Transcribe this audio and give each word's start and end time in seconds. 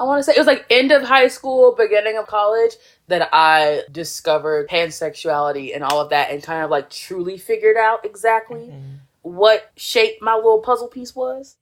I 0.00 0.04
want 0.04 0.18
to 0.20 0.24
say 0.24 0.32
it 0.34 0.38
was 0.38 0.46
like 0.46 0.64
end 0.70 0.92
of 0.92 1.02
high 1.02 1.28
school, 1.28 1.74
beginning 1.76 2.16
of 2.16 2.26
college 2.26 2.72
that 3.08 3.28
I 3.32 3.82
discovered 3.92 4.68
pansexuality 4.68 5.74
and 5.74 5.84
all 5.84 6.00
of 6.00 6.08
that 6.08 6.30
and 6.30 6.42
kind 6.42 6.64
of 6.64 6.70
like 6.70 6.88
truly 6.88 7.36
figured 7.36 7.76
out 7.76 8.04
exactly 8.04 8.68
Mhm. 8.72 9.00
what 9.20 9.70
shape 9.76 10.22
my 10.22 10.34
little 10.34 10.60
puzzle 10.60 10.88
piece 10.88 11.14
was. 11.14 11.56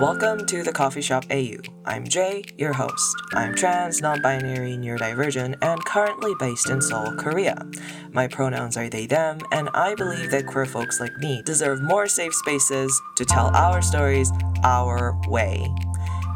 Welcome 0.00 0.46
to 0.46 0.62
the 0.62 0.72
Coffee 0.72 1.02
Shop 1.02 1.26
AU. 1.30 1.58
I'm 1.84 2.06
J, 2.08 2.42
your 2.56 2.72
host. 2.72 3.14
I'm 3.34 3.54
trans, 3.54 4.00
non 4.00 4.22
binary, 4.22 4.72
neurodivergent, 4.72 5.58
and 5.60 5.84
currently 5.84 6.32
based 6.40 6.70
in 6.70 6.80
Seoul, 6.80 7.12
Korea. 7.18 7.68
My 8.10 8.26
pronouns 8.26 8.78
are 8.78 8.88
they, 8.88 9.04
them, 9.04 9.40
and 9.52 9.68
I 9.74 9.94
believe 9.94 10.30
that 10.30 10.46
queer 10.46 10.64
folks 10.64 11.00
like 11.00 11.14
me 11.18 11.42
deserve 11.44 11.82
more 11.82 12.06
safe 12.06 12.32
spaces 12.32 12.98
to 13.16 13.26
tell 13.26 13.54
our 13.54 13.82
stories 13.82 14.32
our 14.64 15.20
way. 15.28 15.70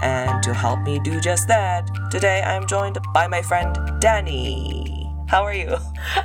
And 0.03 0.43
to 0.43 0.53
help 0.53 0.81
me 0.83 0.99
do 0.99 1.19
just 1.19 1.49
that, 1.49 1.89
today 2.11 2.43
I'm 2.43 2.67
joined 2.67 2.99
by 3.15 3.27
my 3.27 3.41
friend 3.41 3.75
Danee. 3.99 5.11
How 5.27 5.43
are 5.43 5.55
you? 5.55 5.75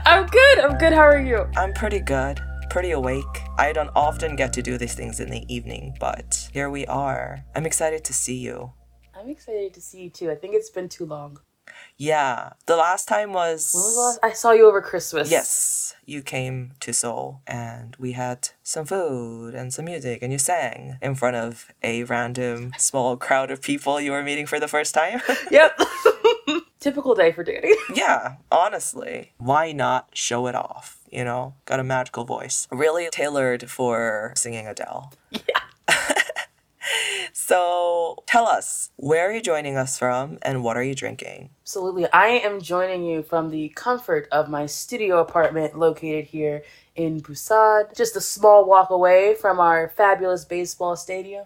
I'm 0.06 0.28
good. 0.28 0.60
I'm 0.60 0.78
good. 0.78 0.92
How 0.92 1.04
are 1.04 1.22
you? 1.22 1.48
I'm 1.56 1.72
pretty 1.72 2.02
good, 2.02 2.42
pretty 2.70 2.92
awake. 2.92 3.44
I 3.58 3.74
don't 3.74 3.90
often 3.96 4.36
get 4.36 4.54
to 4.54 4.62
do 4.62 4.78
these 4.78 4.94
things 4.94 5.20
in 5.20 5.30
the 5.30 5.44
evening, 5.54 5.96
but 6.00 6.50
here 6.54 6.70
we 6.70 6.86
are. 6.86 7.44
I'm 7.56 7.66
excited 7.66 8.04
to 8.06 8.14
see 8.14 8.38
you. 8.38 8.74
I'm 9.20 9.30
excited 9.30 9.74
to 9.74 9.82
see 9.82 10.04
you 10.04 10.10
too. 10.10 10.32
I 10.32 10.36
think 10.36 10.54
it's 10.56 10.70
been 10.70 10.88
too 10.88 11.06
long. 11.06 11.40
Yeah, 11.98 12.54
the 12.66 12.76
last 12.78 13.08
time 13.08 13.34
was. 13.34 13.72
When 13.74 13.84
was 13.84 13.96
the 13.96 14.02
last 14.02 14.20
I 14.24 14.32
saw 14.34 14.52
you 14.52 14.68
over 14.68 14.82
Christmas? 14.82 15.30
Yes, 15.30 15.96
you 16.06 16.22
came 16.22 16.72
to 16.80 16.94
Seoul 16.94 17.42
and 17.46 17.96
we 18.00 18.14
had 18.14 18.50
some 18.64 18.86
food 18.86 19.54
and 19.54 19.74
some 19.74 19.86
music 19.86 20.22
and 20.22 20.32
you 20.32 20.38
sang 20.40 20.98
in 21.02 21.16
front 21.16 21.36
of 21.36 21.68
a 21.84 22.04
random 22.06 22.72
small 22.78 23.18
crowd 23.18 23.52
of 23.52 23.62
people 23.62 24.00
you 24.00 24.12
were 24.12 24.24
meeting 24.24 24.46
for 24.46 24.60
the 24.60 24.68
first 24.68 24.94
time. 24.94 25.22
Yep. 25.52 25.80
Typical 26.80 27.14
day 27.14 27.34
for 27.34 27.44
Danee. 27.44 27.74
yeah, 27.94 28.36
honestly, 28.52 29.34
why 29.38 29.74
not 29.74 30.10
show 30.14 30.48
it 30.48 30.56
off? 30.56 30.99
You 31.12 31.24
know, 31.24 31.56
got 31.66 31.80
a 31.80 31.84
magical 31.84 32.24
voice. 32.24 32.68
Really 32.72 33.10
tailored 33.12 33.70
for 33.70 34.34
singing 34.36 34.68
Adele. 34.68 35.14
Yeah. 35.32 35.40
So 37.50 38.24
tell 38.28 38.48
us, 38.48 38.92
where 38.96 39.28
are 39.28 39.34
you 39.34 39.42
joining 39.42 39.76
us 39.76 39.98
from 39.98 40.38
and 40.42 40.64
what 40.64 40.78
are 40.78 40.84
you 40.84 40.94
drinking? 40.94 41.50
Absolutely. 41.64 42.06
I 42.12 42.28
am 42.28 42.62
joining 42.62 43.04
you 43.04 43.24
from 43.24 43.50
the 43.50 43.70
comfort 43.70 44.28
of 44.32 44.50
my 44.50 44.66
studio 44.66 45.20
apartment 45.20 45.78
located 45.78 46.26
here 46.26 46.64
in 46.96 47.22
Busan, 47.22 47.96
just 47.96 48.16
a 48.16 48.22
small 48.22 48.66
walk 48.66 48.92
away 48.92 49.36
from 49.36 49.60
our 49.60 49.90
fabulous 49.90 50.46
baseball 50.46 50.96
stadium. 50.96 51.46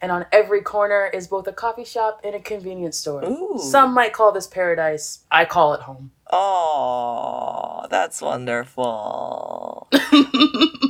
And 0.00 0.12
on 0.12 0.26
every 0.32 0.60
corner 0.62 1.06
is 1.06 1.26
both 1.26 1.46
a 1.46 1.52
coffee 1.52 1.84
shop 1.84 2.20
and 2.22 2.34
a 2.34 2.40
convenience 2.40 2.98
store. 2.98 3.24
Ooh. 3.24 3.58
Some 3.58 3.94
might 3.94 4.12
call 4.12 4.32
this 4.32 4.46
paradise. 4.46 5.20
I 5.30 5.44
call 5.44 5.74
it 5.74 5.80
home. 5.80 6.10
Oh, 6.30 7.86
that's 7.88 8.20
wonderful. 8.20 9.88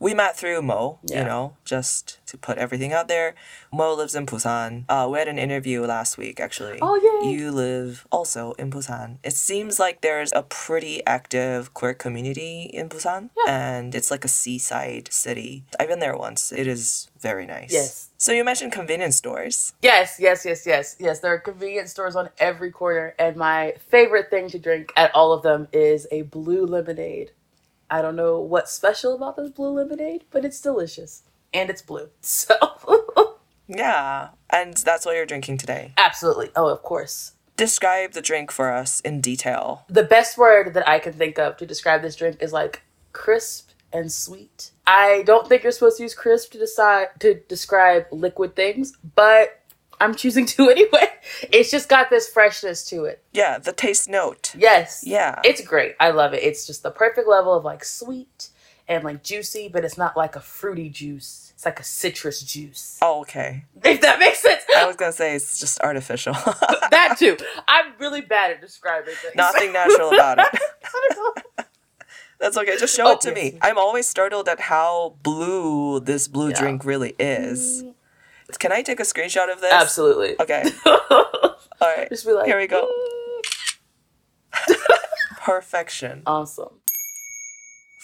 we 0.00 0.14
met 0.14 0.36
through 0.36 0.62
Mo, 0.62 0.98
Yeah. 1.04 1.20
you 1.20 1.24
know, 1.26 1.56
just 1.64 2.18
to 2.26 2.36
put 2.38 2.58
everything 2.58 2.92
out 2.92 3.08
there. 3.08 3.34
Mo 3.72 3.92
lives 3.94 4.14
in 4.14 4.26
Busan. 4.26 4.84
Uh, 4.88 5.08
we 5.10 5.18
had 5.18 5.28
an 5.28 5.38
interview 5.38 5.82
last 5.84 6.16
week, 6.16 6.38
actually. 6.40 6.78
Oh, 6.80 6.94
yeah. 6.96 7.28
You 7.30 7.50
live 7.50 8.06
also 8.12 8.52
in 8.52 8.70
Busan. 8.70 9.18
It 9.24 9.32
seems 9.32 9.78
like 9.78 10.00
there's 10.00 10.32
a 10.32 10.42
pretty 10.42 11.04
active 11.06 11.74
queer 11.74 11.94
community 11.94 12.70
in 12.72 12.88
Busan, 12.88 13.30
Yeah. 13.36 13.52
and 13.52 13.94
it's 13.94 14.10
like 14.10 14.24
a 14.24 14.28
seaside 14.28 15.12
city. 15.12 15.64
I've 15.80 15.88
been 15.88 15.98
there 16.00 16.16
once. 16.16 16.52
It 16.52 16.66
is 16.66 17.08
very 17.20 17.46
nice. 17.46 17.72
Yes. 17.72 18.08
So 18.16 18.32
you 18.32 18.44
mentioned 18.44 18.72
convenience 18.72 19.16
stores. 19.16 19.72
Yes, 19.82 20.16
yes, 20.20 20.44
yes, 20.44 20.66
yes, 20.66 20.96
yes. 20.98 21.20
There 21.20 21.32
are 21.32 21.38
convenience 21.40 21.90
stores 21.90 22.14
on 22.14 22.30
every 22.38 22.70
corner, 22.70 23.14
and 23.18 23.36
my 23.36 23.74
favorite 23.88 24.30
thing 24.30 24.48
to 24.50 24.58
drink 24.58 24.92
at 24.96 25.12
all 25.14 25.32
of 25.32 25.42
them 25.42 25.66
is 25.72 26.06
a 26.12 26.22
blue 26.22 26.64
lemonade. 26.66 27.32
I 27.90 28.02
don't 28.02 28.16
know 28.16 28.38
what's 28.40 28.72
special 28.72 29.14
about 29.14 29.36
this 29.36 29.50
blue 29.50 29.70
lemonade, 29.70 30.24
but 30.30 30.44
it's 30.44 30.60
delicious. 30.60 31.22
And 31.54 31.70
it's 31.70 31.82
blue. 31.82 32.08
So, 32.20 32.54
Yeah, 33.66 34.28
and 34.50 34.74
that's 34.76 35.04
what 35.04 35.14
you're 35.16 35.26
drinking 35.26 35.58
today. 35.58 35.92
absolutely. 35.98 36.50
Oh, 36.56 36.68
of 36.68 36.82
course. 36.82 37.32
Describe 37.56 38.12
the 38.12 38.22
drink 38.22 38.50
for 38.50 38.72
us 38.72 39.00
in 39.00 39.20
detail. 39.20 39.84
The 39.88 40.04
best 40.04 40.38
word 40.38 40.74
that 40.74 40.88
I 40.88 40.98
can 41.00 41.12
think 41.12 41.38
of 41.38 41.56
to 41.56 41.66
describe 41.66 42.02
this 42.02 42.16
drink 42.16 42.36
is 42.40 42.52
like 42.52 42.82
crisp 43.12 43.70
and 43.92 44.12
sweet. 44.12 44.70
I 44.86 45.22
don't 45.26 45.48
think 45.48 45.62
you're 45.64 45.72
supposed 45.72 45.96
to 45.96 46.04
use 46.04 46.14
crisp 46.14 46.52
to 46.52 46.58
decide 46.58 47.08
to 47.20 47.40
describe 47.48 48.06
liquid 48.12 48.54
things, 48.54 48.92
but 49.14 49.60
I'm 50.00 50.14
choosing 50.14 50.46
to 50.46 50.68
anyway. 50.70 51.08
It's 51.52 51.70
just 51.70 51.88
got 51.88 52.10
this 52.10 52.28
freshness 52.28 52.84
to 52.90 53.04
it. 53.04 53.22
Yeah, 53.32 53.58
the 53.58 53.72
taste 53.72 54.08
note. 54.08 54.54
Yes. 54.56 55.02
Yeah. 55.06 55.40
It's 55.44 55.60
great. 55.60 55.94
I 56.00 56.10
love 56.10 56.32
it. 56.34 56.42
It's 56.42 56.66
just 56.66 56.82
the 56.82 56.90
perfect 56.90 57.28
level 57.28 57.54
of 57.54 57.64
like 57.64 57.84
sweet 57.84 58.48
and 58.86 59.04
like 59.04 59.22
juicy, 59.22 59.68
but 59.68 59.84
it's 59.84 59.98
not 59.98 60.16
like 60.16 60.36
a 60.36 60.40
fruity 60.40 60.88
juice. 60.88 61.52
It's 61.54 61.64
like 61.66 61.80
a 61.80 61.84
citrus 61.84 62.40
juice. 62.42 62.98
oh, 63.02 63.20
okay. 63.22 63.64
If 63.84 64.00
that 64.02 64.18
makes 64.20 64.40
sense. 64.40 64.62
I 64.76 64.86
was 64.86 64.96
gonna 64.96 65.12
say 65.12 65.34
it's 65.34 65.58
just 65.58 65.80
artificial. 65.80 66.32
that 66.90 67.16
too. 67.18 67.36
I'm 67.66 67.92
really 67.98 68.20
bad 68.20 68.52
at 68.52 68.60
describing 68.60 69.14
things. 69.16 69.34
Nothing 69.34 69.72
natural 69.72 70.12
about 70.12 70.38
it. 70.38 70.46
I 70.84 71.08
don't 71.14 71.36
know. 71.36 71.64
That's 72.38 72.56
okay. 72.56 72.76
Just 72.78 72.94
show 72.96 73.08
Oh, 73.08 73.12
it 73.14 73.20
to 73.22 73.30
yes. 73.34 73.52
me. 73.54 73.58
I'm 73.60 73.76
always 73.76 74.06
startled 74.06 74.48
at 74.48 74.60
how 74.60 75.16
blue 75.24 75.98
this 75.98 76.28
blue 76.28 76.50
Yeah. 76.50 76.60
drink 76.60 76.84
really 76.84 77.16
is. 77.18 77.82
Mm. 77.82 77.94
Can 78.58 78.72
I 78.72 78.82
take 78.82 79.00
a 79.00 79.04
screenshot 79.04 79.52
of 79.52 79.60
this? 79.60 79.72
Absolutely. 79.72 80.36
Okay. 80.40 80.64
All 80.86 81.56
right. 81.80 82.08
Just 82.08 82.24
be 82.24 82.32
like, 82.32 82.46
Here 82.46 82.58
we 82.58 82.66
go. 82.66 82.90
Perfection. 85.40 86.22
Awesome. 86.26 86.80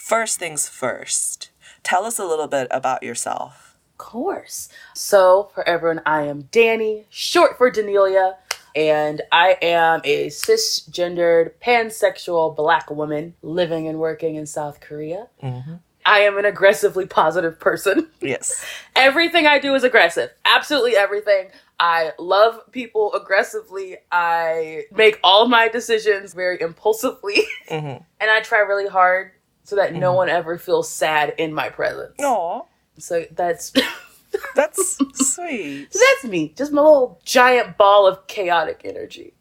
First 0.05 0.38
things 0.38 0.69
first. 0.69 1.50
Tell 1.82 2.05
us 2.05 2.19
a 2.19 2.27
little 2.27 2.47
bit 2.47 2.69
about 2.71 3.03
yourself. 3.03 3.77
Of 3.93 3.99
course. 3.99 4.69
So, 4.94 5.50
for 5.55 5.66
everyone, 5.69 6.03
I 6.05 6.22
am 6.22 6.44
Danee, 6.44 7.05
short 7.11 7.56
for 7.56 7.71
Danelia, 7.71 8.34
and 8.75 9.22
I 9.31 9.56
am 9.62 10.00
a 10.05 10.26
cisgendered, 10.28 11.53
pansexual 11.65 12.55
black 12.56 12.91
woman 12.91 13.34
living 13.43 13.87
and 13.87 13.99
working 13.99 14.34
in 14.34 14.47
South 14.47 14.81
Korea. 14.81 15.28
Mm-hmm. 15.43 15.75
I 16.06 16.20
am 16.20 16.37
an 16.38 16.44
aggressively 16.44 17.06
positive 17.06 17.59
person. 17.59 18.09
Yes. 18.20 18.65
everything 18.97 19.47
I 19.47 19.59
do 19.59 19.75
is 19.75 19.84
aggressive. 19.84 20.31
Absolutely 20.44 20.97
everything. 20.97 21.48
I 21.81 22.12
love 22.19 22.60
people 22.72 23.12
aggressively. 23.15 23.97
I 24.12 24.84
make 24.93 25.19
all 25.25 25.44
of 25.44 25.50
my 25.50 25.69
decisions 25.69 26.34
very 26.34 26.60
impulsively. 26.60 27.38
Mm-hmm. 27.70 28.03
and 28.20 28.31
I 28.31 28.41
try 28.41 28.59
really 28.60 28.88
hard 28.88 29.32
so 29.64 29.76
that 29.76 29.94
no 29.94 30.12
Mhm. 30.12 30.16
one 30.16 30.28
ever 30.28 30.59
feels 30.59 30.88
sad 30.91 31.34
in 31.38 31.54
my 31.54 31.70
presence. 31.70 32.14
Aw, 32.20 32.60
So 32.98 33.25
that's 33.32 33.72
that's 34.54 34.98
sweet. 35.14 35.88
So 35.93 35.98
that's 35.98 36.25
me, 36.31 36.53
just 36.56 36.72
my 36.72 36.82
little 36.82 37.20
giant 37.25 37.78
ball 37.78 38.06
of 38.06 38.26
chaotic 38.26 38.82
energy. 38.84 39.32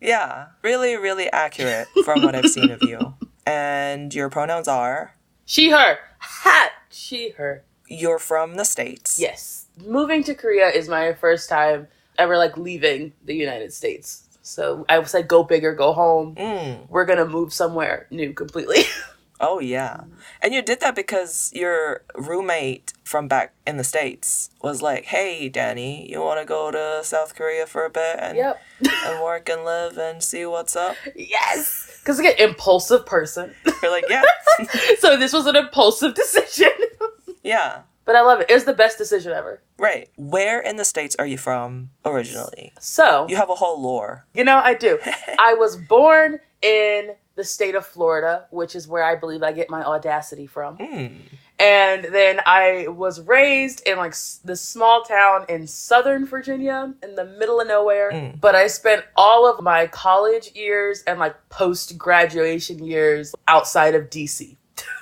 Yeah, 0.00 0.46
really, 0.62 0.96
really 0.96 1.30
accurate 1.32 1.88
from 2.04 2.22
what 2.22 2.34
I've 2.36 2.48
seen 2.50 2.70
of 2.70 2.82
you. 2.82 3.14
And 3.46 4.14
your 4.14 4.28
pronouns 4.30 4.68
are 4.68 5.15
She, 5.46 5.70
her. 5.70 5.98
Ha! 6.18 6.72
She, 6.90 7.30
her. 7.30 7.62
you're 7.88 8.18
from 8.18 8.56
the 8.56 8.64
States. 8.64 9.18
Yes. 9.18 9.66
Moving 9.84 10.24
to 10.24 10.34
Korea 10.34 10.68
is 10.68 10.88
my 10.88 11.12
first 11.12 11.48
time 11.48 11.86
ever 12.18 12.36
like 12.36 12.56
leaving 12.56 13.12
the 13.24 13.34
United 13.34 13.72
States. 13.72 14.24
So 14.42 14.84
I 14.88 15.02
said, 15.04 15.28
go 15.28 15.44
big 15.44 15.64
or 15.64 15.74
go 15.74 15.92
home. 15.92 16.34
Mm. 16.34 16.88
We're 16.88 17.04
gonna 17.04 17.26
move 17.26 17.52
somewhere 17.52 18.06
new 18.10 18.32
completely. 18.32 18.82
Oh, 19.38 19.60
yeah. 19.60 20.04
And 20.40 20.54
you 20.54 20.62
did 20.62 20.80
that 20.80 20.94
because 20.94 21.50
your 21.54 22.02
roommate 22.14 22.94
from 23.04 23.28
back 23.28 23.52
in 23.66 23.76
the 23.76 23.84
States 23.84 24.50
was 24.62 24.80
like, 24.80 25.04
hey, 25.06 25.50
Danee, 25.50 26.08
you 26.08 26.20
want 26.20 26.40
to 26.40 26.46
go 26.46 26.70
to 26.70 27.04
South 27.04 27.34
Korea 27.34 27.66
for 27.66 27.84
a 27.84 27.90
bit 27.90 28.16
and, 28.18 28.36
yep. 28.36 28.62
and 28.80 29.22
work 29.22 29.48
and 29.48 29.64
live 29.64 29.98
and 29.98 30.22
see 30.22 30.46
what's 30.46 30.74
up? 30.74 30.96
yes. 31.14 31.95
Because 32.06 32.20
again, 32.20 32.34
impulsive 32.38 33.04
person. 33.04 33.52
You're 33.82 33.90
like, 33.90 34.04
yeah. 34.08 34.22
so 35.00 35.16
this 35.16 35.32
was 35.32 35.46
an 35.46 35.56
impulsive 35.56 36.14
decision. 36.14 36.70
yeah. 37.42 37.80
but 38.04 38.14
I 38.14 38.20
love 38.20 38.38
it. 38.40 38.48
It 38.48 38.54
was 38.54 38.64
the 38.64 38.74
best 38.74 38.96
decision 38.96 39.32
ever. 39.32 39.60
Right. 39.76 40.08
Where 40.16 40.60
in 40.60 40.76
the 40.76 40.84
States 40.84 41.16
are 41.18 41.26
you 41.26 41.36
from 41.36 41.90
originally? 42.04 42.72
So 42.78 43.26
You 43.28 43.34
have 43.34 43.50
a 43.50 43.56
whole 43.56 43.82
lore. 43.82 44.24
You 44.34 44.44
know, 44.44 44.58
I 44.58 44.74
do. 44.74 45.00
I 45.40 45.54
was 45.54 45.76
born 45.76 46.38
in 46.62 47.16
the 47.34 47.42
state 47.42 47.74
of 47.74 47.84
Florida, 47.84 48.46
which 48.50 48.76
is 48.76 48.86
where 48.86 49.02
I 49.02 49.16
believe 49.16 49.42
I 49.42 49.50
get 49.50 49.68
my 49.68 49.82
audacity 49.82 50.46
from. 50.46 50.78
Mm. 50.78 51.16
And 51.58 52.04
then 52.04 52.40
I 52.44 52.86
was 52.88 53.20
raised 53.22 53.82
in 53.86 53.96
like 53.96 54.12
s- 54.12 54.40
this 54.44 54.60
small 54.60 55.02
town 55.02 55.46
in 55.48 55.66
Southern 55.66 56.26
Virginia 56.26 56.92
in 57.02 57.14
the 57.14 57.24
middle 57.24 57.60
of 57.60 57.68
nowhere. 57.68 58.10
Mm. 58.12 58.40
But 58.40 58.54
I 58.54 58.66
spent 58.66 59.04
all 59.16 59.50
of 59.50 59.62
my 59.62 59.86
college 59.86 60.54
years 60.54 61.02
and 61.06 61.18
like 61.18 61.34
post 61.48 61.96
graduation 61.96 62.84
years 62.84 63.34
outside 63.48 63.94
of 63.94 64.10
DC. 64.10 64.56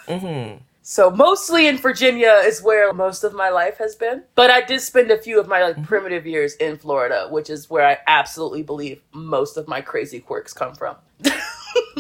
Mm-hmm. 0.07 0.59
So 0.87 1.11
mostly 1.11 1.67
in 1.67 1.79
Virginia 1.79 2.43
is 2.45 2.63
where 2.63 2.93
most 2.93 3.25
of 3.25 3.33
my 3.33 3.49
life 3.49 3.79
has 3.79 3.97
been. 3.97 4.23
But 4.35 4.51
I 4.51 4.61
did 4.61 4.81
spend 4.83 5.11
a 5.11 5.17
few 5.17 5.41
of 5.41 5.49
my 5.49 5.63
like 5.65 5.83
primitive 5.85 6.27
years 6.27 6.57
in 6.57 6.77
Florida, 6.77 7.27
which 7.31 7.49
is 7.49 7.71
where 7.71 7.87
I 7.87 7.99
absolutely 8.07 8.63
believe 8.63 9.01
most 9.13 9.57
of 9.57 9.67
my 9.67 9.81
crazy 9.81 10.21
quirks 10.21 10.53
come 10.53 10.75
from. 10.75 10.97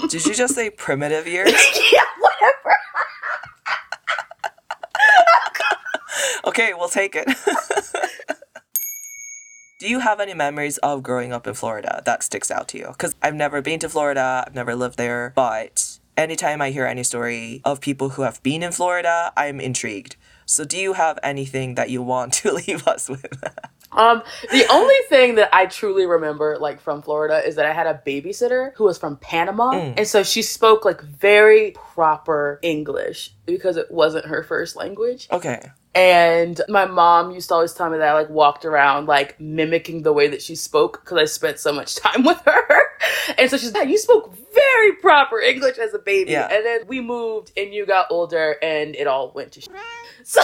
Did 0.09 0.27
you 0.27 0.35
just 0.35 0.55
say 0.55 0.69
primitive 0.69 1.27
years? 1.27 1.51
yeah, 1.93 2.03
whatever. 2.21 2.77
Okay, 6.47 6.73
we'll 6.75 6.89
take 6.89 7.15
it. 7.17 7.27
Do 9.79 9.89
you 9.89 10.01
have 10.01 10.21
any 10.21 10.35
memories 10.35 10.79
of 10.79 11.03
growing 11.03 11.33
up 11.33 11.47
in 11.47 11.55
Florida 11.55 12.03
that 12.07 12.23
sticks 12.23 12.51
out 12.51 12.69
to 12.69 12.79
you? 12.79 12.89
Because 12.89 13.15
I've 13.23 13.35
never 13.35 13.61
been 13.61 13.81
to 13.81 13.89
Florida, 13.89 14.45
I've 14.47 14.55
never 14.55 14.75
lived 14.75 14.97
there, 14.97 15.33
but 15.35 15.99
anytime 16.17 16.63
I 16.63 16.71
hear 16.71 16.87
any 16.87 17.03
story 17.03 17.61
of 17.65 17.81
people 17.81 18.11
who 18.11 18.23
have 18.23 18.43
been 18.43 18.63
in 18.63 18.73
Florida, 18.73 19.33
I'm 19.37 19.61
intrigued. 19.61 20.17
So, 20.47 20.65
do 20.65 20.79
you 20.79 20.93
have 20.93 21.19
anything 21.23 21.75
that 21.75 21.91
you 21.91 22.03
want 22.03 22.35
to 22.35 22.53
leave 22.67 22.87
us 22.87 23.09
with? 23.09 23.27
Um, 23.93 24.23
the 24.51 24.67
only 24.71 24.95
thing 25.09 25.37
that 25.37 25.49
I 25.55 25.67
truly 25.67 26.05
remember, 26.07 26.59
like 26.59 26.81
from 26.81 27.01
Florida, 27.03 27.47
is 27.47 27.57
that 27.57 27.65
I 27.67 27.73
had 27.73 27.87
a 27.87 28.01
babysitter 28.07 28.73
who 28.75 28.85
was 28.85 28.99
from 28.99 29.17
Panama, 29.17 29.71
and 29.73 30.07
so 30.07 30.23
she 30.23 30.43
spoke 30.43 30.85
like 30.85 31.01
very 31.01 31.73
proper 31.73 32.59
English 32.63 33.33
because 33.47 33.77
it 33.77 33.91
wasn't 33.91 34.27
her 34.27 34.43
first 34.43 34.77
language. 34.77 35.29
okay. 35.31 35.71
And 35.95 36.61
my 36.69 36.87
mom 36.87 37.31
used 37.31 37.49
to 37.49 37.55
always 37.55 37.73
tell 37.73 37.89
me 37.89 37.99
that 37.99 38.09
I 38.09 38.15
like 38.15 38.31
walked 38.31 38.65
around 38.65 39.07
like 39.07 39.39
mimicking 39.39 40.03
the 40.03 40.13
way 40.13 40.27
that 40.29 40.43
she 40.43 40.57
spoke 40.57 41.05
because 41.05 41.19
I 41.19 41.25
spent 41.27 41.59
so 41.59 41.73
much 41.73 41.95
time 42.01 42.25
with 42.25 42.41
her. 42.45 42.83
And 43.39 43.49
so 43.51 43.57
she's 43.57 43.73
like, 43.73 43.89
You 43.89 43.99
spoke 43.99 44.35
very 44.55 44.93
proper 44.97 45.41
English 45.41 45.79
as 45.79 45.95
a 45.95 45.99
baby. 45.99 46.33
Yeah. 46.33 46.49
And 46.51 46.65
then 46.65 46.87
we 46.87 47.01
moved 47.01 47.53
and 47.57 47.73
you 47.73 47.87
got 47.87 48.07
older 48.11 48.57
and 48.63 48.97
it 48.97 49.07
all 49.07 49.33
went 49.35 49.53
to 49.53 49.61
shit. 49.61 49.73
So 50.27 50.41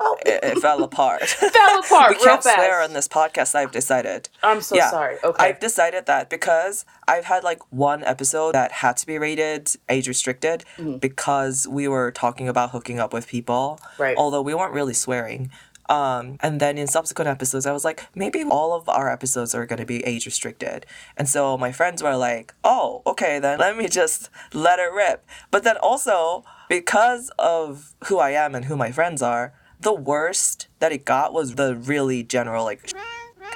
well, 0.00 0.16
It, 0.26 0.42
it 0.42 0.58
fell 0.60 0.82
apart. 0.82 1.22
fell 1.28 1.78
apart 1.80 2.10
we 2.10 2.16
can't 2.24 2.42
fast. 2.42 2.56
swear 2.56 2.82
on 2.82 2.92
this 2.94 3.06
podcast, 3.06 3.54
I've 3.54 3.70
decided. 3.70 4.28
I'm 4.42 4.60
so 4.60 4.74
Yeah. 4.76 4.90
sorry. 4.90 5.18
Okay. 5.22 5.44
I've 5.44 5.60
decided 5.60 6.06
that 6.06 6.30
because 6.30 6.84
I've 7.06 7.26
had 7.26 7.44
like 7.44 7.60
one 7.70 8.02
episode 8.04 8.52
that 8.54 8.72
had 8.72 8.96
to 8.98 9.06
be 9.06 9.18
rated 9.18 9.70
age 9.88 10.08
restricted 10.08 10.64
because 10.98 11.68
we 11.68 11.86
were 11.88 12.10
talking 12.10 12.48
about 12.48 12.70
hooking 12.70 12.98
up 12.98 13.12
with 13.12 13.26
people. 13.28 13.78
Right. 13.98 14.16
Although 14.16 14.42
we 14.42 14.54
weren't 14.54 14.72
really 14.72 14.94
swearing. 14.94 15.50
Um, 15.88 16.36
and 16.40 16.60
then 16.60 16.78
in 16.78 16.86
subsequent 16.86 17.28
episodes, 17.28 17.66
I 17.66 17.72
was 17.72 17.84
like, 17.84 18.06
maybe 18.14 18.44
all 18.44 18.72
of 18.74 18.88
our 18.88 19.10
episodes 19.10 19.56
are 19.56 19.66
going 19.66 19.80
to 19.80 19.84
be 19.86 20.04
age 20.04 20.24
restricted. 20.24 20.86
And 21.16 21.28
so 21.28 21.58
my 21.58 21.72
friends 21.72 22.00
were 22.00 22.16
like, 22.16 22.54
oh, 22.62 23.02
okay, 23.06 23.40
then 23.40 23.58
let 23.58 23.76
me 23.76 23.88
just 23.88 24.30
let 24.54 24.78
it 24.78 24.92
rip. 24.92 25.26
But 25.50 25.64
then 25.64 25.76
also, 25.78 26.44
because 26.68 27.32
of 27.40 27.92
who 28.04 28.18
I 28.20 28.30
am 28.30 28.54
and 28.54 28.66
who 28.66 28.76
my 28.76 28.92
friends 28.92 29.20
are, 29.20 29.52
the 29.80 29.94
worst 29.94 30.68
that 30.78 30.92
it 30.92 31.04
got 31.04 31.32
was 31.32 31.54
the 31.54 31.74
really 31.76 32.22
general, 32.22 32.64
like, 32.64 32.92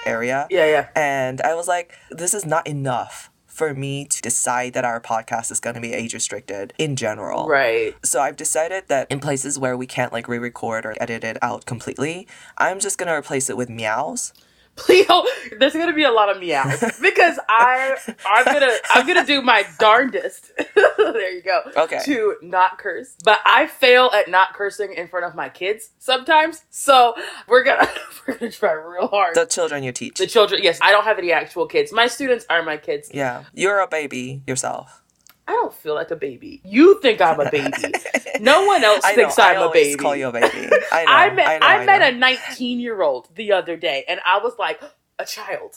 area. 0.07 0.47
yeah, 0.51 0.67
yeah. 0.67 0.89
And 0.95 1.41
I 1.41 1.55
was 1.55 1.69
like, 1.69 1.95
this 2.11 2.35
is 2.35 2.45
not 2.45 2.67
enough 2.67 3.31
for 3.47 3.73
me 3.73 4.05
to 4.05 4.21
decide 4.21 4.73
that 4.73 4.85
our 4.85 5.01
podcast 5.01 5.53
is 5.53 5.61
going 5.61 5.75
to 5.75 5.81
be 5.81 5.93
age 5.93 6.13
restricted 6.13 6.75
in 6.77 6.97
general. 6.97 7.47
Right. 7.47 7.95
So 8.05 8.21
I've 8.21 8.37
decided 8.37 8.89
that 8.89 9.09
in 9.13 9.21
places 9.21 9.59
where 9.59 9.77
we 9.77 9.87
can't 9.87 10.13
like 10.13 10.27
re-record 10.27 10.85
or 10.85 10.97
edit 11.01 11.23
it 11.23 11.39
out 11.41 11.65
completely, 11.65 12.27
I'm 12.59 12.81
just 12.81 12.99
gonna 12.99 13.15
replace 13.15 13.49
it 13.49 13.57
with 13.57 13.71
meows. 13.71 14.33
Please, 14.77 15.07
oh, 15.09 15.31
there's 15.61 15.73
gonna 15.73 15.93
be 15.93 16.03
a 16.03 16.11
lot 16.11 16.29
of 16.29 16.41
meows 16.41 16.81
because 17.01 17.39
I, 17.49 17.97
I'm 18.27 18.45
gonna, 18.45 18.73
I'm 18.93 19.07
gonna 19.07 19.25
do 19.25 19.41
my 19.41 19.65
darndest. 19.79 20.51
there 20.75 21.33
you 21.33 21.43
go. 21.43 21.63
Okay. 21.77 22.01
To 22.07 22.37
not 22.43 22.79
curse, 22.79 23.15
but 23.25 23.39
I 23.47 23.69
fail 23.69 24.11
at 24.13 24.29
not 24.29 24.55
cursing 24.55 24.93
in 24.95 25.07
front 25.07 25.27
of 25.27 25.37
my 25.37 25.49
kids 25.49 25.91
sometimes. 25.99 26.65
So 26.71 27.15
we're 27.47 27.63
gonna, 27.63 27.89
we're 28.27 28.37
gonna 28.37 28.51
try 28.51 28.73
real 28.73 29.07
hard. 29.07 29.37
The 29.37 29.47
children 29.47 29.85
you 29.85 29.93
teach. 29.93 30.19
the 30.19 30.27
children, 30.27 30.61
yes, 30.63 30.81
I 30.83 30.91
don't 30.91 31.05
have 31.05 31.19
any 31.19 31.31
actual 31.31 31.67
kids. 31.67 31.93
My 31.93 32.09
students 32.09 32.45
are 32.51 32.63
my 32.65 32.77
kids. 32.77 33.11
yeah, 33.15 33.45
you're 33.53 33.79
a 33.79 33.87
baby 33.87 34.43
yourself. 34.45 35.04
I 35.47 35.53
don't 35.53 35.75
feel 35.75 35.95
like 35.95 36.11
a 36.11 36.17
baby. 36.17 36.63
You 36.65 37.01
think 37.01 37.21
I'm 37.21 37.41
a 37.41 37.51
baby. 37.51 37.71
No 38.41 38.67
one 38.67 38.83
else 38.83 39.03
I 39.05 39.11
know. 39.13 39.17
thinks 39.17 39.39
I 39.39 39.55
I'm 39.55 39.63
a 39.69 39.71
baby. 39.71 39.95
call 39.97 40.17
you 40.17 40.27
a 40.27 40.33
baby. 40.33 40.49
I 40.93 41.05
know. 41.05 41.13
I 41.13 41.31
met 41.31 41.47
I, 41.47 41.59
know, 41.59 41.67
I, 41.67 41.77
I 41.83 41.87
met 41.87 41.99
know. 42.01 42.09
a 42.09 42.13
19 42.13 42.81
year 42.81 43.01
old 43.01 43.29
the 43.37 43.53
other 43.53 43.77
day, 43.77 44.05
and 44.09 44.19
I 44.27 44.39
was 44.39 44.55
like, 44.59 44.81
a 45.21 45.25
child, 45.25 45.77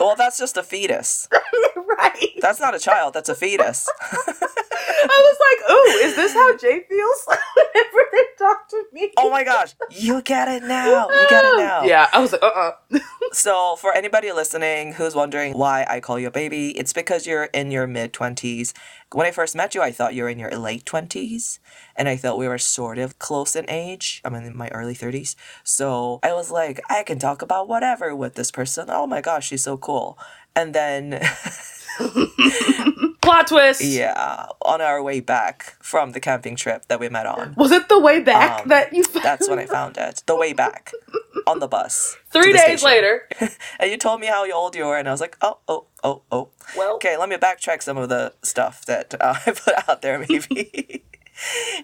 Well, 0.00 0.16
that's 0.16 0.36
just 0.36 0.56
a 0.56 0.62
fetus. 0.64 1.28
right? 1.76 2.30
That's 2.40 2.58
not 2.58 2.74
a 2.74 2.80
child. 2.80 3.14
That's 3.14 3.28
a 3.28 3.36
fetus. 3.36 3.88
I 4.88 5.06
was 5.30 5.38
like, 5.40 5.70
"Ooh, 5.70 6.06
is 6.06 6.16
this 6.16 6.32
how 6.34 6.56
J 6.56 6.84
feels 6.88 7.26
whenever 7.26 8.08
they 8.12 8.24
talk 8.38 8.68
to 8.70 8.84
me?" 8.92 9.12
oh 9.18 9.30
my 9.30 9.44
gosh, 9.44 9.74
you 9.90 10.22
get 10.22 10.48
it 10.48 10.64
now. 10.64 11.08
You 11.08 11.26
get 11.28 11.44
it 11.44 11.56
now. 11.56 11.84
Yeah, 11.84 12.08
I 12.12 12.20
was 12.20 12.32
like, 12.32 12.42
"Uh, 12.42 12.46
uh 12.46 12.72
So, 13.32 13.76
for 13.76 13.94
anybody 13.94 14.30
listening 14.32 14.94
who's 14.94 15.14
wondering 15.14 15.54
why 15.54 15.86
I 15.88 16.00
call 16.00 16.18
you 16.18 16.28
a 16.28 16.30
baby, 16.30 16.70
it's 16.78 16.92
because 16.92 17.26
you're 17.26 17.44
in 17.44 17.70
your 17.70 17.86
mid 17.86 18.12
20s. 18.12 18.74
When 19.12 19.26
I 19.26 19.30
first 19.30 19.56
met 19.56 19.74
you, 19.74 19.82
I 19.82 19.90
thought 19.90 20.14
you 20.14 20.24
were 20.24 20.28
in 20.28 20.38
your 20.38 20.50
late 20.50 20.84
20s, 20.84 21.58
and 21.96 22.08
I 22.08 22.16
thought 22.16 22.38
we 22.38 22.48
were 22.48 22.58
sort 22.58 22.98
of 22.98 23.18
close 23.18 23.56
in 23.56 23.68
age. 23.70 24.20
I'm 24.24 24.34
in 24.34 24.56
my 24.56 24.68
early 24.68 24.94
30s. 24.94 25.34
So, 25.64 26.20
I 26.22 26.32
was 26.34 26.50
like, 26.50 26.80
I 26.90 27.02
can 27.04 27.18
talk 27.18 27.42
about 27.42 27.68
whatever 27.68 28.14
with 28.14 28.34
this 28.34 28.50
person. 28.50 28.86
Oh 28.88 29.06
my 29.06 29.22
gosh, 29.22 29.48
she's 29.48 29.64
so 29.64 29.78
cool. 29.78 30.18
And 30.54 30.74
then, 30.74 31.22
Plot 33.22 33.46
twist. 33.46 33.82
yeah, 33.84 34.46
on 34.62 34.80
our 34.80 35.02
way 35.02 35.20
back 35.20 35.76
from 35.80 36.10
the 36.12 36.20
camping 36.20 36.56
trip 36.56 36.86
that 36.88 36.98
we 37.00 37.08
met 37.08 37.24
on, 37.24 37.54
Was 37.56 37.70
it 37.70 37.88
the 37.88 37.98
way 37.98 38.20
back 38.20 38.62
Um, 38.62 38.68
that 38.68 38.92
you? 38.92 39.04
that's 39.04 39.48
when 39.48 39.58
I 39.58 39.66
found 39.66 39.96
it. 39.96 40.22
The 40.26 40.36
way 40.36 40.52
back 40.52 40.92
on 41.46 41.60
the 41.60 41.68
bus. 41.68 42.16
Three 42.32 42.52
the 42.52 42.58
days 42.58 42.80
station. 42.80 42.86
later. 42.88 43.28
And 43.78 43.90
you 43.90 43.96
told 43.96 44.20
me 44.20 44.26
how 44.26 44.50
old 44.52 44.74
you 44.74 44.84
were, 44.86 44.96
and 44.98 45.08
I 45.08 45.12
was 45.12 45.20
like, 45.20 45.36
oh, 45.40 45.58
oh, 45.68 45.86
oh, 46.04 46.22
oh. 46.30 46.48
Well, 46.76 46.94
Okay, 46.96 47.16
let 47.16 47.28
me 47.28 47.36
backtrack 47.36 47.82
some 47.82 47.96
of 47.96 48.08
the 48.08 48.32
stuff 48.42 48.84
that 48.86 49.14
uh, 49.20 49.34
I 49.46 49.52
put 49.52 49.88
out 49.88 50.02
there, 50.02 50.18
maybe. 50.18 51.04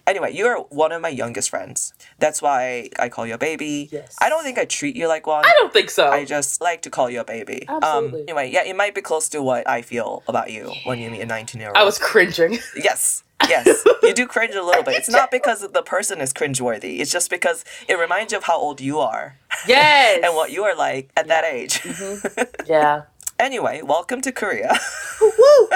anyway, 0.07 0.33
you're 0.35 0.59
one 0.71 0.93
of 0.93 1.01
my 1.03 1.09
youngest 1.09 1.51
friends. 1.51 1.93
That's 2.19 2.41
why 2.43 2.91
I 2.99 3.09
call 3.09 3.27
you 3.27 3.35
a 3.35 3.39
baby. 3.39 3.89
Yes. 3.91 4.17
I 4.21 4.29
don't 4.29 4.43
think 4.45 4.59
I 4.59 4.65
treat 4.65 4.97
you 4.97 5.09
like 5.09 5.27
one. 5.27 5.45
I 5.45 5.53
don't 5.59 5.73
think 5.73 5.91
so. 5.91 6.09
I 6.11 6.25
just 6.25 6.61
like 6.61 6.83
to 6.83 6.91
call 6.91 7.11
you 7.11 7.21
a 7.21 7.25
baby. 7.25 7.65
Absolutely. 7.69 8.21
Um, 8.21 8.25
anyway, 8.29 8.51
yeah, 8.53 8.65
it 8.65 8.77
might 8.77 8.95
be 8.95 9.01
close 9.01 9.29
to 9.31 9.43
what 9.43 9.69
I 9.69 9.83
feel 9.83 10.23
about 10.29 10.51
you 10.51 10.73
when 10.85 10.99
you 10.99 11.11
meet 11.11 11.21
a 11.21 11.27
19 11.27 11.61
year 11.61 11.69
old. 11.71 11.77
I 11.77 11.85
was 11.85 11.99
cringing. 11.99 12.59
Yes. 12.77 13.25
Yes, 13.49 13.85
you 14.03 14.13
do 14.15 14.27
cringe 14.27 14.57
a 14.57 14.63
little 14.65 14.83
bit. 14.83 14.97
It's 14.97 15.09
not 15.09 15.31
because 15.31 15.61
the 15.61 15.83
person 15.83 16.21
is 16.21 16.33
cringeworthy. 16.35 16.99
It's 16.99 17.11
just 17.13 17.31
because 17.31 17.65
it 17.89 17.97
reminds 17.97 18.33
you 18.33 18.39
of 18.39 18.45
how 18.45 18.59
old 18.59 18.81
you 18.81 18.99
are 18.99 19.37
Yes. 19.69 20.21
and 20.25 20.35
what 20.35 20.51
you 20.51 20.65
are 20.65 20.75
like 20.75 21.11
at 21.17 21.29
that 21.29 21.45
age. 21.45 21.81
Yeah. 22.67 23.03
Anyway, 23.39 23.81
welcome 23.83 24.21
to 24.23 24.33
Korea. 24.33 24.77
Woo. 25.21 25.69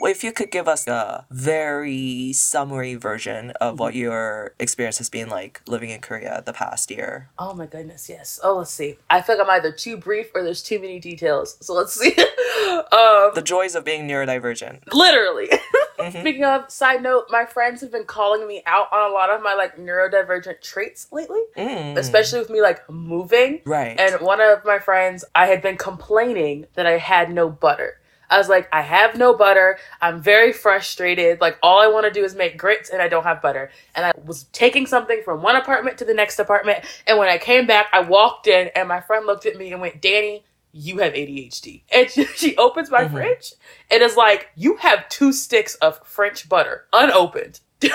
If 0.00 0.22
you 0.24 0.32
could 0.32 0.50
give 0.50 0.68
us 0.68 0.86
a 0.86 1.26
very 1.30 2.32
summary 2.32 2.94
version 2.94 3.50
of 3.60 3.78
what 3.78 3.94
your 3.94 4.54
experience 4.58 4.98
has 4.98 5.08
been 5.10 5.28
like 5.28 5.60
living 5.66 5.90
in 5.90 6.00
Korea 6.00 6.42
the 6.44 6.52
past 6.52 6.90
year. 6.90 7.30
Oh 7.38 7.54
my 7.54 7.66
goodness, 7.66 8.08
yes. 8.08 8.38
Oh, 8.42 8.58
let's 8.58 8.70
see. 8.70 8.96
I 9.10 9.20
feel 9.22 9.36
like 9.38 9.46
I'm 9.46 9.50
either 9.50 9.72
too 9.72 9.96
brief 9.96 10.28
or 10.34 10.42
there's 10.42 10.62
too 10.62 10.78
many 10.78 10.98
details. 11.00 11.56
So 11.60 11.74
let's 11.74 11.94
see. 11.94 12.10
um, 12.92 13.30
The 13.34 13.42
joys 13.44 13.74
of 13.74 13.84
being 13.84 14.06
neurodivergent. 14.08 14.92
literally. 14.92 15.48
Mhm. 15.98 16.20
Speaking 16.20 16.44
of, 16.44 16.70
side 16.70 17.02
note, 17.02 17.24
my 17.28 17.44
friends 17.44 17.80
have 17.80 17.90
been 17.90 18.04
calling 18.04 18.46
me 18.46 18.62
out 18.66 18.86
on 18.92 19.10
a 19.10 19.12
lot 19.12 19.30
of 19.30 19.42
my 19.42 19.54
like 19.54 19.76
neurodivergent 19.76 20.60
traits 20.62 21.08
lately, 21.10 21.40
Mm. 21.56 21.96
especially 21.98 22.38
with 22.38 22.50
me 22.50 22.62
like 22.62 22.88
moving. 22.88 23.62
Right. 23.64 23.98
And 23.98 24.20
one 24.20 24.40
of 24.40 24.64
my 24.64 24.78
friends, 24.78 25.24
I 25.34 25.46
had 25.46 25.60
been 25.60 25.76
complaining 25.76 26.66
that 26.74 26.86
I 26.86 26.98
had 26.98 27.32
no 27.32 27.50
butter. 27.50 27.98
I 28.30 28.38
was 28.38 28.48
like, 28.48 28.68
I 28.72 28.82
have 28.82 29.16
no 29.16 29.34
butter. 29.34 29.78
I'm 30.00 30.20
very 30.20 30.52
frustrated. 30.52 31.40
Like, 31.40 31.58
all 31.62 31.78
I 31.80 31.86
want 31.86 32.04
to 32.06 32.10
do 32.10 32.24
is 32.24 32.34
make 32.34 32.58
grits 32.58 32.90
and 32.90 33.00
I 33.00 33.08
don't 33.08 33.24
have 33.24 33.40
butter. 33.42 33.70
And 33.94 34.04
I 34.04 34.12
was 34.24 34.44
taking 34.52 34.86
something 34.86 35.22
from 35.24 35.42
one 35.42 35.56
apartment 35.56 35.98
to 35.98 36.04
the 36.04 36.14
next 36.14 36.38
apartment. 36.38 36.84
And 37.06 37.18
when 37.18 37.28
I 37.28 37.38
came 37.38 37.66
back, 37.66 37.86
I 37.92 38.00
walked 38.00 38.46
in 38.46 38.70
and 38.76 38.88
my 38.88 39.00
friend 39.00 39.26
looked 39.26 39.46
at 39.46 39.56
me 39.56 39.72
and 39.72 39.80
went, 39.80 40.02
Danee, 40.02 40.42
you 40.72 40.98
have 40.98 41.14
ADHD. 41.14 41.82
And 41.94 42.10
she, 42.10 42.24
she 42.36 42.56
opens 42.56 42.90
my 42.90 43.04
Mhm. 43.04 43.12
fridge 43.12 43.54
and 43.90 44.02
is 44.02 44.16
like, 44.16 44.50
You 44.54 44.76
have 44.76 45.08
two 45.08 45.32
sticks 45.32 45.74
of 45.76 46.06
French 46.06 46.48
butter 46.48 46.84
unopened. 46.92 47.60
Dude, 47.80 47.92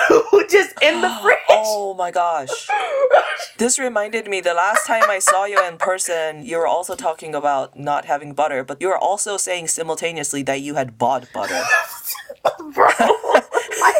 just 0.50 0.74
in 0.82 1.00
the 1.02 1.10
fridge. 1.22 1.36
Oh 1.50 1.94
my 1.94 2.10
gosh. 2.10 2.48
This 3.58 3.78
reminded 3.78 4.26
me 4.28 4.40
the 4.40 4.54
last 4.54 4.86
time 4.86 5.04
I 5.08 5.18
saw 5.20 5.44
you 5.44 5.60
in 5.66 5.76
person, 5.76 6.44
you 6.44 6.56
were 6.58 6.66
also 6.66 6.94
talking 6.96 7.34
about 7.34 7.78
not 7.78 8.04
having 8.04 8.32
butter, 8.32 8.64
but 8.64 8.80
you 8.80 8.88
were 8.88 8.98
also 8.98 9.36
saying 9.36 9.68
simultaneously 9.68 10.42
that 10.44 10.60
you 10.60 10.74
had 10.74 10.98
bought 10.98 11.32
butter. 11.32 11.62
Bro. 12.72 12.88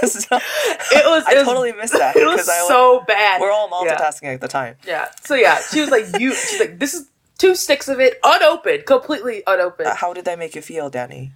so, 0.03 0.37
It 0.37 1.05
was, 1.07 1.25
I 1.27 1.33
it 1.33 1.37
was 1.39 1.45
totally 1.47 1.73
missed 1.73 1.93
that 1.95 2.17
it 2.17 2.27
was 2.27 2.49
I 2.49 2.67
so 2.67 3.05
bad. 3.07 3.41
we're 3.41 3.53
all 3.53 3.69
Yeah. 3.85 3.95
multitasking 3.97 4.35
at 4.35 4.41
the 4.41 4.49
time. 4.49 4.77
Yeah. 4.87 5.09
So 5.23 5.35
yeah, 5.37 5.61
she 5.71 5.81
was 5.81 5.91
like, 5.91 6.07
"You." 6.21 6.35
She's 6.35 6.59
like, 6.61 6.79
"This 6.79 6.95
is 6.95 7.09
two 7.39 7.55
sticks 7.55 7.89
of 7.89 8.01
it, 8.01 8.19
unopened, 8.25 8.87
completely 8.87 9.43
unopened." 9.47 9.89
Uh, 9.89 9.95
How 9.95 10.13
did 10.13 10.25
that 10.27 10.39
make 10.39 10.55
you 10.55 10.63
feel, 10.63 10.91
Danee? 10.91 11.31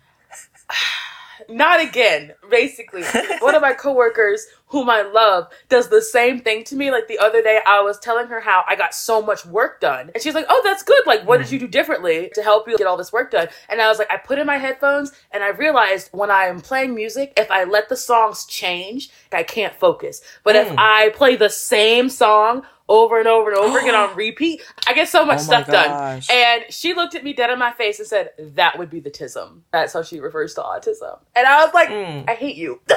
not 1.49 1.81
again. 1.81 2.35
Basically, 2.51 3.03
one 3.41 3.55
of 3.55 3.63
my 3.63 3.73
coworkers, 3.73 4.47
whom 4.67 4.91
I 4.91 5.03
love, 5.03 5.49
does 5.69 5.89
the 5.89 6.03
same 6.03 6.41
thing 6.41 6.65
to 6.65 6.77
me. 6.77 6.91
Like 6.91 7.09
the 7.09 7.19
other 7.19 7.43
day, 7.43 7.61
I 7.67 7.81
was 7.81 7.99
telling 7.99 8.27
her 8.29 8.41
how 8.41 8.65
I 8.69 8.77
got 8.77 8.95
so 8.95 9.23
much 9.23 9.47
work 9.47 9.81
done, 9.81 10.11
and 10.15 10.23
she's 10.23 10.35
like, 10.35 10.47
"Oh, 10.49 10.61
that's 10.65 10.83
good. 10.83 11.07
Like, 11.07 11.27
what 11.27 11.39
did 11.39 11.51
you 11.51 11.59
mm-hmm. 11.59 11.67
do 11.67 11.71
differently 11.71 12.31
to 12.35 12.43
help 12.43 12.69
you 12.69 12.77
get 12.77 12.87
all 12.87 12.97
this 12.97 13.13
work 13.13 13.31
done?" 13.31 13.49
And 13.69 13.81
I 13.81 13.89
was 13.89 13.99
like, 13.99 14.11
I 14.11 14.17
put 14.17 14.39
in 14.39 14.47
my 14.47 14.59
headphones, 14.59 15.13
and 15.31 15.43
I 15.43 15.49
realized 15.49 16.11
when 16.13 16.31
I 16.31 16.45
am 16.45 16.61
playing 16.61 16.95
music, 16.95 17.33
if 17.37 17.51
I 17.51 17.65
let 17.65 17.89
the 17.89 17.97
songs 17.97 18.45
change, 18.47 19.11
I 19.33 19.43
can't 19.43 19.75
focus. 19.75 20.21
But 20.45 20.57
if 20.57 20.69
mm. 20.69 20.75
I 20.79 21.11
play 21.11 21.37
the 21.37 21.51
same 21.51 22.09
song 22.09 22.65
over 22.89 23.19
and 23.19 23.29
over 23.29 23.51
and 23.51 23.59
over 23.59 23.79
again 23.79 23.95
on 23.95 24.15
repeat, 24.17 24.63
I 24.87 24.95
get 24.95 25.09
so 25.09 25.25
much 25.25 25.41
Oh 25.41 25.43
stuff 25.43 25.67
done. 25.67 26.23
And 26.31 26.65
she 26.71 26.95
looked 26.95 27.15
at 27.15 27.25
me 27.25 27.33
dead 27.33 27.51
in 27.51 27.59
my 27.59 27.73
face 27.73 27.99
and 27.99 28.09
said, 28.09 28.31
That 28.39 28.79
would 28.79 28.91
be 28.91 29.01
the 29.01 29.11
tism. 29.11 29.61
That's 29.73 29.93
how 29.93 30.03
she 30.03 30.21
refers 30.21 30.55
to 30.55 30.63
autism. 30.63 31.19
And 31.37 31.47
I 31.47 31.65
was 31.65 31.75
like, 31.75 31.89
Mm. 31.89 32.29
I 32.29 32.35
hate 32.35 32.57
you. 32.57 32.81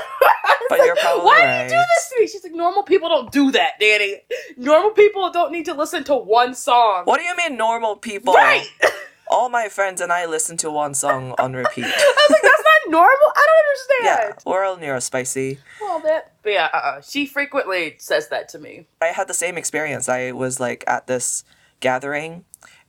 But 0.70 0.86
you're 0.86 0.96
probably 0.96 1.26
Why 1.26 1.40
right. 1.40 1.68
do 1.68 1.76
you 1.76 1.82
do 1.82 1.86
this 1.96 2.10
to 2.10 2.20
me? 2.22 2.28
She's 2.28 2.44
like, 2.46 2.54
Normal 2.54 2.84
people 2.84 3.10
don't 3.10 3.30
do 3.30 3.52
that, 3.52 3.72
Danee. 3.82 4.22
Normal 4.56 4.92
people 4.92 5.30
don't 5.30 5.52
need 5.52 5.66
to 5.66 5.74
listen 5.74 6.06
to 6.06 6.16
one 6.16 6.54
song. 6.56 7.02
What 7.04 7.18
do 7.20 7.24
you 7.26 7.36
mean, 7.36 7.58
normal 7.58 7.98
people? 7.98 8.34
Right. 8.34 8.66
All 9.30 9.50
my 9.50 9.68
friends 9.68 10.00
and 10.00 10.14
I 10.14 10.26
listen 10.28 10.56
to 10.58 10.72
one 10.72 10.94
song 10.94 11.36
on 11.38 11.52
repeat. 11.54 11.84
I 11.84 11.88
was 11.90 12.30
like, 12.32 12.42
That's 12.42 12.64
not 12.64 12.71
normal. 12.88 13.32
I 13.36 13.48
don't 13.48 14.06
yeah, 14.06 14.12
understand. 14.12 14.44
we're 14.46 14.64
all 14.64 14.78
neurospicy. 14.78 15.58
Well, 15.80 16.00
that. 16.02 16.34
But 16.44 16.54
yeah, 16.54 16.70
uh-uh. 16.74 17.02
she 17.02 17.26
frequently 17.26 17.96
says 18.00 18.30
that 18.30 18.50
to 18.50 18.60
me. 18.60 18.88
I 19.02 19.08
had 19.08 19.28
the 19.28 19.34
same 19.34 19.58
experience. 19.58 20.10
I 20.10 20.32
was 20.32 20.60
like 20.60 20.84
at 20.88 21.08
this 21.08 21.44
gathering, 21.80 22.46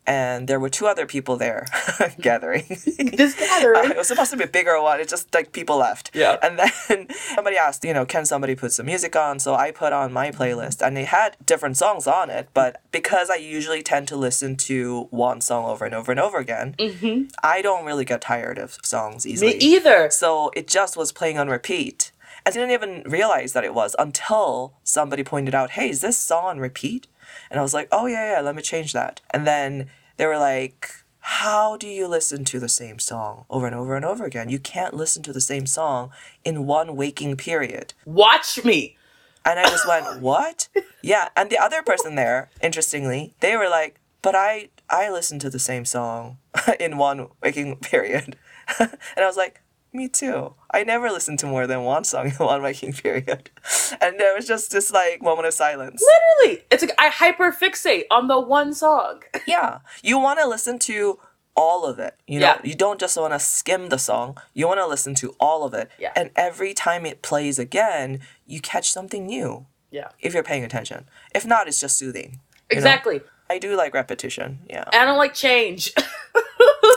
and 0.06 0.48
there 0.48 0.58
were 0.58 0.68
two 0.68 0.86
other 0.86 1.06
people 1.06 1.36
there 1.36 1.66
gathering. 2.20 2.64
This 3.12 3.34
gathering. 3.34 3.90
Uh, 3.90 3.90
it 3.90 3.96
was 3.96 4.08
supposed 4.08 4.30
to 4.30 4.36
be 4.36 4.44
a 4.44 4.48
bigger 4.48 4.80
one. 4.80 5.00
It 5.00 5.08
just 5.08 5.32
like 5.34 5.52
people 5.52 5.76
left. 5.76 6.10
Yeah. 6.14 6.38
And 6.42 6.58
then 6.58 7.08
somebody 7.34 7.56
asked, 7.56 7.84
you 7.84 7.92
know, 7.92 8.06
can 8.06 8.24
somebody 8.24 8.54
put 8.54 8.72
some 8.72 8.86
music 8.86 9.14
on? 9.14 9.38
So 9.38 9.54
I 9.54 9.70
put 9.70 9.92
on 9.92 10.12
my 10.12 10.30
playlist, 10.30 10.84
and 10.84 10.96
they 10.96 11.04
had 11.04 11.36
different 11.44 11.76
songs 11.76 12.06
on 12.06 12.30
it. 12.30 12.48
But 12.54 12.80
because 12.90 13.28
I 13.28 13.36
usually 13.36 13.82
tend 13.82 14.08
to 14.08 14.16
listen 14.16 14.56
to 14.68 15.08
one 15.10 15.40
song 15.40 15.66
over 15.66 15.84
and 15.84 15.94
over 15.94 16.10
and 16.10 16.20
over 16.20 16.38
again, 16.38 16.74
mm-hmm. 16.78 17.24
I 17.42 17.60
don't 17.60 17.84
really 17.84 18.04
get 18.04 18.22
tired 18.22 18.58
of 18.58 18.78
songs 18.82 19.26
easily. 19.26 19.54
me 19.54 19.58
either. 19.58 20.10
So 20.10 20.50
it 20.56 20.66
just 20.66 20.96
was 20.96 21.12
playing 21.12 21.38
on 21.38 21.48
repeat. 21.48 22.12
And 22.44 22.52
I 22.52 22.58
didn't 22.58 22.72
even 22.72 23.02
realize 23.10 23.52
that 23.52 23.64
it 23.64 23.74
was 23.74 23.94
until 23.98 24.74
somebody 24.82 25.22
pointed 25.22 25.54
out, 25.54 25.72
hey, 25.72 25.90
is 25.90 26.00
this 26.00 26.16
song 26.16 26.44
on 26.46 26.58
repeat? 26.58 27.06
And 27.50 27.58
I 27.58 27.62
was 27.62 27.74
like, 27.74 27.88
oh, 27.92 28.06
yeah, 28.06 28.34
yeah, 28.34 28.40
let 28.40 28.54
me 28.54 28.62
change 28.62 28.92
that. 28.92 29.20
And 29.30 29.46
then 29.46 29.90
they 30.16 30.26
were 30.26 30.38
like, 30.38 30.90
how 31.24 31.76
do 31.76 31.86
you 31.86 32.08
listen 32.08 32.44
to 32.46 32.58
the 32.58 32.68
same 32.68 32.98
song 32.98 33.44
over 33.48 33.66
and 33.66 33.76
over 33.76 33.94
and 33.94 34.04
over 34.04 34.24
again? 34.24 34.48
You 34.48 34.58
can't 34.58 34.94
listen 34.94 35.22
to 35.22 35.32
the 35.32 35.40
same 35.40 35.66
song 35.66 36.10
in 36.44 36.66
one 36.66 36.96
waking 36.96 37.36
period. 37.36 37.94
Watch 38.04 38.64
me. 38.64 38.96
And 39.44 39.60
I 39.60 39.64
just 39.64 39.86
went, 39.86 40.20
what? 40.20 40.68
Yeah. 41.00 41.28
And 41.36 41.48
the 41.48 41.58
other 41.58 41.82
person 41.82 42.16
there, 42.16 42.50
interestingly, 42.60 43.34
they 43.40 43.56
were 43.56 43.68
like, 43.68 44.00
but 44.20 44.34
I, 44.34 44.68
I 44.90 45.10
listen 45.10 45.38
to 45.40 45.50
the 45.50 45.58
same 45.58 45.84
song 45.84 46.38
in 46.80 46.96
one 46.96 47.28
waking 47.42 47.76
period. 47.76 48.36
and 48.78 48.90
I 49.16 49.26
was 49.26 49.36
like, 49.36 49.61
me 49.92 50.08
too. 50.08 50.54
I 50.70 50.84
never 50.84 51.10
listened 51.10 51.38
to 51.40 51.46
more 51.46 51.66
than 51.66 51.82
one 51.82 52.04
song 52.04 52.26
in 52.26 52.32
one 52.36 52.62
waking 52.62 52.92
period. 52.94 53.50
And 54.00 54.18
there 54.18 54.34
was 54.34 54.46
just 54.46 54.70
this 54.72 54.90
like 54.90 55.22
moment 55.22 55.46
of 55.46 55.54
silence. 55.54 56.02
Literally. 56.02 56.64
It's 56.70 56.82
like 56.82 56.94
I 56.98 57.10
hyperfixate 57.10 58.04
on 58.10 58.26
the 58.28 58.40
one 58.40 58.72
song. 58.74 59.22
Yeah. 59.46 59.78
You 60.02 60.18
want 60.18 60.38
to 60.40 60.48
listen 60.48 60.78
to 60.80 61.18
all 61.54 61.84
of 61.84 61.98
it. 61.98 62.14
You 62.26 62.40
know, 62.40 62.46
Yeah. 62.46 62.60
you 62.64 62.74
don't 62.74 62.98
just 62.98 63.16
want 63.18 63.32
to 63.34 63.38
skim 63.38 63.90
the 63.90 63.98
song. 63.98 64.38
You 64.54 64.66
want 64.66 64.80
to 64.80 64.86
listen 64.86 65.14
to 65.16 65.34
all 65.38 65.64
of 65.64 65.74
it. 65.74 65.90
Yeah. 65.98 66.12
And 66.16 66.30
every 66.34 66.72
time 66.74 67.04
it 67.04 67.20
plays 67.22 67.58
again, 67.58 68.20
you 68.46 68.60
catch 68.60 68.90
something 68.90 69.26
new 69.26 69.66
Yeah. 69.90 70.08
if 70.20 70.32
you're 70.32 70.42
paying 70.42 70.64
attention. 70.64 71.06
If 71.34 71.44
not, 71.46 71.68
it's 71.68 71.78
just 71.80 71.98
soothing. 71.98 72.40
you 72.70 72.76
know? 72.76 72.78
Exactly. 72.78 73.20
I 73.50 73.58
do 73.58 73.76
like 73.76 73.92
repetition. 73.92 74.60
Yeah. 74.68 74.84
I 74.92 75.04
don't 75.04 75.18
like 75.18 75.34
change. 75.34 75.92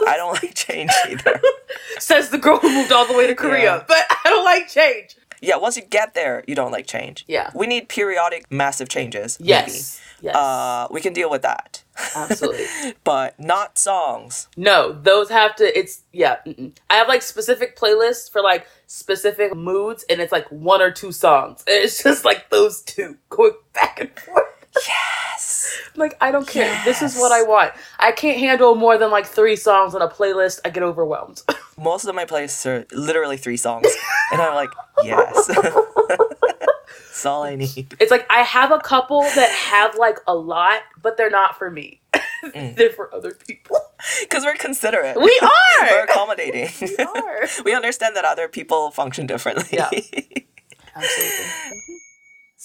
I 0.07 0.15
don't 0.17 0.33
like 0.41 0.53
change 0.53 0.91
either. 1.09 1.39
Says 1.99 2.29
the 2.29 2.37
girl 2.37 2.57
who 2.59 2.71
moved 2.73 2.91
all 2.91 3.05
the 3.05 3.17
way 3.17 3.27
to 3.27 3.35
Korea. 3.35 3.77
Yeah. 3.77 3.83
But 3.87 4.05
I 4.23 4.29
don't 4.29 4.45
like 4.45 4.67
change. 4.67 5.15
Yeah, 5.41 5.57
once 5.57 5.75
you 5.77 5.83
get 5.83 6.13
there, 6.13 6.43
you 6.47 6.55
don't 6.55 6.71
like 6.71 6.87
change. 6.87 7.23
Yeah. 7.27 7.51
We 7.53 7.67
need 7.67 7.87
periodic 7.89 8.49
massive 8.51 8.89
changes. 8.89 9.39
maybe. 9.39 9.49
Yes. 9.49 10.01
Yes. 10.21 10.35
Uh, 10.35 10.87
we 10.89 11.01
can 11.01 11.13
deal 11.13 11.29
with 11.29 11.43
that. 11.43 11.83
Absolutely. 12.15 12.65
But 13.03 13.39
not 13.39 13.77
songs. 13.77 14.47
No, 14.57 14.91
those 14.91 15.29
have 15.29 15.55
to. 15.57 15.77
It's 15.77 16.01
yeah. 16.11 16.37
Mm-mm. 16.47 16.71
I 16.89 16.95
have 16.95 17.07
like 17.07 17.21
specific 17.21 17.77
playlists 17.77 18.31
for 18.31 18.41
like 18.41 18.65
specific 18.87 19.55
moods, 19.55 20.03
and 20.09 20.19
it's 20.19 20.31
like 20.31 20.47
one 20.51 20.81
or 20.81 20.89
two 20.91 21.11
songs. 21.11 21.63
And 21.67 21.75
it's 21.83 22.01
just 22.01 22.25
like 22.25 22.49
those 22.49 22.81
two 22.81 23.17
going 23.29 23.53
back 23.73 23.99
and 23.99 24.09
forth. 24.19 24.45
Yes. 24.87 25.79
Like 25.95 26.17
I 26.21 26.31
don't 26.31 26.47
care. 26.47 26.81
This 26.85 27.01
is 27.01 27.15
what 27.15 27.31
I 27.31 27.41
want. 27.43 27.71
I 27.99 28.11
can't 28.11 28.37
handle 28.39 28.75
more 28.75 28.97
than 28.97 29.11
like 29.11 29.25
three 29.25 29.55
songs 29.55 29.95
on 29.95 30.01
a 30.01 30.07
playlist. 30.07 30.59
I 30.65 30.69
get 30.69 30.83
overwhelmed. 30.83 31.41
Most 31.77 32.05
of 32.05 32.15
my 32.15 32.25
playlists 32.25 32.65
are 32.65 32.85
literally 32.95 33.37
three 33.37 33.57
songs. 33.57 33.87
and 34.31 34.41
I'm 34.41 34.55
like, 34.55 34.69
yes. 35.03 35.47
That's 35.57 37.25
all 37.25 37.43
I 37.43 37.55
need. 37.55 37.95
it's 37.99 38.11
like 38.11 38.25
I 38.29 38.39
have 38.41 38.71
a 38.71 38.79
couple 38.79 39.21
that 39.21 39.49
have 39.49 39.95
like 39.95 40.19
a 40.27 40.35
lot, 40.35 40.81
but 41.01 41.17
they're 41.17 41.29
not 41.29 41.57
for 41.57 41.69
me. 41.69 42.01
Mm. 42.45 42.75
they're 42.75 42.91
for 42.91 43.11
other 43.11 43.31
people. 43.33 43.75
Because 44.21 44.43
we're 44.43 44.53
considerate. 44.53 45.19
We 45.19 45.39
are. 45.41 45.87
We're 45.89 46.03
accommodating. 46.03 46.69
We 46.79 46.95
are. 47.03 47.47
we 47.63 47.73
understand 47.73 48.15
that 48.15 48.23
other 48.23 48.47
people 48.47 48.91
function 48.91 49.25
differently. 49.25 49.65
Yeah. 49.71 49.89
Absolutely. 50.95 51.45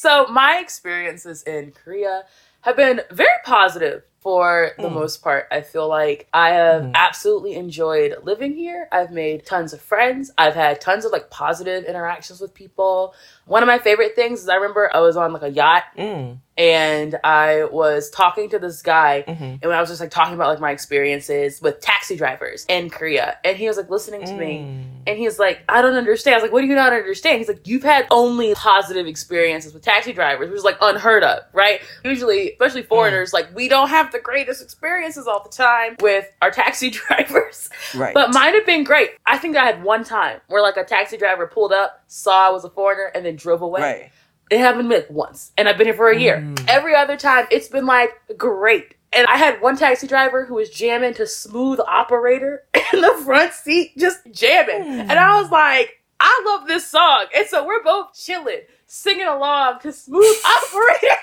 So 0.00 0.26
my 0.28 0.60
experiences 0.62 1.42
in 1.42 1.72
Korea 1.72 2.22
have 2.62 2.74
been 2.74 3.02
very 3.10 3.28
positive 3.44 4.02
for 4.20 4.70
the 4.78 4.88
hmm. 4.88 4.94
most 4.94 5.22
part. 5.22 5.46
I 5.50 5.60
feel 5.60 5.88
like 5.88 6.26
I 6.32 6.52
have 6.52 6.84
hmm. 6.84 6.92
absolutely 6.94 7.56
enjoyed 7.56 8.14
living 8.22 8.54
here. 8.54 8.88
I've 8.92 9.10
made 9.10 9.44
tons 9.44 9.74
of 9.74 9.82
friends. 9.82 10.30
I've 10.38 10.54
had 10.54 10.80
tons 10.80 11.04
of 11.04 11.12
like 11.12 11.28
positive 11.28 11.84
interactions 11.84 12.40
with 12.40 12.54
people. 12.54 13.12
One 13.50 13.64
of 13.64 13.66
my 13.66 13.80
favorite 13.80 14.14
things 14.14 14.42
is 14.42 14.48
I 14.48 14.54
remember 14.54 14.88
I 14.94 15.00
was 15.00 15.16
on 15.16 15.32
like 15.32 15.42
a 15.42 15.50
yacht 15.50 15.82
Mm. 15.98 16.38
and 16.56 17.18
I 17.24 17.64
was 17.64 18.08
talking 18.10 18.48
to 18.50 18.60
this 18.60 18.80
guy, 18.80 19.24
Mhm. 19.26 19.40
and 19.60 19.62
when 19.62 19.72
I 19.72 19.80
was 19.80 19.88
just 19.88 20.00
like 20.00 20.12
talking 20.12 20.34
about 20.34 20.50
like 20.50 20.60
my 20.60 20.70
experiences 20.70 21.60
with 21.60 21.80
taxi 21.80 22.14
drivers 22.16 22.64
in 22.68 22.90
Korea, 22.90 23.38
and 23.44 23.56
he 23.56 23.66
was 23.66 23.76
like 23.76 23.90
listening 23.90 24.24
to 24.24 24.34
me, 24.34 24.58
Mm. 24.58 24.84
and 25.08 25.18
he's 25.18 25.40
like, 25.40 25.58
I 25.68 25.82
don't 25.82 25.94
understand. 25.96 26.34
I 26.34 26.36
was 26.38 26.42
like, 26.44 26.52
What 26.52 26.60
do 26.60 26.68
you 26.68 26.76
not 26.76 26.92
understand? 26.92 27.38
He's 27.38 27.48
like, 27.48 27.66
You've 27.66 27.82
had 27.82 28.06
only 28.12 28.54
positive 28.54 29.08
experiences 29.08 29.74
with 29.74 29.82
taxi 29.82 30.12
drivers, 30.12 30.48
which 30.48 30.58
is 30.58 30.64
like 30.64 30.76
unheard 30.80 31.24
of, 31.24 31.40
right? 31.52 31.80
Usually, 32.04 32.52
especially 32.52 32.82
foreigners, 32.84 33.32
like 33.32 33.48
we 33.52 33.68
don't 33.68 33.88
have 33.88 34.12
the 34.12 34.20
greatest 34.20 34.62
experiences 34.62 35.26
all 35.26 35.42
the 35.42 35.48
time 35.50 35.96
with 35.98 36.26
our 36.40 36.52
taxi 36.52 36.90
drivers. 37.00 37.68
Right. 37.96 38.14
But 38.14 38.32
mine 38.32 38.54
have 38.54 38.64
been 38.66 38.84
great. 38.84 39.10
I 39.26 39.38
think 39.38 39.56
I 39.56 39.64
had 39.64 39.82
one 39.82 40.04
time 40.04 40.40
where 40.46 40.62
like 40.62 40.76
a 40.76 40.84
taxi 40.84 41.16
driver 41.16 41.48
pulled 41.48 41.72
up, 41.72 41.99
saw 42.10 42.48
I 42.48 42.50
was 42.50 42.64
a 42.64 42.70
foreigner, 42.70 43.10
and 43.14 43.24
then 43.24 43.36
drove 43.36 43.62
away. 43.62 43.80
right. 43.80 44.10
It 44.50 44.58
happened 44.58 44.88
like 44.88 45.08
once, 45.08 45.52
and 45.56 45.68
I've 45.68 45.78
been 45.78 45.86
here 45.86 45.94
for 45.94 46.10
a 46.10 46.18
year. 46.18 46.38
Mm. 46.38 46.64
Every 46.66 46.92
other 46.96 47.16
time, 47.16 47.46
it's 47.52 47.68
been 47.68 47.86
like 47.86 48.10
great. 48.36 48.96
And 49.12 49.26
I 49.28 49.36
had 49.36 49.60
one 49.60 49.76
taxi 49.76 50.08
driver 50.08 50.44
who 50.44 50.54
was 50.54 50.70
jamming 50.70 51.14
to 51.14 51.26
Smooth 51.26 51.78
Operator 51.86 52.64
in 52.92 53.00
the 53.00 53.14
front 53.24 53.52
seat, 53.52 53.92
just 53.96 54.18
jamming. 54.32 54.82
And 54.82 55.12
I 55.12 55.40
was 55.40 55.50
like, 55.52 56.00
I 56.18 56.42
love 56.46 56.66
this 56.66 56.86
song. 56.88 57.26
And 57.34 57.46
so 57.46 57.64
we're 57.64 57.82
both 57.82 58.12
chilling, 58.14 58.60
singing 58.86 59.26
along 59.26 59.80
to 59.80 59.92
Smooth 59.92 60.36
Operator 60.44 61.14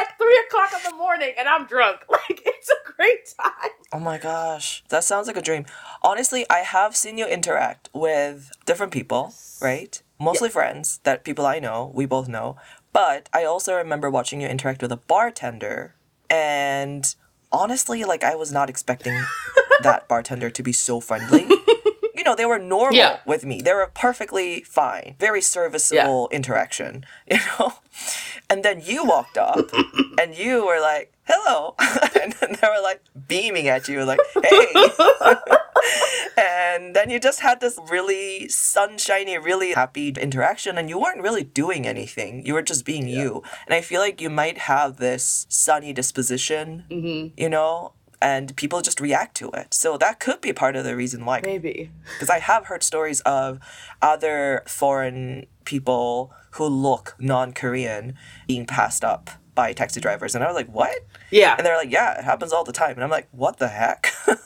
at 0.00 0.18
three 0.18 0.44
o'clock 0.48 0.70
in 0.74 0.90
the 0.90 0.96
morning, 0.96 1.32
and 1.38 1.48
I'm 1.48 1.66
drunk. 1.66 2.00
Like, 2.10 2.42
it's 2.44 2.68
a 2.68 2.92
great 2.96 3.32
time. 3.40 3.70
Oh 3.92 3.98
my 3.98 4.18
gosh, 4.18 4.84
that 4.90 5.02
sounds 5.04 5.26
like 5.26 5.36
a 5.36 5.42
dream. 5.42 5.66
Honestly, 6.02 6.46
I 6.50 6.58
have 6.58 6.94
seen 6.94 7.16
you 7.18 7.26
interact 7.26 7.88
with 7.92 8.52
different 8.66 8.92
people, 8.92 9.34
right? 9.60 10.00
Mostly 10.22 10.48
friends 10.48 11.00
that 11.02 11.24
people 11.24 11.44
I 11.46 11.58
know, 11.58 11.90
we 11.94 12.06
both 12.06 12.28
know. 12.28 12.56
But 12.92 13.28
I 13.32 13.44
also 13.44 13.74
remember 13.74 14.08
watching 14.10 14.40
you 14.40 14.48
interact 14.48 14.82
with 14.82 14.92
a 14.92 14.96
bartender, 14.96 15.94
and 16.30 17.14
honestly, 17.50 18.04
like 18.04 18.22
I 18.22 18.34
was 18.34 18.52
not 18.52 18.70
expecting 18.70 19.18
that 19.82 20.06
bartender 20.08 20.50
to 20.50 20.62
be 20.62 20.72
so 20.72 21.00
friendly. 21.00 21.46
You 22.14 22.24
know, 22.24 22.36
they 22.36 22.46
were 22.46 22.58
normal 22.60 22.94
Yeah. 22.98 23.18
with 23.26 23.44
me. 23.44 23.62
They 23.62 23.72
were 23.74 23.90
perfectly 23.92 24.60
fine. 24.62 25.16
Very 25.18 25.40
serviceable 25.40 26.28
interaction, 26.30 27.04
you 27.26 27.38
know? 27.58 27.72
And 28.48 28.62
then 28.62 28.80
you 28.80 29.04
walked 29.04 29.36
up 29.36 29.72
and 30.20 30.36
you 30.36 30.64
were 30.64 30.78
like, 30.80 31.11
hello. 31.24 31.74
and 32.22 32.32
they 32.40 32.68
were 32.68 32.82
like 32.82 33.00
beaming 33.28 33.68
at 33.68 33.88
you, 33.88 34.04
like, 34.04 34.20
hey. 34.44 34.66
and 36.36 36.94
then 36.94 37.10
you 37.10 37.18
just 37.20 37.40
had 37.40 37.60
this 37.60 37.78
really 37.90 38.48
sunshiny, 38.48 39.38
really 39.38 39.72
happy 39.72 40.08
interaction, 40.08 40.78
and 40.78 40.88
you 40.88 40.98
weren't 40.98 41.22
really 41.22 41.44
doing 41.44 41.86
anything. 41.86 42.44
You 42.46 42.54
were 42.54 42.62
just 42.62 42.84
being 42.84 43.08
you. 43.08 43.42
And 43.66 43.74
I 43.74 43.80
feel 43.80 44.00
like 44.00 44.20
you 44.20 44.30
might 44.30 44.58
have 44.58 44.96
this 44.96 45.46
sunny 45.48 45.92
disposition, 45.92 46.84
Mm-hmm. 46.90 47.40
you 47.40 47.48
know? 47.48 47.92
and 48.20 48.54
people 48.54 48.80
just 48.82 49.00
react 49.00 49.34
to 49.36 49.50
it. 49.50 49.74
So 49.74 49.96
that 49.98 50.20
could 50.20 50.40
be 50.40 50.52
part 50.52 50.76
of 50.76 50.84
the 50.84 50.94
reason 50.94 51.24
why. 51.24 51.40
Maybe. 51.44 51.90
Because 52.14 52.30
I 52.30 52.38
have 52.38 52.66
heard 52.66 52.84
stories 52.84 53.20
of 53.22 53.58
other 54.00 54.62
foreign 54.68 55.46
people 55.64 56.32
who 56.52 56.66
look 56.66 57.16
non 57.18 57.52
Korean 57.52 58.14
being 58.46 58.64
passed 58.64 59.02
up 59.02 59.28
by 59.54 59.72
taxi 59.72 60.00
drivers. 60.00 60.34
And 60.34 60.42
I 60.42 60.46
was 60.46 60.56
like, 60.56 60.68
what? 60.68 61.06
Yeah. 61.30 61.54
And 61.56 61.66
they're 61.66 61.76
like, 61.76 61.90
yeah, 61.90 62.18
it 62.18 62.24
happens 62.24 62.52
all 62.52 62.64
the 62.64 62.72
time. 62.72 62.94
And 62.94 63.04
I'm 63.04 63.10
like, 63.10 63.28
what 63.32 63.58
the 63.58 63.68
heck? 63.68 64.12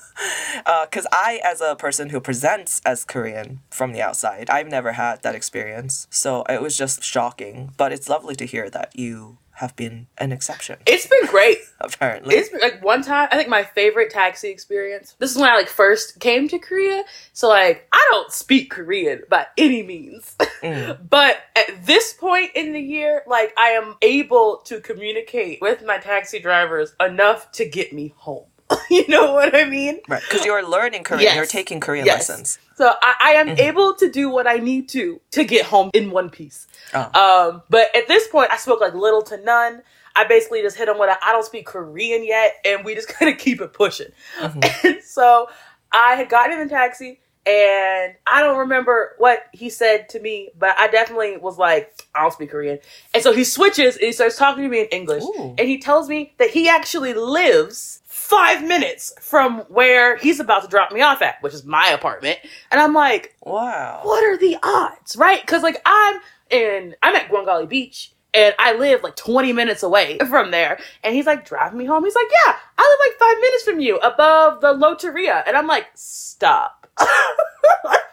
Uh, 0.65 0.87
because 0.87 1.07
I, 1.13 1.41
as 1.45 1.61
a 1.61 1.77
person 1.77 2.09
who 2.09 2.21
presents 2.21 2.81
as 2.85 3.05
Korean 3.05 3.61
from 3.71 3.93
the 3.93 4.01
outside, 4.01 4.49
I've 4.49 4.67
never 4.67 4.93
had 4.93 5.23
that 5.23 5.35
experience. 5.35 6.07
So 6.11 6.43
it 6.49 6.63
was 6.63 6.77
just 6.77 7.05
shocking. 7.05 7.73
But 7.77 7.93
it's 7.93 8.09
lovely 8.09 8.35
to 8.37 8.47
hear 8.47 8.71
that 8.71 8.99
you 8.99 9.37
have 9.57 9.75
been 9.75 10.07
an 10.19 10.33
exception, 10.33 10.77
It's 10.87 11.07
been 11.07 11.27
great. 11.27 11.59
apparently. 11.81 12.35
It's 12.35 12.51
been, 12.51 12.61
like 12.61 12.85
one 12.85 13.03
time, 13.03 13.29
I 13.33 13.37
think 13.37 13.49
my 13.49 13.65
favorite 13.65 14.11
taxi 14.11 14.49
experience. 14.49 15.15
This 15.19 15.31
is 15.31 15.39
when 15.39 15.49
I 15.49 15.57
like 15.57 15.69
first 15.69 16.21
came 16.21 16.47
to 16.49 16.59
Korea. 16.59 17.05
So 17.33 17.49
like, 17.49 17.89
I 17.93 18.07
don't 18.11 18.31
speak 18.31 18.71
Korean 18.71 19.23
by 19.29 19.47
any 19.59 19.83
means. 19.83 20.37
Mm. 20.63 20.99
but 21.11 21.37
at 21.55 21.85
this 21.85 22.15
point 22.15 22.51
in 22.55 22.73
the 22.73 22.81
year, 22.81 23.23
like 23.27 23.53
I 23.59 23.69
am 23.71 23.97
able 24.01 24.63
to 24.65 24.81
communicate 24.81 25.61
with 25.61 25.85
my 25.85 25.99
taxi 25.99 26.39
drivers 26.39 26.95
enough 26.99 27.53
to 27.53 27.69
get 27.69 27.93
me 27.93 28.15
home. 28.17 28.47
you 28.91 29.07
know 29.09 29.33
what 29.33 29.55
I 29.55 29.65
mean? 29.65 30.01
Right. 30.09 30.23
Because 30.23 30.45
you're 30.45 30.67
learning 30.69 31.05
Korean, 31.05 31.23
Yes. 31.23 31.37
you're 31.37 31.47
taking 31.47 31.81
Korean 31.81 32.07
Yes. 32.07 32.29
lessons. 32.29 32.59
So 32.77 32.93
I, 33.03 33.15
I 33.21 33.31
am 33.33 33.49
Mhm. 33.49 33.59
able 33.61 33.95
to 33.95 34.11
do 34.11 34.29
what 34.31 34.47
I 34.47 34.57
need 34.57 34.89
to 34.91 35.21
to 35.33 35.45
get 35.45 35.65
home 35.67 35.91
in 35.95 36.11
one 36.11 36.31
piece. 36.31 36.67
Oh. 36.95 37.11
Um, 37.51 37.63
but 37.71 37.95
at 37.97 38.07
this 38.09 38.29
point, 38.29 38.51
I 38.53 38.57
spoke 38.59 38.81
like 38.81 38.95
little 38.95 39.23
to 39.23 39.37
none. 39.39 39.83
I 40.15 40.25
basically 40.25 40.63
just 40.63 40.77
hit 40.77 40.89
him 40.89 40.99
with 40.99 41.11
a 41.11 41.17
I 41.25 41.33
don't 41.33 41.45
speak 41.45 41.67
Korean 41.67 42.25
yet, 42.25 42.55
and 42.65 42.85
we 42.85 42.95
just 42.95 43.09
kind 43.17 43.31
of 43.33 43.39
keep 43.39 43.61
it 43.61 43.73
pushing. 43.73 44.09
Mhm. 44.41 44.65
And 44.85 45.03
so 45.03 45.49
I 45.93 46.15
had 46.17 46.29
gotten 46.29 46.59
in 46.61 46.67
the 46.69 46.75
taxi, 46.75 47.21
and 47.47 48.15
I 48.27 48.43
don't 48.43 48.59
remember 48.59 49.15
what 49.19 49.45
he 49.53 49.71
said 49.71 50.09
to 50.11 50.21
me, 50.21 50.51
but 50.59 50.75
I 50.79 50.89
definitely 50.89 51.37
was 51.39 51.57
like, 51.59 52.03
I 52.15 52.23
don't 52.23 52.33
speak 52.33 52.51
Korean. 52.51 52.79
And 53.15 53.23
so 53.23 53.33
he 53.33 53.45
switches 53.45 53.95
and 53.97 54.05
he 54.05 54.13
starts 54.13 54.37
talking 54.37 54.65
to 54.65 54.69
me 54.69 54.81
in 54.81 54.87
English, 54.89 55.23
Ooh. 55.23 55.55
and 55.57 55.67
he 55.69 55.79
tells 55.79 56.09
me 56.09 56.35
that 56.39 56.51
he 56.51 56.69
actually 56.69 57.15
lives 57.15 58.01
five 58.27 58.67
minutes 58.67 59.15
from 59.21 59.61
where 59.69 60.17
he's 60.17 60.41
about 60.41 60.63
to 60.63 60.69
drop 60.69 60.91
me 60.91 61.01
off 61.01 61.23
at, 61.23 61.41
which 61.43 61.55
is 61.55 61.65
my 61.65 61.89
apartment. 61.89 62.39
And 62.71 62.81
I'm 62.81 62.93
like, 62.93 63.35
Wow. 63.43 64.01
what 64.03 64.25
are 64.25 64.37
the 64.37 64.57
odds, 64.63 65.17
right? 65.17 65.41
Because 65.41 65.63
like 65.63 65.81
I'm 65.87 66.21
in, 66.51 66.95
I'm 67.03 67.15
at 67.15 67.29
Gwangalli 67.31 67.69
Beach. 67.69 68.13
And 68.35 68.55
I 68.59 68.75
live 68.75 69.03
like 69.03 69.17
20 69.17 69.55
minutes 69.55 69.83
away 69.83 70.19
from 70.29 70.51
there. 70.51 70.79
And 71.03 71.15
he's 71.15 71.25
like, 71.25 71.47
driving 71.47 71.79
me 71.79 71.87
home. 71.87 72.05
He's 72.05 72.15
like, 72.15 72.27
yeah, 72.45 72.57
I 72.77 72.83
live 72.83 72.99
like 73.09 73.19
five 73.19 73.41
minutes 73.41 73.63
from 73.63 73.81
you 73.81 73.97
above 73.97 74.61
the 74.61 74.75
Lotteria. 74.75 75.43
And 75.47 75.57
I'm 75.57 75.67
like, 75.67 75.87
stop. 75.95 76.87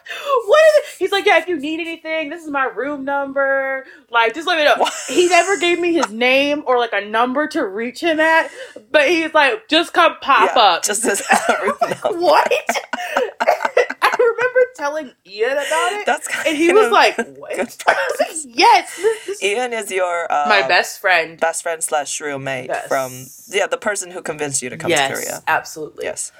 what 0.46 0.60
is 0.68 0.74
it? 0.76 0.84
He's 0.98 1.12
like, 1.12 1.26
yeah, 1.26 1.38
if 1.38 1.48
you 1.48 1.58
need 1.58 1.80
anything, 1.80 2.30
this 2.30 2.44
is 2.44 2.50
my 2.50 2.64
room 2.64 3.04
number. 3.04 3.86
Like, 4.10 4.34
just 4.34 4.46
let 4.48 4.58
me 4.58 4.64
know. 4.64 4.76
He 5.08 5.28
never 5.28 5.58
gave 5.58 5.80
me 5.80 5.94
his 5.94 6.10
name 6.10 6.64
or 6.66 6.78
like 6.78 6.92
a 6.94 7.04
number 7.04 7.46
to 7.48 7.66
reach 7.66 8.00
him 8.02 8.20
at. 8.20 8.50
But 8.90 9.08
he's 9.08 9.34
like, 9.34 9.68
just 9.68 9.92
come 9.94 10.16
pop 10.22 10.50
Yeah, 10.50 10.56
up. 10.56 10.84
Just 10.84 11.04
as 11.06 11.22
everyone 11.48 11.78
what? 12.20 12.52
I 14.78 14.82
remember 14.86 15.12
telling 15.24 15.34
Ian 15.34 15.52
about 15.52 15.92
it. 15.92 16.06
That's 16.06 16.28
kind 16.28 16.48
And 16.48 16.56
he 16.56 16.72
was 16.72 16.90
like, 16.90 17.16
good 17.18 17.36
"What?" 17.38 17.52
I 17.58 17.62
was 17.62 18.16
like, 18.20 18.56
"Yes, 18.56 18.96
this, 18.96 19.26
this 19.26 19.42
Ian 19.50 19.72
is 19.72 19.90
your 19.90 20.30
uh, 20.32 20.46
my 20.48 20.66
best 20.66 21.00
friend." 21.00 21.38
best 21.40 21.62
friend 21.62 21.82
slash 21.82 22.20
roommate 22.20 22.68
Yes. 22.68 22.86
from 22.88 23.26
yeah 23.48 23.66
the 23.66 23.76
person 23.76 24.10
who 24.10 24.22
convinced 24.22 24.62
you 24.62 24.70
to 24.70 24.76
come 24.76 24.90
yes, 24.90 25.08
to 25.08 25.14
Korea. 25.14 25.42
absolutely. 25.46 26.04
Yes. 26.04 26.32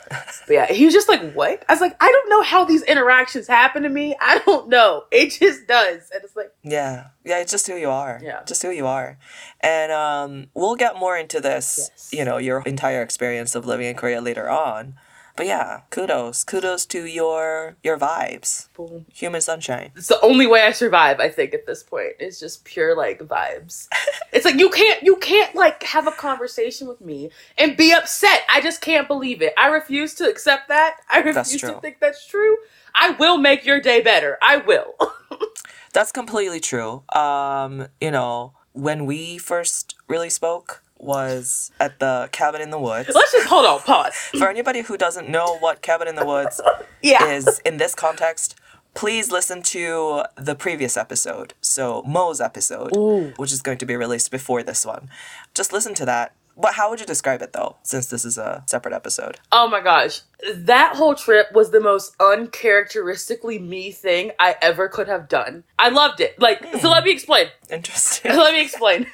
But 0.46 0.52
yeah, 0.54 0.66
he 0.72 0.84
was 0.84 0.94
just 0.94 1.08
like, 1.08 1.32
"What?" 1.34 1.64
I 1.68 1.72
was 1.72 1.80
like, 1.80 1.96
"I 2.00 2.10
don't 2.10 2.28
know 2.30 2.42
how 2.42 2.64
these 2.64 2.82
interactions 2.82 3.46
happen 3.46 3.82
to 3.82 3.88
me. 3.88 4.14
I 4.20 4.38
don't 4.46 4.68
know. 4.68 5.04
It 5.10 5.30
just 5.30 5.66
does." 5.66 6.10
And 6.12 6.22
it's 6.24 6.36
like, 6.36 6.52
Yeah. 6.62 7.08
Yeah, 7.24 7.38
it's 7.40 7.50
just 7.52 7.66
who 7.66 7.76
you 7.76 7.88
are. 7.90 8.20
Yeah. 8.22 8.42
Just 8.46 8.62
who 8.62 8.70
you 8.70 8.86
are. 8.86 9.18
And 9.60 9.92
um 9.92 10.46
we'll 10.54 10.76
get 10.76 10.96
more 10.98 11.16
into 11.16 11.40
this, 11.40 11.90
Yes. 11.92 12.10
you 12.12 12.24
know, 12.24 12.36
your 12.38 12.62
entire 12.66 13.02
experience 13.02 13.54
of 13.54 13.64
living 13.66 13.86
in 13.86 13.94
Korea 13.96 14.20
later 14.20 14.48
on. 14.50 14.94
But 15.36 15.46
yeah, 15.46 15.80
kudos. 15.90 16.44
Kudos 16.44 16.86
to 16.86 17.04
your 17.06 17.76
your 17.82 17.98
vibes. 17.98 18.68
boom. 18.74 19.06
Human 19.12 19.40
sunshine. 19.40 19.90
It's 19.96 20.06
the 20.06 20.20
only 20.20 20.46
way 20.46 20.62
I 20.62 20.70
survive. 20.70 21.18
I 21.18 21.28
think 21.28 21.54
at 21.54 21.66
this 21.66 21.82
point 21.82 22.12
is 22.20 22.38
just 22.38 22.64
pure 22.64 22.96
like 22.96 23.18
vibes. 23.20 23.88
it's 24.32 24.44
like 24.44 24.58
you 24.58 24.70
can't 24.70 25.02
you 25.02 25.16
can't 25.16 25.54
like 25.54 25.82
have 25.82 26.06
a 26.06 26.12
conversation 26.12 26.86
with 26.86 27.00
me 27.00 27.30
and 27.58 27.76
be 27.76 27.92
upset. 27.92 28.42
I 28.48 28.60
just 28.60 28.80
can't 28.80 29.08
believe 29.08 29.42
it. 29.42 29.54
I 29.58 29.68
refuse 29.68 30.14
to 30.14 30.28
accept 30.28 30.68
that. 30.68 30.98
I 31.10 31.18
refuse 31.20 31.60
to 31.62 31.80
think 31.80 31.98
that's 31.98 32.26
true. 32.26 32.56
I 32.94 33.10
will 33.10 33.38
make 33.38 33.64
your 33.64 33.80
day 33.80 34.00
better. 34.02 34.38
I 34.40 34.58
will. 34.58 34.94
That's 35.92 36.12
completely 36.12 36.60
true. 36.60 37.02
Um, 37.12 37.88
you 38.00 38.12
know, 38.12 38.52
when 38.72 39.04
we 39.04 39.38
first 39.38 39.96
really 40.08 40.30
spoke 40.30 40.83
was 41.04 41.70
at 41.78 41.98
the 42.00 42.28
cabin 42.32 42.60
in 42.60 42.70
the 42.70 42.78
woods. 42.78 43.10
Let's 43.14 43.32
just 43.32 43.46
hold 43.48 43.66
on, 43.66 43.80
pause. 43.80 44.14
For 44.38 44.48
anybody 44.48 44.80
who 44.82 44.96
doesn't 44.96 45.28
know 45.28 45.56
what 45.58 45.82
cabin 45.82 46.08
in 46.08 46.14
the 46.16 46.24
woods 46.26 46.60
Yeah. 47.02 47.30
is 47.30 47.60
in 47.64 47.76
this 47.76 47.94
context, 47.94 48.56
please 48.94 49.30
listen 49.30 49.62
to 49.62 50.22
the 50.36 50.54
previous 50.54 50.96
episode. 50.96 51.54
So 51.60 52.02
Mo's 52.06 52.40
episode, 52.40 52.96
Ooh. 52.96 53.32
which 53.36 53.52
is 53.52 53.60
going 53.62 53.78
to 53.78 53.86
be 53.86 53.96
released 53.96 54.30
before 54.30 54.62
this 54.62 54.86
one. 54.86 55.08
Just 55.54 55.72
listen 55.72 55.94
to 55.94 56.04
that. 56.06 56.32
But 56.56 56.74
how 56.74 56.90
would 56.90 57.00
you 57.00 57.06
describe 57.06 57.42
it 57.42 57.52
though, 57.52 57.76
since 57.82 58.06
this 58.06 58.24
is 58.24 58.38
a 58.38 58.62
separate 58.66 58.94
episode? 58.94 59.40
Oh 59.50 59.66
my 59.68 59.80
gosh. 59.80 60.20
That 60.54 60.94
whole 60.96 61.14
trip 61.14 61.52
was 61.52 61.70
the 61.70 61.80
most 61.80 62.14
uncharacteristically 62.20 63.58
me 63.58 63.90
thing 63.92 64.32
I 64.38 64.56
ever 64.62 64.88
could 64.88 65.08
have 65.08 65.28
done. 65.28 65.64
I 65.78 65.88
loved 65.88 66.20
it. 66.20 66.38
Like, 66.40 66.64
so 66.80 66.90
let 66.90 67.04
me 67.04 67.10
explain. 67.12 67.48
Interesting. 67.70 68.32
Let 68.36 68.52
me 68.54 68.62
explain. 68.62 69.06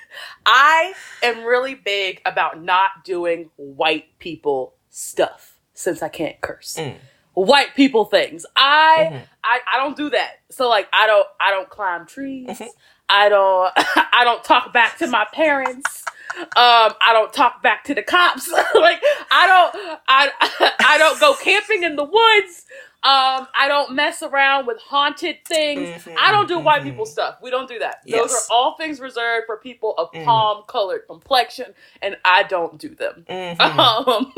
I 0.47 0.93
am 1.23 1.45
really 1.45 1.75
big 1.75 2.21
about 2.27 2.63
not 2.63 3.05
doing 3.05 3.51
white 3.57 4.19
people 4.19 4.75
stuff 4.91 5.59
since 5.75 6.03
I 6.03 6.09
can't 6.09 6.41
curse. 6.41 6.77
Mm. 6.79 6.97
White 7.35 7.75
people 7.77 8.05
things. 8.05 8.45
I, 8.57 9.09
Mhm. 9.13 9.23
I 9.45 9.61
I 9.75 9.77
don't 9.79 9.97
do 9.97 10.11
that. 10.11 10.41
So 10.51 10.69
like 10.69 10.89
I 10.93 11.07
don't 11.07 11.27
I 11.41 11.51
don't 11.53 11.71
climb 11.71 12.07
trees. 12.07 12.49
Mhm. 12.49 12.69
I 13.09 13.29
don't 13.29 13.73
I 13.77 14.25
don't 14.25 14.43
talk 14.45 14.73
back 14.73 14.99
to 14.99 15.07
my 15.07 15.27
parents. 15.33 16.05
Um, 16.39 16.47
I 16.57 17.11
don't 17.13 17.33
talk 17.33 17.63
back 17.63 17.85
to 17.85 17.95
the 17.95 18.03
cops. 18.03 18.51
like 18.75 19.03
I 19.31 19.47
don't 19.47 20.01
I 20.09 20.31
I 20.87 20.99
don't 20.99 21.21
go 21.21 21.35
camping 21.35 21.83
in 21.83 21.97
the 21.97 22.05
woods. 22.05 22.67
Um, 23.03 23.49
I 23.55 23.67
don't 23.67 23.93
mess 23.95 24.23
around 24.23 24.67
with 24.67 24.79
haunted 24.79 25.39
things. 25.47 26.05
Mhm, 26.05 26.17
I 26.19 26.31
don't 26.33 26.47
do 26.49 26.59
white 26.59 26.83
mhm. 26.83 26.91
people 26.91 27.07
stuff. 27.07 27.37
We 27.43 27.51
don't 27.51 27.67
do 27.69 27.79
that. 27.79 28.03
Those 28.07 28.31
are 28.33 28.41
all 28.55 28.77
things 28.77 29.01
reserved 29.01 29.47
for 29.47 29.57
people 29.57 29.95
of 29.97 30.11
Mhm. 30.13 30.25
palm 30.27 30.65
colored 30.67 31.07
complexion, 31.07 31.75
and 32.03 32.19
I 32.27 32.43
don't 32.43 32.77
do 32.79 32.95
them. 32.95 33.25
Mhm. 33.29 33.57
Um, 34.07 34.33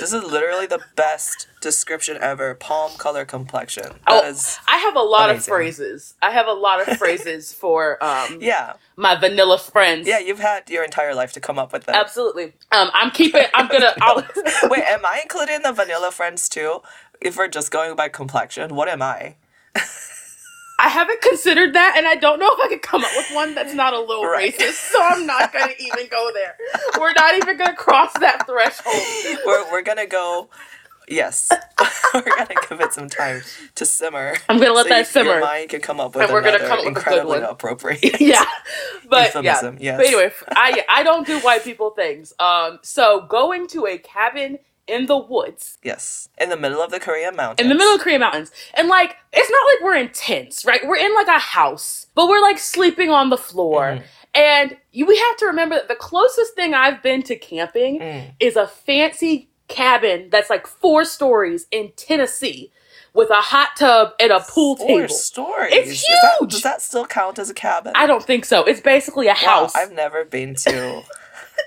This 0.00 0.12
is 0.12 0.24
literally 0.24 0.66
the 0.66 0.80
best 0.96 1.46
description 1.60 2.18
ever. 2.20 2.54
Palm 2.54 2.92
color 2.98 3.24
complexion. 3.24 4.00
Oh, 4.06 4.34
I 4.68 4.78
have 4.78 4.96
a 4.96 5.00
lot 5.02 5.30
of 5.30 5.44
phrases. 5.44 6.14
I 6.20 6.30
have 6.32 6.48
a 6.48 6.52
lot 6.52 6.80
of 6.86 6.96
phrases 6.98 7.52
for 7.52 8.02
um, 8.02 8.38
yeah, 8.40 8.72
my 8.96 9.14
vanilla 9.14 9.58
friends. 9.58 10.08
yeah. 10.08 10.18
You've 10.18 10.40
had 10.40 10.68
your 10.68 10.82
entire 10.84 11.14
life 11.14 11.32
to 11.34 11.40
come 11.40 11.58
up 11.58 11.72
with 11.72 11.84
that. 11.84 11.94
Absolutely. 11.94 12.54
Um, 12.72 12.90
I'm 12.94 13.10
keeping. 13.12 13.44
I'm 13.54 13.68
gonna. 13.68 13.94
Wait, 14.64 14.82
am 14.84 15.06
I 15.06 15.20
included 15.22 15.54
in 15.56 15.62
the 15.62 15.72
vanilla 15.72 16.10
friends 16.10 16.48
too? 16.48 16.82
If 17.20 17.36
we're 17.36 17.48
just 17.48 17.70
going 17.70 17.96
by 17.96 18.08
complexion, 18.08 18.74
what 18.74 18.88
am 18.88 19.02
I? 19.02 19.36
I 20.76 20.88
haven't 20.88 21.22
considered 21.22 21.74
that, 21.74 21.94
and 21.96 22.06
I 22.06 22.16
don't 22.16 22.38
know 22.40 22.48
if 22.52 22.58
I 22.60 22.68
could 22.68 22.82
come 22.82 23.04
up 23.04 23.10
with 23.16 23.30
one 23.32 23.54
that's 23.54 23.72
not 23.74 23.94
a 23.94 24.00
little 24.00 24.24
Right. 24.24 24.52
racist. 24.52 24.90
So 24.90 25.00
I'm 25.02 25.24
not 25.24 25.52
gonna 25.52 25.72
even 25.78 26.08
go 26.08 26.30
there. 26.34 26.56
We're 26.98 27.12
not 27.12 27.36
even 27.36 27.56
gonna 27.56 27.76
cross 27.76 28.12
that 28.20 28.46
threshold. 28.46 28.94
We're 29.46 29.70
we're 29.70 29.82
gonna 29.82 30.06
go. 30.06 30.48
Yes, 31.06 31.50
we're 32.14 32.22
gonna 32.22 32.54
give 32.68 32.80
it 32.80 32.92
some 32.92 33.08
time 33.08 33.42
to 33.76 33.84
simmer. 33.86 34.34
I'm 34.48 34.58
gonna 34.58 34.72
let 34.72 34.84
so 34.84 34.88
that 34.90 34.98
you- 35.00 35.04
simmer. 35.04 35.30
Your 35.32 35.40
mind 35.42 35.68
can 35.70 35.80
come 35.80 36.00
up 36.00 36.14
with 36.14 36.24
And 36.24 36.32
we're 36.32 36.40
gonna 36.42 36.56
another 36.56 36.68
come 36.68 36.78
up 36.80 36.84
with 36.86 36.92
a 36.92 36.94
good 36.94 36.98
incredibly 37.22 37.40
one. 37.42 37.50
appropriate. 37.50 38.20
yeah, 38.20 38.44
but 39.08 39.26
Euphemism, 39.34 39.76
yeah. 39.80 39.92
yes. 39.92 39.96
But 39.98 40.06
anyway, 40.06 40.32
I 40.88 41.02
don't 41.02 41.26
do 41.26 41.38
white 41.40 41.62
people 41.62 41.90
things. 41.90 42.32
Um, 42.40 42.78
so 42.82 43.26
going 43.28 43.68
to 43.68 43.86
a 43.86 43.98
cabin 43.98 44.58
in 44.86 45.06
the 45.06 45.16
woods 45.18 45.78
Yes, 45.82 46.28
in 46.38 46.48
the 46.50 46.56
middle 46.56 46.82
of 46.82 46.90
the 46.90 47.00
Korean 47.00 47.34
mountains. 47.36 47.60
in 47.64 47.68
the 47.68 47.74
middle 47.74 47.94
of 47.94 48.00
Korean 48.00 48.20
mountains, 48.20 48.50
and 48.74 48.88
like 48.88 49.16
it's 49.32 49.50
not 49.50 49.64
like 49.66 49.80
we're 49.82 49.96
in 49.96 50.10
tents, 50.10 50.64
right? 50.64 50.80
We're 50.86 50.96
in 50.96 51.14
like 51.14 51.28
a 51.28 51.38
house, 51.38 52.06
but 52.14 52.28
we're 52.28 52.42
like 52.42 52.58
sleeping 52.58 53.10
on 53.10 53.30
the 53.30 53.36
floor. 53.38 53.98
Mhm. 53.98 54.02
And 54.36 54.76
you, 54.92 55.06
we 55.06 55.16
have 55.16 55.36
to 55.38 55.46
remember 55.46 55.76
that 55.76 55.88
the 55.88 55.94
closest 55.94 56.54
thing 56.54 56.74
I've 56.74 57.02
been 57.02 57.22
to 57.24 57.36
camping 57.36 58.00
Mm. 58.00 58.32
is 58.40 58.56
a 58.56 58.66
fancy 58.66 59.48
cabin 59.68 60.28
that's 60.30 60.50
like 60.50 60.66
four 60.66 61.04
stories 61.04 61.66
in 61.70 61.92
Tennessee 61.96 62.70
with 63.14 63.30
a 63.30 63.40
hot 63.40 63.70
tub 63.78 64.12
and 64.18 64.32
a 64.32 64.40
pool 64.40 64.74
Four 64.76 64.86
table. 65.02 65.08
stories. 65.14 65.72
It's 65.72 65.90
Is 65.92 66.02
that- 66.02 66.36
huge! 66.40 66.50
does 66.50 66.62
that 66.62 66.82
still 66.82 67.06
count 67.06 67.38
as 67.38 67.48
a 67.48 67.54
cabin? 67.54 67.92
I 67.94 68.06
don't 68.08 68.24
think 68.24 68.44
so. 68.44 68.64
It's 68.64 68.80
basically 68.80 69.28
a 69.28 69.30
Wow, 69.30 69.36
house. 69.60 69.74
I've 69.76 69.92
never 69.92 70.24
been 70.24 70.56
to 70.56 71.02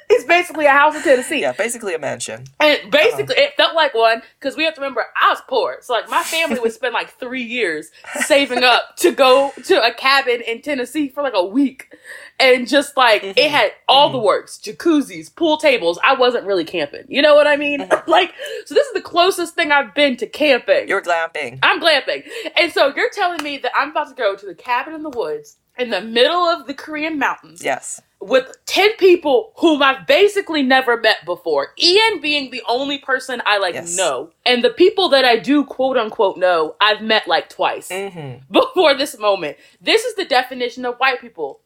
it's 0.10 0.24
basically 0.24 0.66
a 0.66 0.72
house 0.72 0.96
in 0.96 1.02
Tennessee. 1.02 1.42
Yeah, 1.42 1.52
basically 1.52 1.94
a 1.94 2.00
mansion. 2.00 2.46
And 2.60 2.92
basically, 2.92 3.36
it 3.38 3.54
felt 3.58 3.76
like 3.76 3.94
one 3.94 4.22
because 4.40 4.56
we 4.56 4.64
have 4.64 4.74
to 4.76 4.82
remember 4.82 5.06
I 5.22 5.30
was 5.30 5.42
poor. 5.48 5.78
So, 5.82 5.94
like, 5.94 6.10
my 6.10 6.24
family 6.24 6.60
would 6.60 6.72
spend 6.72 6.94
like 6.94 7.12
three 7.20 7.44
years 7.44 7.92
saving 8.22 8.64
up 8.64 8.96
to 8.98 9.12
go 9.12 9.52
to 9.66 9.84
a 9.86 9.94
cabin 9.94 10.42
in 10.42 10.62
Tennessee 10.62 11.10
for 11.10 11.22
like 11.24 11.34
a 11.36 11.46
week. 11.46 11.94
And 12.40 12.68
just 12.68 12.96
like, 12.96 13.24
it 13.24 13.36
Mhm. 13.36 13.50
had 13.50 13.72
all 13.88 14.12
the 14.12 14.20
Mhm. 14.20 14.24
works 14.24 14.60
jacuzzis, 14.64 15.36
pool 15.36 15.58
tables. 15.58 16.00
I 16.04 16.14
wasn't 16.14 16.46
really 16.46 16.66
camping. 16.66 17.06
You 17.08 17.22
know 17.24 17.34
what 17.36 17.48
I 17.48 17.58
mean? 17.58 17.82
Mhm. 17.82 18.04
like, 18.08 18.32
so 18.66 18.76
this 18.76 18.86
is 18.88 18.94
the 18.94 19.02
closest 19.02 19.56
thing 19.56 19.72
I've 19.72 19.94
been 19.96 20.16
to 20.18 20.28
camping. 20.28 20.88
You're 20.88 21.02
glamping. 21.02 21.60
I'm 21.64 21.82
glamping. 21.82 22.24
And 22.56 22.72
so 22.72 22.94
you're 22.96 23.10
telling 23.10 23.42
me 23.44 23.58
that 23.58 23.72
I'm 23.76 23.90
about 23.92 24.10
to 24.10 24.14
go 24.16 24.36
to 24.36 24.46
the 24.46 24.56
cabin 24.56 24.94
in 24.94 25.04
the 25.04 25.10
woods 25.10 25.58
in 25.78 25.90
the 25.90 26.02
middle 26.02 26.44
of 26.48 26.66
the 26.68 26.74
Korean 26.74 27.18
mountains 27.20 27.64
Yes. 27.64 28.02
With 28.20 28.58
10 28.66 28.96
people 28.98 29.54
whom 29.58 29.84
I've 29.84 30.08
basically 30.08 30.64
never 30.64 30.98
met 30.98 31.18
before. 31.26 31.74
Ian 31.82 32.20
being 32.20 32.50
the 32.52 32.64
only 32.68 32.98
person 32.98 33.42
I 33.46 33.58
like 33.60 33.76
Yes. 33.76 33.96
know. 33.96 34.32
And 34.46 34.64
the 34.64 34.72
people 34.72 35.10
that 35.10 35.24
I 35.26 35.38
do 35.38 35.64
quote 35.64 35.98
unquote 35.98 36.38
know, 36.38 36.76
I've 36.82 37.02
met 37.02 37.28
like 37.28 37.50
twice 37.50 37.90
Mm-hmm. 37.90 38.44
before 38.52 38.96
this 38.96 39.18
moment. 39.20 39.58
This 39.82 40.04
is 40.04 40.16
the 40.16 40.26
definition 40.26 40.86
of 40.86 40.96
white 40.98 41.22
people. 41.22 41.60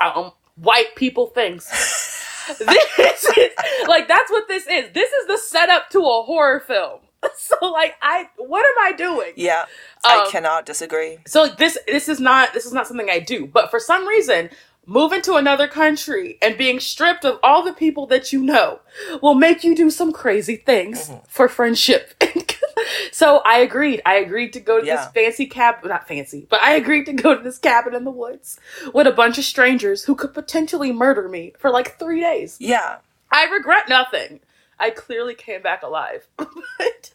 Um, 0.00 0.32
white 0.56 0.94
people 0.96 1.28
things. 1.28 1.66
this 2.58 3.24
is 3.24 3.50
like 3.88 4.08
that's 4.08 4.30
what 4.30 4.48
this 4.48 4.66
is. 4.66 4.90
This 4.92 5.10
is 5.12 5.26
the 5.28 5.38
setup 5.38 5.90
to 5.90 5.98
a 6.00 6.22
horror 6.22 6.60
film. 6.60 7.00
So 7.38 7.56
like 7.68 7.94
I 8.02 8.28
what 8.36 8.66
am 8.66 8.74
I 8.86 8.92
doing? 8.96 9.32
Yeah. 9.36 9.64
I 10.04 10.24
Um, 10.24 10.30
cannot 10.30 10.66
disagree. 10.66 11.18
So 11.26 11.46
this 11.46 11.78
this 11.86 12.06
is 12.10 12.20
not 12.20 12.52
this 12.52 12.66
is 12.66 12.72
not 12.74 12.86
something 12.86 13.08
I 13.08 13.18
do, 13.20 13.46
but 13.46 13.70
for 13.70 13.80
some 13.80 14.06
reason, 14.06 14.50
moving 14.86 15.22
to 15.22 15.34
another 15.34 15.66
country 15.68 16.38
and 16.42 16.58
being 16.58 16.80
stripped 16.80 17.24
of 17.24 17.38
all 17.42 17.62
the 17.62 17.72
people 17.72 18.06
that 18.06 18.32
you 18.32 18.42
know 18.42 18.80
will 19.22 19.34
make 19.34 19.64
you 19.64 19.74
do 19.74 19.90
some 19.90 20.12
crazy 20.12 20.56
things 20.56 21.08
Mhm. 21.08 21.26
for 21.28 21.48
friendship. 21.48 22.14
so 23.12 23.38
I 23.44 23.58
agreed. 23.58 24.02
I 24.04 24.16
agreed 24.16 24.52
to 24.54 24.60
go 24.60 24.80
to 24.80 24.86
Yeah. 24.86 24.96
this 24.96 25.06
fancy 25.12 25.46
cab 25.46 25.76
not 25.84 26.06
fancy, 26.08 26.46
but 26.50 26.60
I 26.62 26.72
agreed 26.74 27.06
to 27.06 27.12
go 27.12 27.34
to 27.34 27.42
this 27.42 27.58
cabin 27.58 27.94
in 27.94 28.04
the 28.04 28.10
woods 28.10 28.58
with 28.92 29.06
a 29.06 29.12
bunch 29.12 29.38
of 29.38 29.44
strangers 29.44 30.04
who 30.04 30.14
could 30.14 30.34
potentially 30.34 30.92
murder 30.92 31.28
me 31.28 31.52
for 31.58 31.70
like 31.70 31.98
3 31.98 32.20
days. 32.20 32.56
Yeah. 32.60 32.96
I 33.30 33.44
regret 33.46 33.88
nothing. 33.88 34.40
I 34.78 34.90
clearly 34.90 35.34
came 35.34 35.62
back 35.62 35.82
alive. 35.82 36.26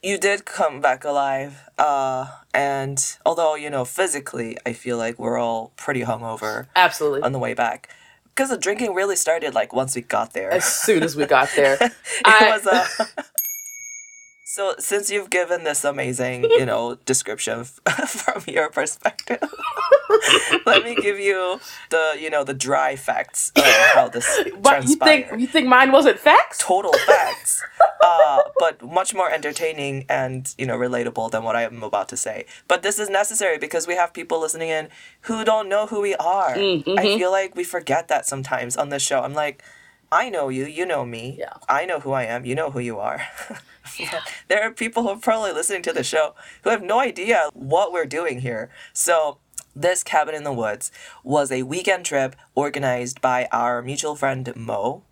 You 0.02 0.18
did 0.18 0.46
come 0.46 0.80
back 0.80 1.04
alive. 1.04 1.70
Uh 1.78 2.28
and 2.54 3.18
although, 3.26 3.56
you 3.56 3.70
know, 3.70 3.84
physically 3.84 4.58
I 4.66 4.72
feel 4.74 4.98
like 4.98 5.20
we're 5.20 5.38
all 5.38 5.74
pretty 5.76 6.04
hungover 6.04 6.68
Absolutely. 6.76 7.22
on 7.24 7.34
the 7.34 7.40
way 7.40 7.54
back. 7.54 7.90
Because 8.30 8.50
the 8.50 8.58
drinking 8.58 8.94
really 8.96 9.18
started 9.18 9.54
like 9.54 9.74
once 9.74 9.96
we 9.96 10.02
got 10.02 10.32
there. 10.34 10.52
As 10.52 10.64
soon 10.64 11.04
as 11.04 11.18
we 11.18 11.26
got 11.26 11.50
there. 11.56 11.74
it 11.82 11.92
I- 12.24 12.50
was 12.50 12.66
uh, 12.66 12.88
so 14.46 14.74
since 14.80 15.12
you've 15.12 15.30
given 15.30 15.64
this 15.64 15.84
amazing 15.84 16.44
you 16.46 16.66
know 16.66 16.96
description 17.06 17.66
from 17.66 18.44
your 18.48 18.70
perspective 18.70 19.44
let 20.66 20.84
me 20.84 20.96
give 20.96 21.20
you 21.20 21.60
the 21.90 22.16
you 22.20 22.30
know 22.30 22.44
the 22.44 22.54
dry 22.54 22.96
facts 22.96 23.52
of 23.56 23.64
how 23.94 24.08
this 24.10 24.28
But 24.62 24.84
you 24.88 24.96
think 24.96 25.28
you 25.38 25.48
think 25.48 25.68
mine 25.68 25.92
wasn't 25.92 26.20
facts? 26.20 26.58
total 26.60 26.94
facts 27.06 27.64
uh, 28.04 28.42
but 28.60 28.82
much 28.82 29.14
more 29.14 29.30
entertaining 29.32 30.06
and 30.10 30.54
you 30.58 30.66
know 30.66 30.78
relatable 30.78 31.32
than 31.32 31.44
what 31.44 31.56
i 31.56 31.64
am 31.64 31.84
about 31.84 32.10
to 32.10 32.18
say 32.18 32.46
but 32.68 32.84
this 32.84 33.00
is 33.00 33.10
necessary 33.10 33.58
because 33.58 33.88
we 33.88 33.96
have 33.96 34.14
people 34.14 34.40
listening 34.40 34.70
in 34.70 34.90
who 35.22 35.44
don't 35.44 35.68
know 35.70 35.86
who 35.88 36.02
we 36.02 36.16
are 36.16 36.56
Mm, 36.56 36.84
i 36.98 37.06
mhm. 37.06 37.18
feel 37.18 37.32
like 37.32 37.56
we 37.56 37.64
forget 37.64 38.08
that 38.08 38.26
sometimes 38.26 38.76
on 38.78 38.90
this 38.90 39.02
show 39.04 39.22
i'm 39.22 39.34
like 39.34 39.64
i 40.12 40.30
know 40.30 40.50
you 40.50 40.66
you 40.66 40.86
know 40.86 41.06
me 41.06 41.36
Yeah. 41.40 41.54
i 41.68 41.86
know 41.86 42.00
who 42.00 42.12
i 42.12 42.24
am 42.24 42.46
you 42.46 42.56
know 42.56 42.72
who 42.72 42.80
you 42.80 43.00
are 43.00 43.22
yeah. 44.00 44.22
there 44.48 44.62
are 44.64 44.72
people 44.72 45.04
who 45.04 45.10
are 45.10 45.18
probably 45.18 45.52
listening 45.52 45.82
to 45.84 45.94
the 45.94 46.04
show 46.04 46.34
who 46.64 46.70
have 46.70 46.82
no 46.84 47.00
idea 47.00 47.50
what 47.54 47.92
we're 47.94 48.06
doing 48.20 48.42
here 48.42 48.70
so 48.94 49.38
this 49.80 50.04
cabin 50.04 50.36
in 50.36 50.44
the 50.44 50.54
woods 50.54 50.92
was 51.24 51.52
a 51.52 51.64
weekend 51.64 52.06
trip 52.06 52.36
organized 52.54 53.22
by 53.22 53.48
our 53.52 53.82
mutual 53.82 54.16
friend 54.16 54.52
mo. 54.56 55.04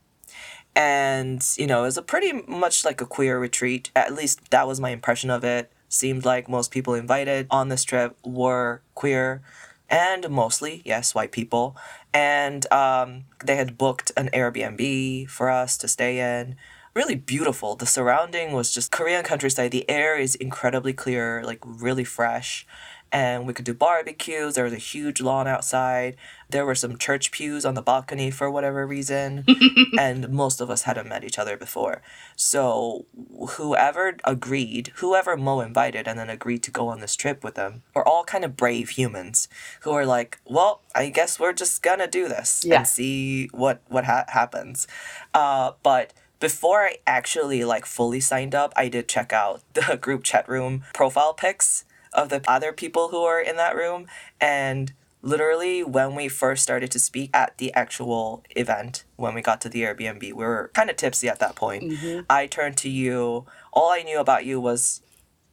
And 0.75 1.41
you 1.57 1.65
know 1.65 1.79
it 1.79 1.87
was 1.87 1.97
a 1.97 2.01
pretty 2.01 2.33
much 2.47 2.85
like 2.85 3.01
a 3.01 3.05
queer 3.05 3.39
retreat. 3.39 3.89
At 3.95 4.13
least 4.13 4.51
that 4.51 4.67
was 4.67 4.79
my 4.79 4.89
impression 4.89 5.29
of 5.29 5.43
it. 5.43 5.71
Seemed 5.89 6.25
like 6.25 6.49
most 6.49 6.69
people 6.71 6.93
invited 6.93 7.47
on 7.49 7.69
this 7.69 7.83
trip 7.83 8.17
were 8.25 8.81
queer 8.93 9.41
and 9.89 10.29
mostly 10.29 10.81
yes 10.85 11.15
white 11.15 11.31
people. 11.31 11.75
And 12.13 12.71
um, 12.71 13.23
they 13.43 13.55
had 13.55 13.77
booked 13.77 14.11
an 14.17 14.29
airbnb 14.33 15.29
for 15.29 15.49
us 15.49 15.77
to 15.77 15.87
stay 15.87 16.19
in. 16.19 16.57
Really 16.93 17.15
beautiful. 17.15 17.75
The 17.75 17.85
surrounding 17.85 18.51
was 18.51 18.73
just 18.73 18.91
korean 18.91 19.23
countryside. 19.23 19.71
The 19.71 19.89
air 19.89 20.17
is 20.17 20.35
incredibly 20.35 20.93
clear 20.93 21.41
like 21.43 21.59
really 21.63 22.03
fresh 22.03 22.67
and 23.11 23.47
we 23.47 23.53
could 23.53 23.65
do 23.65 23.73
barbecues 23.73 24.55
there 24.55 24.63
was 24.63 24.73
a 24.73 24.77
huge 24.77 25.21
lawn 25.21 25.47
outside 25.47 26.15
there 26.49 26.65
were 26.65 26.75
some 26.75 26.97
church 26.97 27.31
pews 27.31 27.65
on 27.65 27.73
the 27.73 27.81
balcony 27.81 28.31
for 28.31 28.49
whatever 28.49 28.85
reason 28.87 29.43
and 29.99 30.29
most 30.29 30.61
of 30.61 30.69
us 30.69 30.83
hadn't 30.83 31.09
met 31.09 31.23
each 31.25 31.37
other 31.37 31.57
before. 31.57 32.01
So 32.37 33.05
whoever 33.51 34.15
agreed, 34.23 34.91
whoever 34.95 35.35
Mo 35.35 35.59
invited 35.59 36.07
and 36.07 36.17
then 36.17 36.29
agreed 36.29 36.63
to 36.63 36.71
go 36.71 36.87
on 36.87 37.01
this 37.01 37.15
trip 37.15 37.43
with 37.43 37.55
them, 37.55 37.83
were 37.93 38.07
all 38.07 38.23
kind 38.23 38.45
of 38.45 38.55
brave 38.55 38.91
humans 38.91 39.47
who 39.81 39.91
are 39.91 40.05
like, 40.05 40.39
well, 40.45 40.81
I 40.95 41.09
guess 41.09 41.39
we're 41.39 41.53
just 41.53 41.81
gonna 41.83 42.07
do 42.07 42.27
this 42.29 42.63
Yeah. 42.65 42.77
and 42.77 42.87
see 42.87 43.47
what 43.47 43.81
what 43.87 44.05
ha- 44.05 44.25
happens. 44.29 44.87
Uh, 45.33 45.71
but 45.83 46.13
before 46.39 46.81
I 46.85 46.97
actually 47.05 47.63
like 47.65 47.85
fully 47.85 48.19
signed 48.21 48.55
up, 48.55 48.71
I 48.77 48.87
did 48.87 49.07
check 49.09 49.33
out 49.33 49.63
the 49.73 49.97
group 49.97 50.23
chat 50.23 50.47
room 50.47 50.83
profile 50.93 51.33
pics 51.33 51.83
of 52.17 52.29
the 52.29 52.41
other 52.47 52.73
people 52.73 53.09
who 53.09 53.21
are 53.23 53.39
in 53.39 53.55
that 53.55 53.75
room. 53.75 54.07
And 54.41 54.91
literally 55.21 55.83
when 55.83 56.15
we 56.15 56.27
first 56.27 56.61
started 56.63 56.91
to 56.91 56.99
speak 56.99 57.29
at 57.33 57.57
the 57.57 57.73
actual 57.73 58.43
event 58.55 59.03
when 59.15 59.33
we 59.33 59.41
got 59.41 59.59
to 59.59 59.67
the 59.67 59.81
airbnb 59.81 60.21
we 60.21 60.31
were 60.33 60.69
kind 60.75 60.89
of 60.91 60.95
tipsy 60.95 61.27
at 61.27 61.39
that 61.39 61.55
point. 61.55 61.83
Mhm. 61.83 62.25
i 62.29 62.45
turned 62.47 62.77
to 62.77 62.89
you. 62.89 63.45
All 63.73 63.89
i 63.91 64.03
knew 64.03 64.19
about 64.19 64.45
you 64.45 64.59
was 64.61 65.01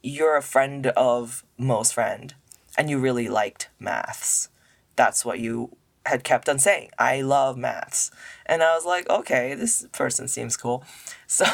you're 0.02 0.36
a 0.36 0.42
friend 0.42 0.88
of 0.88 1.44
Mo's 1.56 1.90
friend 1.92 2.34
and 2.76 2.90
you 2.90 2.98
really 2.98 3.28
liked 3.28 3.68
maths. 3.78 4.48
That's 4.96 5.24
what 5.24 5.38
you 5.40 5.76
had 6.06 6.22
kept 6.22 6.48
on 6.50 6.58
saying 6.58 6.90
i 6.98 7.22
love 7.22 7.56
maths. 7.56 8.10
And 8.44 8.62
i 8.62 8.74
was 8.74 8.84
like 8.84 9.08
okay 9.08 9.54
this 9.54 9.86
person 9.92 10.28
seems 10.28 10.56
cool. 10.56 10.84
So 11.26 11.46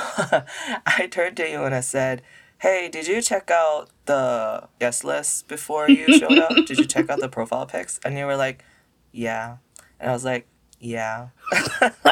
i 0.98 1.06
turned 1.10 1.36
to 1.38 1.48
you 1.48 1.62
and 1.62 1.74
i 1.74 1.80
said 1.80 2.22
hey 2.60 2.88
did 2.88 3.06
you 3.06 3.20
check 3.22 3.50
out 3.50 3.88
the 4.06 4.68
guest 4.78 5.04
list 5.04 5.48
before 5.48 5.88
you 5.88 6.18
showed 6.18 6.38
up? 6.38 6.52
Did 6.66 6.78
you 6.78 6.84
check 6.84 7.08
out 7.10 7.20
the 7.20 7.28
profile 7.28 7.66
pics? 7.66 7.98
And 8.04 8.16
you 8.18 8.24
were 8.26 8.36
like 8.36 8.64
yeah. 9.12 9.56
And 9.98 10.10
i 10.10 10.12
was 10.12 10.24
like 10.24 10.46
yeah. 10.78 11.28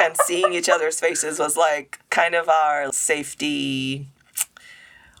And 0.00 0.16
seeing 0.24 0.52
each 0.54 0.68
other's 0.68 0.98
faces 0.98 1.38
was 1.38 1.56
like 1.56 2.00
kind 2.10 2.34
of 2.34 2.48
our 2.48 2.90
safety 2.92 4.08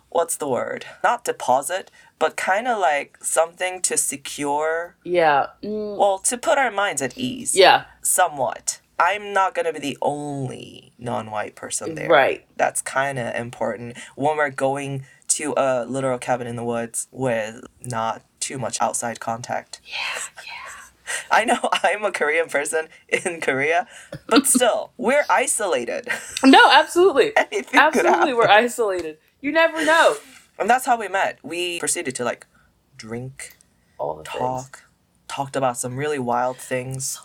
what's 0.08 0.36
the 0.36 0.48
word? 0.48 0.86
Not 1.02 1.24
deposit 1.24 1.90
but 2.18 2.36
kind 2.36 2.68
of 2.68 2.78
like 2.78 3.18
something 3.22 3.82
to 3.82 3.96
secure 3.96 4.96
Yeah. 5.04 5.48
Mm, 5.62 5.98
well 5.98 6.18
to 6.20 6.38
put 6.38 6.58
our 6.58 6.70
minds 6.70 7.02
at 7.02 7.18
ease. 7.18 7.54
Yeah. 7.54 7.84
somewhat 8.02 8.80
i'm 8.98 9.32
not 9.32 9.54
going 9.54 9.66
to 9.66 9.72
be 9.72 9.78
the 9.78 9.98
only 10.02 10.92
non-white 10.98 11.54
person 11.56 11.94
there 11.94 12.08
Right. 12.08 12.46
that's 12.56 12.80
kind 12.82 13.18
of 13.18 13.34
important 13.34 13.96
when 14.16 14.36
we're 14.36 14.50
going 14.50 15.04
to 15.28 15.54
a 15.56 15.84
literal 15.84 16.18
cabin 16.18 16.46
in 16.46 16.56
the 16.56 16.64
woods 16.64 17.08
with 17.10 17.64
not 17.84 18.22
too 18.40 18.58
much 18.58 18.80
outside 18.80 19.20
contact 19.20 19.80
Yeah. 19.84 19.96
yeah. 20.46 20.50
I 21.30 21.44
know 21.44 21.58
I'm 21.82 22.02
a 22.04 22.10
Korean 22.12 22.48
person 22.48 22.88
in 23.08 23.40
Korea, 23.42 23.86
but 24.26 24.46
still, 24.46 24.92
we're 24.96 25.24
isolated. 25.28 26.08
No, 26.44 26.70
absolutely. 26.72 27.32
Absolutely, 27.74 28.32
we're 28.32 28.48
isolated. 28.48 29.18
You 29.42 29.52
never 29.52 29.84
know. 29.84 30.16
And 30.58 30.68
that's 30.70 30.86
how 30.86 30.98
we 30.98 31.08
met. 31.08 31.38
We 31.42 31.78
proceeded 31.78 32.14
to 32.16 32.24
like 32.24 32.46
drink, 32.96 33.56
All 33.98 34.14
the 34.16 34.24
things. 34.24 34.38
talk, 34.38 34.84
talked 35.28 35.56
about 35.56 35.76
some 35.76 35.96
really 35.96 36.18
wild 36.18 36.56
things, 36.56 37.20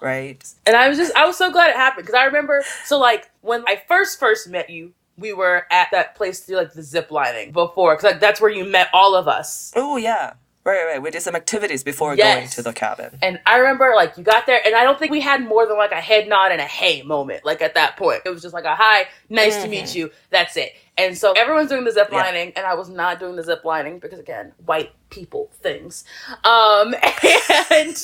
right? 0.00 0.42
And 0.66 0.76
I 0.76 0.88
was 0.88 0.98
just, 0.98 1.14
I 1.16 1.26
was 1.26 1.36
so 1.36 1.50
glad 1.50 1.70
it 1.70 1.76
happened 1.76 2.06
because 2.06 2.18
I 2.18 2.24
remember, 2.24 2.64
so 2.84 2.98
like 2.98 3.30
when 3.40 3.64
I 3.66 3.82
first 3.88 4.18
first 4.18 4.48
met 4.48 4.70
you, 4.70 4.92
we 5.16 5.32
were 5.32 5.66
at 5.70 5.88
that 5.92 6.14
place 6.14 6.40
to 6.40 6.46
do 6.46 6.56
like 6.56 6.72
the 6.72 6.82
zip 6.82 7.10
lining 7.10 7.52
before 7.52 7.94
because 7.94 8.12
like, 8.12 8.20
that's 8.20 8.40
where 8.40 8.50
you 8.50 8.64
met 8.64 8.88
all 8.92 9.14
of 9.14 9.28
us. 9.28 9.72
Oh 9.76 9.96
yeah, 9.96 10.34
Right, 10.62 10.84
right. 10.84 11.02
We 11.02 11.10
did 11.10 11.22
some 11.22 11.34
activities 11.34 11.82
before 11.82 12.14
going 12.14 12.48
to 12.48 12.62
the 12.62 12.74
cabin. 12.74 13.18
And 13.22 13.40
I 13.46 13.56
remember 13.56 13.92
like 13.96 14.18
you 14.18 14.22
got 14.22 14.46
there 14.46 14.60
and 14.64 14.74
I 14.74 14.84
don't 14.84 14.98
think 14.98 15.10
we 15.10 15.20
had 15.20 15.42
more 15.42 15.66
than 15.66 15.78
like 15.78 15.92
a 15.92 16.00
head 16.00 16.28
nod 16.28 16.52
and 16.52 16.60
a 16.60 16.64
hey 16.64 17.00
moment. 17.02 17.46
Like 17.46 17.62
at 17.62 17.74
that 17.74 17.96
point. 17.96 18.22
It 18.26 18.30
was 18.30 18.42
just 18.42 18.52
like 18.52 18.64
a 18.64 18.74
hi, 18.74 19.06
nice 19.30 19.62
to 19.62 19.68
meet 19.68 19.84
mm-hmm. 19.84 19.98
you. 19.98 20.10
That's 20.28 20.58
it. 20.58 20.74
And 21.00 21.16
so 21.16 21.32
everyone's 21.32 21.70
doing 21.70 21.84
the 21.84 21.90
zip 21.92 22.06
Mm-hmm. 22.08 22.14
Yeah. 22.16 22.22
lining 22.22 22.52
and 22.56 22.66
I 22.66 22.74
was 22.74 22.88
not 22.88 23.18
doing 23.20 23.36
the 23.36 23.42
zip 23.42 23.64
lining 23.64 23.98
because 24.00 24.18
again, 24.18 24.52
white 24.64 24.90
people 25.10 25.50
things. 25.62 26.04
Um 26.44 26.94
and 27.70 27.96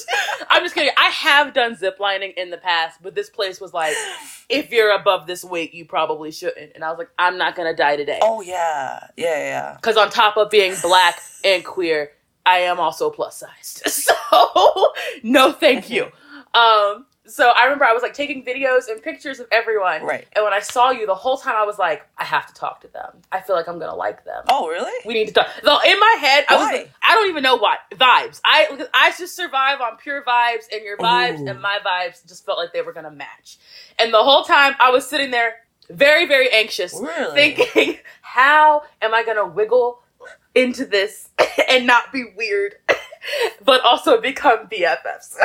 I'm 0.48 0.62
just 0.62 0.74
kidding. 0.74 0.92
I 0.96 1.10
have 1.10 1.52
done 1.54 1.76
zip 1.76 1.98
lining 2.00 2.32
in 2.36 2.50
the 2.50 2.56
past, 2.58 3.00
but 3.02 3.14
this 3.14 3.28
place 3.30 3.60
was 3.60 3.72
like, 3.74 3.94
if 4.48 4.70
you're 4.70 4.92
above 4.94 5.26
this 5.26 5.44
weight, 5.44 5.74
you 5.74 5.84
probably 5.84 6.30
shouldn't. 6.30 6.72
And 6.74 6.84
I 6.84 6.90
was 6.90 6.98
like, 6.98 7.10
I'm 7.18 7.36
not 7.38 7.54
gonna 7.56 7.74
die 7.76 7.96
today. 7.96 8.18
Oh 8.22 8.40
yeah, 8.40 9.08
yeah, 9.16 9.38
yeah. 9.38 9.72
Because 9.76 9.96
on 9.96 10.10
top 10.10 10.36
of 10.36 10.50
being 10.50 10.74
black 10.82 11.20
and 11.44 11.64
queer, 11.64 12.12
I 12.44 12.58
am 12.60 12.78
also 12.80 13.10
plus 13.10 13.36
sized. 13.38 13.82
So 14.30 14.92
no, 15.22 15.52
thank 15.52 15.90
you. 15.90 16.06
Um, 16.54 17.04
so 17.26 17.50
I 17.50 17.64
remember 17.64 17.84
I 17.84 17.92
was 17.92 18.02
like 18.02 18.14
taking 18.14 18.44
videos 18.44 18.88
and 18.88 19.02
pictures 19.02 19.40
of 19.40 19.46
everyone. 19.50 20.02
Right. 20.04 20.26
And 20.34 20.44
when 20.44 20.52
I 20.52 20.60
saw 20.60 20.90
you, 20.90 21.06
the 21.06 21.14
whole 21.14 21.36
time 21.36 21.54
I 21.56 21.64
was 21.64 21.78
like, 21.78 22.06
I 22.18 22.24
have 22.24 22.46
to 22.46 22.54
talk 22.54 22.80
to 22.82 22.88
them. 22.88 23.22
I 23.32 23.40
feel 23.40 23.56
like 23.56 23.68
I'm 23.68 23.78
gonna 23.78 23.94
like 23.94 24.24
them. 24.24 24.44
Oh 24.48 24.68
really? 24.68 24.92
We 25.04 25.14
need 25.14 25.28
to 25.28 25.32
talk. 25.34 25.48
Though 25.62 25.80
in 25.80 25.98
my 25.98 26.16
head, 26.20 26.44
I 26.48 26.54
was 26.56 26.64
Why? 26.64 26.72
like, 26.72 26.90
I 27.02 27.14
don't 27.14 27.28
even 27.28 27.42
know 27.42 27.56
why 27.56 27.76
vibes. 27.92 28.40
I 28.44 28.86
I 28.94 29.12
just 29.18 29.34
survive 29.36 29.80
on 29.80 29.96
pure 29.96 30.22
vibes, 30.24 30.64
and 30.72 30.82
your 30.84 30.96
vibes 30.96 31.40
Ooh. 31.40 31.48
and 31.48 31.60
my 31.60 31.78
vibes 31.84 32.26
just 32.26 32.44
felt 32.46 32.58
like 32.58 32.72
they 32.72 32.82
were 32.82 32.92
gonna 32.92 33.10
match. 33.10 33.58
And 33.98 34.12
the 34.12 34.22
whole 34.22 34.44
time 34.44 34.74
I 34.78 34.90
was 34.90 35.06
sitting 35.06 35.30
there, 35.30 35.56
very 35.90 36.26
very 36.26 36.50
anxious, 36.52 36.94
Really? 36.94 37.54
thinking, 37.54 37.98
how 38.22 38.82
am 39.02 39.14
I 39.14 39.24
gonna 39.24 39.46
wiggle 39.46 40.00
into 40.54 40.86
this 40.86 41.28
and 41.68 41.86
not 41.86 42.12
be 42.12 42.24
weird, 42.36 42.76
but 43.64 43.82
also 43.82 44.20
become 44.20 44.68
BFFs? 44.68 45.36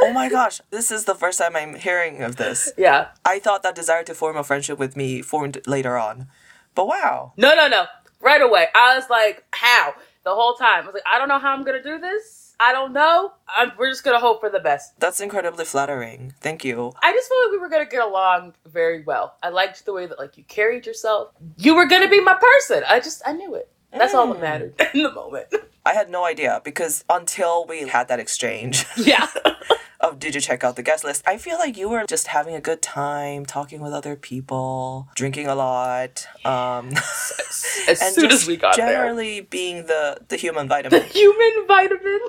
Oh 0.00 0.12
my 0.12 0.28
gosh, 0.28 0.60
this 0.70 0.90
is 0.90 1.04
the 1.04 1.14
first 1.14 1.38
time 1.38 1.56
I'm 1.56 1.74
hearing 1.74 2.22
of 2.22 2.36
this. 2.36 2.70
yeah. 2.76 3.08
I 3.24 3.38
thought 3.38 3.62
that 3.62 3.74
desire 3.74 4.04
to 4.04 4.14
form 4.14 4.36
a 4.36 4.44
friendship 4.44 4.78
with 4.78 4.96
me 4.96 5.22
formed 5.22 5.60
later 5.66 5.96
on. 5.96 6.28
But 6.74 6.86
wow. 6.86 7.32
No, 7.36 7.54
no, 7.54 7.68
no. 7.68 7.86
Right 8.20 8.42
away, 8.42 8.66
I 8.74 8.94
was 8.96 9.08
like, 9.10 9.44
how? 9.52 9.94
The 10.24 10.34
whole 10.34 10.54
time, 10.54 10.82
I 10.82 10.86
was 10.86 10.94
like, 10.94 11.02
I 11.06 11.18
don't 11.18 11.28
know 11.28 11.38
how 11.38 11.52
I'm 11.54 11.64
gonna 11.64 11.82
do 11.82 11.98
this. 11.98 12.54
I 12.58 12.72
don't 12.72 12.92
know. 12.92 13.32
I'm, 13.54 13.72
we're 13.78 13.90
just 13.90 14.02
gonna 14.04 14.18
hope 14.18 14.40
for 14.40 14.48
the 14.50 14.60
best. 14.60 14.98
That's 14.98 15.20
incredibly 15.20 15.64
flattering. 15.64 16.34
Thank 16.40 16.64
you. 16.64 16.92
I 17.02 17.12
just 17.12 17.28
felt 17.28 17.44
like 17.46 17.52
we 17.52 17.58
were 17.58 17.68
gonna 17.68 17.84
get 17.86 18.02
along 18.02 18.54
very 18.66 19.02
well. 19.02 19.36
I 19.42 19.50
liked 19.50 19.84
the 19.86 19.92
way 19.92 20.06
that 20.06 20.18
like 20.18 20.36
you 20.36 20.44
carried 20.44 20.86
yourself. 20.86 21.30
You 21.58 21.74
were 21.76 21.86
gonna 21.86 22.08
be 22.08 22.20
my 22.20 22.34
person. 22.34 22.82
I 22.88 22.98
just 23.00 23.22
I 23.26 23.32
knew 23.32 23.54
it. 23.54 23.70
That's 23.92 24.14
all 24.14 24.26
that 24.28 24.38
Mm. 24.38 24.40
mattered 24.40 24.74
in 24.94 25.02
the 25.04 25.12
moment. 25.12 25.46
I 25.86 25.92
had 25.94 26.10
no 26.10 26.24
idea 26.24 26.60
because 26.64 27.04
until 27.08 27.64
we 27.66 27.86
had 27.88 28.08
that 28.08 28.18
exchange 28.20 28.84
yeah. 28.96 29.26
of 30.00 30.18
did 30.18 30.34
you 30.34 30.40
check 30.40 30.62
out 30.64 30.76
the 30.76 30.82
guest 30.82 31.04
list, 31.04 31.22
I 31.26 31.38
feel 31.38 31.58
like 31.58 31.76
you 31.76 31.88
were 31.88 32.04
just 32.06 32.28
having 32.28 32.54
a 32.54 32.60
good 32.60 32.82
time, 32.82 33.46
talking 33.46 33.80
with 33.80 33.92
other 33.92 34.16
people, 34.16 35.08
drinking 35.14 35.46
a 35.46 35.54
lot, 35.54 36.26
um, 36.44 36.90
As 37.88 38.00
and 38.02 38.14
soon 38.14 38.30
as 38.32 38.46
we 38.46 38.56
got 38.56 38.76
generally 38.76 39.40
being 39.40 39.86
the 39.86 40.18
the 40.28 40.36
human 40.36 40.68
there. 40.68 40.82
vitamin. 40.82 41.08
Human 41.10 41.66
vitamin. 41.66 42.20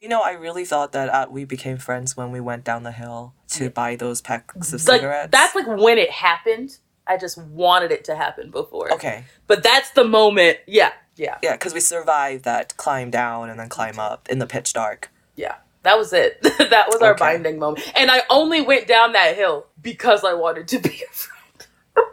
You 0.00 0.08
know, 0.08 0.20
I 0.22 0.32
really 0.32 0.64
thought 0.64 0.92
that 0.92 1.08
uh, 1.08 1.26
we 1.28 1.44
became 1.44 1.76
friends 1.76 2.16
when 2.16 2.30
we 2.30 2.38
went 2.40 2.62
down 2.64 2.84
the 2.84 2.92
hill 2.92 3.34
to 3.48 3.68
buy 3.68 3.96
those 3.96 4.20
packs 4.20 4.72
of 4.72 4.86
Like 4.86 5.00
cigarettes. 5.00 5.28
that's 5.32 5.54
like 5.56 5.66
when 5.66 5.98
it 5.98 6.10
happened. 6.10 6.78
I 7.10 7.16
just 7.16 7.38
wanted 7.38 7.90
it 7.90 8.04
to 8.04 8.14
happen 8.14 8.50
before. 8.50 8.92
okay. 8.92 9.24
But 9.46 9.62
that's 9.62 9.90
the 9.90 10.04
moment. 10.04 10.58
Yeah. 10.66 10.92
Yeah. 11.16 11.38
Yeah, 11.42 11.52
because 11.54 11.72
we 11.74 11.80
survived 11.80 12.44
that 12.44 12.76
climb 12.76 13.10
down 13.10 13.48
and 13.48 13.58
then 13.58 13.68
climb 13.70 13.98
up 13.98 14.28
in 14.28 14.38
the 14.38 14.46
pitch 14.46 14.72
dark. 14.74 15.10
Yeah. 15.34 15.56
That 15.88 15.96
was 15.96 16.12
it. 16.12 16.42
that 16.42 16.86
was 16.88 17.00
our 17.00 17.12
Okay. 17.12 17.18
binding 17.18 17.58
moment. 17.58 17.90
And 17.96 18.10
I 18.10 18.20
only 18.28 18.60
went 18.60 18.86
down 18.86 19.12
that 19.14 19.34
hill 19.36 19.66
because 19.80 20.22
I 20.22 20.34
wanted 20.34 20.68
to 20.68 20.78
be 20.78 20.90
a 21.02 21.12
friend. 21.12 21.66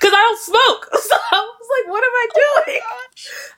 Because 0.00 0.12
I 0.12 0.22
don't 0.22 0.40
smoke. 0.40 0.88
So 1.08 1.14
I 1.32 1.40
was 1.60 1.68
like, 1.76 1.92
what 1.92 2.02
am 2.04 2.10
I 2.10 2.26
oh 2.34 2.62
doing? 2.66 2.80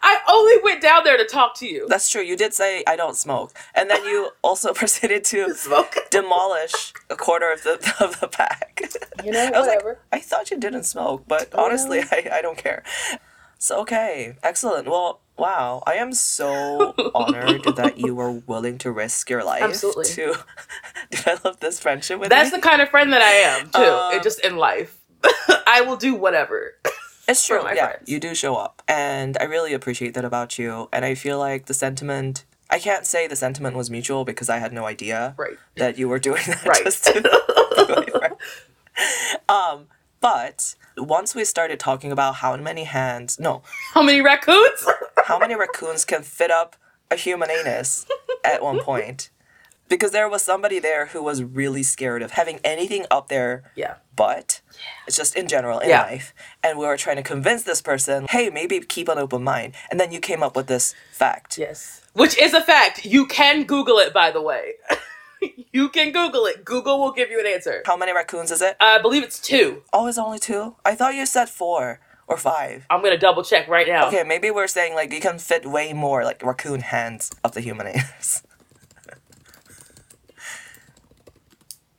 I 0.03 0.19
only 0.29 0.57
went 0.63 0.81
down 0.83 1.03
there 1.05 1.17
to 1.17 1.25
talk 1.25 1.55
to 1.57 1.67
you. 1.67 1.87
That's 1.89 2.09
true. 2.09 2.23
You 2.23 2.37
did 2.37 2.55
say 2.55 2.83
I 2.87 2.97
don't 2.97 3.17
smoke, 3.17 3.53
and 3.75 3.89
then 3.91 4.03
you 4.05 4.31
also 4.43 4.73
proceeded 4.73 5.25
to 5.33 5.55
Smoke. 5.55 5.95
demolish 6.11 6.93
a 7.11 7.17
quarter 7.17 7.51
of 7.53 7.63
the 7.63 7.75
of 8.01 8.19
the 8.21 8.29
pack. 8.29 8.81
You 9.25 9.33
know, 9.33 9.41
I 9.47 9.51
was 9.59 9.67
like, 9.67 9.79
whatever. 9.85 9.99
I 10.13 10.21
thought 10.21 10.51
you 10.51 10.59
didn't 10.59 10.85
smoke, 10.85 11.25
but 11.29 11.49
Oh, 11.53 11.65
honestly, 11.65 12.01
I, 12.11 12.29
I 12.39 12.43
don't 12.43 12.59
care. 12.59 12.83
So 13.59 13.81
okay, 13.83 14.37
excellent. 14.43 14.89
Well, 14.89 15.21
wow, 15.39 15.83
I 15.87 15.95
am 15.95 16.13
so 16.13 16.95
honored 17.15 17.65
that 17.77 17.99
you 17.99 18.15
were 18.15 18.31
willing 18.33 18.79
to 18.79 18.91
risk 18.91 19.29
your 19.31 19.45
life 19.45 19.63
Absolutely. 19.63 20.05
to 20.15 20.35
develop 21.11 21.61
this 21.61 21.79
friendship 21.81 22.19
with 22.21 22.31
me. 22.31 22.37
That's 22.37 22.53
me. 22.53 22.59
the 22.59 22.63
kind 22.63 22.81
of 22.83 22.89
friend 22.89 23.13
that 23.13 23.23
I 23.23 23.33
am, 23.59 23.71
too. 23.71 23.79
Um, 23.81 24.15
it 24.15 24.23
just 24.23 24.41
in 24.45 24.57
life. 24.57 24.99
I 25.67 25.83
will 25.83 25.97
do 25.97 26.15
whatever. 26.15 26.75
It's 27.29 27.45
true. 27.47 27.63
yeah, 27.75 27.89
friends. 27.89 28.09
you 28.09 28.21
do 28.21 28.35
show 28.35 28.55
up, 28.57 28.83
and 28.87 29.37
I 29.41 29.45
really 29.45 29.73
appreciate 29.75 30.15
that 30.15 30.25
about 30.25 30.59
you. 30.59 30.89
And 30.93 31.05
I 31.05 31.15
feel 31.15 31.39
like 31.39 31.67
the 31.67 31.75
sentiment. 31.75 32.45
I 32.71 32.79
can't 32.81 33.07
say 33.07 33.27
the 33.29 33.37
sentiment 33.37 33.77
was 33.77 33.91
mutual 33.91 34.25
because 34.25 34.49
I 34.49 34.59
had 34.59 34.73
no 34.73 34.87
idea 34.87 35.35
Right. 35.37 35.57
that 35.77 35.99
you 35.99 36.09
were 36.09 36.19
doing 36.19 36.43
that 36.47 36.65
Right. 36.67 36.83
just 36.85 37.05
to. 37.05 38.37
Um, 39.49 39.87
but 40.21 40.75
once 40.97 41.35
we 41.35 41.45
started 41.45 41.79
talking 41.79 42.11
about 42.11 42.37
how 42.37 42.57
many 42.57 42.85
hands, 42.85 43.39
no, 43.39 43.63
How 43.93 44.03
many 44.03 44.21
raccoons? 44.21 44.87
How 45.27 45.39
many 45.39 45.55
raccoons 45.57 46.05
can 46.05 46.23
fit 46.23 46.51
up 46.51 46.77
a 47.11 47.17
human 47.17 47.51
anus 47.51 48.07
at 48.45 48.63
one 48.63 48.79
point, 48.81 49.31
because 49.89 50.13
there 50.13 50.29
was 50.29 50.43
somebody 50.43 50.79
there 50.79 51.07
who 51.07 51.23
was 51.23 51.43
really 51.43 51.83
scared 51.83 52.23
of 52.23 52.33
having 52.33 52.59
anything 52.65 53.07
up 53.11 53.29
there 53.29 53.65
yeah. 53.77 53.95
but 54.15 54.61
it's 55.07 55.17
just 55.17 55.37
in 55.37 55.47
general 55.49 55.79
in 55.81 55.89
Yeah. 55.89 56.03
life. 56.03 56.33
And 56.63 56.79
we 56.79 56.87
were 56.87 56.97
trying 56.97 57.17
to 57.17 57.23
convince 57.23 57.63
this 57.65 57.83
person, 57.83 58.27
hey, 58.31 58.51
maybe 58.51 58.79
keep 58.81 59.09
an 59.09 59.19
open 59.19 59.43
mind. 59.45 59.75
And 59.91 59.99
then 60.01 60.11
you 60.13 60.21
came 60.21 60.43
up 60.43 60.55
with 60.57 60.67
this 60.69 60.95
fact. 61.13 61.59
Yes. 61.59 62.03
Which 62.15 62.37
is 62.39 62.55
a 62.55 62.61
fact. 62.61 63.05
You 63.05 63.27
can 63.27 63.65
Google 63.65 63.99
it, 63.99 64.13
by 64.13 64.31
the 64.31 64.41
way. 64.43 64.75
you 65.73 65.89
can 65.89 66.13
Google 66.13 66.47
it. 66.47 66.65
Google 66.65 66.99
will 67.01 67.13
give 67.13 67.31
you 67.31 67.39
an 67.41 67.47
answer. 67.47 67.83
How 67.87 67.97
many 67.97 68.13
raccoons 68.13 68.51
is 68.51 68.63
it? 68.63 68.77
I 68.81 68.99
believe 69.01 69.23
it's 69.23 69.39
two. 69.41 69.83
Oh, 69.93 70.07
it's 70.07 70.19
only 70.19 70.39
two? 70.39 70.77
I 70.85 70.95
thought 70.95 71.15
you 71.15 71.27
said 71.27 71.49
four 71.49 72.01
or 72.29 72.37
five. 72.37 72.87
I'm 72.91 73.03
gonna 73.03 73.19
double 73.19 73.43
check 73.45 73.69
right 73.69 73.87
now. 73.87 74.09
Okay, 74.09 74.25
maybe 74.25 74.51
we're 74.51 74.67
saying 74.67 74.95
like 74.95 75.13
you 75.13 75.21
can 75.21 75.39
fit 75.39 75.67
way 75.67 75.93
more 75.93 76.25
like 76.25 76.43
raccoon 76.43 76.81
hands 76.81 77.31
up 77.45 77.53
the 77.53 77.61
human 77.61 77.87
anus. 77.87 78.43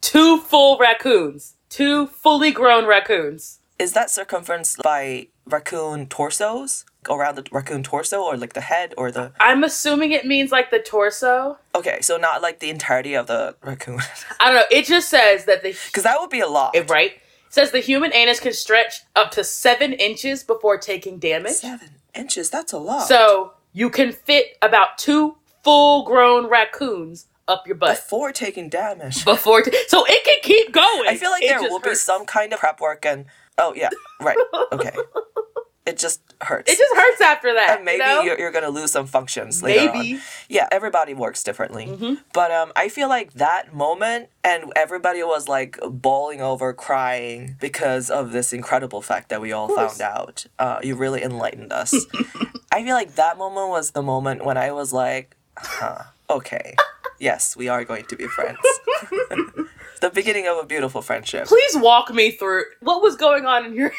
Two 0.01 0.37
full 0.39 0.77
raccoons. 0.77 1.55
Two 1.69 2.07
fully 2.07 2.51
grown 2.51 2.85
raccoons. 2.85 3.59
Is 3.77 3.93
that 3.93 4.09
circumference 4.09 4.75
by 4.83 5.27
raccoon 5.45 6.07
torsos? 6.07 6.85
Around 7.09 7.35
the 7.35 7.45
raccoon 7.53 7.83
torso 7.83 8.21
or 8.21 8.35
like 8.35 8.51
the 8.51 8.59
head 8.61 8.93
or 8.97 9.11
the. 9.11 9.31
I'm 9.39 9.63
assuming 9.63 10.11
it 10.11 10.25
means 10.25 10.51
like 10.51 10.71
the 10.71 10.79
torso. 10.79 11.57
Okay, 11.73 11.99
so 12.01 12.17
not 12.17 12.41
like 12.41 12.59
the 12.59 12.69
entirety 12.69 13.13
of 13.13 13.27
the 13.27 13.55
raccoon. 13.63 13.99
I 14.41 14.47
don't 14.47 14.55
know. 14.55 14.65
It 14.77 14.85
just 14.85 15.07
says 15.07 15.45
that 15.45 15.63
the 15.63 15.73
Because 15.87 16.03
that 16.03 16.19
would 16.19 16.29
be 16.29 16.41
a 16.41 16.47
lot. 16.47 16.75
it, 16.75 16.89
right. 16.89 17.13
Says 17.49 17.71
the 17.71 17.79
human 17.79 18.13
anus 18.13 18.39
can 18.39 18.53
stretch 18.53 19.01
up 19.15 19.31
to 19.31 19.43
seven 19.43 19.93
inches 19.93 20.43
before 20.43 20.77
taking 20.77 21.17
damage. 21.17 21.53
Seven 21.53 21.89
inches, 22.13 22.49
that's 22.49 22.73
a 22.73 22.77
lot. 22.77 23.07
So 23.07 23.53
you 23.73 23.89
can 23.89 24.11
fit 24.11 24.57
about 24.61 24.97
two 24.97 25.37
full 25.63 26.03
grown 26.03 26.49
raccoons 26.49 27.27
up 27.47 27.65
your 27.65 27.75
butt 27.75 27.95
before 27.95 28.31
taking 28.31 28.69
damage. 28.69 29.23
before. 29.25 29.61
T- 29.61 29.77
so 29.87 30.03
it 30.07 30.23
can 30.23 30.39
keep 30.43 30.71
going. 30.71 31.07
I 31.07 31.15
feel 31.15 31.31
like 31.31 31.43
It 31.43 31.47
there 31.47 31.61
will 31.61 31.79
be 31.79 31.95
some 31.95 32.25
kind 32.25 32.53
of 32.53 32.59
prep 32.59 32.81
work 32.81 33.05
and 33.05 33.25
oh 33.57 33.73
yeah, 33.75 33.89
right. 34.21 34.37
Okay. 34.71 34.91
It 35.87 35.97
just 35.97 36.21
hurts. 36.41 36.69
It 36.71 36.77
just 36.77 36.95
hurts 36.95 37.21
after 37.21 37.53
that. 37.53 37.77
and 37.77 37.85
maybe 37.85 37.99
you 37.99 38.05
know? 38.05 38.21
you're, 38.21 38.37
you're 38.37 38.51
gonna 38.51 38.69
lose 38.69 38.91
some 38.91 39.07
functions 39.07 39.63
later 39.63 39.91
Maybe. 39.93 40.15
on. 40.15 40.21
Yeah, 40.49 40.67
everybody 40.71 41.13
works 41.13 41.41
differently. 41.43 41.85
Mhm. 41.87 42.17
But 42.33 42.51
um, 42.51 42.73
I 42.75 42.89
feel 42.89 43.07
like 43.07 43.33
that 43.33 43.73
moment, 43.73 44.29
and 44.43 44.71
everybody 44.75 45.23
was 45.23 45.47
like 45.47 45.79
bawling 45.89 46.41
over, 46.41 46.73
crying 46.73 47.55
because 47.61 48.09
of 48.09 48.33
this 48.33 48.51
incredible 48.51 49.01
fact 49.01 49.29
that 49.29 49.39
we 49.39 49.53
all 49.53 49.69
found 49.73 50.01
out. 50.01 50.45
Uh, 50.59 50.79
you 50.83 50.95
really 50.95 51.23
enlightened 51.23 51.71
us. 51.71 51.93
I 52.71 52.83
feel 52.83 52.95
like 52.95 53.15
that 53.15 53.37
moment 53.37 53.69
was 53.69 53.91
the 53.91 54.03
moment 54.03 54.43
when 54.43 54.57
I 54.57 54.71
was 54.73 54.91
like, 54.91 55.35
huh, 55.57 56.03
okay, 56.29 56.75
yes, 57.17 57.55
we 57.55 57.69
are 57.69 57.85
going 57.85 58.05
to 58.05 58.15
be 58.17 58.27
friends. 58.27 58.59
the 60.01 60.11
beginning 60.13 60.47
of 60.47 60.57
a 60.57 60.65
beautiful 60.65 61.01
friendship. 61.01 61.47
Please 61.47 61.77
walk 61.77 62.13
me 62.13 62.31
through 62.31 62.63
what 62.81 63.01
was 63.01 63.15
going 63.15 63.45
on 63.45 63.65
in 63.65 63.73
your 63.73 63.91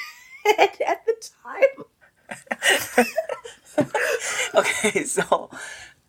head 0.45 0.71
at 0.87 1.05
the 1.07 1.15
time. 1.45 3.07
Okay, 4.55 5.05
so 5.05 5.51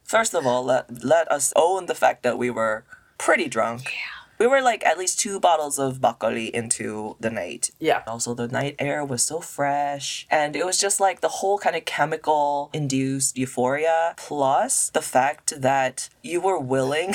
first 0.03 0.33
of 0.33 0.47
all, 0.47 0.63
let 0.63 1.03
let 1.03 1.31
us 1.31 1.53
own 1.55 1.85
the 1.85 1.95
fact 1.95 2.23
that 2.23 2.37
we 2.37 2.49
were 2.49 2.83
pretty 3.17 3.47
drunk. 3.47 3.83
Yeah. 3.85 4.15
We 4.39 4.47
were 4.47 4.61
like 4.61 4.85
at 4.85 4.97
least 4.97 5.19
two 5.19 5.39
bottles 5.39 5.77
of 5.77 5.99
makgeolli 5.99 6.49
into 6.51 7.17
the 7.19 7.29
night. 7.29 7.71
Yeah. 7.79 8.03
Also, 8.07 8.33
the 8.33 8.47
night 8.47 8.75
air 8.79 9.03
was 9.03 9.21
so 9.21 9.41
fresh, 9.41 10.25
and 10.31 10.55
it 10.55 10.65
was 10.65 10.77
just 10.77 10.99
like 10.99 11.19
the 11.19 11.27
whole 11.27 11.57
kind 11.59 11.75
of 11.75 11.83
chemical 11.85 12.69
induced 12.73 13.37
euphoria, 13.37 14.13
plus 14.17 14.89
the 14.91 15.01
fact 15.01 15.59
that 15.61 16.09
you 16.23 16.39
were 16.39 16.57
willing 16.57 17.13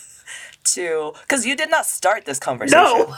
to, 0.64 1.12
because 1.20 1.44
you 1.46 1.54
did 1.54 1.70
not 1.70 1.84
start 1.86 2.24
this 2.24 2.38
conversation. 2.38 2.82
No. 2.82 3.14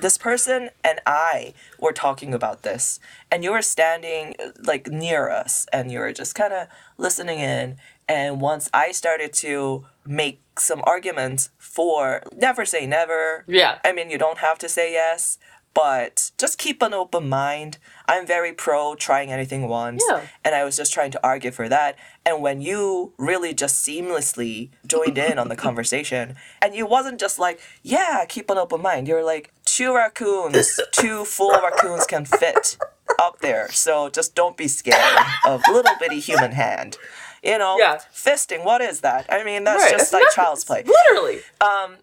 This 0.00 0.18
person 0.18 0.70
and 0.82 1.00
I 1.06 1.54
were 1.78 1.92
talking 1.92 2.34
about 2.34 2.62
this, 2.62 3.00
and 3.30 3.42
you 3.44 3.52
were 3.52 3.62
standing 3.62 4.34
like 4.62 4.88
near 4.88 5.30
us, 5.30 5.66
and 5.72 5.90
you 5.90 5.98
were 6.00 6.12
just 6.12 6.34
kind 6.34 6.52
of 6.52 6.68
listening 6.98 7.38
in. 7.40 7.76
And 8.08 8.40
once 8.40 8.68
I 8.74 8.90
started 8.92 9.32
to 9.34 9.86
make 10.04 10.40
some 10.58 10.82
arguments 10.84 11.50
for 11.58 12.22
never 12.36 12.64
say 12.64 12.86
never, 12.86 13.44
Yeah. 13.46 13.78
I 13.84 13.92
mean, 13.92 14.10
you 14.10 14.18
don't 14.18 14.38
have 14.38 14.58
to 14.58 14.68
say 14.68 14.92
yes, 14.92 15.38
but 15.72 16.32
just 16.36 16.58
keep 16.58 16.82
an 16.82 16.92
open 16.92 17.28
mind. 17.28 17.78
I'm 18.08 18.26
very 18.26 18.52
pro 18.52 18.96
trying 18.96 19.30
anything 19.30 19.68
once. 19.68 20.02
Yeah. 20.08 20.22
And 20.44 20.56
I 20.56 20.64
was 20.64 20.76
just 20.76 20.92
trying 20.92 21.12
to 21.12 21.20
argue 21.24 21.52
for 21.52 21.68
that. 21.68 21.96
And 22.26 22.42
when 22.42 22.60
you 22.60 23.12
really 23.16 23.54
just 23.54 23.86
seamlessly 23.86 24.70
joined 24.84 25.16
in 25.16 25.38
on 25.38 25.48
the 25.48 25.54
conversation, 25.66 26.34
and 26.60 26.74
you 26.74 26.86
wasn't 26.86 27.20
just 27.20 27.38
like, 27.38 27.60
yeah, 27.84 28.24
keep 28.28 28.50
an 28.50 28.58
open 28.58 28.82
mind. 28.82 29.06
You're 29.06 29.24
like, 29.24 29.52
two 29.76 29.94
raccoons, 29.94 30.78
two 30.92 31.24
full 31.24 31.52
raccoons 31.52 32.06
can 32.06 32.24
fit 32.24 32.76
up 33.18 33.40
there. 33.40 33.70
So 33.72 34.08
just 34.08 34.34
don't 34.34 34.56
be 34.56 34.68
scared 34.68 35.18
of 35.46 35.62
little 35.70 35.94
bitty 36.00 36.20
human 36.20 36.52
hand. 36.52 36.96
You 37.42 37.58
know, 37.58 37.76
Yeah. 37.78 38.00
fisting, 38.14 38.64
what 38.64 38.80
is 38.80 39.00
that? 39.00 39.26
I 39.30 39.44
mean, 39.44 39.64
that's 39.64 39.82
Right, 39.82 39.90
just 39.92 40.04
it's 40.04 40.12
like 40.12 40.24
not- 40.24 40.32
child's 40.34 40.64
play. 40.64 40.82
Literally. 40.84 41.42
Um, 41.60 41.98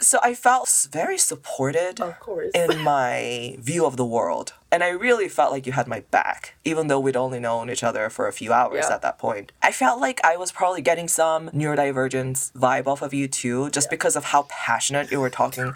So 0.00 0.18
I 0.24 0.34
felt 0.34 0.68
very 0.90 1.16
supported 1.16 2.00
Of 2.00 2.18
course. 2.18 2.50
in 2.52 2.80
my 2.80 3.56
view 3.60 3.86
of 3.86 3.96
the 3.96 4.04
world. 4.04 4.52
And 4.72 4.82
I 4.82 4.88
really 4.88 5.28
felt 5.28 5.52
like 5.52 5.66
you 5.66 5.72
had 5.72 5.86
my 5.86 6.00
back, 6.10 6.56
even 6.64 6.88
though 6.88 6.98
we'd 6.98 7.16
only 7.16 7.38
known 7.38 7.70
each 7.70 7.84
other 7.84 8.10
for 8.10 8.26
a 8.26 8.32
few 8.32 8.52
hours 8.52 8.84
Yeah. 8.88 8.94
at 8.96 9.02
that 9.02 9.18
point. 9.18 9.52
I 9.62 9.70
felt 9.72 10.00
like 10.00 10.20
I 10.24 10.36
was 10.36 10.50
probably 10.50 10.82
getting 10.82 11.08
some 11.08 11.48
neurodivergence 11.50 12.50
vibe 12.52 12.86
off 12.88 13.02
of 13.02 13.14
you 13.14 13.28
too, 13.28 13.70
just 13.70 13.88
because 13.88 14.16
of 14.16 14.24
how 14.24 14.42
passionate 14.50 15.10
you 15.12 15.20
were 15.20 15.30
talking 15.30 15.74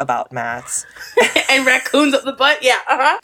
about 0.00 0.32
maths. 0.32 0.84
and 1.50 1.64
raccoons 1.66 2.14
up 2.14 2.24
the 2.24 2.32
butt. 2.32 2.62
Yeah. 2.62 2.78
Uh-huh. 2.88 3.18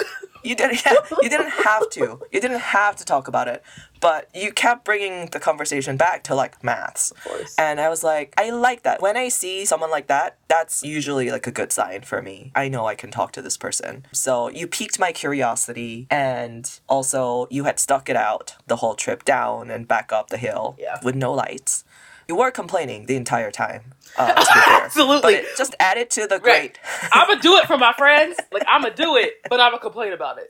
You 0.44 0.54
didn't, 0.54 0.84
yeah, 0.86 0.94
you 1.22 1.28
didn't 1.28 1.50
have 1.50 1.90
to. 1.90 2.20
You 2.30 2.40
didn't 2.40 2.60
have 2.60 2.94
to 2.96 3.04
talk 3.04 3.26
about 3.26 3.48
it, 3.48 3.64
but 4.00 4.28
you 4.32 4.52
kept 4.52 4.84
bringing 4.84 5.26
the 5.30 5.40
conversation 5.40 5.96
back 5.96 6.22
to 6.24 6.36
like 6.36 6.62
maths. 6.62 7.10
Of 7.10 7.24
course. 7.24 7.54
And 7.58 7.80
I 7.80 7.88
was 7.88 8.04
like, 8.04 8.32
I 8.38 8.50
like 8.50 8.84
that. 8.84 9.02
When 9.02 9.16
I 9.16 9.28
see 9.28 9.64
someone 9.64 9.90
like 9.90 10.06
that, 10.06 10.36
that's 10.46 10.84
usually 10.84 11.32
like 11.32 11.48
a 11.48 11.50
good 11.50 11.72
sign 11.72 12.02
for 12.02 12.22
me. 12.22 12.52
I 12.54 12.68
know 12.68 12.86
I 12.86 12.94
can 12.94 13.10
talk 13.10 13.32
to 13.32 13.42
this 13.42 13.56
person. 13.56 14.06
So 14.12 14.48
you 14.48 14.68
piqued 14.68 15.00
my 15.00 15.10
curiosity, 15.10 16.06
and 16.10 16.78
also 16.88 17.48
you 17.50 17.64
had 17.64 17.80
stuck 17.80 18.08
it 18.08 18.14
out 18.16 18.54
the 18.68 18.76
whole 18.76 18.94
trip 18.94 19.24
down 19.24 19.68
and 19.68 19.88
back 19.88 20.12
up 20.12 20.28
the 20.28 20.36
hill 20.38 20.76
Yeah. 20.78 21.00
with 21.02 21.16
no 21.16 21.32
lights. 21.32 21.84
You 22.28 22.36
were 22.36 22.50
complaining 22.50 23.06
the 23.06 23.16
entire 23.16 23.50
time. 23.50 23.94
Uh, 24.16 24.32
to 24.32 24.34
be 24.40 24.44
fair. 24.60 24.80
Absolutely. 24.84 25.34
But 25.34 25.44
it 25.44 25.56
just 25.56 25.74
added 25.78 26.10
to 26.10 26.26
the 26.26 26.36
Right. 26.36 26.42
great. 26.42 26.78
I'm 27.12 27.28
gonna 27.28 27.40
do 27.40 27.56
it 27.56 27.66
for 27.66 27.76
my 27.78 27.92
friends. 27.92 28.36
Like 28.52 28.64
I'm 28.66 28.82
gonna 28.82 28.94
do 28.94 29.16
it, 29.16 29.34
but 29.48 29.60
I'm 29.60 29.70
gonna 29.72 29.80
complain 29.82 30.12
about 30.12 30.38
it. 30.38 30.48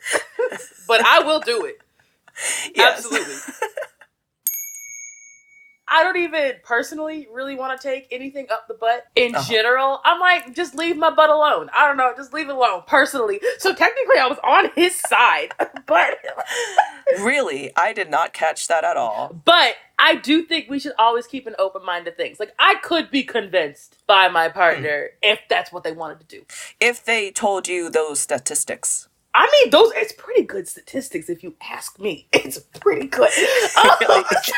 But 0.89 1.05
I 1.05 1.21
will 1.21 1.41
do 1.41 1.65
it. 1.67 1.79
Yes. 2.75 2.99
Absolutely. 3.05 3.35
I 5.89 6.03
don't 6.03 6.17
even 6.17 6.55
personally 6.65 7.29
really 7.33 7.55
want 7.55 7.81
to 7.81 7.89
take 7.89 8.09
anything 8.11 8.47
up 8.51 8.67
the 8.69 8.75
butt 8.75 9.05
in 9.15 9.35
Uh-huh. 9.37 9.45
general. 9.53 10.01
I'm 10.05 10.19
like, 10.21 10.55
just 10.55 10.75
leave 10.75 10.97
my 10.97 11.11
butt 11.11 11.31
alone. 11.31 11.71
I 11.75 11.87
don't 11.87 11.97
know, 11.97 12.13
just 12.17 12.33
leave 12.33 12.49
it 12.49 12.55
alone 12.57 12.83
personally. 12.87 13.41
So 13.59 13.73
technically, 13.75 14.19
I 14.19 14.27
was 14.27 14.39
on 14.43 14.71
his 14.75 14.97
side, 15.09 15.55
but 15.87 16.19
Really, 17.21 17.71
I 17.77 17.93
did 17.93 18.11
not 18.11 18.33
catch 18.33 18.67
that 18.69 18.83
at 18.85 18.97
all. 18.97 19.41
but 19.45 19.75
I 19.99 20.17
do 20.17 20.43
think 20.43 20.69
we 20.69 20.79
should 20.81 20.93
always 20.99 21.27
keep 21.27 21.47
an 21.47 21.55
open 21.59 21.85
mind 21.85 22.05
to 22.07 22.11
things. 22.11 22.41
Like 22.41 22.53
I 22.59 22.75
could 22.83 23.11
be 23.11 23.23
convinced 23.23 23.97
by 24.07 24.29
my 24.29 24.49
partner 24.49 25.11
if 25.23 25.39
that's 25.49 25.73
what 25.73 25.85
they 25.85 25.93
wanted 25.93 26.21
to 26.21 26.27
do. 26.27 26.45
If 26.81 27.05
they 27.05 27.31
told 27.31 27.69
you 27.69 27.89
those 27.91 28.19
statistics, 28.21 29.09
I 29.35 29.49
mean, 29.53 29.71
those 29.71 29.93
it's 29.95 30.13
pretty 30.13 30.43
good 30.43 30.67
statistics 30.67 31.29
if 31.31 31.43
you 31.45 31.55
ask 31.71 31.99
me. 32.01 32.27
It's 32.33 32.59
pretty 32.59 33.07
good. 33.07 33.31
really 33.37 34.21
is. 34.21 34.53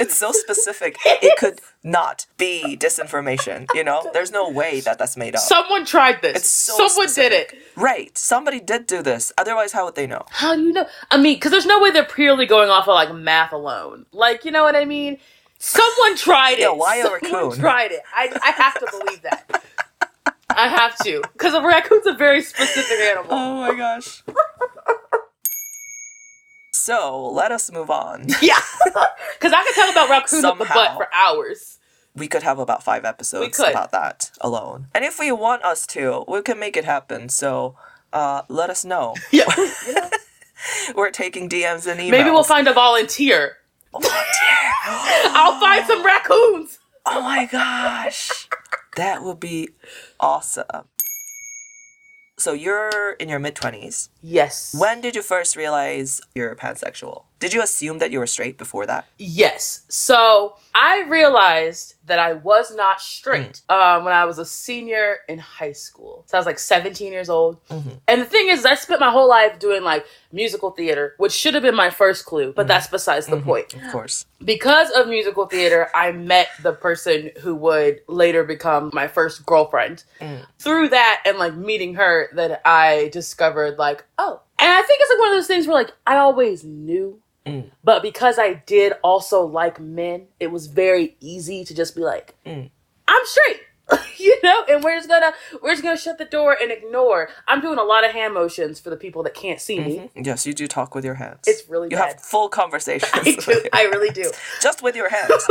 It's 0.00 0.16
so 0.16 0.32
specific. 0.32 0.96
It 1.04 1.36
could 1.38 1.60
not 1.82 2.26
be 2.36 2.76
disinformation. 2.80 3.66
You 3.74 3.84
know, 3.84 4.08
there's 4.12 4.30
no 4.32 4.48
way 4.50 4.80
that 4.80 4.98
that's 4.98 5.16
made 5.16 5.34
up. 5.34 5.40
Someone 5.42 5.84
tried 5.84 6.22
this. 6.22 6.36
It's 6.38 6.50
so 6.50 6.74
Someone 6.76 7.08
specific. 7.08 7.50
did 7.50 7.58
it. 7.58 7.62
right? 7.76 8.16
Somebody 8.16 8.60
did 8.60 8.86
do 8.86 9.02
this. 9.02 9.32
Otherwise, 9.38 9.72
how 9.72 9.84
would 9.84 9.94
they 9.94 10.06
know? 10.06 10.24
How 10.30 10.54
do 10.54 10.62
you 10.62 10.72
know? 10.72 10.86
I 11.10 11.16
mean, 11.16 11.36
because 11.36 11.50
there's 11.52 11.66
no 11.66 11.80
way 11.80 11.90
they're 11.90 12.04
purely 12.04 12.46
going 12.46 12.70
off 12.70 12.88
of 12.88 12.94
like 12.94 13.14
math 13.14 13.52
alone. 13.52 14.06
Like, 14.12 14.44
you 14.44 14.50
know 14.50 14.62
what 14.62 14.76
I 14.76 14.84
mean? 14.84 15.18
Someone 15.58 16.16
tried 16.16 16.52
it. 16.54 16.60
Yeah, 16.60 16.70
why 16.70 16.96
a 16.96 17.02
Someone 17.02 17.20
raccoon? 17.22 17.58
tried 17.60 17.90
it. 17.92 18.02
I, 18.14 18.32
I 18.42 18.50
have 18.52 18.74
to 18.74 18.86
believe 18.90 19.22
that. 19.22 19.62
I 20.50 20.68
have 20.68 20.96
to. 21.04 21.22
Because 21.32 21.54
a 21.54 21.60
raccoon's 21.62 22.06
a 22.06 22.14
very 22.14 22.42
specific 22.42 22.98
animal. 22.98 23.26
Oh 23.30 23.54
my 23.60 23.74
gosh. 23.76 24.22
So 26.88 27.28
let 27.28 27.52
us 27.52 27.70
move 27.70 27.90
on. 27.90 28.28
Yeah. 28.40 28.60
Because 29.38 29.52
I 29.52 29.62
could 29.62 29.74
talk 29.76 29.92
about 29.92 30.08
raccoons 30.10 30.42
up 30.42 30.58
the 30.58 30.64
butt 30.64 30.96
for 30.96 31.06
hours. 31.14 31.78
We 32.16 32.26
could 32.26 32.42
have 32.42 32.58
about 32.58 32.82
five 32.82 33.04
episodes 33.04 33.60
about 33.60 33.92
that 33.92 34.32
alone. 34.40 34.86
And 34.94 35.04
if 35.04 35.20
we 35.20 35.30
want 35.30 35.62
us 35.62 35.86
to, 35.88 36.24
we 36.26 36.42
can 36.42 36.58
make 36.58 36.76
it 36.76 36.84
happen. 36.84 37.28
So 37.28 37.76
uh, 38.12 38.42
let 38.48 38.68
us 38.70 38.84
know. 38.84 39.14
Yeah. 39.30 39.44
You 39.86 39.94
know? 39.94 40.10
We're 40.96 41.10
taking 41.12 41.48
DMs 41.48 41.86
and 41.86 42.00
emails. 42.00 42.10
Maybe 42.10 42.30
we'll 42.30 42.42
find 42.42 42.66
a 42.66 42.72
volunteer. 42.72 43.58
volunteer. 43.92 44.58
I'll 44.86 45.60
find 45.60 45.86
some 45.86 46.02
raccoons. 46.04 46.78
Oh 47.10 47.22
my 47.22 47.46
gosh. 47.46 48.48
That 48.96 49.22
would 49.22 49.40
be 49.40 49.70
awesome. 50.20 50.88
So 52.38 52.52
you're 52.52 53.12
in 53.18 53.28
your 53.28 53.38
mid 53.38 53.54
20s. 53.54 54.08
Yes. 54.20 54.74
When 54.78 55.00
did 55.00 55.14
you 55.14 55.22
first 55.22 55.56
realize 55.56 56.20
you're 56.34 56.54
pansexual? 56.56 57.24
Did 57.38 57.52
you 57.54 57.62
assume 57.62 57.98
that 57.98 58.10
you 58.10 58.18
were 58.18 58.26
straight 58.26 58.58
before 58.58 58.84
that? 58.86 59.06
Yes. 59.16 59.82
So 59.88 60.56
I 60.74 61.04
realized 61.08 61.94
that 62.06 62.18
I 62.18 62.32
was 62.32 62.74
not 62.74 63.00
straight 63.00 63.60
um, 63.68 64.04
when 64.04 64.12
I 64.12 64.24
was 64.24 64.38
a 64.38 64.44
senior 64.44 65.18
in 65.28 65.38
high 65.38 65.72
school. 65.72 66.24
So 66.26 66.36
I 66.36 66.40
was 66.40 66.46
like 66.46 66.58
17 66.58 67.12
years 67.12 67.28
old. 67.28 67.64
Mhm. 67.68 68.00
And 68.08 68.20
the 68.22 68.24
thing 68.24 68.48
is, 68.48 68.64
I 68.64 68.74
spent 68.74 68.98
my 68.98 69.10
whole 69.10 69.28
life 69.28 69.60
doing 69.60 69.84
like 69.84 70.04
musical 70.32 70.70
theater, 70.72 71.14
which 71.18 71.32
should 71.32 71.54
have 71.54 71.62
been 71.62 71.76
my 71.76 71.90
first 71.90 72.24
clue, 72.24 72.52
but 72.52 72.66
that's 72.66 72.88
besides 72.88 73.26
the 73.28 73.40
point. 73.40 73.72
Of 73.74 73.92
course. 73.92 74.26
Because 74.44 74.90
of 74.90 75.06
musical 75.08 75.46
theater, 75.46 75.90
I 75.94 76.10
met 76.12 76.48
the 76.62 76.72
person 76.72 77.30
who 77.40 77.54
would 77.56 78.00
later 78.08 78.42
become 78.42 78.90
my 78.92 79.06
first 79.06 79.46
girlfriend. 79.46 80.02
Mm. 80.20 80.44
Through 80.58 80.88
that 80.88 81.22
and 81.24 81.38
like 81.38 81.54
meeting 81.54 81.94
her, 81.94 82.30
that 82.34 82.62
I 82.64 83.10
discovered 83.12 83.78
like, 83.78 84.04
oh. 84.18 84.40
And 84.58 84.70
I 84.70 84.82
think 84.82 85.00
it's 85.00 85.10
like 85.10 85.20
one 85.20 85.28
of 85.30 85.36
those 85.36 85.46
things 85.46 85.66
where 85.66 85.76
like 85.76 85.92
I 86.06 86.16
always 86.16 86.64
knew 86.64 87.20
Mm. 87.46 87.70
but 87.82 88.02
because 88.02 88.38
I 88.38 88.54
did 88.66 88.92
also 89.02 89.42
like 89.46 89.80
men, 89.80 90.26
it 90.38 90.48
was 90.48 90.66
very 90.66 91.16
easy 91.20 91.64
to 91.64 91.74
just 91.74 91.94
be 91.96 92.02
like, 92.02 92.34
Mm. 92.44 92.70
I'm 93.06 93.22
straight. 93.24 93.60
you 94.18 94.38
know, 94.42 94.64
and 94.68 94.82
we're 94.84 94.96
just 94.96 95.08
gonna 95.08 95.32
we're 95.62 95.70
just 95.72 95.82
gonna 95.82 95.96
shut 95.96 96.18
the 96.18 96.24
door 96.24 96.56
and 96.60 96.70
ignore. 96.70 97.28
I'm 97.46 97.60
doing 97.60 97.78
a 97.78 97.82
lot 97.84 98.04
of 98.04 98.10
hand 98.10 98.34
motions 98.34 98.78
for 98.80 98.90
the 98.90 98.96
people 98.96 99.22
that 99.22 99.34
can't 99.34 99.60
see 99.60 99.80
me. 99.80 100.10
Yes, 100.14 100.46
you 100.46 100.52
do 100.52 100.66
talk 100.66 100.94
with 100.94 101.04
your 101.04 101.14
hands. 101.14 101.40
It's 101.46 101.68
really 101.68 101.88
You 101.90 101.96
bad. 101.96 102.12
have 102.14 102.20
full 102.20 102.48
conversations. 102.60 103.10
I 103.14 103.22
do. 103.22 103.62
I 103.72 103.82
really 103.84 104.10
do. 104.10 104.30
Just 104.60 104.82
with 104.82 104.94
your 104.96 105.08
hands. 105.08 105.46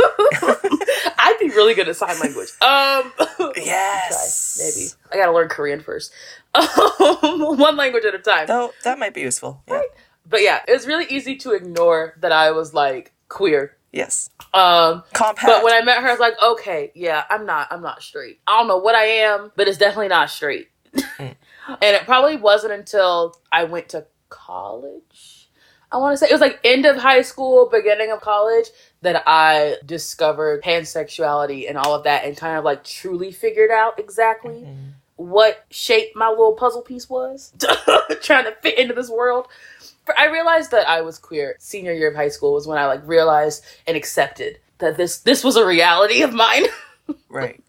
I'd 1.18 1.36
be 1.40 1.48
really 1.48 1.74
good 1.74 1.88
at 1.88 1.96
sign 1.96 2.18
language. 2.20 2.48
Um, 2.62 3.12
yes. 3.56 4.56
try, 4.56 4.64
maybe 4.66 4.90
I 5.12 5.16
gotta 5.24 5.32
learn 5.36 5.48
Korean 5.48 5.80
first. 5.80 6.12
Um, 6.54 7.58
one 7.58 7.76
language 7.76 8.04
at 8.04 8.14
a 8.14 8.18
time. 8.18 8.46
Though 8.46 8.72
that 8.84 8.98
might 8.98 9.14
be 9.14 9.20
useful. 9.22 9.62
Yeah. 9.68 9.82
But 10.28 10.42
yeah, 10.42 10.60
it 10.68 10.72
was 10.72 10.86
really 10.86 11.06
easy 11.06 11.36
to 11.36 11.52
ignore 11.52 12.14
that 12.20 12.32
I 12.32 12.50
was 12.52 12.74
like 12.74 13.12
queer. 13.28 13.76
Yes. 13.92 14.30
Um, 14.54 15.02
Compact. 15.14 15.46
But 15.46 15.64
when 15.64 15.72
I 15.74 15.82
met 15.82 15.98
her, 16.02 16.08
I 16.08 16.10
was 16.10 16.20
like, 16.20 16.34
okay, 16.42 16.92
yeah, 16.94 17.24
I'm 17.30 17.46
not, 17.46 17.68
I'm 17.70 17.82
not 17.82 18.02
straight. 18.02 18.40
I 18.46 18.58
don't 18.58 18.68
know 18.68 18.78
what 18.78 18.94
I 18.94 19.04
am, 19.04 19.50
but 19.56 19.66
it's 19.68 19.78
definitely 19.78 20.08
not 20.08 20.30
straight. 20.30 20.68
Mm. 20.94 21.04
and 21.68 21.96
it 21.96 22.04
probably 22.04 22.36
wasn't 22.36 22.72
until 22.74 23.36
I 23.50 23.64
went 23.64 23.88
to 23.90 24.06
college. 24.28 25.48
I 25.90 25.96
want 25.96 26.12
to 26.12 26.16
say 26.18 26.28
it 26.28 26.32
was 26.32 26.40
like 26.42 26.60
end 26.64 26.84
of 26.84 26.96
high 26.98 27.22
school, 27.22 27.68
beginning 27.70 28.10
of 28.12 28.20
college 28.20 28.66
that 29.00 29.22
I 29.26 29.76
discovered 29.86 30.62
pansexuality 30.62 31.66
and 31.68 31.78
all 31.78 31.94
of 31.94 32.04
that, 32.04 32.24
and 32.24 32.36
kind 32.36 32.58
of 32.58 32.64
like 32.64 32.84
truly 32.84 33.32
figured 33.32 33.70
out 33.70 33.98
exactly 33.98 34.66
Mhm. 34.66 34.92
what 35.16 35.64
shape 35.70 36.14
my 36.14 36.28
little 36.28 36.52
puzzle 36.52 36.82
piece 36.82 37.08
was, 37.08 37.54
trying 38.22 38.44
to 38.44 38.54
fit 38.60 38.76
into 38.78 38.92
this 38.92 39.08
world. 39.08 39.48
I 40.16 40.26
realized 40.26 40.70
that 40.70 40.88
I 40.88 41.00
was 41.02 41.18
queer. 41.18 41.56
Senior 41.58 41.92
year 41.92 42.08
of 42.10 42.14
high 42.16 42.28
school 42.28 42.54
was 42.54 42.66
when 42.66 42.78
I 42.78 42.86
like 42.86 43.06
realized 43.06 43.64
and 43.86 43.96
accepted 43.96 44.58
that 44.78 44.96
this 44.96 45.18
this 45.18 45.42
was 45.44 45.56
a 45.56 45.66
reality 45.66 46.22
of 46.22 46.32
mine. 46.32 46.64
Right. 47.30 47.62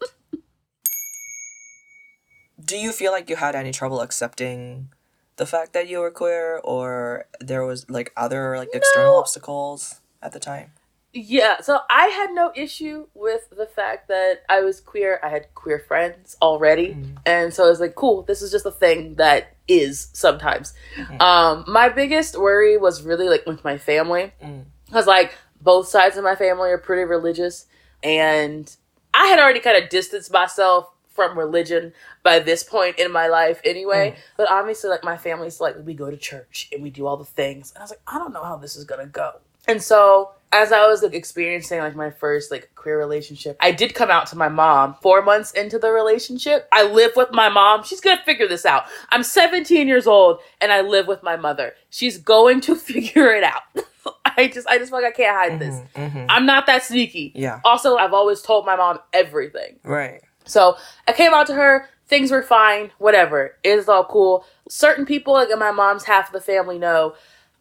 Do 2.62 2.76
you 2.76 2.92
feel 2.92 3.10
like 3.10 3.30
you 3.30 3.36
had 3.36 3.54
any 3.54 3.72
trouble 3.72 4.00
accepting 4.00 4.90
the 5.36 5.46
fact 5.46 5.72
that 5.72 5.88
you 5.88 6.00
were 6.00 6.10
queer 6.10 6.60
or 6.62 7.24
there 7.40 7.64
was 7.64 7.88
like 7.88 8.12
other 8.16 8.56
like 8.58 8.68
external 8.74 9.14
No. 9.14 9.18
obstacles 9.18 10.00
at 10.22 10.32
the 10.32 10.40
time? 10.40 10.72
Yeah, 11.12 11.60
so 11.60 11.80
I 11.90 12.06
had 12.06 12.30
no 12.32 12.52
issue 12.54 13.06
with 13.14 13.50
the 13.50 13.66
fact 13.66 14.06
that 14.08 14.42
I 14.48 14.60
was 14.60 14.80
queer. 14.80 15.18
I 15.24 15.30
had 15.30 15.52
queer 15.54 15.80
friends 15.80 16.36
already. 16.40 16.94
Mm. 16.94 17.16
And 17.26 17.54
so 17.54 17.66
I 17.66 17.70
was 17.70 17.80
like, 17.80 17.96
cool, 17.96 18.22
this 18.22 18.42
is 18.42 18.52
just 18.52 18.64
a 18.64 18.70
thing 18.70 19.16
that 19.16 19.56
is 19.70 20.08
sometimes. 20.12 20.74
Mhm. 20.96 21.20
Um, 21.20 21.64
my 21.68 21.88
biggest 21.88 22.38
worry 22.38 22.76
was 22.76 23.02
really 23.02 23.28
like 23.28 23.46
with 23.46 23.64
my 23.64 23.78
family. 23.78 24.32
Mm. 24.42 24.64
Because 24.86 25.06
like 25.06 25.32
both 25.60 25.86
sides 25.88 26.16
of 26.16 26.24
my 26.24 26.34
family 26.34 26.70
are 26.70 26.78
pretty 26.78 27.04
religious. 27.04 27.66
And 28.02 28.74
I 29.14 29.26
had 29.26 29.38
already 29.38 29.60
kind 29.60 29.82
of 29.82 29.88
distanced 29.88 30.32
myself 30.32 30.90
from 31.08 31.38
religion 31.38 31.92
by 32.22 32.38
this 32.38 32.62
point 32.64 32.98
in 32.98 33.12
my 33.12 33.28
life 33.28 33.60
anyway. 33.64 34.16
But 34.36 34.50
obviously 34.50 34.90
like 34.90 35.04
my 35.04 35.16
family's 35.16 35.60
like 35.60 35.76
we 35.84 35.94
go 35.94 36.10
to 36.10 36.16
church 36.16 36.68
and 36.72 36.82
we 36.82 36.90
do 36.90 37.06
all 37.06 37.16
the 37.16 37.24
things. 37.24 37.72
And 37.72 37.78
I 37.78 37.84
was 37.84 37.90
like, 37.90 38.02
I 38.06 38.18
don't 38.18 38.32
know 38.32 38.42
how 38.42 38.56
this 38.56 38.74
is 38.76 38.84
gonna 38.84 39.06
go. 39.06 39.34
And 39.68 39.82
so 39.82 40.32
as 40.52 40.72
I 40.72 40.86
was 40.86 41.02
like 41.02 41.14
experiencing 41.14 41.78
like 41.78 41.94
my 41.94 42.10
first 42.10 42.50
like 42.50 42.70
queer 42.74 42.98
relationship, 42.98 43.56
I 43.60 43.70
did 43.70 43.94
come 43.94 44.10
out 44.10 44.26
to 44.28 44.36
my 44.36 44.48
mom 44.48 44.94
four 45.00 45.22
months 45.22 45.52
into 45.52 45.78
the 45.78 45.92
relationship. 45.92 46.68
I 46.72 46.84
live 46.84 47.12
with 47.14 47.28
my 47.32 47.48
mom. 47.48 47.84
She's 47.84 48.00
gonna 48.00 48.22
figure 48.24 48.48
this 48.48 48.66
out. 48.66 48.84
I'm 49.10 49.22
17 49.22 49.86
years 49.86 50.06
old 50.06 50.40
and 50.60 50.72
I 50.72 50.80
live 50.80 51.06
with 51.06 51.22
my 51.22 51.36
mother. 51.36 51.74
She's 51.90 52.18
going 52.18 52.60
to 52.62 52.74
figure 52.90 53.32
it 53.32 53.44
out. 53.44 53.62
I 54.24 54.48
just 54.48 54.66
I 54.66 54.78
just 54.78 54.90
feel 54.90 55.00
like 55.00 55.12
I 55.12 55.16
can't 55.16 55.36
hide 55.36 55.58
this. 55.60 55.74
Mhm, 55.94 56.12
mhm. 56.12 56.26
I'm 56.28 56.46
not 56.46 56.66
that 56.66 56.82
sneaky. 56.82 57.32
Yeah. 57.34 57.60
Also, 57.64 57.96
I've 57.96 58.14
always 58.14 58.42
told 58.42 58.66
my 58.66 58.74
mom 58.76 58.98
everything. 59.12 59.78
Right. 59.84 60.22
So 60.46 60.76
I 61.06 61.12
came 61.12 61.32
out 61.32 61.46
to 61.48 61.54
her. 61.54 61.88
Things 62.08 62.32
were 62.32 62.42
fine. 62.42 62.90
Whatever. 62.98 63.56
It's 63.62 63.88
all 63.88 64.04
cool. 64.04 64.44
Certain 64.68 65.06
people, 65.06 65.34
like 65.34 65.50
in 65.50 65.58
my 65.60 65.70
mom's 65.70 66.04
half 66.04 66.28
of 66.28 66.32
the 66.32 66.40
family, 66.40 66.78
know 66.78 67.14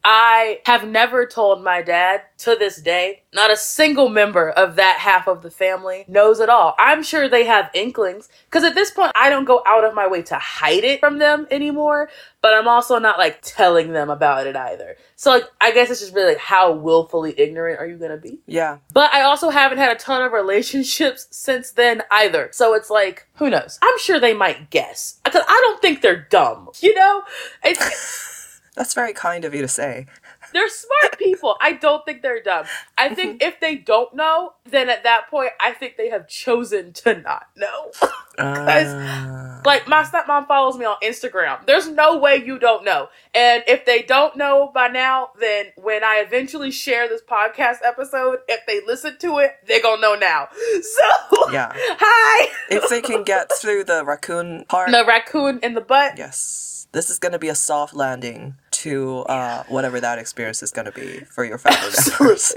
I 0.04 0.62
have 0.66 0.88
never 0.88 1.26
told 1.26 1.64
my 1.64 1.82
dad 1.82 2.22
to 2.40 2.56
this 2.56 2.82
day. 2.82 3.24
Not 3.34 3.52
a 3.52 3.58
single 3.58 4.10
member 4.10 4.50
of 4.50 4.76
that 4.78 4.98
half 5.00 5.28
of 5.28 5.42
the 5.42 5.52
family 5.52 6.06
knows 6.08 6.40
at 6.40 6.50
all. 6.50 6.74
I'm 6.80 7.04
sure 7.04 7.28
they 7.28 7.46
have 7.46 7.70
inklings 7.74 8.30
because 8.46 8.64
at 8.64 8.76
this 8.76 8.92
point, 8.92 9.12
I 9.16 9.30
don't 9.30 9.46
go 9.46 9.62
out 9.68 9.84
of 9.84 9.94
my 9.94 10.08
way 10.08 10.22
to 10.24 10.36
hide 10.36 10.84
it 10.84 11.00
from 11.00 11.20
them 11.20 11.48
anymore. 11.52 12.10
But 12.42 12.54
I'm 12.54 12.68
also 12.68 12.98
not 13.00 13.18
like 13.18 13.42
telling 13.42 13.92
them 13.92 14.10
about 14.10 14.48
it 14.48 14.56
either. 14.56 14.96
So 15.18 15.32
like, 15.32 15.44
I 15.60 15.72
guess 15.72 15.90
it's 15.90 16.00
just 16.00 16.14
really 16.14 16.34
like 16.34 16.42
how 16.42 16.72
willfully 16.72 17.38
ignorant 17.38 17.80
are 17.80 17.86
you 17.86 17.98
gonna 17.98 18.18
be? 18.18 18.40
Yeah. 18.48 18.78
But 18.94 19.14
I 19.14 19.24
also 19.24 19.50
haven't 19.50 19.80
had 19.80 19.92
a 19.92 20.00
ton 20.00 20.22
of 20.24 20.32
relationships 20.32 21.28
since 21.32 21.72
then 21.72 22.04
either. 22.10 22.50
So 22.54 22.74
it's 22.74 22.90
like, 22.90 23.28
who 23.36 23.50
knows? 23.50 23.78
I'm 23.82 24.00
sure 24.00 24.20
they 24.20 24.34
might 24.34 24.70
guess. 24.70 25.20
Because 25.26 25.44
I 25.48 25.60
don't 25.66 25.82
think 25.82 26.02
they're 26.02 26.28
dumb. 26.30 26.70
You 26.80 26.96
know? 26.96 27.24
It's, 27.64 28.38
That's 28.76 28.94
very 28.94 29.14
kind 29.14 29.46
of 29.46 29.54
you 29.54 29.62
to 29.62 29.68
say. 29.68 30.06
they're 30.54 30.70
smart 30.70 31.18
people. 31.18 31.58
I 31.62 31.74
don't 31.74 32.06
think 32.06 32.22
they're 32.22 32.42
dumb. 32.42 32.66
I 32.98 33.14
think 33.14 33.44
if 33.44 33.60
they 33.60 33.76
don't 33.76 34.14
know, 34.16 34.54
then 34.66 34.90
at 34.90 35.04
that 35.04 35.30
point, 35.30 35.52
I 35.60 35.72
think 35.74 35.98
they 35.98 36.10
have 36.10 36.28
chosen 36.28 36.94
to 36.94 37.20
not 37.22 37.48
know. 37.56 37.92
Uh, 38.40 39.60
like, 39.66 39.86
my 39.90 40.02
stepmom 40.04 40.48
follows 40.48 40.78
me 40.78 40.86
on 40.86 40.96
Instagram. 41.04 41.66
There's 41.66 41.90
no 41.90 42.18
way 42.18 42.38
you 42.38 42.58
don't 42.58 42.86
know. 42.86 43.10
And 43.36 43.64
if 43.68 43.86
they 43.86 44.02
don't 44.02 44.38
know 44.38 44.72
by 44.74 44.88
now, 44.88 45.32
then 45.42 45.66
when 45.76 46.06
I 46.06 46.24
eventually 46.26 46.72
share 46.72 47.10
this 47.10 47.22
podcast 47.22 47.80
episode, 47.84 48.40
if 48.48 48.66
they 48.66 48.80
listen 48.88 49.18
to 49.20 49.40
it, 49.40 49.56
they're 49.68 49.82
going 49.82 49.98
to 49.98 50.02
know 50.02 50.16
now. 50.16 50.48
So, 50.82 51.52
yeah. 51.52 51.74
hi! 51.76 52.50
If 52.70 52.88
they 52.90 53.02
can 53.02 53.24
get 53.24 53.52
through 53.52 53.84
the 53.84 54.06
raccoon 54.06 54.64
part, 54.70 54.90
the 54.92 55.04
raccoon 55.06 55.60
in 55.62 55.74
the 55.74 55.82
butt. 55.82 56.18
yes, 56.18 56.69
this 56.92 57.10
is 57.10 57.20
going 57.20 57.32
to 57.34 57.40
be 57.40 57.50
a 57.50 57.56
soft 57.56 57.94
landing 57.94 58.56
to 58.72 59.20
uh, 59.24 59.64
whatever 59.68 60.00
that 60.00 60.18
experience 60.18 60.64
is 60.64 60.72
going 60.72 60.86
to 60.86 60.92
be 60.92 61.20
for 61.26 61.44
your 61.44 61.58
family 61.58 61.94
members. 62.10 62.56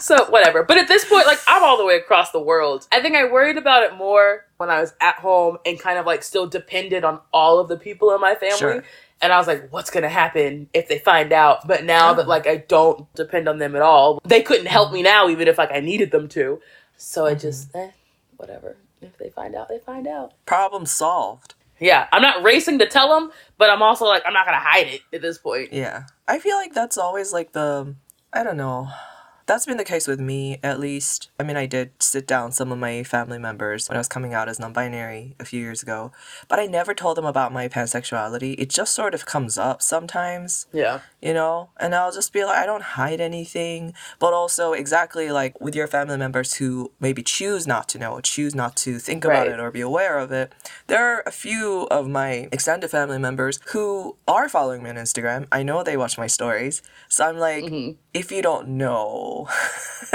so 0.00 0.24
whatever. 0.30 0.62
But 0.62 0.78
at 0.78 0.88
this 0.88 1.04
point, 1.04 1.26
like 1.26 1.40
I'm 1.46 1.62
all 1.62 1.76
the 1.76 1.84
way 1.84 1.96
across 1.96 2.30
the 2.30 2.40
world. 2.40 2.86
I 2.92 3.00
think 3.00 3.16
I 3.16 3.24
worried 3.30 3.56
about 3.58 3.82
it 3.82 3.96
more 3.96 4.46
when 4.56 4.70
I 4.70 4.80
was 4.80 4.94
at 5.00 5.16
home 5.16 5.58
and 5.66 5.78
kind 5.78 5.98
of 5.98 6.06
like 6.06 6.22
still 6.22 6.46
depended 6.46 7.04
on 7.04 7.20
all 7.32 7.58
of 7.58 7.68
the 7.68 7.76
people 7.76 8.14
in 8.14 8.20
my 8.20 8.34
family. 8.34 8.56
Sure. 8.56 8.84
And 9.20 9.32
I 9.32 9.38
was 9.38 9.46
like, 9.46 9.72
what's 9.72 9.90
gonna 9.90 10.08
happen 10.08 10.68
if 10.74 10.88
they 10.88 10.98
find 10.98 11.32
out? 11.32 11.66
But 11.66 11.84
now 11.84 12.14
that 12.14 12.28
like 12.28 12.46
I 12.46 12.56
don't 12.56 13.12
depend 13.14 13.48
on 13.48 13.58
them 13.58 13.74
at 13.74 13.82
all, 13.82 14.20
they 14.24 14.42
couldn't 14.42 14.66
help 14.66 14.92
me 14.92 15.02
now, 15.02 15.28
even 15.28 15.48
if 15.48 15.58
like 15.58 15.72
I 15.72 15.80
needed 15.80 16.10
them 16.10 16.28
to. 16.28 16.60
So 16.96 17.26
I 17.26 17.34
just, 17.34 17.74
eh, 17.74 17.90
whatever. 18.36 18.76
If 19.02 19.18
they 19.18 19.30
find 19.30 19.54
out, 19.54 19.68
they 19.68 19.78
find 19.78 20.06
out. 20.06 20.32
Problem 20.46 20.86
solved. 20.86 21.54
Yeah, 21.80 22.06
I'm 22.12 22.22
not 22.22 22.42
racing 22.42 22.78
to 22.78 22.86
tell 22.86 23.08
them, 23.08 23.30
but 23.58 23.70
I'm 23.70 23.82
also 23.82 24.04
like, 24.06 24.22
I'm 24.26 24.32
not 24.32 24.46
gonna 24.46 24.58
hide 24.58 24.86
it 24.86 25.00
at 25.12 25.22
this 25.22 25.38
point. 25.38 25.72
Yeah. 25.72 26.04
I 26.26 26.38
feel 26.38 26.56
like 26.56 26.72
that's 26.72 26.98
always 26.98 27.32
like 27.32 27.52
the 27.52 27.94
I 28.32 28.42
don't 28.42 28.56
know. 28.56 28.88
That's 29.46 29.66
been 29.66 29.76
the 29.76 29.84
case 29.84 30.06
with 30.08 30.20
me, 30.20 30.58
at 30.62 30.80
least. 30.80 31.28
I 31.38 31.42
mean, 31.42 31.56
I 31.58 31.66
did 31.66 31.90
sit 32.02 32.26
down 32.26 32.50
some 32.52 32.72
of 32.72 32.78
my 32.78 33.02
family 33.02 33.38
members 33.38 33.88
when 33.88 33.96
I 33.96 34.00
was 34.00 34.08
coming 34.08 34.32
out 34.32 34.48
as 34.48 34.58
non 34.58 34.72
binary 34.72 35.36
a 35.38 35.44
few 35.44 35.60
years 35.60 35.82
ago, 35.82 36.12
but 36.48 36.58
I 36.58 36.64
never 36.64 36.94
told 36.94 37.18
them 37.18 37.26
about 37.26 37.52
my 37.52 37.68
pansexuality. 37.68 38.54
It 38.58 38.70
just 38.70 38.94
sort 38.94 39.12
of 39.14 39.26
comes 39.26 39.58
up 39.58 39.82
sometimes, 39.82 40.66
Yeah. 40.72 41.00
you 41.20 41.34
know? 41.34 41.68
And 41.78 41.94
I'll 41.94 42.10
just 42.12 42.32
be 42.32 42.42
like, 42.44 42.56
I 42.56 42.64
don't 42.64 42.82
hide 42.82 43.20
anything. 43.20 43.92
But 44.18 44.32
also, 44.32 44.72
exactly 44.72 45.30
like 45.30 45.60
with 45.60 45.74
your 45.74 45.88
family 45.88 46.16
members 46.16 46.54
who 46.54 46.92
maybe 46.98 47.22
choose 47.22 47.66
not 47.66 47.86
to 47.90 47.98
know, 47.98 48.20
choose 48.20 48.54
not 48.54 48.76
to 48.78 48.98
think 48.98 49.26
about 49.26 49.46
Right. 49.46 49.52
it 49.52 49.60
or 49.60 49.70
be 49.70 49.82
aware 49.82 50.18
of 50.18 50.32
it, 50.32 50.52
there 50.86 51.04
are 51.04 51.22
a 51.26 51.30
few 51.30 51.82
of 51.90 52.08
my 52.08 52.48
extended 52.50 52.88
family 52.90 53.18
members 53.18 53.60
who 53.72 54.16
are 54.26 54.48
following 54.48 54.82
me 54.82 54.88
on 54.90 54.96
Instagram. 54.96 55.46
I 55.52 55.62
know 55.62 55.82
they 55.82 55.98
watch 55.98 56.16
my 56.16 56.28
stories. 56.28 56.80
So 57.10 57.26
I'm 57.28 57.36
like, 57.38 57.64
Mhm. 57.64 57.96
if 58.14 58.32
you 58.32 58.40
don't 58.40 58.68
know, 58.68 59.32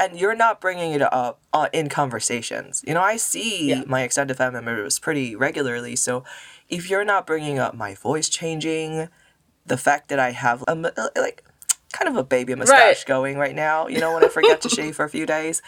and 0.00 0.18
you're 0.18 0.34
not 0.34 0.60
bringing 0.60 0.92
it 0.92 1.02
up 1.02 1.40
uh, 1.52 1.68
in 1.72 1.88
conversations, 1.88 2.82
you 2.86 2.94
know, 2.94 3.00
I 3.02 3.16
see 3.16 3.70
Yeah. 3.70 3.82
my 3.86 4.02
extended 4.02 4.36
family 4.36 4.60
members 4.62 4.98
pretty 4.98 5.34
regularly. 5.36 5.96
So 5.96 6.24
if 6.68 6.88
you're 6.90 7.04
not 7.04 7.26
bringing 7.26 7.58
up 7.58 7.74
my 7.74 7.94
voice 7.94 8.28
changing, 8.28 9.08
the 9.66 9.76
fact 9.76 10.08
that 10.08 10.18
I 10.18 10.30
have 10.32 10.62
a, 10.66 10.70
m- 10.72 10.86
uh, 10.86 11.08
like 11.16 11.44
kind 11.92 12.08
of 12.08 12.16
a 12.16 12.24
baby 12.24 12.54
mustache 12.54 12.78
Right. 12.80 13.04
going 13.06 13.36
right 13.38 13.54
now, 13.54 13.86
you 13.86 14.00
know, 14.00 14.12
when 14.12 14.24
I 14.24 14.28
forget 14.28 14.60
to 14.62 14.68
shave 14.68 14.96
for 14.96 15.04
a 15.04 15.08
few 15.10 15.26
days, 15.26 15.62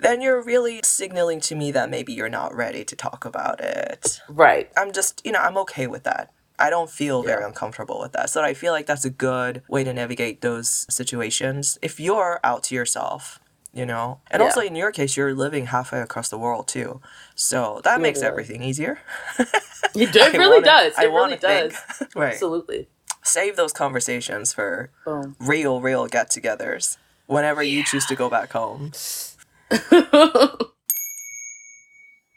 then 0.00 0.20
you're 0.20 0.42
really 0.42 0.80
signaling 0.82 1.40
to 1.40 1.54
me 1.54 1.70
that 1.72 1.88
maybe 1.88 2.12
you're 2.12 2.28
not 2.28 2.54
ready 2.54 2.84
to 2.84 2.96
talk 2.96 3.24
about 3.24 3.60
it. 3.60 4.20
Right. 4.28 4.70
I'm 4.76 4.92
just, 4.92 5.22
you 5.24 5.32
know, 5.32 5.38
I'm 5.38 5.56
okay 5.58 5.86
with 5.86 6.02
that. 6.02 6.32
I 6.64 6.70
don't 6.70 6.90
feel 6.90 7.22
very 7.22 7.42
Yeah. 7.42 7.48
uncomfortable 7.48 7.98
with 8.00 8.12
that. 8.12 8.30
So 8.30 8.42
I 8.42 8.54
feel 8.54 8.72
like 8.72 8.86
that's 8.86 9.04
a 9.04 9.10
good 9.28 9.62
way 9.68 9.84
to 9.84 9.92
navigate 9.92 10.40
those 10.40 10.86
situations 10.88 11.78
if 11.82 12.00
you're 12.00 12.40
out 12.42 12.62
to 12.64 12.74
yourself, 12.74 13.38
you 13.72 13.84
know? 13.84 14.20
And 14.30 14.40
Yeah. 14.40 14.46
also 14.46 14.60
in 14.60 14.74
your 14.74 14.90
case, 14.98 15.16
you're 15.16 15.34
living 15.34 15.66
halfway 15.66 16.00
across 16.00 16.28
the 16.30 16.38
world 16.38 16.66
too. 16.76 17.00
So 17.34 17.80
that 17.84 18.00
makes 18.00 18.22
everything 18.22 18.62
easier. 18.62 18.98
It, 19.96 20.12
really 20.32 20.48
wanna- 20.60 20.64
does. 20.66 20.92
I 20.96 21.02
It 21.02 21.06
really 21.06 21.10
wanna 21.20 21.36
think. 21.36 21.72
does. 21.72 22.08
right. 22.16 22.32
Absolutely. 22.32 22.88
Save 23.22 23.54
those 23.56 23.72
conversations 23.72 24.52
for 24.52 24.90
Boom. 25.04 25.36
real, 25.38 25.80
real 25.80 26.06
get 26.08 26.30
togethers 26.30 26.96
whenever 27.26 27.62
you 27.62 27.84
choose 27.84 28.06
to 28.06 28.16
go 28.16 28.28
back 28.28 28.50
home. 28.52 28.90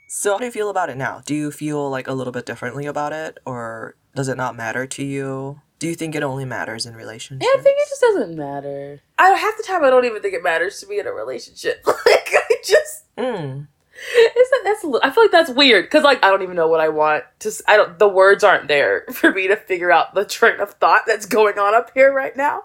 So, 0.10 0.32
how 0.34 0.38
do 0.40 0.46
you 0.46 0.52
feel 0.52 0.70
about 0.70 0.90
it 0.90 0.98
now? 0.98 1.22
Do 1.26 1.36
you 1.36 1.52
feel 1.52 1.90
like 1.90 2.08
a 2.08 2.14
little 2.14 2.32
bit 2.34 2.46
differently 2.46 2.86
about 2.86 3.14
it, 3.14 3.38
or 3.46 3.96
does 4.18 4.28
it 4.28 4.36
not 4.36 4.56
matter 4.56 4.88
to 4.88 5.04
you? 5.04 5.62
Do 5.78 5.88
you 5.88 5.94
think 5.94 6.16
it 6.16 6.24
only 6.24 6.44
matters 6.44 6.88
in 6.88 6.96
relationships? 6.96 7.48
Yeah, 7.48 7.60
I 7.60 7.64
think 7.64 7.78
it 7.80 7.88
just 7.88 8.02
doesn't 8.02 8.36
matter. 8.36 9.00
I 9.20 9.30
half 9.30 9.56
the 9.58 9.64
time 9.64 9.84
I 9.84 9.92
don't 9.92 10.06
even 10.06 10.24
think 10.24 10.34
it 10.34 10.42
matters 10.42 10.80
to 10.80 10.88
be 10.88 10.98
in 10.98 11.06
a 11.06 11.12
relationship. 11.12 11.84
like 11.86 12.34
I 12.34 12.56
just 12.64 13.04
Mm, 13.16 13.68
it's 14.16 14.50
that 14.50 14.62
that's 14.64 14.86
I 15.04 15.12
feel 15.12 15.24
like 15.24 15.32
that's 15.32 15.52
weird 15.52 15.86
because 15.86 16.04
like 16.04 16.24
I 16.26 16.30
don't 16.32 16.42
even 16.42 16.56
know 16.56 16.68
what 16.68 16.80
I 16.80 16.90
want. 16.90 17.26
Just 17.40 17.62
I 17.68 17.78
don't. 17.78 18.00
The 18.00 18.08
words 18.10 18.44
aren't 18.44 18.68
there 18.68 19.06
for 19.14 19.32
me 19.32 19.48
to 19.48 19.56
figure 19.56 19.92
out 19.92 20.16
the 20.16 20.26
train 20.26 20.60
of 20.60 20.72
thought 20.74 21.04
that's 21.06 21.28
going 21.28 21.60
on 21.60 21.76
up 21.76 21.92
here 21.94 22.12
right 22.12 22.36
now. 22.36 22.64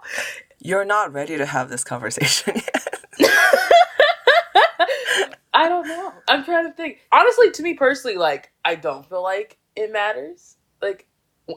you're 0.58 0.84
not 0.86 1.12
ready 1.12 1.36
to 1.36 1.44
have 1.44 1.68
this 1.68 1.84
conversation 1.84 2.54
yet. 3.18 3.32
I 5.54 5.68
don't 5.68 5.86
know. 5.86 6.12
I'm 6.28 6.44
trying 6.44 6.66
to 6.66 6.72
think. 6.72 6.98
Honestly, 7.12 7.50
to 7.50 7.62
me 7.62 7.74
personally, 7.74 8.16
like 8.16 8.52
I 8.64 8.74
don't 8.74 9.06
feel 9.06 9.22
like 9.22 9.58
it 9.76 9.92
matters. 9.92 10.56
Like 10.80 11.06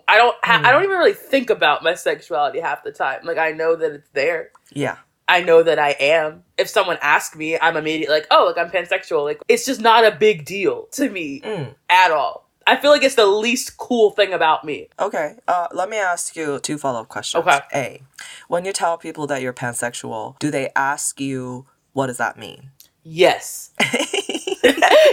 I 0.07 0.17
don't. 0.17 0.35
Ha- 0.43 0.61
I 0.63 0.71
don't 0.71 0.83
even 0.83 0.97
really 0.97 1.13
think 1.13 1.49
about 1.49 1.83
my 1.83 1.93
sexuality 1.95 2.59
half 2.59 2.83
the 2.83 2.91
time. 2.91 3.21
Like 3.23 3.37
I 3.37 3.51
know 3.51 3.75
that 3.75 3.91
it's 3.91 4.09
there. 4.11 4.51
yeah. 4.73 4.97
I 5.27 5.41
know 5.41 5.63
that 5.63 5.79
I 5.79 5.95
am. 5.99 6.43
If 6.55 6.69
someone 6.69 6.99
asks 7.01 7.35
me, 7.35 7.57
I'm 7.59 7.75
immediately 7.77 8.13
like, 8.13 8.27
oh, 8.29 8.45
like 8.55 8.63
I'm 8.63 8.71
pansexual. 8.71 9.23
Like 9.23 9.41
it's 9.47 9.65
just 9.65 9.81
not 9.81 10.05
a 10.05 10.11
big 10.15 10.45
deal 10.45 10.85
to 10.91 11.09
me 11.09 11.41
Mm, 11.41 11.73
at 11.89 12.11
all. 12.11 12.47
I 12.67 12.75
feel 12.77 12.91
like 12.91 13.01
it's 13.03 13.15
the 13.15 13.25
least 13.25 13.77
cool 13.77 14.11
thing 14.11 14.33
about 14.33 14.63
me. 14.63 14.87
okay. 14.99 15.35
Uh, 15.47 15.67
let 15.71 15.89
me 15.89 15.97
ask 15.97 16.35
you 16.35 16.59
two 16.59 16.77
follow 16.77 17.01
up 17.01 17.07
questions. 17.09 17.43
Okay. 17.45 17.59
A, 17.73 18.01
when 18.47 18.65
you 18.65 18.71
tell 18.73 18.97
people 18.99 19.25
that 19.27 19.41
you're 19.41 19.51
pansexual, 19.53 20.37
do 20.39 20.51
they 20.51 20.69
ask 20.75 21.19
you 21.19 21.65
what 21.93 22.05
does 22.07 22.17
that 22.17 22.37
mean? 22.37 22.69
Yes. 23.07 23.69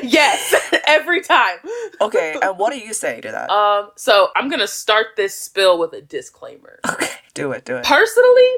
yes. 0.02 0.54
Every 0.86 1.20
time. 1.20 1.58
okay, 2.00 2.36
and 2.42 2.58
what 2.58 2.72
do 2.72 2.78
you 2.78 2.94
say 2.94 3.20
to 3.20 3.30
that? 3.30 3.50
Um, 3.50 3.90
so 3.96 4.28
I'm 4.34 4.48
gonna 4.48 4.66
start 4.66 5.08
this 5.16 5.34
spill 5.38 5.78
with 5.78 5.92
a 5.92 6.00
disclaimer. 6.00 6.80
okay, 6.90 7.10
do 7.34 7.52
it, 7.52 7.64
do 7.64 7.76
it. 7.76 7.84
Personally, 7.84 8.48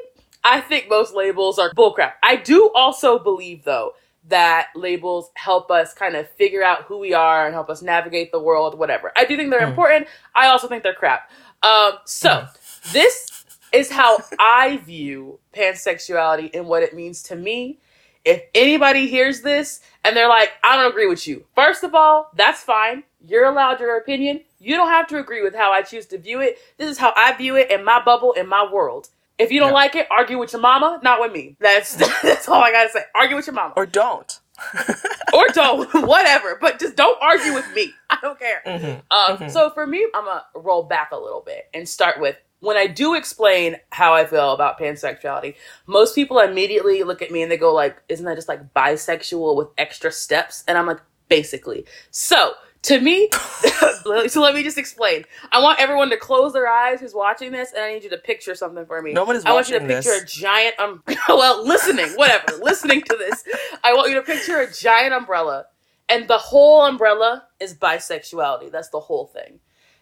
I 0.43 0.61
think 0.61 0.89
most 0.89 1.13
labels 1.13 1.59
are 1.59 1.71
bullcrap. 1.73 2.13
I 2.23 2.37
do 2.37 2.71
also 2.73 3.19
believe 3.19 3.63
though 3.65 3.91
that 4.27 4.67
labels 4.75 5.29
help 5.35 5.69
us 5.69 5.93
kind 5.93 6.15
of 6.15 6.29
figure 6.31 6.63
out 6.63 6.83
who 6.83 6.97
we 6.97 7.13
are 7.13 7.45
and 7.45 7.53
help 7.53 7.69
us 7.69 7.81
navigate 7.81 8.31
the 8.31 8.39
world, 8.39 8.77
whatever. 8.77 9.11
I 9.15 9.25
do 9.25 9.37
think 9.37 9.51
they're 9.51 9.59
Mm. 9.61 9.69
important. 9.69 10.07
I 10.33 10.47
also 10.47 10.67
think 10.67 10.81
they're 10.81 10.95
crap. 10.95 11.29
Um, 11.61 11.93
so 12.05 12.47
this 12.91 13.45
is 13.71 13.91
how 13.91 14.17
I 14.39 14.77
view 14.77 15.39
pansexuality 15.53 16.49
and 16.55 16.67
what 16.67 16.81
it 16.83 16.95
means 16.95 17.21
to 17.23 17.35
me. 17.35 17.79
If 18.25 18.41
anybody 18.55 19.07
hears 19.07 19.41
this 19.41 19.81
and 20.03 20.17
they're 20.17 20.27
like, 20.29 20.51
I 20.63 20.75
don't 20.75 20.89
agree 20.91 21.07
with 21.07 21.27
you, 21.27 21.45
first 21.55 21.83
of 21.83 21.93
all, 21.95 22.31
that's 22.35 22.61
fine. 22.61 23.03
You're 23.25 23.45
allowed 23.45 23.79
your 23.79 23.97
opinion. 23.97 24.41
You 24.59 24.75
don't 24.75 24.89
have 24.89 25.07
to 25.07 25.17
agree 25.19 25.43
with 25.43 25.53
how 25.55 25.71
I 25.71 25.83
choose 25.83 26.07
to 26.07 26.17
view 26.17 26.41
it. 26.41 26.57
This 26.77 26.89
is 26.89 26.97
how 26.97 27.13
I 27.15 27.33
view 27.33 27.55
it 27.55 27.69
in 27.71 27.83
my 27.85 28.01
bubble, 28.03 28.33
in 28.33 28.47
my 28.47 28.67
world. 28.71 29.09
If 29.37 29.51
you 29.51 29.59
don't 29.59 29.69
Yeah. 29.69 29.73
like 29.75 29.95
it, 29.95 30.07
argue 30.09 30.39
with 30.39 30.53
your 30.53 30.61
mama, 30.61 30.99
not 31.03 31.19
with 31.21 31.31
me. 31.31 31.55
That's 31.59 31.95
that's 32.23 32.47
all 32.49 32.63
I 32.63 32.71
gotta 32.71 32.89
say. 32.89 33.03
Argue 33.13 33.35
with 33.35 33.45
your 33.47 33.53
mama. 33.53 33.73
or 33.77 33.85
don't. 33.85 34.39
Or 35.33 35.49
don't, 35.49 35.91
whatever. 36.07 36.57
But 36.61 36.79
just 36.79 36.95
don't 36.95 37.17
argue 37.21 37.53
with 37.53 37.65
me. 37.75 37.91
I 38.09 38.17
don't 38.21 38.39
care. 38.39 38.61
Mhm. 38.65 39.01
Um, 39.11 39.37
Mhm. 39.37 39.51
So 39.51 39.69
for 39.71 39.85
me, 39.85 40.07
I'm 40.15 40.23
gonna 40.23 40.45
roll 40.55 40.83
back 40.83 41.11
a 41.11 41.17
little 41.17 41.41
bit 41.41 41.67
and 41.73 41.89
start 41.89 42.21
with 42.21 42.37
when 42.65 42.77
I 42.77 42.87
do 42.87 43.13
explain 43.15 43.77
how 43.91 44.13
I 44.13 44.25
feel 44.25 44.53
about 44.53 44.79
pansexuality. 44.79 45.55
Most 45.87 46.15
people 46.15 46.39
immediately 46.39 47.03
look 47.03 47.21
at 47.21 47.31
me 47.31 47.41
and 47.41 47.51
they 47.51 47.57
go 47.57 47.73
like, 47.73 48.01
"Isn't 48.09 48.25
that 48.25 48.35
just 48.35 48.49
like 48.49 48.73
bisexual 48.73 49.55
with 49.55 49.67
extra 49.77 50.11
steps?" 50.11 50.63
And 50.67 50.77
I'm 50.77 50.87
like, 50.87 50.99
"Basically." 51.29 51.85
So 52.11 52.53
to 52.83 52.99
me, 52.99 53.29
so 54.27 54.41
let 54.41 54.55
me 54.55 54.63
just 54.63 54.77
explain. 54.77 55.23
I 55.51 55.61
want 55.61 55.79
everyone 55.79 56.09
to 56.09 56.17
close 56.17 56.53
their 56.53 56.67
eyes 56.67 56.99
who's 56.99 57.13
watching 57.13 57.51
this, 57.51 57.71
and 57.71 57.83
I 57.83 57.93
need 57.93 58.03
you 58.03 58.09
to 58.11 58.17
picture 58.17 58.55
something 58.55 58.85
for 58.85 59.01
me. 59.01 59.13
Nobody's 59.13 59.45
I 59.45 59.53
want 59.53 59.69
you 59.69 59.79
to 59.79 59.85
picture 59.85 60.09
this. 60.09 60.23
a 60.23 60.25
giant 60.25 60.79
um 60.79 61.03
well, 61.29 61.65
listening, 61.65 62.09
whatever, 62.11 62.45
listening 62.61 63.01
to 63.03 63.15
this. 63.17 63.43
I 63.83 63.93
want 63.93 64.09
you 64.09 64.15
to 64.15 64.21
picture 64.21 64.59
a 64.59 64.71
giant 64.71 65.13
umbrella 65.13 65.65
and 66.09 66.27
the 66.27 66.37
whole 66.37 66.83
umbrella 66.83 67.43
is 67.59 67.73
bisexuality. 67.73 68.71
That's 68.71 68.89
the 68.89 68.99
whole 68.99 69.27
thing. 69.27 69.59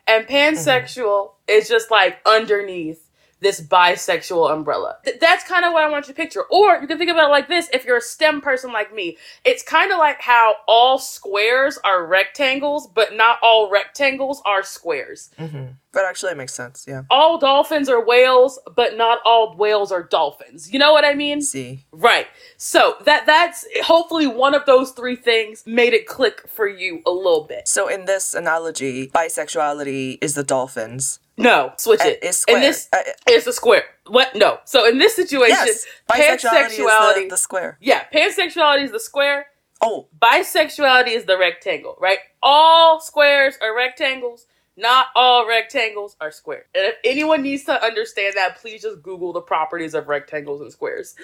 And 0.08 0.28
pansexual 0.28 1.32
is 1.48 1.68
just 1.70 1.90
like 1.92 2.20
underneath 2.26 3.10
this 3.40 3.62
bisexual 3.62 4.52
umbrella. 4.52 4.98
Th- 5.06 5.20
that's 5.20 5.44
kind 5.44 5.66
of 5.66 5.74
what 5.74 5.84
I 5.84 5.90
want 5.90 6.08
you 6.08 6.14
to 6.14 6.18
picture. 6.18 6.44
Or 6.50 6.80
you 6.82 6.88
can 6.88 6.98
think 6.98 7.12
about 7.12 7.28
it 7.28 7.32
like 7.32 7.48
this 7.48 7.70
if 7.74 7.86
you're 7.86 7.98
a 7.98 8.02
STEM 8.02 8.42
person 8.42 8.72
like 8.72 8.94
me. 8.94 9.18
It's 9.46 9.62
kind 9.62 9.92
of 9.92 10.00
like 10.00 10.22
how 10.22 10.56
all 10.68 10.98
squares 10.98 11.78
are 11.84 12.06
rectangles, 12.06 12.88
but 12.88 13.14
not 13.14 13.40
all 13.44 13.70
rectangles 13.70 14.42
are 14.46 14.64
squares. 14.64 15.30
hmm 15.38 15.66
That 15.94 16.06
actually 16.06 16.32
it 16.32 16.38
makes 16.38 16.54
sense. 16.54 16.86
Yeah. 16.88 17.04
All 17.12 17.38
dolphins 17.38 17.88
are 17.88 18.04
whales, 18.04 18.60
but 18.76 18.98
not 18.98 19.20
all 19.26 19.56
whales 19.56 19.92
are 19.92 20.02
dolphins. 20.04 20.74
You 20.74 20.80
know 20.80 20.92
what 20.92 21.06
I 21.06 21.14
mean? 21.14 21.42
See. 21.42 21.86
Right. 21.92 22.28
So 22.58 22.96
that 23.06 23.26
that's 23.28 23.66
hopefully 23.84 24.26
one 24.28 24.56
of 24.56 24.66
those 24.66 24.92
three 24.92 25.16
things 25.16 25.64
made 25.68 25.94
it 25.94 26.08
click 26.08 26.48
for 26.48 26.68
you 26.68 27.02
a 27.06 27.12
little 27.12 27.46
bit. 27.46 27.68
So 27.68 27.88
in 27.88 28.06
this 28.06 28.34
analogy, 28.34 29.08
bisexuality 29.10 30.18
is 30.22 30.34
the 30.34 30.44
dolphins. 30.44 31.20
No, 31.38 31.74
switch 31.78 32.02
Uh, 32.02 32.10
it. 32.10 32.20
It's 32.22 32.38
square. 32.40 32.58
In 32.58 32.64
this, 32.64 32.90
Uh, 32.94 33.00
it's 33.28 33.48
a 33.48 33.54
square. 33.54 33.84
What? 34.08 34.36
No. 34.36 34.60
So 34.66 34.88
in 34.88 34.98
this 35.00 35.16
situation, 35.16 35.58
yes, 35.66 35.86
bisexuality 36.10 36.70
is 36.72 36.78
the, 36.78 37.28
the 37.32 37.38
square. 37.38 37.78
yeah, 37.82 38.04
pansexuality 38.14 38.84
is 38.84 38.92
the 38.92 39.00
square. 39.00 39.48
Oh, 39.82 40.08
Bisexuality 40.22 41.10
is 41.10 41.26
the 41.26 41.38
rectangle. 41.38 41.98
Right. 42.00 42.20
All 42.42 43.00
squares 43.02 43.58
are 43.62 43.76
rectangles. 43.76 44.46
Not 44.76 45.08
all 45.16 45.48
rectangles 45.48 46.16
are 46.20 46.32
square. 46.32 46.66
And 46.74 46.86
if 46.86 46.96
anyone 47.04 47.44
needs 47.44 47.64
to 47.66 47.84
understand 47.84 48.34
that, 48.36 48.58
please 48.58 48.82
just 48.82 49.04
Google 49.04 49.32
the 49.34 49.42
properties 49.42 49.94
of 49.94 50.08
rectangles 50.08 50.62
and 50.62 50.72
squares. 50.72 51.16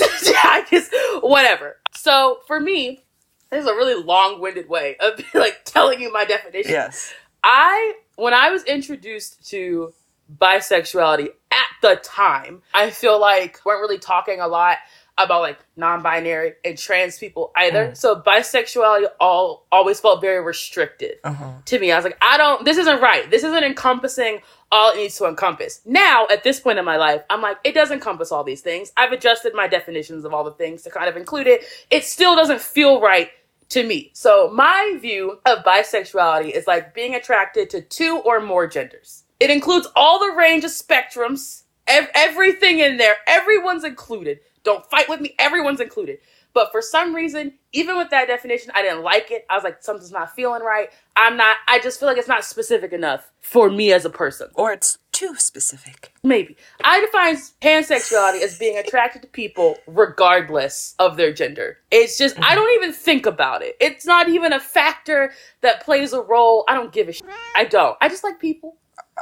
yeah, 0.00 0.06
I 0.44 0.64
guess 0.70 0.88
whatever. 1.20 1.78
So 1.92 2.38
for 2.46 2.60
me, 2.60 3.02
this 3.50 3.62
is 3.64 3.70
a 3.70 3.74
really 3.74 4.02
long-winded 4.02 4.68
way 4.68 4.96
of 5.00 5.20
like 5.34 5.62
telling 5.64 6.00
you 6.00 6.12
my 6.12 6.24
definition. 6.24 6.70
yes. 6.72 7.12
I 7.44 7.94
when 8.16 8.34
I 8.34 8.50
was 8.50 8.62
introduced 8.64 9.48
to 9.50 9.92
bisexuality 10.38 11.28
at 11.50 11.66
the 11.82 11.96
time, 11.96 12.62
I 12.72 12.90
feel 12.90 13.20
like 13.20 13.60
weren't 13.64 13.80
really 13.80 13.98
talking 13.98 14.40
a 14.40 14.46
lot 14.46 14.78
about 15.18 15.42
like 15.42 15.58
non-binary 15.76 16.54
and 16.64 16.78
trans 16.78 17.18
people 17.18 17.52
either. 17.56 17.88
Mm. 17.88 17.96
So 17.96 18.20
bisexuality 18.20 19.06
all 19.20 19.66
always 19.70 20.00
felt 20.00 20.20
very 20.20 20.42
restricted 20.42 21.16
Uh 21.24 21.32
huh. 21.32 21.52
to 21.66 21.78
me. 21.78 21.92
I 21.92 21.96
was 21.96 22.04
like, 22.04 22.18
I 22.22 22.36
don't 22.38 22.64
this 22.64 22.78
isn't 22.78 23.00
right. 23.00 23.30
This 23.30 23.44
isn't 23.44 23.64
encompassing 23.64 24.40
all 24.70 24.92
it 24.92 24.96
needs 24.96 25.16
to 25.18 25.26
encompass. 25.26 25.82
Now, 25.84 26.26
at 26.30 26.44
this 26.44 26.58
point 26.58 26.78
in 26.78 26.84
my 26.86 26.96
life, 26.96 27.22
I'm 27.28 27.42
like, 27.42 27.58
it 27.62 27.74
does 27.74 27.90
encompass 27.90 28.32
all 28.32 28.42
these 28.42 28.62
things. 28.62 28.90
I've 28.96 29.12
adjusted 29.12 29.52
my 29.54 29.68
definitions 29.68 30.24
of 30.24 30.32
all 30.32 30.44
the 30.44 30.52
things 30.52 30.82
to 30.84 30.90
kind 30.90 31.10
of 31.10 31.16
include 31.18 31.46
it. 31.46 31.62
It 31.90 32.04
still 32.04 32.34
doesn't 32.34 32.60
feel 32.62 32.98
right 33.00 33.28
to 33.68 33.86
me. 33.86 34.10
So 34.14 34.50
my 34.50 34.96
view 35.00 35.40
of 35.44 35.58
bisexuality 35.64 36.50
is 36.52 36.66
like 36.66 36.94
being 36.94 37.14
attracted 37.14 37.68
to 37.70 37.82
two 37.82 38.22
or 38.24 38.40
more 38.40 38.66
genders. 38.66 39.24
It 39.40 39.50
includes 39.50 39.88
all 39.94 40.18
the 40.18 40.34
range 40.36 40.64
of 40.64 40.70
spectrums, 40.70 41.64
ev- 41.86 42.10
everything 42.14 42.78
in 42.78 42.96
there. 42.96 43.16
Everyone's 43.26 43.84
included. 43.84 44.40
Don't 44.64 44.84
fight 44.86 45.08
with 45.08 45.20
me. 45.20 45.34
Everyone's 45.38 45.80
included. 45.80 46.18
But 46.54 46.70
for 46.70 46.82
some 46.82 47.14
reason, 47.14 47.54
even 47.72 47.96
with 47.96 48.10
that 48.10 48.28
definition, 48.28 48.72
I 48.74 48.82
didn't 48.82 49.02
like 49.02 49.30
it. 49.30 49.46
I 49.48 49.54
was 49.54 49.64
like, 49.64 49.82
something's 49.82 50.12
not 50.12 50.34
feeling 50.34 50.62
right. 50.62 50.90
I'm 51.16 51.36
not, 51.36 51.56
I 51.66 51.78
just 51.78 51.98
feel 51.98 52.08
like 52.08 52.18
it's 52.18 52.28
not 52.28 52.44
specific 52.44 52.92
enough 52.92 53.30
for 53.40 53.70
me 53.70 53.92
as 53.92 54.04
a 54.04 54.10
person. 54.10 54.48
Or 54.54 54.72
it's 54.72 54.98
too 55.12 55.34
specific. 55.36 56.12
Maybe. 56.22 56.56
I 56.84 57.00
define 57.00 57.36
pansexuality 57.62 58.42
as 58.42 58.58
being 58.58 58.76
attracted 58.76 59.22
to 59.22 59.28
people 59.28 59.78
regardless 59.86 60.94
of 60.98 61.16
their 61.16 61.32
gender. 61.32 61.78
It's 61.90 62.18
just, 62.18 62.36
I 62.38 62.40
mm-hmm. 62.40 62.54
don't 62.56 62.74
even 62.74 62.92
think 62.92 63.24
about 63.24 63.62
it. 63.62 63.76
It's 63.80 64.04
not 64.04 64.28
even 64.28 64.52
a 64.52 64.60
factor 64.60 65.32
that 65.62 65.84
plays 65.84 66.12
a 66.12 66.20
role. 66.20 66.64
I 66.68 66.74
don't 66.74 66.92
give 66.92 67.08
a 67.08 67.12
shit. 67.12 67.26
I 67.56 67.64
don't. 67.64 67.96
I 68.00 68.08
just 68.08 68.24
like 68.24 68.38
people. 68.38 68.76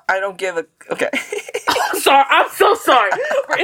I 0.09 0.21
don't 0.21 0.39
give 0.39 0.57
a. 0.57 0.67
Okay. 0.91 1.11
I'm 1.69 2.01
sorry. 2.01 2.25
I'm 2.29 2.49
so 2.51 2.75
sorry. 2.75 3.11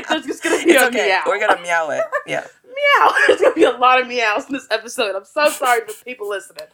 It's 0.10 0.26
just 0.26 0.42
gonna 0.42 0.62
be 0.64 0.70
it's 0.70 0.82
a 0.82 0.86
okay. 0.88 1.06
meow. 1.08 1.22
We're 1.26 1.40
gonna 1.40 1.60
meow 1.62 1.90
it. 1.90 2.04
Yeah. 2.26 2.46
meow. 2.66 3.10
There's 3.26 3.40
gonna 3.40 3.54
be 3.54 3.64
a 3.64 3.70
lot 3.72 4.00
of 4.00 4.06
meows 4.08 4.46
in 4.46 4.52
this 4.54 4.66
episode. 4.70 5.14
I'm 5.16 5.24
so 5.24 5.48
sorry 5.48 5.80
for 5.86 6.04
people 6.04 6.28
listening. 6.28 6.66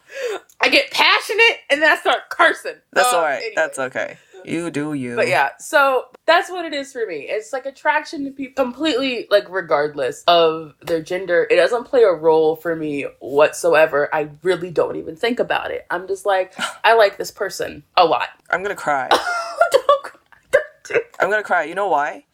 I 0.61 0.69
get 0.69 0.91
passionate 0.91 1.57
and 1.69 1.81
then 1.81 1.91
I 1.91 1.95
start 1.97 2.29
cursing. 2.29 2.75
That's 2.91 3.09
Um, 3.09 3.15
all 3.15 3.21
right. 3.21 3.37
anyway. 3.37 3.53
That's 3.55 3.79
okay. 3.79 4.17
You 4.45 4.69
do 4.71 4.93
you. 4.93 5.15
But 5.15 5.29
yeah, 5.29 5.51
so 5.57 6.07
that's 6.25 6.49
what 6.51 6.65
it 6.65 6.73
is 6.73 6.91
for 6.91 7.05
me. 7.07 7.27
It's 7.29 7.53
like 7.53 7.65
attraction 7.65 8.25
to 8.25 8.31
people 8.31 8.61
completely 8.61 9.25
like 9.31 9.49
regardless 9.49 10.21
of 10.27 10.73
their 10.81 11.01
gender. 11.01 11.47
It 11.49 11.55
doesn't 11.55 11.85
play 11.85 12.03
a 12.03 12.11
role 12.11 12.57
for 12.57 12.75
me 12.75 13.05
whatsoever. 13.21 14.13
I 14.13 14.31
really 14.43 14.69
don't 14.69 14.97
even 14.97 15.15
think 15.15 15.39
about 15.39 15.71
it. 15.71 15.85
I'm 15.89 16.09
just 16.09 16.25
like, 16.25 16.53
I 16.83 16.93
like 16.95 17.17
this 17.17 17.31
person 17.31 17.83
a 17.95 18.03
lot. 18.03 18.27
I'm 18.49 18.61
gonna 18.63 18.75
cry. 18.75 19.07
Don't 19.71 20.03
cry. 20.03 20.19
Don't 20.51 20.63
do- 20.83 21.01
I'm 21.21 21.29
gonna 21.29 21.41
cry. 21.43 21.63
You 21.63 21.75
know 21.75 21.87
why? 21.87 22.25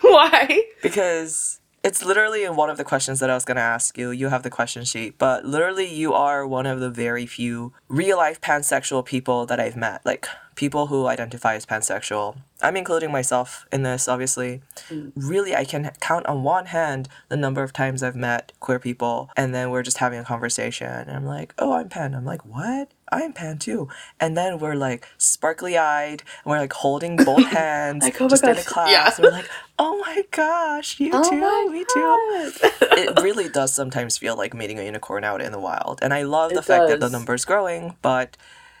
Why? 0.10 0.64
Because 0.82 1.60
it's 1.82 2.04
literally 2.04 2.44
in 2.44 2.56
one 2.56 2.70
of 2.70 2.76
the 2.76 2.84
questions 2.84 3.20
that 3.20 3.30
I 3.30 3.34
was 3.34 3.44
gonna 3.44 3.60
ask 3.60 3.96
you. 3.96 4.10
You 4.10 4.28
have 4.28 4.42
the 4.42 4.50
question 4.50 4.84
sheet, 4.84 5.18
but 5.18 5.44
literally 5.44 5.92
you 5.92 6.12
are 6.12 6.46
one 6.46 6.66
of 6.66 6.80
the 6.80 6.90
very 6.90 7.26
few 7.26 7.72
real 7.88 8.18
life 8.18 8.40
pansexual 8.40 9.04
people 9.04 9.46
that 9.46 9.58
I've 9.60 9.76
met. 9.76 10.04
Like 10.04 10.26
people 10.60 10.88
who 10.88 11.06
identify 11.06 11.54
as 11.54 11.64
pansexual. 11.64 12.36
I'm 12.60 12.76
including 12.76 13.10
myself 13.10 13.66
in 13.72 13.82
this, 13.82 14.06
obviously. 14.08 14.60
Mm. 14.90 15.12
Really, 15.16 15.56
I 15.56 15.64
can 15.64 15.90
count 16.00 16.26
on 16.26 16.42
one 16.42 16.66
hand 16.66 17.08
the 17.30 17.36
number 17.38 17.62
of 17.62 17.72
times 17.72 18.02
I've 18.02 18.14
met 18.14 18.52
queer 18.60 18.78
people, 18.78 19.30
and 19.38 19.54
then 19.54 19.70
we're 19.70 19.82
just 19.82 19.98
having 19.98 20.18
a 20.18 20.24
conversation. 20.24 20.86
And 20.86 21.12
I'm 21.12 21.24
like, 21.24 21.54
oh, 21.58 21.72
I'm 21.72 21.88
pan. 21.88 22.14
I'm 22.14 22.26
like, 22.26 22.44
what? 22.44 22.90
I'm 23.12 23.32
pan 23.32 23.58
too. 23.58 23.88
And 24.20 24.36
then 24.36 24.58
we're 24.58 24.74
like 24.74 25.06
sparkly 25.18 25.76
eyed, 25.76 26.22
and 26.44 26.50
we're 26.50 26.58
like 26.58 26.72
holding 26.72 27.16
both 27.16 27.44
hands 27.46 28.04
Like, 28.04 28.20
oh 28.20 28.28
just 28.28 28.44
in 28.44 28.50
a 28.50 28.62
class. 28.62 28.90
yeah. 28.90 29.10
And 29.16 29.24
we're 29.24 29.30
like, 29.32 29.48
oh 29.78 29.98
my 30.06 30.24
gosh, 30.30 31.00
you 31.00 31.10
Oh 31.12 31.22
too, 31.28 31.72
me 31.72 31.84
too. 31.84 32.78
it 32.96 33.20
really 33.22 33.48
does 33.48 33.72
sometimes 33.74 34.18
feel 34.18 34.36
like 34.36 34.54
meeting 34.54 34.78
a 34.78 34.82
unicorn 34.84 35.24
out 35.24 35.40
in 35.40 35.52
the 35.52 35.58
wild. 35.60 35.98
And 36.02 36.12
I 36.14 36.22
love 36.22 36.50
the 36.52 36.58
It 36.58 36.64
fact 36.64 36.88
that 36.88 37.00
the 37.00 37.06
does. 37.06 37.12
number's 37.12 37.44
growing, 37.44 37.96
but 38.02 38.36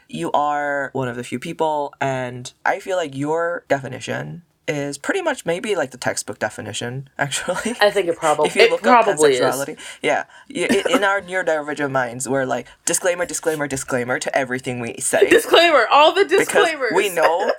you 0.08 0.30
are 0.32 0.90
one 0.92 1.08
of 1.08 1.16
the 1.16 1.24
few 1.24 1.38
people, 1.38 1.94
and 2.00 2.52
I 2.64 2.80
feel 2.80 2.96
like 2.96 3.16
your 3.16 3.64
definition 3.68 4.42
is 4.70 4.98
pretty 4.98 5.22
much 5.22 5.44
maybe 5.44 5.74
like 5.76 5.90
the 5.90 5.98
textbook 5.98 6.38
definition, 6.38 7.08
actually. 7.18 7.74
I 7.80 7.90
think 7.90 8.08
it 8.08 8.16
probably 8.16 8.46
if 8.48 8.56
you 8.56 8.62
it 8.62 8.70
look 8.70 8.86
up 8.86 9.04
probably 9.04 9.34
is. 9.34 9.76
yeah, 10.02 10.24
in 10.48 11.04
our 11.04 11.20
neurodivergent 11.20 11.90
minds, 11.90 12.28
we're 12.28 12.44
like 12.44 12.68
disclaimer, 12.84 13.26
disclaimer, 13.26 13.66
disclaimer 13.66 14.18
to 14.18 14.36
everything 14.36 14.80
we 14.80 14.94
say 14.98 15.28
Disclaimer, 15.30 15.86
all 15.90 16.12
the 16.14 16.24
because 16.24 16.46
disclaimers. 16.46 16.92
we 16.94 17.08
know 17.10 17.52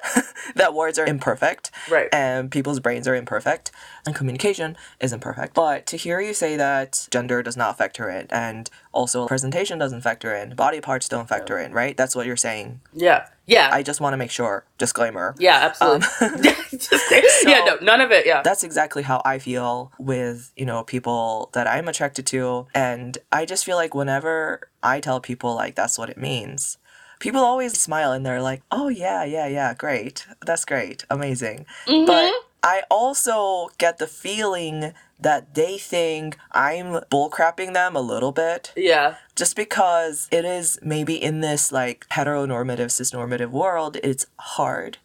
that 0.56 0.74
words 0.74 0.98
are 0.98 1.06
imperfect 1.06 1.72
Right. 1.90 2.08
And 2.14 2.52
people's 2.52 2.80
brains 2.80 3.08
are 3.08 3.16
imperfect 3.16 3.72
and 4.06 4.16
communication 4.16 4.78
is 5.00 5.14
imperfect. 5.14 5.54
But 5.54 5.86
to 5.88 5.98
hear 5.98 6.20
you 6.22 6.34
say 6.34 6.56
that 6.58 7.08
gender 7.12 7.42
does 7.44 7.58
not 7.58 7.78
factor 7.78 8.10
in 8.10 8.28
and 8.30 8.70
also 8.92 9.28
presentation 9.28 9.78
doesn't 9.78 10.02
factor 10.02 10.34
in, 10.36 10.56
body 10.56 10.82
parts 10.82 11.08
don't 11.10 11.28
factor 11.28 11.58
in, 11.58 11.74
right? 11.74 11.96
That's 11.98 12.16
what 12.16 12.26
you're 12.26 12.38
saying. 12.38 12.82
Yeah. 12.94 13.28
Yeah. 13.52 13.70
I 13.72 13.84
just 13.84 14.00
want 14.00 14.14
to 14.14 14.18
make 14.18 14.32
sure, 14.32 14.64
disclaimer. 14.78 15.36
yeah, 15.38 15.58
um, 15.82 16.02
absolutely. 16.02 16.50
Just- 16.72 17.48
yeah, 17.48 17.64
no, 17.66 17.76
none 17.82 18.00
of 18.00 18.12
it. 18.12 18.26
Yeah. 18.26 18.42
That's 18.44 18.64
exactly 18.64 19.04
how 19.04 19.22
I 19.26 19.40
feel 19.40 19.92
with, 20.00 20.52
you 20.56 20.66
know, 20.66 20.84
people 20.84 21.50
that 21.52 21.68
I'm 21.68 21.88
attracted 21.90 22.26
to. 22.28 22.68
And 22.74 23.18
I 23.32 23.46
just 23.46 23.66
feel 23.66 23.76
like 23.76 23.94
whenever 23.94 24.70
I 24.82 25.02
tell 25.02 25.20
people 25.20 25.54
like 25.54 25.76
that's 25.76 25.98
what 26.00 26.10
it 26.10 26.18
means, 26.18 26.78
people 27.20 27.42
always 27.42 27.80
smile 27.80 28.14
and 28.14 28.26
they're 28.26 28.42
like, 28.42 28.62
oh, 28.72 28.88
yeah, 28.88 29.26
yeah, 29.26 29.48
yeah, 29.48 29.74
great. 29.74 30.26
That's 30.46 30.64
great. 30.66 31.04
Amazing. 31.10 31.66
Mm-hmm. 31.88 32.06
But 32.06 32.34
I 32.64 32.84
also 32.90 33.70
get 33.78 33.98
the 33.98 34.08
feeling 34.08 34.94
that 35.22 35.54
they 35.56 35.78
think 35.78 36.38
I'm 36.52 36.94
bullcrapping 37.12 37.74
them 37.74 37.96
a 37.96 38.02
little 38.02 38.32
bit 38.32 38.74
yeah. 38.76 39.16
just 39.36 39.56
because 39.56 40.28
it 40.32 40.46
is 40.46 40.80
maybe 40.82 41.16
in 41.22 41.42
this 41.42 41.72
like 41.72 42.06
heteronormative, 42.12 42.88
cisnormative 42.88 43.52
world, 43.52 43.98
it's 44.04 44.26
hard 44.40 44.98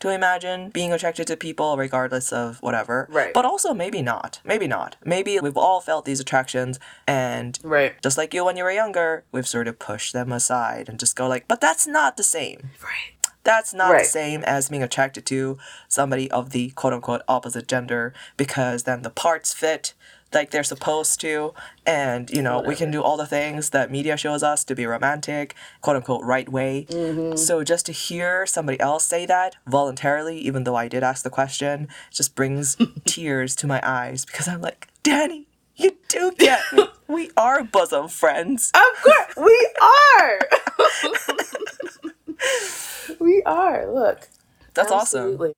to 0.00 0.08
imagine 0.10 0.68
being 0.70 0.92
attracted 0.92 1.28
to 1.28 1.36
people 1.36 1.76
regardless 1.76 2.32
of 2.32 2.60
whatever. 2.60 3.06
Right. 3.08 3.32
But 3.32 3.44
also 3.44 3.72
maybe 3.72 4.02
not. 4.02 4.40
Maybe 4.44 4.66
not. 4.66 4.96
Maybe 5.04 5.38
we've 5.38 5.56
all 5.56 5.80
felt 5.80 6.04
these 6.04 6.18
attractions 6.18 6.80
and 7.06 7.56
Right. 7.62 7.94
just 8.02 8.18
like 8.18 8.34
you 8.34 8.44
when 8.44 8.56
you 8.56 8.64
were 8.64 8.72
younger, 8.72 9.22
we've 9.30 9.46
sort 9.46 9.68
of 9.68 9.78
pushed 9.78 10.12
them 10.12 10.32
aside 10.32 10.88
and 10.88 10.98
just 10.98 11.14
go 11.14 11.28
like, 11.28 11.46
but 11.46 11.60
that's 11.60 11.86
not 11.86 12.16
the 12.16 12.24
same. 12.24 12.70
Right. 12.82 13.11
That's 13.44 13.74
not 13.74 13.98
the 13.98 14.04
same 14.04 14.42
as 14.44 14.68
being 14.68 14.82
attracted 14.82 15.26
to 15.26 15.58
somebody 15.88 16.30
of 16.30 16.50
the 16.50 16.70
quote 16.70 16.92
unquote 16.92 17.22
opposite 17.28 17.68
gender 17.68 18.14
because 18.36 18.84
then 18.84 19.02
the 19.02 19.10
parts 19.10 19.52
fit 19.52 19.94
like 20.32 20.50
they're 20.50 20.64
supposed 20.64 21.20
to. 21.20 21.52
And 21.84 22.30
you 22.30 22.42
know 22.42 22.60
we 22.60 22.74
can 22.74 22.90
do 22.90 23.02
all 23.02 23.16
the 23.16 23.26
things 23.26 23.70
that 23.70 23.90
media 23.90 24.16
shows 24.16 24.42
us 24.42 24.64
to 24.64 24.74
be 24.74 24.86
romantic 24.86 25.54
quote 25.80 25.96
unquote 25.96 26.24
right 26.24 26.48
way. 26.48 26.86
Mm-hmm. 26.88 27.36
So 27.36 27.64
just 27.64 27.86
to 27.86 27.92
hear 27.92 28.46
somebody 28.46 28.78
else 28.80 29.04
say 29.04 29.26
that 29.26 29.56
voluntarily 29.66 30.38
even 30.38 30.64
though 30.64 30.76
i 30.76 30.88
did 30.88 31.02
ask 31.02 31.24
the 31.24 31.30
question 31.30 31.88
just 32.10 32.34
brings 32.34 32.76
tears 33.04 33.56
to 33.56 33.66
my 33.66 33.80
eyes 33.82 34.24
because 34.24 34.48
i'm 34.48 34.60
like 34.60 34.88
Danee 35.02 35.46
you 35.76 35.96
do 36.08 36.32
get 36.38 36.60
me. 36.72 36.86
We 37.08 37.30
are 37.36 37.62
bosom 37.62 38.08
friends. 38.08 38.72
Of 38.74 39.02
course, 39.02 39.36
we 39.36 39.70
are. 39.82 40.38
we 43.22 43.42
are. 43.44 43.90
Look. 43.92 44.28
that's 44.74 44.90
awesome 44.92 45.20
Absolutely. 45.22 45.52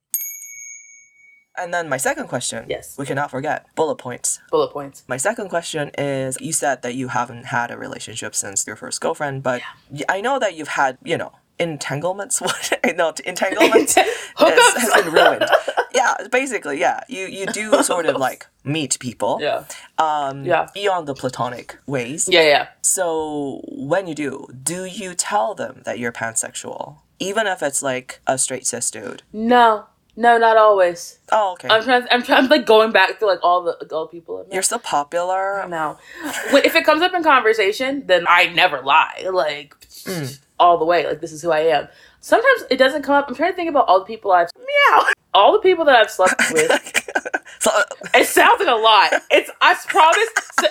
and 1.57 1.73
then 1.73 1.87
my 1.87 1.97
second 1.97 2.27
question 2.27 2.65
Yes. 2.67 2.97
we 2.97 3.05
cannot 3.05 3.31
forget 3.31 3.65
bullet 3.75 3.95
points 3.97 4.39
Bullet 4.51 4.71
points. 4.73 5.03
My 5.07 5.17
second 5.17 5.49
question 5.49 5.91
is 5.97 6.37
you 6.41 6.53
said 6.53 6.81
that 6.83 6.95
you 6.95 7.07
haven't 7.09 7.45
had 7.45 7.71
a 7.71 7.77
relationship 7.77 8.35
since 8.35 8.65
your 8.67 8.75
first 8.75 8.99
girlfriend, 9.01 9.43
but 9.43 9.61
I 10.09 10.21
know 10.21 10.37
that 10.39 10.55
you've 10.55 10.67
had, 10.81 10.97
you 11.03 11.17
know, 11.17 11.31
entanglements. 11.59 12.41
What? 12.45 12.73
no, 12.95 13.13
entanglements 13.25 13.95
has, 13.95 14.73
has 14.83 15.03
been 15.03 15.13
ruined. 15.13 15.45
yeah, 15.93 16.13
basically, 16.31 16.77
yeah. 16.79 16.99
You 17.07 17.23
you 17.37 17.45
do 17.47 17.81
sort 17.83 18.05
of 18.05 18.15
like 18.17 18.47
meet 18.65 18.97
people. 18.99 19.39
Yeah. 19.41 19.63
Um, 19.97 20.43
Yeah. 20.43 20.67
Beyond 20.73 21.07
the 21.07 21.13
platonic 21.13 21.77
ways. 21.87 22.27
Yeah. 22.29 22.43
Yeah. 22.53 22.67
So 22.81 23.61
when 23.67 24.07
you 24.07 24.15
do, 24.15 24.47
do 24.73 24.83
you 24.83 25.13
tell 25.15 25.55
them 25.55 25.81
that 25.85 25.95
you're 25.99 26.11
pansexual, 26.11 26.97
even 27.19 27.47
if 27.47 27.61
it's 27.63 27.81
like 27.81 28.19
a 28.27 28.37
straight 28.37 28.65
cis 28.65 28.89
dude? 28.91 29.23
No. 29.31 29.85
No, 30.17 30.37
not 30.37 30.55
always. 30.55 31.19
Oh, 31.31 31.53
okay. 31.53 31.67
I'm 31.67 31.83
trying. 31.83 32.05
I'm 32.09 32.23
trying. 32.23 32.43
I'm 32.43 32.49
like 32.49 32.65
going 32.65 32.91
back 32.91 33.19
to 33.19 33.25
like 33.25 33.39
all 33.43 33.63
the 33.63 33.75
the 33.85 34.05
people. 34.07 34.39
I've 34.39 34.47
met. 34.47 34.53
you're 34.53 34.63
so 34.63 34.79
popular. 34.79 35.67
No. 35.67 35.97
If 36.53 36.75
it 36.75 36.85
comes 36.85 37.01
up 37.01 37.13
in 37.13 37.21
conversation, 37.21 38.03
then 38.07 38.25
I 38.29 38.47
never 38.47 38.81
lie. 38.81 39.27
Like 39.29 39.75
mm. 40.05 40.39
all 40.57 40.77
the 40.77 40.85
way. 40.85 41.05
Like 41.05 41.19
this 41.19 41.33
is 41.33 41.41
who 41.41 41.51
I 41.51 41.59
am. 41.59 41.89
Sometimes 42.21 42.63
it 42.71 42.77
doesn't 42.77 43.03
come 43.03 43.15
up. 43.15 43.25
I'm 43.27 43.35
trying 43.35 43.51
to 43.51 43.55
think 43.55 43.69
about 43.69 43.87
all 43.87 43.99
the 43.99 44.05
people 44.05 44.31
I've 44.31 44.49
meow. 44.57 45.03
All 45.33 45.51
the 45.51 45.59
people 45.59 45.83
that 45.83 45.97
I've 45.97 46.09
slept 46.09 46.41
with. 46.53 46.71
so, 47.59 47.69
It 48.13 48.25
sounds 48.25 48.59
like 48.59 48.69
a 48.69 48.71
lot. 48.71 49.21
It's 49.31 49.51
I 49.59 49.75
promise. 49.87 50.29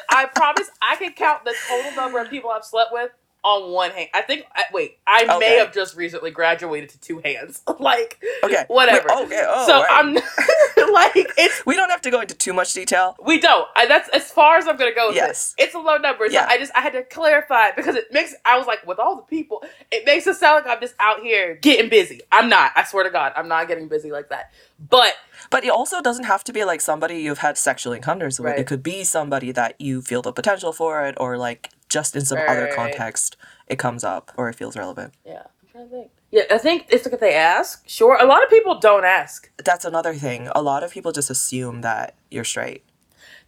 I 0.08 0.24
promise 0.34 0.70
I 0.80 0.96
can 0.96 1.12
count 1.12 1.44
the 1.44 1.54
total 1.68 1.92
number 1.96 2.18
of 2.18 2.30
people 2.30 2.50
I've 2.50 2.64
slept 2.64 2.92
with 2.92 3.10
on 3.44 3.70
one 3.72 3.90
hand. 3.90 4.08
I 4.14 4.22
think. 4.22 4.46
I, 4.54 4.64
wait, 4.72 4.98
I 5.06 5.24
Okay. 5.24 5.38
may 5.38 5.56
have 5.58 5.72
just 5.72 5.96
recently 5.96 6.30
graduated 6.30 6.88
to 6.90 7.00
two 7.00 7.18
hands. 7.24 7.62
like 7.78 8.18
okay. 8.42 8.64
whatever. 8.68 9.06
Wait, 9.10 9.26
okay. 9.26 9.42
Oh, 9.46 9.66
so 9.66 9.74
right. 9.82 9.88
I'm 9.90 10.14
like 10.92 11.12
it's 11.38 11.64
We 11.66 11.76
don't 11.76 11.90
have 11.90 12.00
to 12.02 12.10
go 12.10 12.20
into 12.20 12.34
too 12.34 12.52
much 12.52 12.72
detail. 12.74 13.16
We 13.24 13.38
don't. 13.40 13.68
I, 13.76 13.86
that's 13.86 14.08
as 14.10 14.30
far 14.30 14.56
as 14.56 14.66
I'm 14.66 14.76
gonna 14.76 14.94
go 14.94 15.08
with 15.08 15.16
Yes. 15.16 15.54
it. 15.58 15.64
It's 15.64 15.74
a 15.74 15.78
low 15.78 15.96
number. 15.98 16.26
So 16.26 16.32
Yeah. 16.32 16.46
I 16.48 16.58
just 16.58 16.72
I 16.74 16.80
had 16.80 16.92
to 16.94 17.02
clarify 17.04 17.70
because 17.72 17.96
it 17.96 18.12
makes 18.12 18.34
I 18.44 18.56
was 18.58 18.66
like 18.66 18.86
with 18.86 18.98
all 18.98 19.16
the 19.16 19.22
people, 19.22 19.62
it 19.92 20.06
makes 20.06 20.26
it 20.26 20.36
sound 20.36 20.64
like 20.64 20.76
I'm 20.76 20.80
just 20.80 20.94
out 20.98 21.20
here 21.20 21.56
getting 21.56 21.90
busy. 21.90 22.20
I'm 22.32 22.48
not. 22.48 22.72
I 22.74 22.84
swear 22.84 23.04
to 23.04 23.10
God, 23.10 23.32
I'm 23.36 23.48
not 23.48 23.68
getting 23.68 23.88
busy 23.88 24.10
like 24.10 24.30
that. 24.30 24.52
But 24.90 25.14
But 25.50 25.64
it 25.64 25.70
also 25.70 26.00
doesn't 26.00 26.24
have 26.24 26.44
to 26.44 26.52
be 26.52 26.64
like 26.64 26.80
somebody 26.80 27.18
you've 27.18 27.38
had 27.38 27.58
sexual 27.58 27.92
encounters 27.92 28.40
with. 28.40 28.50
Right. 28.52 28.58
It 28.60 28.66
could 28.66 28.82
be 28.82 29.04
somebody 29.04 29.52
that 29.52 29.80
you 29.80 30.00
feel 30.02 30.22
the 30.22 30.32
potential 30.32 30.72
for 30.72 31.04
it, 31.06 31.14
or 31.18 31.36
like 31.38 31.70
just 31.88 32.16
in 32.16 32.24
some 32.24 32.38
other 32.38 32.64
Right. 32.64 32.74
context 32.74 33.36
it 33.66 33.78
comes 33.78 34.04
up 34.04 34.32
or 34.36 34.48
it 34.48 34.54
feels 34.54 34.76
relevant. 34.76 35.14
yeah, 35.24 35.42
I'm 35.62 35.68
trying 35.70 35.84
to 35.88 35.90
think. 35.94 36.10
Yeah, 36.30 36.42
I 36.50 36.58
think 36.58 36.86
it's 36.88 37.04
like 37.04 37.14
if 37.14 37.20
they 37.20 37.34
ask. 37.34 37.88
Sure, 37.88 38.16
a 38.20 38.24
lot 38.26 38.42
of 38.42 38.50
people 38.50 38.78
don't 38.80 39.04
ask. 39.04 39.50
That's 39.64 39.84
another 39.84 40.14
thing. 40.14 40.48
A 40.54 40.62
lot 40.62 40.82
of 40.82 40.90
people 40.92 41.12
just 41.12 41.30
assume 41.30 41.80
that 41.82 42.14
you're 42.30 42.44
straight. 42.44 42.82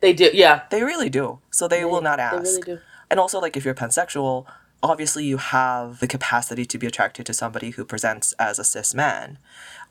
They 0.01 0.12
do. 0.12 0.30
Yeah, 0.32 0.62
They 0.70 0.82
really 0.84 1.09
do. 1.11 1.41
So 1.51 1.66
they, 1.66 1.84
will 1.84 2.01
not 2.03 2.18
They 2.18 2.22
ask. 2.22 2.43
really 2.45 2.62
do. 2.62 2.78
And 3.11 3.18
also, 3.18 3.41
like, 3.41 3.57
if 3.57 3.64
you're 3.64 3.74
pansexual, 3.74 4.47
obviously 4.82 5.24
you 5.24 5.39
have 5.39 5.99
the 6.01 6.07
capacity 6.07 6.64
to 6.66 6.78
be 6.78 6.87
attracted 6.87 7.26
to 7.26 7.34
somebody 7.34 7.70
who 7.70 7.84
presents 7.84 8.32
as 8.39 8.59
a 8.61 8.64
cis 8.64 8.95
man. 8.95 9.39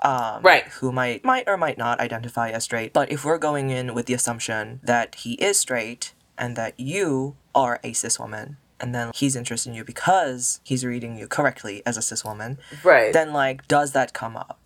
Um, 0.02 0.42
Right. 0.42 0.66
Who 0.80 0.92
might, 0.94 1.26
might 1.26 1.48
or 1.48 1.58
might 1.58 1.78
not 1.78 2.00
identify 2.00 2.50
as 2.50 2.64
straight. 2.64 2.94
But 2.94 3.12
if 3.12 3.26
we're 3.26 3.38
going 3.40 3.72
in 3.72 3.94
with 3.94 4.06
the 4.06 4.14
assumption 4.14 4.80
that 4.84 5.16
he 5.16 5.34
is 5.34 5.60
straight 5.60 6.14
and 6.38 6.56
that 6.56 6.80
you 6.80 7.36
are 7.54 7.80
a 7.84 7.94
cis 7.94 8.20
woman, 8.20 8.58
and 8.80 8.94
then 8.94 9.12
he's 9.16 9.36
interested 9.36 9.70
in 9.70 9.76
you 9.76 9.84
because 9.86 10.60
he's 10.64 10.86
reading 10.86 11.18
you 11.18 11.28
correctly 11.28 11.82
as 11.86 11.98
a 11.98 12.02
cis 12.02 12.24
woman, 12.26 12.58
Right. 12.84 13.14
then, 13.14 13.34
like, 13.34 13.68
does 13.68 13.92
that 13.94 14.14
come 14.14 14.36
up? 14.36 14.60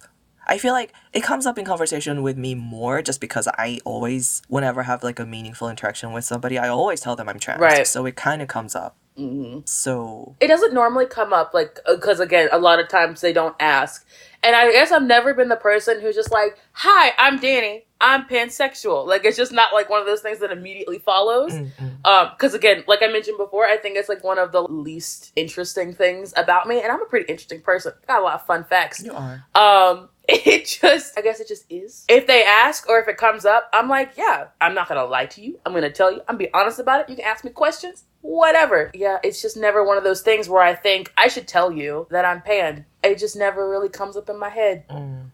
I 0.48 0.58
feel 0.58 0.74
like 0.74 0.94
it 1.14 1.22
comes 1.22 1.46
up 1.46 1.60
in 1.60 1.66
conversation 1.66 2.24
with 2.24 2.36
me 2.36 2.56
more 2.56 3.04
just 3.04 3.22
because 3.22 3.48
I 3.48 3.80
always, 3.86 4.42
whenever 4.48 4.82
I 4.82 4.86
have 4.86 5.04
like 5.04 5.20
a 5.20 5.26
meaningful 5.26 5.70
interaction 5.70 6.12
with 6.12 6.26
somebody, 6.26 6.58
I 6.58 6.70
always 6.70 7.02
tell 7.02 7.16
them 7.16 7.30
I'm 7.30 7.38
trans. 7.38 7.62
Right. 7.62 7.86
So 7.86 8.08
it 8.08 8.16
kind 8.16 8.42
of 8.42 8.48
comes 8.48 8.74
up. 8.76 8.98
hmm 9.16 9.60
So 9.66 10.36
it 10.40 10.48
doesn't 10.48 10.74
normally 10.74 11.06
come 11.06 11.34
up 11.34 11.54
like 11.54 11.78
because 11.88 12.20
again 12.20 12.50
a 12.52 12.58
lot 12.58 12.80
of 12.80 12.88
times 12.88 13.22
they 13.22 13.34
don't 13.34 13.56
ask 13.60 14.08
and 14.42 14.56
i 14.56 14.72
guess 14.72 14.92
i've 14.92 15.04
never 15.04 15.34
been 15.34 15.50
the 15.50 15.56
person 15.58 16.00
who's 16.02 16.16
just 16.16 16.32
like 16.32 16.58
hi 16.72 17.12
i'm 17.18 17.38
Danee 17.40 17.84
i'm 18.02 18.26
pansexual. 18.26 19.06
Like 19.06 19.26
it's 19.26 19.38
just 19.38 19.52
not 19.52 19.74
like 19.74 19.90
one 19.90 20.00
of 20.00 20.06
those 20.08 20.22
things 20.22 20.40
that 20.40 20.52
immediately 20.52 21.00
follows. 21.00 21.54
Mm-mm. 21.54 22.06
um 22.06 22.30
because 22.32 22.54
again 22.54 22.84
like 22.88 23.00
i 23.04 23.08
mentioned 23.08 23.38
before 23.38 23.66
i 23.66 23.78
think 23.78 23.98
it's 23.98 24.10
like 24.10 24.24
one 24.24 24.40
of 24.40 24.52
the 24.52 24.62
least 24.64 25.32
interesting 25.36 25.94
things 25.94 26.34
about 26.38 26.68
me 26.68 26.82
and 26.82 26.92
i'm 26.92 27.02
a 27.02 27.06
pretty 27.06 27.26
interesting 27.32 27.62
person. 27.62 27.94
Got 28.08 28.22
a 28.22 28.24
lot 28.24 28.36
of 28.36 28.46
fun 28.46 28.64
facts. 28.64 29.04
You 29.04 29.14
are. 29.14 29.44
um 29.56 30.10
it 30.32 30.66
just 30.82 31.18
i 31.18 31.22
guess 31.22 31.40
it 31.40 31.48
just 31.48 31.66
is. 31.70 32.06
If 32.08 32.28
they 32.28 32.44
ask 32.44 32.88
or 32.88 33.00
if 33.00 33.08
it 33.08 33.18
comes 33.18 33.46
up 33.46 33.70
i'm 33.74 33.90
like 33.90 34.12
yeah 34.18 34.48
i'm 34.62 34.74
not 34.76 34.88
gonna 34.88 35.06
lie 35.06 35.26
to 35.28 35.42
you. 35.42 35.60
I'm 35.66 35.74
gonna 35.74 35.92
tell 35.92 36.12
you. 36.12 36.20
I'm 36.28 36.36
gonna 36.36 36.46
be 36.48 36.54
honest 36.54 36.80
about 36.80 37.02
it. 37.02 37.10
You 37.10 37.16
can 37.16 37.26
ask 37.26 37.44
me 37.44 37.52
questions. 37.52 38.06
Whatever. 38.22 38.92
Yeah 38.94 39.18
it's 39.24 39.42
just 39.42 39.58
never 39.58 39.84
one 39.84 39.98
of 39.98 40.04
those 40.04 40.22
things 40.22 40.48
where 40.48 40.62
i 40.62 40.74
think 40.76 41.12
i 41.18 41.28
should 41.28 41.48
tell 41.48 41.72
you 41.72 42.08
that 42.12 42.26
i'm 42.26 42.42
panned. 42.42 42.86
It 43.04 43.18
just 43.18 43.36
never 43.36 43.68
really 43.70 43.90
comes 43.90 44.16
up 44.18 44.30
in 44.30 44.38
my 44.38 44.50
head. 44.50 44.88
Mm. 44.90 45.32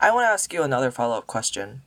I 0.00 0.12
want 0.12 0.24
to 0.24 0.28
ask 0.28 0.52
you 0.52 0.62
another 0.62 0.90
follow 0.90 1.18
up 1.18 1.26
question. 1.26 1.82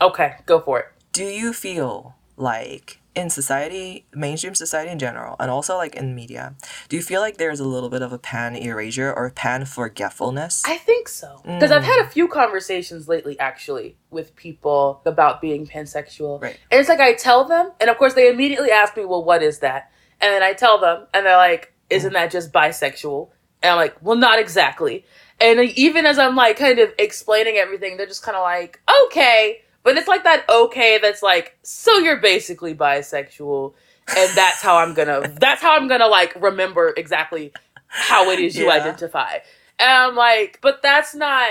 okay 0.00 0.36
go 0.46 0.60
for 0.60 0.80
it 0.80 0.86
Do 1.12 1.24
you 1.24 1.52
feel 1.52 2.14
like 2.36 3.00
in 3.16 3.30
society, 3.30 4.06
mainstream 4.14 4.54
society 4.54 4.92
in 4.92 4.98
general, 5.00 5.34
and 5.40 5.50
also 5.50 5.76
like 5.76 5.96
in 5.96 6.14
media, 6.14 6.54
do 6.88 6.94
you 6.94 7.02
feel 7.02 7.20
like 7.20 7.36
there's 7.36 7.58
a 7.58 7.64
little 7.64 7.88
bit 7.88 8.00
of 8.00 8.12
a 8.12 8.18
pan 8.18 8.54
erasure 8.54 9.12
or 9.12 9.28
pan 9.30 9.64
forgetfulness? 9.64 10.62
i 10.66 10.76
think 10.76 11.08
so 11.08 11.40
because 11.44 11.72
i've 11.72 11.82
had 11.82 12.00
a 12.00 12.04
mm. 12.04 12.10
few 12.12 12.28
conversations 12.28 13.08
lately 13.08 13.36
actually 13.40 13.96
with 14.10 14.36
people 14.36 15.02
about 15.04 15.40
being 15.40 15.66
pansexual 15.66 16.40
Right. 16.40 16.56
And 16.70 16.78
it's 16.78 16.88
like 16.88 17.00
I 17.00 17.14
tell 17.14 17.44
them, 17.44 17.72
and 17.80 17.90
of 17.90 17.98
course 17.98 18.14
they 18.14 18.30
immediately 18.30 18.70
ask 18.70 18.96
me, 18.96 19.04
"Well, 19.04 19.24
what 19.24 19.42
is 19.42 19.58
that?" 19.58 19.90
And 20.20 20.32
then 20.32 20.42
I 20.42 20.52
tell 20.52 20.78
them, 20.78 21.06
and 21.12 21.26
they're 21.26 21.36
like, 21.36 21.72
"Isn't 21.90 22.12
that 22.12 22.30
just 22.30 22.52
bisexual?" 22.52 23.30
And 23.62 23.72
I'm 23.72 23.76
like, 23.78 23.96
"Well, 24.00 24.16
not 24.16 24.38
exactly." 24.38 25.04
And 25.40 25.60
even 25.60 26.04
as 26.06 26.18
I'm 26.18 26.34
like 26.36 26.56
kind 26.58 26.78
of 26.78 26.92
explaining 26.98 27.56
everything, 27.56 27.96
they're 27.96 28.06
just 28.06 28.22
kind 28.22 28.36
of 28.36 28.42
like, 28.42 28.80
"Okay," 29.06 29.62
but 29.84 29.96
it's 29.96 30.08
like 30.08 30.24
that 30.24 30.44
"okay" 30.48 30.98
that's 31.00 31.22
like, 31.22 31.56
"So 31.62 31.98
you're 31.98 32.16
basically 32.20 32.74
bisexual," 32.74 33.74
and 34.16 34.30
that's 34.36 34.60
how 34.62 34.78
I'm 34.78 34.94
gonna. 34.94 35.28
that's 35.40 35.62
how 35.62 35.76
I'm 35.76 35.86
gonna 35.88 36.08
like 36.08 36.34
remember 36.40 36.92
exactly 36.96 37.52
how 37.86 38.30
it 38.30 38.38
is 38.40 38.56
you 38.56 38.66
Yeah. 38.66 38.72
identify. 38.72 39.38
And 39.78 39.88
I'm 39.90 40.16
like, 40.16 40.58
but 40.60 40.82
that's 40.82 41.14
not 41.14 41.48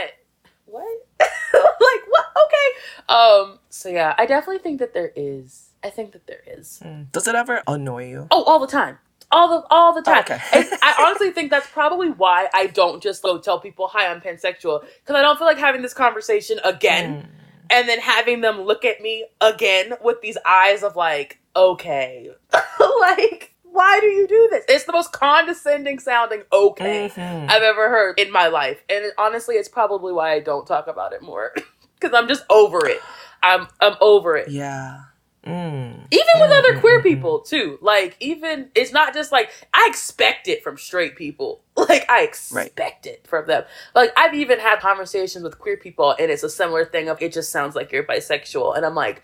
what 0.65 0.85
like 1.19 2.01
what? 2.09 2.25
Okay. 2.45 3.13
Um. 3.13 3.59
So 3.69 3.87
yeah, 3.89 4.15
I 4.17 4.25
definitely 4.25 4.61
think 4.61 4.79
that 4.79 4.93
there 4.93 5.13
is. 5.15 5.69
I 5.83 5.89
think 5.91 6.11
that 6.11 6.27
there 6.27 6.41
is. 6.45 6.81
Mm. 6.83 7.11
Does 7.13 7.27
it 7.27 7.35
ever 7.35 7.61
annoy 7.67 8.09
you? 8.09 8.27
Oh, 8.31 8.43
all 8.43 8.59
the 8.59 8.67
time. 8.67 8.97
All 9.31 9.49
the 9.61 9.67
all 9.69 9.93
the 9.93 10.01
time. 10.01 10.19
Okay. 10.19 10.39
I 10.53 10.95
honestly 11.05 11.31
think 11.31 11.51
that's 11.51 11.67
probably 11.67 12.09
why 12.09 12.47
I 12.53 12.67
don't 12.67 13.03
just 13.03 13.21
go 13.23 13.37
tell 13.39 13.59
people, 13.59 13.87
"Hi, 13.89 14.07
I'm 14.09 14.21
pansexual," 14.21 14.81
because 14.81 15.15
I 15.15 15.21
don't 15.21 15.37
feel 15.37 15.47
like 15.47 15.57
having 15.57 15.81
this 15.81 15.93
conversation 15.93 16.59
again 16.63 17.23
Mm. 17.23 17.25
and 17.69 17.89
then 17.89 17.99
having 17.99 18.41
them 18.41 18.61
look 18.61 18.85
at 18.85 19.01
me 19.01 19.25
again 19.41 19.93
with 20.01 20.21
these 20.21 20.37
eyes 20.45 20.81
of 20.83 20.95
like, 20.95 21.39
"Okay, 21.55 22.29
like." 22.99 23.53
Why 23.69 23.99
do 23.99 24.07
you 24.07 24.25
do 24.27 24.47
this? 24.49 24.65
It's 24.67 24.85
the 24.85 24.91
most 24.91 25.11
condescending 25.11 25.99
sounding 25.99 26.41
okay 26.51 27.09
Mhm. 27.15 27.47
I've 27.47 27.61
ever 27.61 27.89
heard 27.89 28.19
in 28.19 28.31
my 28.31 28.47
life. 28.47 28.81
And 28.89 29.05
it, 29.05 29.13
honestly, 29.19 29.53
it's 29.55 29.69
probably 29.69 30.11
why 30.13 30.31
I 30.31 30.39
don't 30.39 30.65
talk 30.65 30.87
about 30.87 31.13
it 31.13 31.21
more. 31.21 31.53
Cuz 32.01 32.11
I'm 32.11 32.27
just 32.27 32.43
over 32.49 32.87
it. 32.87 32.99
I'm 33.43 33.67
I'm 33.79 33.95
over 34.01 34.35
it. 34.35 34.49
Yeah. 34.49 35.01
Mm. 35.47 36.07
Even 36.11 36.25
with 36.39 36.49
Mm, 36.51 36.57
other 36.59 36.73
mm, 36.75 36.81
queer 36.81 36.99
mm, 36.99 37.03
people 37.03 37.39
too. 37.39 37.77
Like 37.81 38.15
even 38.19 38.69
it's 38.75 38.91
not 38.91 39.13
just 39.13 39.31
like 39.31 39.49
I 39.73 39.87
expect 39.89 40.47
it 40.47 40.63
from 40.63 40.77
straight 40.77 41.15
people. 41.15 41.61
Like 41.77 42.09
I 42.09 42.23
expect 42.23 43.05
it 43.05 43.25
from 43.27 43.45
them. 43.47 43.63
Like 43.95 44.11
I've 44.17 44.33
even 44.33 44.59
had 44.59 44.79
conversations 44.79 45.43
with 45.43 45.59
queer 45.59 45.77
people 45.77 46.15
and 46.19 46.31
it's 46.31 46.41
a 46.43 46.49
similar 46.49 46.85
thing 46.85 47.07
of 47.07 47.21
it 47.21 47.31
just 47.31 47.51
sounds 47.51 47.75
like 47.75 47.91
you're 47.91 48.03
bisexual 48.03 48.75
and 48.75 48.83
I'm 48.85 48.95
like, 48.95 49.21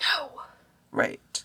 "No, 0.00 0.30
Right. 0.92 1.44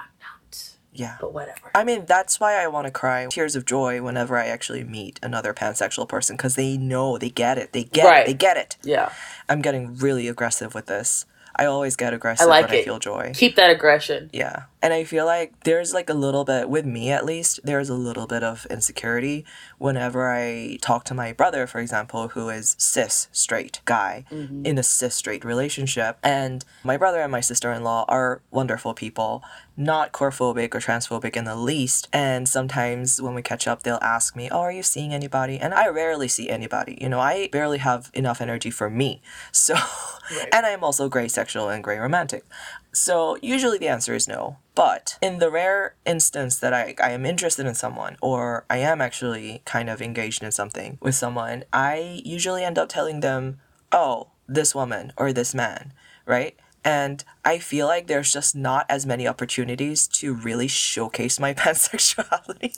I'm 0.00 0.06
not." 0.20 0.70
Yeah. 0.92 1.18
But 1.20 1.32
whatever. 1.34 1.70
I 1.74 1.84
mean, 1.84 2.04
that's 2.06 2.40
why 2.40 2.54
I 2.62 2.66
want 2.66 2.86
to 2.86 2.90
cry 2.90 3.26
tears 3.30 3.54
of 3.54 3.64
joy 3.64 4.02
whenever 4.02 4.36
I 4.36 4.46
actually 4.46 4.82
meet 4.82 5.20
another 5.22 5.54
pansexual 5.54 6.08
person 6.08 6.36
because 6.36 6.56
they 6.56 6.76
know, 6.76 7.16
they 7.16 7.30
get 7.30 7.56
it, 7.58 7.72
they 7.72 7.84
get 7.84 8.04
Right. 8.06 8.20
it, 8.22 8.26
they 8.26 8.34
get 8.34 8.56
it. 8.56 8.76
Yeah. 8.82 9.12
I'm 9.48 9.62
getting 9.62 9.94
really 9.96 10.26
aggressive 10.26 10.74
with 10.74 10.86
this. 10.86 11.26
I 11.56 11.66
always 11.66 11.96
get 11.96 12.12
aggressive 12.12 12.46
I 12.46 12.50
like 12.50 12.66
when 12.66 12.74
I 12.76 12.80
it. 12.80 12.84
feel 12.84 12.98
joy. 12.98 13.32
Keep 13.34 13.56
that 13.56 13.70
aggression. 13.70 14.30
Yeah. 14.32 14.64
And 14.86 14.94
I 14.94 15.02
feel 15.02 15.26
like 15.26 15.64
there's 15.64 15.92
like 15.92 16.08
a 16.08 16.14
little 16.14 16.44
bit, 16.44 16.70
with 16.70 16.86
me 16.86 17.10
at 17.10 17.24
least, 17.26 17.58
there's 17.64 17.88
a 17.88 17.94
little 17.94 18.28
bit 18.28 18.44
of 18.44 18.68
insecurity 18.70 19.44
whenever 19.78 20.30
I 20.30 20.78
talk 20.80 21.02
to 21.06 21.14
my 21.14 21.32
brother, 21.32 21.66
for 21.66 21.80
example, 21.80 22.28
who 22.28 22.48
is 22.50 22.76
cis 22.78 23.26
straight 23.32 23.80
guy 23.84 24.24
Mhm. 24.30 24.64
in 24.64 24.78
a 24.78 24.84
cis 24.84 25.16
straight 25.16 25.44
relationship. 25.44 26.18
And 26.22 26.64
my 26.84 26.96
brother 26.96 27.20
and 27.20 27.32
my 27.32 27.40
sister 27.40 27.72
in 27.72 27.82
law 27.82 28.04
are 28.06 28.42
wonderful 28.52 28.94
people, 28.94 29.42
not 29.76 30.12
queerphobic 30.12 30.72
or 30.72 30.78
transphobic 30.78 31.34
in 31.36 31.46
the 31.46 31.56
least. 31.56 32.06
And 32.12 32.48
sometimes 32.48 33.20
when 33.20 33.34
we 33.34 33.42
catch 33.42 33.66
up, 33.66 33.82
they'll 33.82 33.98
ask 34.00 34.36
me, 34.36 34.48
Oh, 34.52 34.60
are 34.60 34.70
you 34.70 34.84
seeing 34.84 35.12
anybody? 35.12 35.58
And 35.58 35.74
I 35.74 35.88
rarely 35.88 36.28
see 36.28 36.48
anybody. 36.48 36.96
You 37.00 37.08
know, 37.08 37.18
I 37.18 37.48
barely 37.50 37.78
have 37.78 38.08
enough 38.14 38.40
energy 38.40 38.70
for 38.70 38.88
me. 38.88 39.20
So, 39.50 39.74
Right. 39.74 40.48
and 40.52 40.64
I 40.66 40.70
am 40.70 40.82
also 40.84 41.08
gray 41.08 41.26
sexual 41.28 41.68
and 41.68 41.82
gray 41.82 41.98
romantic. 41.98 42.44
So 42.92 43.36
usually 43.42 43.78
the 43.78 43.88
answer 43.88 44.14
is 44.14 44.26
no. 44.26 44.56
But 44.76 45.16
in 45.22 45.38
the 45.40 45.50
rare 45.50 45.96
instance 46.04 46.58
that 46.60 46.72
I, 46.72 46.94
I 47.02 47.10
am 47.10 47.24
interested 47.26 47.66
in 47.66 47.74
someone 47.74 48.16
or 48.20 48.64
I 48.70 48.76
am 48.78 49.00
actually 49.00 49.62
kind 49.64 49.88
of 49.90 50.00
engaged 50.02 50.42
in 50.44 50.52
something 50.52 50.98
with 51.00 51.14
someone, 51.16 51.64
I 51.72 52.20
usually 52.24 52.62
end 52.62 52.78
up 52.78 52.88
telling 52.90 53.20
them, 53.20 53.58
oh, 53.90 54.28
this 54.46 54.74
woman 54.74 55.12
or 55.16 55.32
this 55.32 55.54
man, 55.54 55.92
right? 56.26 56.54
And 56.84 57.24
I 57.44 57.58
feel 57.58 57.86
like 57.88 58.06
there's 58.06 58.30
just 58.30 58.54
not 58.54 58.86
as 58.88 59.04
many 59.06 59.26
opportunities 59.26 60.06
to 60.20 60.34
really 60.34 60.68
showcase 60.68 61.40
my 61.40 61.52
pansexuality 61.62 62.76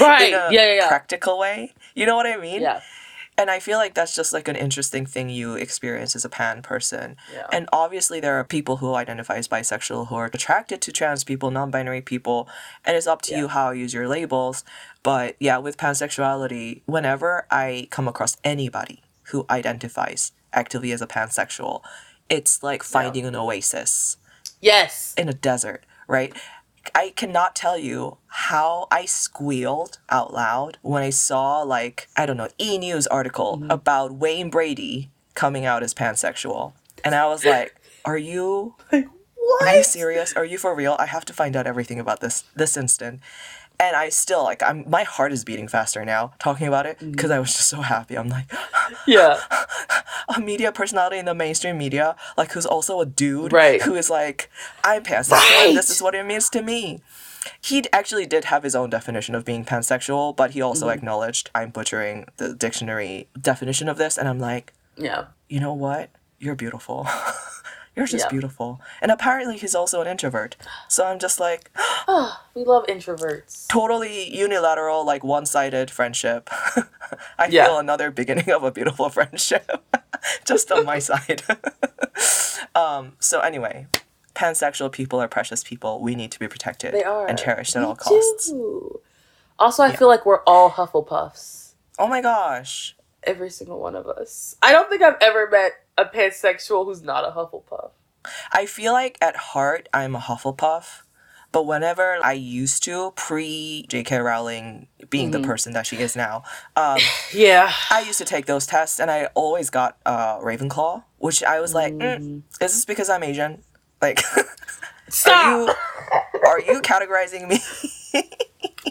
Right. 0.00 0.28
in 0.28 0.34
a 0.34 0.48
yeah, 0.50 0.66
yeah, 0.66 0.74
yeah. 0.74 0.88
practical 0.88 1.38
way. 1.38 1.74
You 1.94 2.06
know 2.06 2.16
what 2.16 2.26
I 2.26 2.36
mean? 2.38 2.62
yeah. 2.62 2.80
And 3.38 3.50
I 3.50 3.60
feel 3.60 3.78
like 3.78 3.94
that's 3.94 4.14
just 4.14 4.32
like 4.32 4.46
an 4.46 4.56
interesting 4.56 5.06
thing 5.06 5.30
you 5.30 5.54
experience 5.54 6.14
as 6.14 6.24
a 6.24 6.28
pan 6.28 6.60
person. 6.60 7.16
Yeah. 7.32 7.46
And 7.52 7.68
obviously, 7.72 8.20
there 8.20 8.38
are 8.38 8.44
people 8.44 8.76
who 8.76 8.94
identify 8.94 9.36
as 9.36 9.48
bisexual 9.48 10.08
who 10.08 10.14
are 10.16 10.26
attracted 10.26 10.82
to 10.82 10.92
trans 10.92 11.24
people, 11.24 11.50
non 11.50 11.70
binary 11.70 12.02
people, 12.02 12.48
and 12.84 12.96
it's 12.96 13.06
up 13.06 13.22
to 13.22 13.36
you 13.36 13.48
how 13.48 13.70
you 13.70 13.82
use 13.82 13.94
your 13.94 14.06
labels. 14.06 14.64
But 15.02 15.36
yeah, 15.40 15.58
with 15.58 15.78
pansexuality, 15.78 16.82
whenever 16.86 17.46
I 17.50 17.88
come 17.90 18.06
across 18.06 18.36
anybody 18.44 19.02
who 19.24 19.46
identifies 19.48 20.32
actively 20.52 20.92
as 20.92 21.00
a 21.00 21.06
pansexual, 21.06 21.82
it's 22.28 22.62
like 22.62 22.82
finding 22.82 23.24
an 23.24 23.34
oasis 23.34 24.18
yes. 24.60 25.14
in 25.16 25.28
a 25.28 25.34
desert, 25.34 25.84
right? 26.06 26.34
I 26.94 27.10
cannot 27.10 27.54
tell 27.54 27.78
you 27.78 28.18
how 28.26 28.86
I 28.90 29.04
squealed 29.04 29.98
out 30.08 30.32
loud 30.32 30.78
when 30.82 31.02
I 31.02 31.10
saw 31.10 31.62
like 31.62 32.08
I 32.16 32.26
don't 32.26 32.36
know 32.36 32.48
E 32.58 32.78
News 32.78 33.06
article 33.06 33.58
mm-hmm. 33.58 33.70
about 33.70 34.14
Wayne 34.14 34.50
Brady 34.50 35.10
coming 35.34 35.64
out 35.64 35.82
as 35.82 35.94
pansexual, 35.94 36.72
and 37.04 37.14
I 37.14 37.26
was 37.26 37.44
like, 37.44 37.74
"Are 38.04 38.18
you 38.18 38.74
Like 38.90 39.08
what? 39.34 39.68
are 39.68 39.76
you 39.76 39.84
serious? 39.84 40.32
Are 40.34 40.44
you 40.44 40.58
for 40.58 40.74
real? 40.74 40.96
I 40.98 41.06
have 41.06 41.24
to 41.26 41.32
find 41.32 41.56
out 41.56 41.66
everything 41.66 41.98
about 41.98 42.20
this 42.20 42.44
this 42.54 42.76
instant." 42.76 43.20
And 43.82 43.96
I 43.96 44.10
still 44.10 44.44
like 44.44 44.62
I'm 44.62 44.88
my 44.88 45.02
heart 45.02 45.32
is 45.32 45.44
beating 45.44 45.66
faster 45.66 46.04
now 46.04 46.32
talking 46.38 46.68
about 46.68 46.86
it 46.86 47.00
mm. 47.00 47.10
because 47.10 47.32
I 47.32 47.40
was 47.40 47.52
just 47.52 47.68
so 47.68 47.80
happy. 47.80 48.16
I'm 48.16 48.28
like 48.28 48.46
Yeah. 49.06 49.40
a 50.28 50.40
media 50.40 50.70
personality 50.70 51.18
in 51.18 51.24
the 51.24 51.34
mainstream 51.34 51.78
media, 51.78 52.14
like 52.36 52.52
who's 52.52 52.64
also 52.64 53.00
a 53.00 53.06
dude, 53.06 53.52
Right. 53.52 53.82
Who 53.82 53.96
is 53.96 54.08
like, 54.08 54.48
I'm 54.84 55.02
pansexual. 55.02 55.66
and 55.66 55.76
This 55.76 55.90
is 55.90 56.00
what 56.00 56.14
it 56.14 56.24
means 56.24 56.48
to 56.50 56.62
me. 56.62 57.00
He 57.60 57.82
actually 57.92 58.24
did 58.26 58.44
have 58.46 58.62
his 58.62 58.76
own 58.76 58.88
definition 58.88 59.34
of 59.34 59.44
being 59.44 59.64
pansexual, 59.64 60.36
but 60.36 60.52
he 60.52 60.62
also 60.62 60.86
mm-hmm. 60.86 60.98
acknowledged 60.98 61.50
I'm 61.52 61.70
butchering 61.70 62.26
the 62.36 62.54
dictionary 62.54 63.26
definition 63.40 63.88
of 63.88 63.98
this, 63.98 64.16
and 64.16 64.28
I'm 64.28 64.38
like, 64.38 64.72
Yeah. 64.96 65.24
you 65.48 65.58
know 65.58 65.74
what? 65.74 66.10
You're 66.38 66.54
beautiful. 66.54 67.08
You're 67.94 68.06
just 68.06 68.24
Yeah. 68.24 68.30
beautiful. 68.30 68.80
And 69.02 69.10
apparently 69.12 69.58
he's 69.58 69.74
also 69.74 70.00
an 70.00 70.06
introvert. 70.06 70.56
So 70.88 71.04
I'm 71.06 71.18
just 71.18 71.38
like, 71.38 71.70
Oh, 72.08 72.40
we 72.54 72.64
love 72.64 72.86
introverts. 72.86 73.68
totally 73.68 74.34
unilateral, 74.34 75.04
like 75.04 75.22
one 75.22 75.44
sided 75.46 75.90
friendship. 75.90 76.48
I 77.38 77.46
Yeah. 77.48 77.66
feel 77.66 77.78
another 77.78 78.10
beginning 78.10 78.50
of 78.50 78.62
a 78.64 78.70
beautiful 78.70 79.08
friendship, 79.16 79.70
just 80.44 80.72
on 80.72 80.84
my 80.86 80.98
side. 80.98 81.42
um, 82.74 83.12
so, 83.20 83.40
anyway, 83.40 83.86
pansexual 84.34 84.90
people 84.90 85.20
are 85.20 85.28
precious 85.28 85.62
people. 85.62 86.00
We 86.00 86.14
need 86.14 86.32
to 86.32 86.38
be 86.38 86.48
protected 86.48 86.94
They 86.94 87.04
are 87.04 87.26
and 87.26 87.38
cherished 87.38 87.76
at 87.76 87.80
Me 87.82 87.86
all 87.88 87.96
costs. 87.96 88.48
too. 88.48 89.00
Also, 89.58 89.82
I 89.82 89.94
feel 89.94 90.08
like 90.08 90.24
we're 90.24 90.42
all 90.44 90.70
Hufflepuffs. 90.70 91.72
Oh 91.98 92.08
my 92.08 92.20
gosh. 92.22 92.96
Every 93.24 93.50
single 93.50 93.78
one 93.78 93.94
of 93.94 94.06
us. 94.06 94.56
I 94.62 94.72
don't 94.72 94.88
think 94.88 95.02
I've 95.02 95.18
ever 95.20 95.48
met 95.50 95.72
a 95.98 96.04
pansexual 96.04 96.84
who's 96.84 97.02
not 97.02 97.24
a 97.24 97.32
Hufflepuff. 97.32 97.90
I 98.52 98.66
feel 98.66 98.92
like 98.92 99.18
at 99.20 99.36
heart, 99.36 99.88
I'm 99.92 100.14
a 100.14 100.20
Hufflepuff. 100.20 101.02
But 101.50 101.66
whenever 101.66 102.18
I 102.24 102.32
used 102.32 102.82
to, 102.84 103.12
pre 103.14 103.84
J.K. 103.88 104.18
Rowling 104.18 104.86
being 105.10 105.32
the 105.32 105.40
person 105.40 105.74
that 105.74 105.86
she 105.86 105.96
is 105.98 106.16
now, 106.16 106.44
um, 106.76 106.98
Yeah. 107.32 107.70
I 107.90 108.00
used 108.00 108.16
to 108.18 108.24
take 108.24 108.46
those 108.46 108.66
tests 108.66 108.98
and 108.98 109.10
I 109.10 109.26
always 109.34 109.68
got 109.68 109.98
uh, 110.06 110.38
Ravenclaw, 110.38 111.04
which 111.18 111.42
I 111.44 111.60
was 111.60 111.74
like, 111.74 111.92
mm, 111.92 112.42
is 112.52 112.72
this 112.72 112.84
because 112.86 113.10
I'm 113.10 113.22
Asian? 113.22 113.62
Like, 114.00 114.22
are 114.36 114.44
Stop. 115.10 115.46
you 115.68 115.74
are 116.48 116.60
you 116.60 116.80
categorizing 116.80 117.48
me 117.48 117.60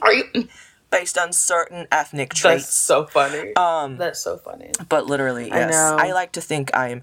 Are 0.04 0.14
you? 0.14 0.24
based 0.92 1.18
on 1.18 1.32
certain 1.34 1.88
ethnic 1.92 2.34
traits. 2.34 2.66
That's 2.66 2.74
so 2.78 3.06
funny. 3.06 3.56
Um, 3.56 3.98
That's 3.98 4.22
so 4.22 4.38
funny. 4.38 4.72
but 4.90 5.06
literally, 5.08 5.52
I 5.52 5.60
yes, 5.60 5.72
know. 5.72 5.96
I 6.00 6.12
like 6.12 6.32
to 6.34 6.42
think 6.42 6.70
I'm 6.76 7.02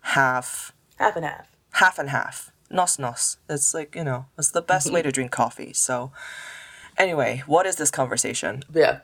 half, 0.00 0.72
Half 0.96 1.16
and 1.16 1.24
half. 1.24 1.46
half 1.72 1.98
and 1.98 2.10
half. 2.10 2.52
Nos 2.70 2.98
nos. 2.98 3.36
It's 3.48 3.74
like 3.74 3.94
you 3.94 4.04
know, 4.04 4.26
it's 4.38 4.50
the 4.50 4.62
best 4.62 4.90
way 4.92 5.02
to 5.06 5.12
drink 5.12 5.30
coffee. 5.30 5.72
So, 5.72 6.12
anyway, 6.96 7.42
what 7.46 7.66
is 7.66 7.76
this 7.76 7.90
conversation? 7.90 8.62
Yeah. 8.72 9.00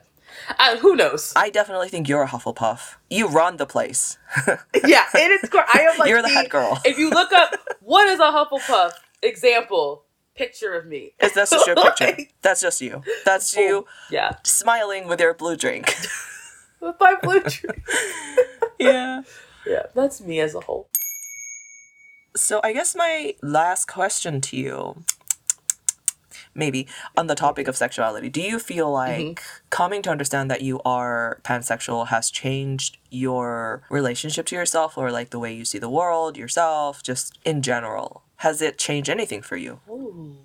Uh, 0.59 0.77
who 0.77 0.95
knows? 0.95 1.33
I 1.35 1.49
definitely 1.49 1.89
think 1.89 2.07
you're 2.07 2.21
a 2.23 2.27
Hufflepuff. 2.27 2.95
You 3.09 3.27
run 3.27 3.57
the 3.57 3.65
place. 3.65 4.17
yeah, 4.47 5.05
it 5.15 5.43
is. 5.43 5.49
gr- 5.49 5.57
I 5.73 5.81
am 5.91 5.97
like 5.99 6.09
You're 6.09 6.21
the 6.21 6.29
head 6.29 6.49
girl. 6.51 6.79
If 6.85 6.97
you 6.99 7.09
look 7.09 7.31
up 7.33 7.55
what 7.81 8.07
is 8.07 8.19
a 8.19 8.23
Hufflepuff 8.31 8.91
example, 9.23 10.03
picture 10.39 10.73
of 10.73 10.87
me. 10.87 11.11
Is 11.19 11.33
that 11.33 11.49
just 11.49 11.67
your 11.67 11.75
picture? 11.87 12.05
Like, 12.05 12.33
That's 12.41 12.61
just 12.61 12.79
you. 12.81 13.03
That's 13.25 13.55
oh, 13.57 13.61
you 13.61 13.85
yeah, 14.09 14.37
smiling 14.43 15.07
with 15.07 15.19
your 15.19 15.33
blue 15.33 15.57
drink. 15.57 15.93
with 16.79 16.95
my 16.99 17.15
blue 17.21 17.41
drink. 17.55 17.83
yeah. 18.79 19.23
Yeah, 19.67 19.83
that's 19.93 20.21
me 20.21 20.39
as 20.39 20.55
a 20.55 20.61
whole. 20.61 20.87
So 22.35 22.61
I 22.63 22.71
guess 22.71 22.95
my 22.95 23.35
last 23.43 23.85
question 23.85 24.39
to 24.41 24.55
you, 24.55 25.03
maybe 26.55 26.87
on 27.17 27.27
the 27.27 27.35
topic 27.35 27.67
of 27.67 27.75
sexuality, 27.75 28.29
do 28.29 28.41
you 28.41 28.59
feel 28.59 28.87
mm-hmm. 28.87 29.27
like 29.27 29.43
coming 29.69 30.01
to 30.03 30.09
understand 30.09 30.49
that 30.49 30.61
you 30.61 30.79
are 30.85 31.41
pansexual 31.43 32.07
has 32.07 32.31
changed 32.31 32.97
your 33.09 33.83
relationship 33.89 34.45
to 34.47 34.55
yourself 34.55 34.97
or 34.97 35.11
like 35.11 35.31
the 35.31 35.39
way 35.39 35.51
you 35.53 35.65
see 35.65 35.79
the 35.79 35.89
world, 35.89 36.37
yourself, 36.37 37.03
just 37.03 37.37
in 37.43 37.61
general? 37.61 38.23
Has 38.39 38.61
it 38.61 38.77
changed 38.77 39.09
anything 39.09 39.41
for 39.41 39.57
you? 39.57 39.81
Ooh. 39.89 40.37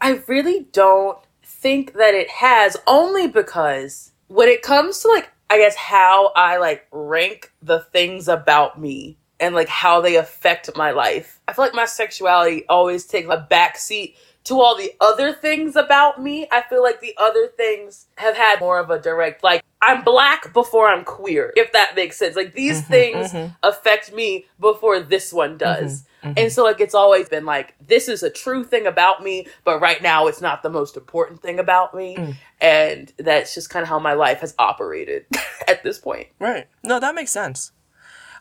I 0.00 0.22
really 0.26 0.68
don't 0.72 1.18
think 1.42 1.94
that 1.94 2.14
it 2.14 2.30
has, 2.30 2.76
only 2.86 3.26
because 3.26 4.12
when 4.28 4.48
it 4.48 4.62
comes 4.62 5.00
to 5.00 5.08
like 5.08 5.30
I 5.50 5.58
guess 5.58 5.74
how 5.74 6.30
I 6.36 6.58
like 6.58 6.86
rank 6.92 7.52
the 7.60 7.80
things 7.80 8.28
about 8.28 8.80
me 8.80 9.18
and 9.40 9.52
like 9.56 9.68
how 9.68 10.00
they 10.00 10.14
affect 10.14 10.70
my 10.76 10.92
life. 10.92 11.40
I 11.48 11.52
feel 11.52 11.64
like 11.64 11.74
my 11.74 11.86
sexuality 11.86 12.64
always 12.68 13.04
takes 13.04 13.28
a 13.28 13.38
back 13.50 13.76
seat 13.76 14.16
to 14.44 14.60
all 14.60 14.76
the 14.76 14.92
other 15.00 15.32
things 15.32 15.76
about 15.76 16.22
me. 16.22 16.48
I 16.50 16.62
feel 16.62 16.82
like 16.82 17.00
the 17.00 17.14
other 17.18 17.46
things 17.48 18.06
have 18.16 18.36
had 18.36 18.60
more 18.60 18.78
of 18.78 18.90
a 18.90 18.98
direct 18.98 19.42
like 19.44 19.62
I'm 19.82 20.04
black 20.04 20.52
before 20.52 20.88
I'm 20.88 21.04
queer, 21.04 21.52
if 21.56 21.72
that 21.72 21.94
makes 21.96 22.18
sense. 22.18 22.36
Like 22.36 22.54
these 22.54 22.82
Mm-hmm, 22.82 22.90
things 22.90 23.34
affect 23.62 24.12
me 24.12 24.46
before 24.58 25.00
this 25.00 25.32
one 25.32 25.56
does. 25.56 26.04
mm-hmm. 26.22 26.32
And 26.36 26.52
so 26.52 26.64
like 26.64 26.80
it's 26.80 26.94
always 26.94 27.28
been 27.28 27.44
like 27.46 27.74
this 27.86 28.08
is 28.08 28.22
a 28.22 28.30
true 28.30 28.64
thing 28.64 28.86
about 28.86 29.22
me, 29.22 29.46
but 29.64 29.80
right 29.80 30.02
now 30.02 30.26
it's 30.26 30.40
not 30.40 30.62
the 30.62 30.70
most 30.70 30.96
important 30.96 31.40
thing 31.42 31.58
about 31.58 31.94
me. 31.94 32.16
Mm. 32.16 32.36
And 32.60 33.12
that's 33.18 33.54
just 33.54 33.70
kind 33.70 33.82
of 33.82 33.88
how 33.88 33.98
my 33.98 34.12
life 34.14 34.40
has 34.40 34.54
operated 34.58 35.26
at 35.68 35.82
this 35.82 35.98
point. 35.98 36.28
Right. 36.38 36.66
No, 36.84 37.00
that 37.00 37.14
makes 37.14 37.30
sense. 37.30 37.72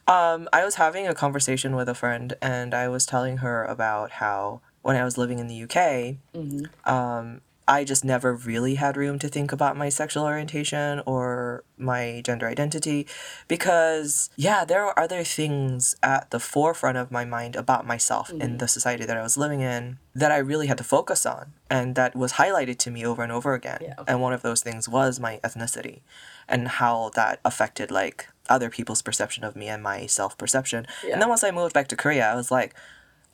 Um, 0.08 0.50
I 0.52 0.66
was 0.66 0.76
having 0.76 1.08
a 1.08 1.14
conversation 1.14 1.76
with 1.76 1.88
a 1.88 1.94
friend, 1.94 2.34
and 2.42 2.74
I 2.74 2.88
was 2.90 3.06
telling 3.06 3.38
her 3.38 3.64
about 3.64 4.12
how 4.12 4.62
when 4.82 4.96
I 4.96 5.04
was 5.04 5.18
living 5.18 5.40
in 5.40 5.48
the 5.48 5.64
UK, 5.64 6.16
um, 6.86 7.42
I 7.70 7.84
just 7.84 8.04
never 8.04 8.34
really 8.34 8.76
had 8.76 8.98
room 8.98 9.20
to 9.20 9.28
think 9.28 9.52
about 9.52 9.78
my 9.78 9.90
sexual 9.90 10.24
orientation 10.24 11.04
or 11.06 11.64
my 11.78 12.20
gender 12.26 12.48
identity 12.48 13.06
because, 13.48 14.32
yeah, 14.36 14.66
there 14.66 14.84
were 14.86 15.00
other 15.00 15.24
things 15.24 15.96
at 16.02 16.32
the 16.32 16.40
forefront 16.40 16.98
of 16.98 17.12
my 17.12 17.26
mind 17.26 17.56
about 17.56 17.86
myself 17.86 18.32
in 18.32 18.58
the 18.58 18.68
society 18.68 19.06
that 19.06 19.16
I 19.16 19.22
was 19.22 19.38
living 19.38 19.62
in 19.62 20.00
that 20.16 20.32
I 20.32 20.38
really 20.38 20.66
had 20.66 20.80
to 20.80 20.84
focus 20.84 21.28
on 21.28 21.54
and 21.70 21.94
that 21.94 22.16
was 22.16 22.34
highlighted 22.34 22.80
to 22.80 22.92
me 22.92 23.06
over 23.06 23.22
and 23.22 23.32
over 23.32 23.54
again. 23.54 23.78
Yeah. 23.82 23.94
And 24.08 24.20
one 24.20 24.34
of 24.34 24.42
those 24.42 24.62
things 24.62 24.90
was 24.90 25.20
my 25.20 25.40
ethnicity 25.44 26.00
and 26.48 26.68
how 26.68 27.12
that 27.14 27.40
affected 27.46 27.92
like 27.92 28.30
other 28.50 28.72
people's 28.72 29.04
perception 29.04 29.44
of 29.44 29.56
me 29.56 29.68
and 29.68 29.84
my 29.84 30.08
self 30.08 30.36
perception. 30.40 30.88
Yeah. 31.06 31.14
And 31.14 31.22
then 31.22 31.30
once 31.30 31.44
I 31.44 31.52
moved 31.52 31.76
back 31.76 31.88
to 31.90 31.96
Korea, 31.96 32.32
I 32.32 32.36
was 32.36 32.50
like, 32.50 32.74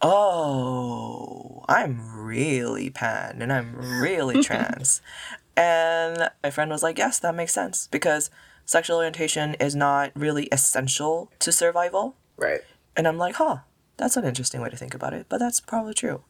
oh, 0.02 1.64
I'm 1.68 2.26
really 2.26 2.90
pan 2.90 3.42
and 3.42 3.52
I'm 3.52 3.76
really 4.02 4.42
trans. 4.42 5.02
And 5.58 6.32
my 6.44 6.50
friend 6.50 6.70
was 6.70 6.84
like, 6.84 6.98
yes, 6.98 7.18
that 7.20 7.34
makes 7.34 7.54
sense 7.54 7.88
because 7.88 8.30
sexual 8.66 8.98
orientation 8.98 9.54
is 9.54 9.74
not 9.74 10.12
really 10.14 10.48
essential 10.52 11.32
to 11.40 11.52
survival. 11.54 12.18
Right. 12.36 12.60
And 12.98 13.08
I'm 13.08 13.18
like, 13.18 13.36
huh, 13.36 13.60
that's 13.96 14.18
an 14.18 14.26
interesting 14.26 14.60
way 14.60 14.70
to 14.70 14.76
think 14.76 14.94
about 14.94 15.14
it, 15.14 15.28
but 15.30 15.38
that's 15.38 15.62
probably 15.62 15.94
true. 15.94 16.24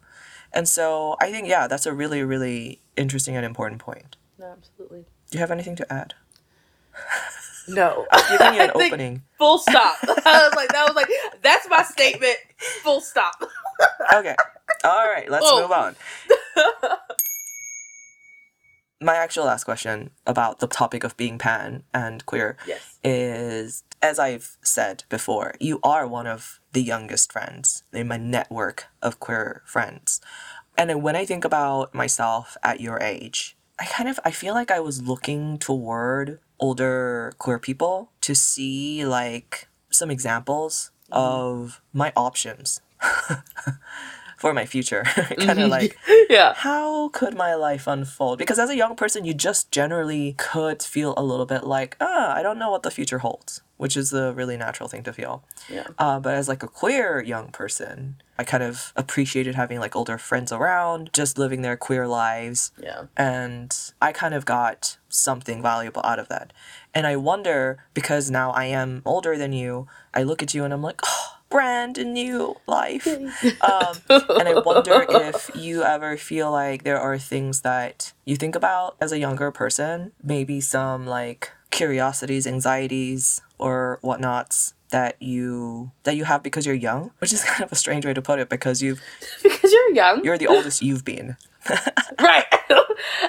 And 0.53 0.69
so 0.69 1.15
I 1.19 1.31
think, 1.31 1.47
yeah, 1.47 1.67
that's 1.67 1.87
a 1.87 1.93
really, 1.93 2.23
really 2.23 2.81
interesting 2.95 3.35
and 3.35 3.43
important 3.43 3.81
point. 3.81 4.15
No, 4.37 4.45
absolutely. 4.45 5.05
Do 5.31 5.37
you 5.37 5.39
have 5.39 5.49
anything 5.51 5.75
to 5.77 5.91
add? 5.91 6.13
No. 7.67 8.05
Giving 8.29 8.53
you 8.55 8.61
an 8.61 8.71
think 8.75 8.93
opening. 8.93 9.21
Full 9.37 9.57
stop. 9.59 9.97
I 10.03 10.47
was 10.47 10.53
like, 10.55 10.69
that 10.69 10.85
was 10.87 10.95
like, 10.95 11.09
that's 11.41 11.67
my 11.69 11.83
statement. 11.83 12.37
Full 12.83 13.01
stop. 13.01 13.33
Okay. 14.13 14.35
All 14.85 15.05
right, 15.05 15.29
let's 15.29 15.45
Oh. 15.49 15.61
move 15.61 15.71
on. 15.73 15.95
My 19.01 19.15
actual 19.15 19.45
last 19.45 19.65
question 19.65 20.11
about 20.25 20.59
the 20.59 20.67
topic 20.67 21.03
of 21.03 21.17
being 21.17 21.37
pan 21.37 21.83
and 21.93 22.25
queer 22.25 22.55
Yes. 22.65 22.97
is 23.03 23.83
as 24.01 24.17
I've 24.19 24.55
said 24.63 25.03
before, 25.09 25.55
you 25.59 25.79
are 25.83 26.07
one 26.07 26.25
of 26.27 26.59
the 26.71 26.81
youngest 26.81 27.33
friends 27.33 27.83
in 27.91 28.07
my 28.07 28.15
network 28.17 28.85
of 29.01 29.19
queer 29.19 29.61
friends. 29.65 30.21
And 30.77 31.03
when 31.03 31.15
I 31.17 31.25
think 31.25 31.43
about 31.43 31.93
myself 31.93 32.55
at 32.63 32.79
your 32.79 33.01
age, 33.01 33.57
I 33.77 33.85
kind 33.85 34.07
of 34.07 34.19
I 34.23 34.31
feel 34.31 34.53
like 34.53 34.71
I 34.71 34.79
was 34.79 35.01
looking 35.01 35.57
toward 35.57 36.39
older 36.59 37.33
queer 37.37 37.59
people 37.59 38.11
to 38.21 38.33
see 38.35 39.05
like 39.05 39.67
some 39.89 40.09
examples 40.11 40.91
of 41.11 41.81
my 41.93 42.11
options 42.15 42.81
for 44.37 44.53
my 44.53 44.65
future. 44.65 45.03
kind 45.39 45.59
of 45.59 45.69
like 45.69 45.97
Yeah. 46.29 46.53
how 46.55 47.09
could 47.09 47.35
my 47.35 47.55
life 47.55 47.87
unfold? 47.87 48.37
Because 48.39 48.59
as 48.59 48.69
a 48.69 48.75
young 48.75 48.95
person, 48.95 49.25
you 49.25 49.33
just 49.33 49.71
generally 49.71 50.33
could 50.37 50.81
feel 50.83 51.13
a 51.17 51.23
little 51.23 51.45
bit 51.45 51.63
like, 51.63 51.95
ah, 52.01 52.33
I 52.35 52.41
don't 52.43 52.59
know 52.59 52.71
what 52.71 52.83
the 52.83 52.91
future 52.91 53.19
holds, 53.19 53.61
which 53.77 53.97
is 53.97 54.13
a 54.13 54.33
really 54.33 54.57
natural 54.57 54.87
thing 54.87 55.03
to 55.03 55.13
feel. 55.13 55.43
Yeah. 55.69 55.87
Uh, 55.97 56.19
but 56.19 56.33
as 56.33 56.47
like 56.47 56.63
a 56.63 56.67
queer 56.67 57.21
young 57.21 57.49
person, 57.49 58.15
I 58.37 58.43
kind 58.43 58.63
of 58.63 58.93
appreciated 58.95 59.55
having 59.55 59.79
like 59.79 59.95
older 59.95 60.17
friends 60.17 60.51
around, 60.51 61.09
just 61.13 61.37
living 61.37 61.61
their 61.61 61.77
queer 61.77 62.07
lives. 62.07 62.71
Yeah. 62.81 63.05
And 63.17 63.75
I 64.01 64.11
kind 64.11 64.33
of 64.33 64.45
got 64.45 64.97
something 65.09 65.61
valuable 65.61 66.01
out 66.03 66.19
of 66.19 66.29
that. 66.29 66.53
And 66.93 67.05
I 67.05 67.15
wonder, 67.17 67.83
because 67.93 68.31
now 68.31 68.51
I 68.51 68.65
am 68.65 69.01
older 69.05 69.37
than 69.37 69.53
you, 69.53 69.87
I 70.13 70.23
look 70.23 70.41
at 70.41 70.53
you 70.53 70.63
and 70.63 70.73
I'm 70.73 70.81
like, 70.81 71.01
oh, 71.05 71.35
brand 71.49 71.97
new 71.97 72.55
life. 72.67 73.07
um, 73.61 73.95
and 74.09 74.47
I 74.47 74.61
wonder 74.65 75.05
if 75.09 75.51
you 75.55 75.83
ever 75.83 76.17
feel 76.17 76.51
like 76.51 76.83
there 76.83 76.99
are 76.99 77.17
things 77.17 77.61
that 77.61 78.13
you 78.25 78.35
think 78.35 78.55
about 78.55 78.95
as 79.01 79.11
a 79.11 79.19
younger 79.19 79.51
person, 79.51 80.11
maybe 80.23 80.61
some 80.61 81.05
like 81.05 81.51
curiosities, 81.75 82.47
anxieties, 82.47 83.41
or 83.59 83.99
whatnots 84.01 84.73
that 84.91 85.21
you 85.21 85.91
that 86.03 86.15
you 86.15 86.23
have 86.23 86.41
because 86.41 86.65
you're 86.65 86.75
young, 86.89 87.11
which 87.19 87.33
is 87.33 87.43
kind 87.51 87.63
of 87.63 87.71
a 87.71 87.75
strange 87.75 88.05
way 88.05 88.13
to 88.13 88.21
put 88.21 88.39
it 88.39 88.49
because 88.49 88.81
you've 88.81 89.01
because 89.43 89.71
you're 89.71 89.91
young. 89.93 90.23
you're 90.23 90.37
the 90.37 90.47
oldest 90.47 90.81
you've 90.81 91.03
been. 91.05 91.35
right. 92.21 92.45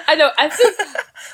I 0.07 0.15
know. 0.15 0.29
I 0.37 0.47
think, 0.49 0.77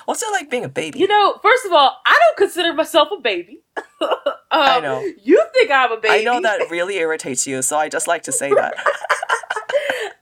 What's 0.05 0.23
it 0.23 0.31
like 0.31 0.49
being 0.49 0.63
a 0.63 0.69
baby? 0.69 0.99
you 0.99 1.07
know, 1.07 1.37
first 1.41 1.65
of 1.65 1.71
all, 1.73 1.97
I 2.05 2.17
don't 2.23 2.37
consider 2.37 2.73
myself 2.73 3.09
a 3.11 3.19
baby. 3.21 3.61
um, 4.01 4.09
I 4.51 4.79
know. 4.79 5.05
You 5.21 5.43
think 5.53 5.69
I'm 5.69 5.91
a 5.91 5.97
baby. 5.97 6.13
I 6.13 6.23
know 6.23 6.41
that 6.41 6.69
really 6.71 6.95
irritates 6.97 7.45
you, 7.45 7.61
so 7.61 7.77
I 7.77 7.89
just 7.89 8.07
like 8.07 8.23
to 8.23 8.31
say 8.31 8.49
that. 8.53 8.73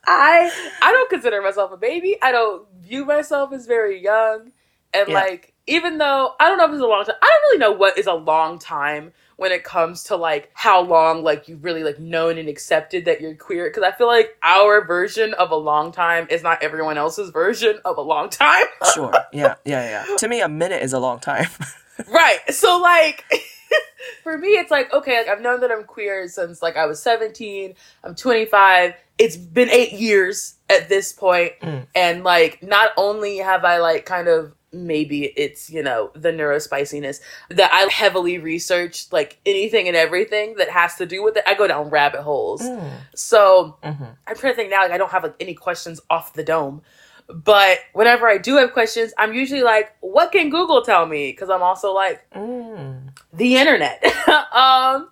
I 0.07 0.51
I 0.81 0.91
don't 0.91 1.09
consider 1.09 1.41
myself 1.41 1.71
a 1.71 1.77
baby. 1.77 2.17
I 2.21 2.31
don't 2.31 2.67
view 2.79 3.05
myself 3.05 3.53
as 3.53 3.65
very 3.67 4.01
young. 4.01 4.51
And 4.93 5.07
Yeah. 5.07 5.13
like 5.13 5.50
even 5.67 5.97
though 5.97 6.33
I 6.39 6.47
don't 6.47 6.57
know 6.57 6.65
if 6.65 6.71
it's 6.71 6.81
a 6.81 6.85
long 6.87 7.05
time, 7.05 7.15
I 7.21 7.25
don't 7.27 7.41
really 7.43 7.57
know 7.59 7.71
what 7.77 7.97
is 7.97 8.07
a 8.07 8.13
long 8.13 8.59
time 8.59 9.13
when 9.37 9.51
it 9.51 9.63
comes 9.63 10.03
to 10.03 10.15
like 10.15 10.51
how 10.53 10.81
long 10.81 11.23
like 11.23 11.47
you've 11.47 11.63
really 11.63 11.83
like 11.83 11.99
known 11.99 12.37
and 12.37 12.47
accepted 12.47 13.05
that 13.05 13.21
you're 13.21 13.33
queer 13.35 13.69
because 13.69 13.81
I 13.83 13.91
feel 13.91 14.07
like 14.07 14.37
our 14.43 14.85
version 14.85 15.33
of 15.35 15.49
a 15.51 15.55
long 15.55 15.91
time 15.91 16.27
is 16.29 16.43
not 16.43 16.61
everyone 16.61 16.97
else's 16.97 17.31
version 17.31 17.79
of 17.85 17.97
a 17.97 18.01
long 18.01 18.29
time. 18.29 18.65
Sure. 18.93 19.13
Yeah, 19.31 19.55
yeah, 19.65 20.05
yeah. 20.07 20.15
To 20.17 20.27
me, 20.27 20.41
a 20.41 20.49
minute 20.49 20.83
is 20.83 20.93
a 20.93 20.99
long 20.99 21.19
time. 21.19 21.47
right. 22.07 22.39
So 22.49 22.79
like 22.79 23.23
for 24.23 24.37
me 24.37 24.49
it's 24.49 24.69
like 24.71 24.91
okay, 24.93 25.19
like, 25.19 25.27
I've 25.27 25.41
known 25.41 25.61
that 25.61 25.71
I'm 25.71 25.85
queer 25.85 26.27
since 26.27 26.61
like 26.61 26.75
I 26.77 26.85
was 26.85 27.01
17, 27.01 27.73
I'm 28.03 28.15
25. 28.15 28.93
It's 29.17 29.37
been 29.37 29.69
8 29.69 29.93
years 29.93 30.55
at 30.69 30.89
this 30.89 31.13
point 31.13 31.53
Mm. 31.61 31.87
and 31.95 32.23
like 32.23 32.61
not 32.63 32.91
only 32.97 33.37
have 33.37 33.63
I 33.65 33.77
like 33.77 34.05
kind 34.05 34.27
of 34.27 34.53
maybe 34.73 35.25
it's 35.25 35.69
you 35.69 35.83
know 35.83 36.11
the 36.13 36.31
neurospiciness 36.31 37.19
that 37.49 37.71
I 37.73 37.91
heavily 37.91 38.37
researched 38.37 39.11
like 39.11 39.37
anything 39.45 39.87
and 39.87 39.97
everything 39.97 40.55
that 40.57 40.69
has 40.69 40.95
to 40.95 41.05
do 41.05 41.23
with 41.23 41.37
it. 41.37 41.43
I 41.45 41.55
go 41.55 41.67
down 41.67 41.89
rabbit 41.89 42.21
holes. 42.21 42.61
Mm. 42.61 42.91
So 43.15 43.77
hmm 43.83 44.03
I'm 44.27 44.35
trying 44.35 44.53
to 44.53 44.55
think 44.55 44.69
now, 44.69 44.81
like 44.83 44.91
I 44.91 44.97
don't 44.97 45.11
have 45.11 45.23
like 45.23 45.35
any 45.39 45.53
questions 45.53 45.99
off 46.09 46.33
the 46.33 46.43
dome. 46.43 46.81
But 47.27 47.79
whenever 47.93 48.27
I 48.27 48.37
do 48.37 48.57
have 48.57 48.73
questions, 48.73 49.13
I'm 49.17 49.33
usually 49.33 49.61
like, 49.63 49.95
what 50.01 50.31
can 50.33 50.49
Google 50.49 50.81
tell 50.81 51.05
me? 51.05 51.31
Because 51.31 51.49
I'm 51.49 51.61
also 51.63 51.93
like, 51.93 52.29
Mm. 52.33 53.09
the 53.31 53.55
internet. 53.57 54.03
um, 54.53 55.09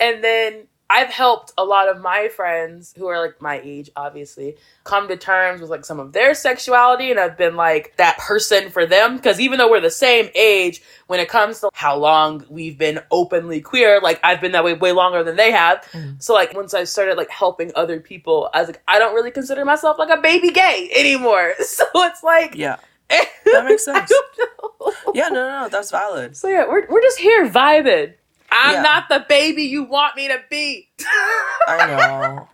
and 0.00 0.24
then 0.24 0.66
I've 0.92 1.08
helped 1.08 1.52
a 1.56 1.64
lot 1.64 1.88
of 1.88 2.02
my 2.02 2.28
friends 2.28 2.92
who 2.98 3.06
are 3.06 3.18
like 3.18 3.40
my 3.40 3.58
age, 3.64 3.88
obviously, 3.96 4.58
come 4.84 5.08
to 5.08 5.16
terms 5.16 5.62
with 5.62 5.70
like 5.70 5.86
some 5.86 5.98
of 5.98 6.12
their 6.12 6.34
sexuality, 6.34 7.10
and 7.10 7.18
I've 7.18 7.38
been 7.38 7.56
like 7.56 7.96
that 7.96 8.18
person 8.18 8.68
for 8.68 8.84
them. 8.84 9.16
Because 9.16 9.40
even 9.40 9.58
though 9.58 9.70
we're 9.70 9.80
the 9.80 9.88
same 9.88 10.28
age, 10.34 10.82
when 11.06 11.18
it 11.18 11.30
comes 11.30 11.60
to 11.60 11.70
how 11.72 11.96
long 11.96 12.44
we've 12.50 12.76
been 12.76 13.00
openly 13.10 13.62
queer, 13.62 14.00
like 14.02 14.20
I've 14.22 14.42
been 14.42 14.52
that 14.52 14.64
way 14.64 14.74
way 14.74 14.92
longer 14.92 15.24
than 15.24 15.36
they 15.36 15.50
have. 15.50 15.82
Mm. 15.92 16.22
So 16.22 16.34
like 16.34 16.54
once 16.54 16.74
I 16.74 16.84
started 16.84 17.16
like 17.16 17.30
helping 17.30 17.72
other 17.74 17.98
people, 17.98 18.50
I 18.52 18.60
was 18.60 18.68
like, 18.68 18.82
I 18.86 18.98
don't 18.98 19.14
really 19.14 19.30
consider 19.30 19.64
myself 19.64 19.98
like 19.98 20.10
a 20.10 20.20
baby 20.20 20.50
gay 20.50 20.90
anymore. 20.94 21.54
So 21.62 21.86
it's 21.94 22.22
like 22.22 22.54
Yeah. 22.54 22.76
That 23.46 23.64
makes 23.64 23.84
sense. 23.84 24.12
Yeah, 25.14 25.28
no, 25.28 25.34
no, 25.34 25.62
no, 25.62 25.68
that's 25.68 25.90
valid. 25.90 26.36
So 26.36 26.48
yeah, 26.48 26.66
we're 26.68 26.86
we're 26.88 27.00
just 27.00 27.18
here 27.18 27.48
vibing. 27.48 28.14
I'm 28.52 28.74
Yeah. 28.74 28.82
not 28.82 29.08
the 29.08 29.24
baby 29.28 29.62
you 29.64 29.82
want 29.84 30.14
me 30.16 30.28
to 30.28 30.38
be. 30.50 30.90
I 31.68 31.86
know. 31.86 32.48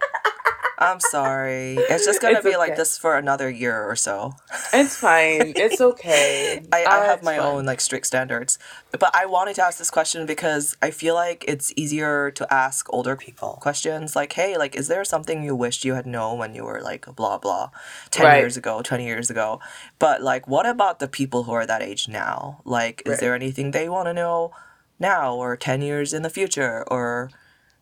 I'm 0.80 1.00
sorry. 1.00 1.74
It's 1.76 2.04
just 2.04 2.22
gonna 2.22 2.38
It's 2.38 2.46
be 2.46 2.56
like 2.56 2.76
this 2.76 2.96
for 2.96 3.16
another 3.16 3.50
year 3.50 3.82
or 3.82 3.96
so. 3.96 4.34
It's 4.72 4.94
fine. 4.96 5.52
It's 5.56 5.80
okay. 5.80 6.62
I, 6.72 6.84
I 6.84 6.98
Uh, 6.98 7.04
have 7.06 7.22
my 7.24 7.36
fine. 7.36 7.46
own 7.46 7.66
like 7.66 7.80
strict 7.80 8.06
standards. 8.06 8.60
But 8.92 9.10
I 9.12 9.26
wanted 9.26 9.56
to 9.56 9.64
ask 9.64 9.78
this 9.78 9.90
question 9.90 10.24
because 10.24 10.76
I 10.80 10.92
feel 10.92 11.14
like 11.16 11.44
it's 11.48 11.72
easier 11.74 12.30
to 12.30 12.46
ask 12.52 12.86
older 12.92 13.16
people 13.16 13.58
questions 13.60 14.14
like, 14.14 14.32
hey, 14.34 14.56
like, 14.56 14.76
is 14.76 14.86
there 14.86 15.04
something 15.04 15.42
you 15.42 15.56
wished 15.56 15.84
you 15.84 15.94
had 15.94 16.06
known 16.06 16.38
when 16.38 16.54
you 16.54 16.62
were 16.64 16.80
like 16.80 17.06
blah 17.16 17.38
blah 17.38 17.70
10 18.12 18.24
Right. 18.26 18.38
years 18.38 18.56
ago, 18.56 18.80
20 18.80 19.04
years 19.04 19.30
ago? 19.30 19.60
But 19.98 20.22
like, 20.22 20.46
what 20.46 20.64
about 20.64 21.00
the 21.00 21.08
people 21.08 21.42
who 21.42 21.52
are 21.52 21.66
that 21.66 21.82
age 21.82 22.06
now? 22.06 22.60
Like, 22.64 23.02
is 23.04 23.10
Right. 23.10 23.20
there 23.20 23.34
anything 23.34 23.72
they 23.72 23.88
want 23.88 24.06
to 24.06 24.14
know 24.14 24.52
now 24.98 25.34
or 25.34 25.56
10 25.56 25.82
years 25.82 26.12
in 26.12 26.22
the 26.22 26.30
future 26.30 26.84
or 26.90 27.30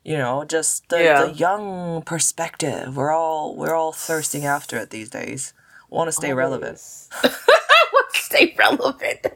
you 0.05 0.17
know 0.17 0.45
just 0.45 0.89
the, 0.89 1.03
Yeah. 1.03 1.25
the 1.27 1.33
young 1.33 2.03
perspective 2.03 2.97
we're 2.97 3.13
all 3.13 3.55
we're 3.57 3.75
all 3.75 3.93
thirsting 3.93 4.45
after 4.45 4.77
it 4.79 4.91
these 4.91 5.11
days 5.11 5.53
want 5.91 6.09
to 6.09 6.13
stay 6.13 6.33
relevant 6.33 6.81
Want 7.23 8.13
to 8.13 8.21
stay 8.21 8.55
relevant. 8.59 9.27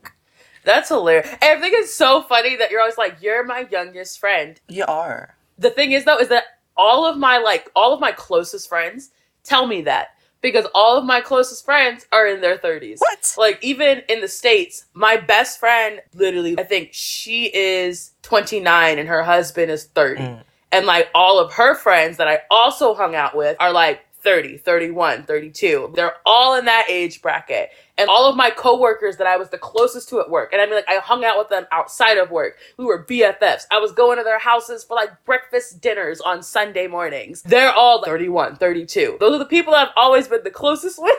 That's 0.64 0.88
hilarious. 0.88 1.28
And 1.42 1.58
I 1.58 1.60
think 1.60 1.74
it's 1.74 1.92
so 1.94 2.22
funny 2.22 2.56
that 2.56 2.70
you're 2.70 2.80
always 2.80 2.98
like, 2.98 3.16
you're 3.20 3.44
my 3.44 3.66
youngest 3.70 4.18
friend. 4.18 4.60
you 4.68 4.84
are 4.86 5.34
The 5.58 5.70
thing 5.70 5.92
is 5.92 6.04
though, 6.04 6.18
is 6.18 6.28
that 6.28 6.44
all 6.76 7.04
of 7.06 7.16
my 7.18 7.38
like 7.38 7.68
all 7.74 7.92
of 7.92 8.00
my 8.00 8.12
closest 8.12 8.68
friends 8.68 9.10
tell 9.44 9.66
me 9.66 9.82
that. 9.82 10.08
Because 10.40 10.66
all 10.74 10.96
of 10.96 11.04
my 11.04 11.20
closest 11.20 11.64
friends 11.64 12.06
are 12.12 12.26
in 12.26 12.40
their 12.40 12.58
30s. 12.58 12.98
what 12.98 13.34
Like 13.36 13.58
even 13.62 14.02
in 14.08 14.20
the 14.20 14.28
States, 14.28 14.86
my 14.94 15.16
best 15.16 15.58
friend 15.58 16.00
literally, 16.14 16.58
I 16.58 16.64
think 16.64 16.90
she 16.92 17.46
is 17.54 18.12
29 18.22 18.98
and 18.98 19.08
her 19.08 19.22
husband 19.22 19.70
is 19.70 19.84
30. 19.84 20.20
Mm. 20.20 20.42
And 20.70 20.86
like 20.86 21.08
all 21.14 21.38
of 21.38 21.52
her 21.54 21.74
friends 21.74 22.18
that 22.18 22.28
I 22.28 22.40
also 22.50 22.94
hung 22.94 23.14
out 23.14 23.36
with 23.36 23.56
are 23.58 23.72
like 23.72 24.04
30, 24.20 24.58
31, 24.58 25.24
32. 25.24 25.92
They're 25.94 26.16
all 26.26 26.56
in 26.56 26.66
that 26.66 26.86
age 26.88 27.22
bracket. 27.22 27.70
And 27.98 28.08
all 28.08 28.28
of 28.28 28.36
my 28.36 28.50
coworkers 28.50 29.16
that 29.16 29.26
I 29.26 29.36
was 29.36 29.50
the 29.50 29.58
closest 29.58 30.08
to 30.10 30.20
at 30.20 30.30
work, 30.30 30.52
and 30.52 30.62
I 30.62 30.66
mean, 30.66 30.76
like, 30.76 30.88
I 30.88 30.96
hung 30.98 31.24
out 31.24 31.38
with 31.38 31.48
them 31.48 31.66
outside 31.72 32.16
of 32.18 32.30
work. 32.30 32.56
We 32.76 32.84
were 32.84 33.04
BFFs. 33.04 33.66
I 33.70 33.78
was 33.78 33.92
going 33.92 34.18
to 34.18 34.24
their 34.24 34.38
houses 34.38 34.84
for 34.84 34.94
like 34.94 35.24
breakfast 35.24 35.80
dinners 35.80 36.20
on 36.20 36.42
Sunday 36.42 36.86
mornings. 36.86 37.42
They're 37.42 37.72
all 37.72 38.04
31, 38.04 38.56
32. 38.56 39.16
Those 39.20 39.34
are 39.34 39.38
the 39.38 39.44
people 39.44 39.74
I've 39.74 39.88
always 39.96 40.28
been 40.28 40.44
the 40.44 40.50
closest 40.50 40.98
with. 41.02 41.18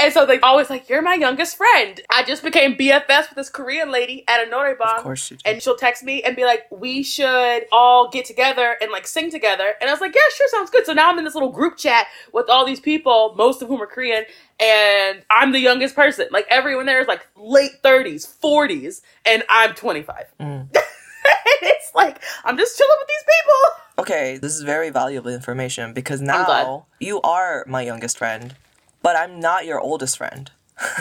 And 0.00 0.12
so 0.12 0.26
they 0.26 0.38
always 0.40 0.68
like, 0.70 0.88
you're 0.88 1.02
my 1.02 1.14
youngest 1.14 1.56
friend. 1.56 2.00
I 2.10 2.22
just 2.22 2.42
became 2.42 2.76
BFFs 2.76 3.30
with 3.30 3.36
this 3.36 3.48
Korean 3.48 3.90
lady 3.90 4.24
at 4.28 4.46
a 4.46 4.50
Noraebang. 4.50 4.98
of 4.98 5.02
course 5.02 5.30
you 5.30 5.36
do. 5.38 5.50
And 5.50 5.62
she'll 5.62 5.76
text 5.76 6.02
me 6.02 6.22
and 6.22 6.36
be 6.36 6.44
like, 6.44 6.66
we 6.70 7.02
should 7.02 7.64
all 7.72 8.10
get 8.10 8.24
together 8.24 8.76
and 8.80 8.90
like 8.90 9.06
sing 9.06 9.30
together. 9.30 9.74
And 9.80 9.88
I 9.88 9.92
was 9.92 10.00
like, 10.00 10.14
yeah, 10.14 10.20
sure, 10.36 10.48
sounds 10.48 10.70
good. 10.70 10.84
So 10.84 10.92
now 10.92 11.10
I'm 11.10 11.18
in 11.18 11.24
this 11.24 11.34
little 11.34 11.50
group 11.50 11.76
chat 11.76 12.06
with 12.32 12.50
all 12.50 12.66
these 12.66 12.80
people, 12.80 13.34
most 13.36 13.62
of 13.62 13.68
whom 13.68 13.80
are 13.80 13.86
Korean, 13.86 14.24
and 14.60 15.22
I'm 15.30 15.52
the 15.52 15.60
youngest 15.60 15.94
person. 15.94 16.26
Like 16.30 16.46
everyone 16.50 16.86
there 16.86 17.00
is 17.00 17.08
like 17.08 17.26
late 17.36 17.82
30s, 17.82 18.28
40s, 18.42 19.00
and 19.24 19.42
I'm 19.48 19.74
25. 19.74 20.26
Mm. 20.40 20.68
it's 21.62 21.94
like, 21.94 22.20
I'm 22.44 22.56
just 22.56 22.76
chilling 22.76 22.96
with 22.98 23.08
these 23.08 23.24
people. 23.24 23.80
Okay, 23.96 24.38
this 24.38 24.54
is 24.54 24.62
very 24.62 24.90
valuable 24.90 25.30
information 25.30 25.92
because 25.92 26.20
now 26.20 26.86
you 26.98 27.20
are 27.22 27.64
my 27.68 27.82
youngest 27.82 28.18
friend, 28.18 28.54
but 29.04 29.14
I'm 29.16 29.38
not 29.38 29.66
your 29.66 29.78
oldest 29.80 30.16
friend. 30.18 30.50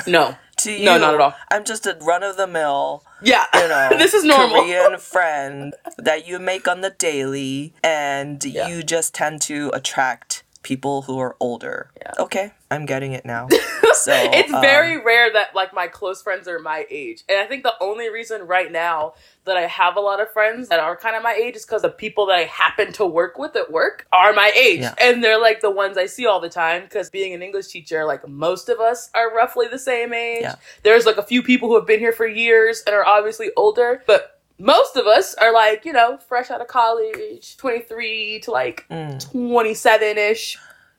No. 0.06 0.36
To 0.58 0.72
you, 0.72 0.86
No, 0.86 1.00
not 1.00 1.16
at 1.16 1.20
all. 1.20 1.34
I'm 1.50 1.66
just 1.66 1.88
a 1.88 1.98
run 2.00 2.22
of 2.22 2.38
the 2.38 2.46
mill, 2.46 3.04
Yeah. 3.24 3.46
you 3.56 3.68
know, 3.68 3.90
this 3.98 4.14
is 4.14 4.24
normal. 4.24 4.62
Korean 4.62 4.98
friend 5.14 5.74
that 5.98 6.28
you 6.28 6.38
make 6.38 6.68
on 6.68 6.82
the 6.82 6.92
daily, 6.92 7.74
and 7.84 8.42
Yeah. 8.46 8.68
you 8.68 8.84
just 8.84 9.16
tend 9.16 9.42
to 9.42 9.72
attract 9.74 10.43
people 10.64 11.04
who 11.04 11.20
are 11.20 11.36
older. 11.40 11.92
Yeah. 12.02 12.12
Okay, 12.20 12.52
I'm 12.72 12.86
getting 12.86 13.14
it 13.14 13.26
now. 13.26 13.48
So 13.96 14.12
it's 14.12 14.52
um, 14.52 14.60
very 14.60 14.98
rare 14.98 15.32
that 15.32 15.54
like 15.54 15.72
my 15.74 15.88
close 15.88 16.22
friends 16.24 16.48
are 16.48 16.58
my 16.58 16.86
age 16.90 17.24
and 17.30 17.38
i 17.40 17.46
think 17.46 17.62
the 17.64 17.76
only 17.80 18.10
reason 18.10 18.42
right 18.48 18.70
now 18.72 19.14
that 19.46 19.56
i 19.56 19.62
have 19.62 19.96
a 19.96 20.00
lot 20.00 20.20
of 20.20 20.30
friends 20.32 20.68
that 20.70 20.80
are 20.80 20.98
kind 20.98 21.16
of 21.16 21.22
my 21.22 21.34
age 21.34 21.56
is 21.56 21.64
because 21.64 21.84
the 21.84 21.90
people 21.90 22.26
that 22.26 22.34
i 22.36 22.44
happen 22.46 22.92
to 22.94 23.06
work 23.06 23.38
with 23.38 23.56
at 23.56 23.72
work 23.72 24.08
are 24.12 24.34
my 24.34 24.52
age 24.58 24.80
Yeah. 24.82 24.96
and 25.00 25.24
they're 25.24 25.40
like 25.40 25.62
the 25.62 25.70
ones 25.70 25.96
i 25.96 26.08
see 26.08 26.26
all 26.26 26.42
the 26.42 26.50
time 26.50 26.82
because 26.82 27.12
being 27.12 27.34
an 27.34 27.44
english 27.44 27.68
teacher 27.68 28.04
like 28.04 28.28
most 28.28 28.68
of 28.68 28.80
us 28.80 29.12
are 29.14 29.34
roughly 29.34 29.68
the 29.68 29.80
same 29.80 30.12
age 30.12 30.42
Yeah. 30.42 30.56
there's 30.82 31.06
like 31.06 31.18
a 31.18 31.24
few 31.24 31.44
people 31.44 31.70
who 31.70 31.76
have 31.76 31.86
been 31.88 32.00
here 32.00 32.14
for 32.14 32.26
years 32.28 32.82
and 32.88 32.96
are 32.96 33.06
obviously 33.06 33.52
older 33.56 34.02
but 34.08 34.33
most 34.60 34.96
of 34.96 35.06
us 35.08 35.34
are 35.36 35.54
like 35.54 35.84
you 35.86 35.94
know 35.94 36.18
fresh 36.18 36.50
out 36.52 36.62
of 36.62 36.68
college 36.68 37.58
23 37.58 38.40
to 38.42 38.52
like 38.52 38.86
mm. 38.90 39.20
27ish 39.32 40.58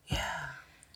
Yeah. 0.09 0.19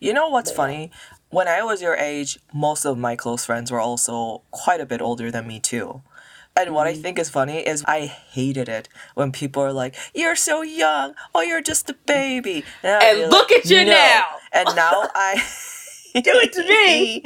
You 0.00 0.12
know 0.12 0.28
what's 0.28 0.50
yeah. 0.50 0.56
funny? 0.56 0.90
When 1.30 1.48
I 1.48 1.62
was 1.62 1.82
your 1.82 1.94
age, 1.96 2.38
most 2.54 2.84
of 2.86 2.96
my 2.96 3.16
close 3.16 3.44
friends 3.44 3.70
were 3.70 3.80
also 3.80 4.42
quite 4.50 4.80
a 4.80 4.86
bit 4.86 5.02
older 5.02 5.30
than 5.30 5.46
me 5.46 5.59
too. 5.61 6.02
And 6.56 6.74
what 6.74 6.86
I 6.86 6.92
Mm-hmm. 6.92 7.02
think 7.02 7.18
is 7.18 7.28
funny 7.30 7.59
is 7.66 7.84
I 7.86 8.06
hated 8.06 8.68
it 8.68 8.88
when 9.14 9.30
people 9.32 9.62
are 9.62 9.72
like, 9.72 9.94
"You're 10.14 10.36
so 10.36 10.62
young. 10.62 11.14
Oh, 11.34 11.40
you're 11.42 11.61
just 11.62 11.90
a 11.90 11.94
baby." 12.06 12.64
And 12.82 13.18
be 13.18 13.26
look 13.26 13.50
at 13.52 13.64
you 13.70 13.84
"No." 13.84 13.92
now. 13.92 14.24
And 14.52 14.68
now 14.76 15.09
I 15.14 15.42
Do 16.14 16.32
it 16.34 16.52
to 16.54 16.62
me. 16.62 17.22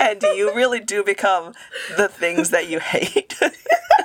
and 0.00 0.22
you 0.36 0.54
really 0.54 0.80
do 0.80 1.04
become 1.04 1.52
the 1.96 2.08
things 2.08 2.50
that 2.50 2.68
you 2.68 2.80
hate. 2.80 3.38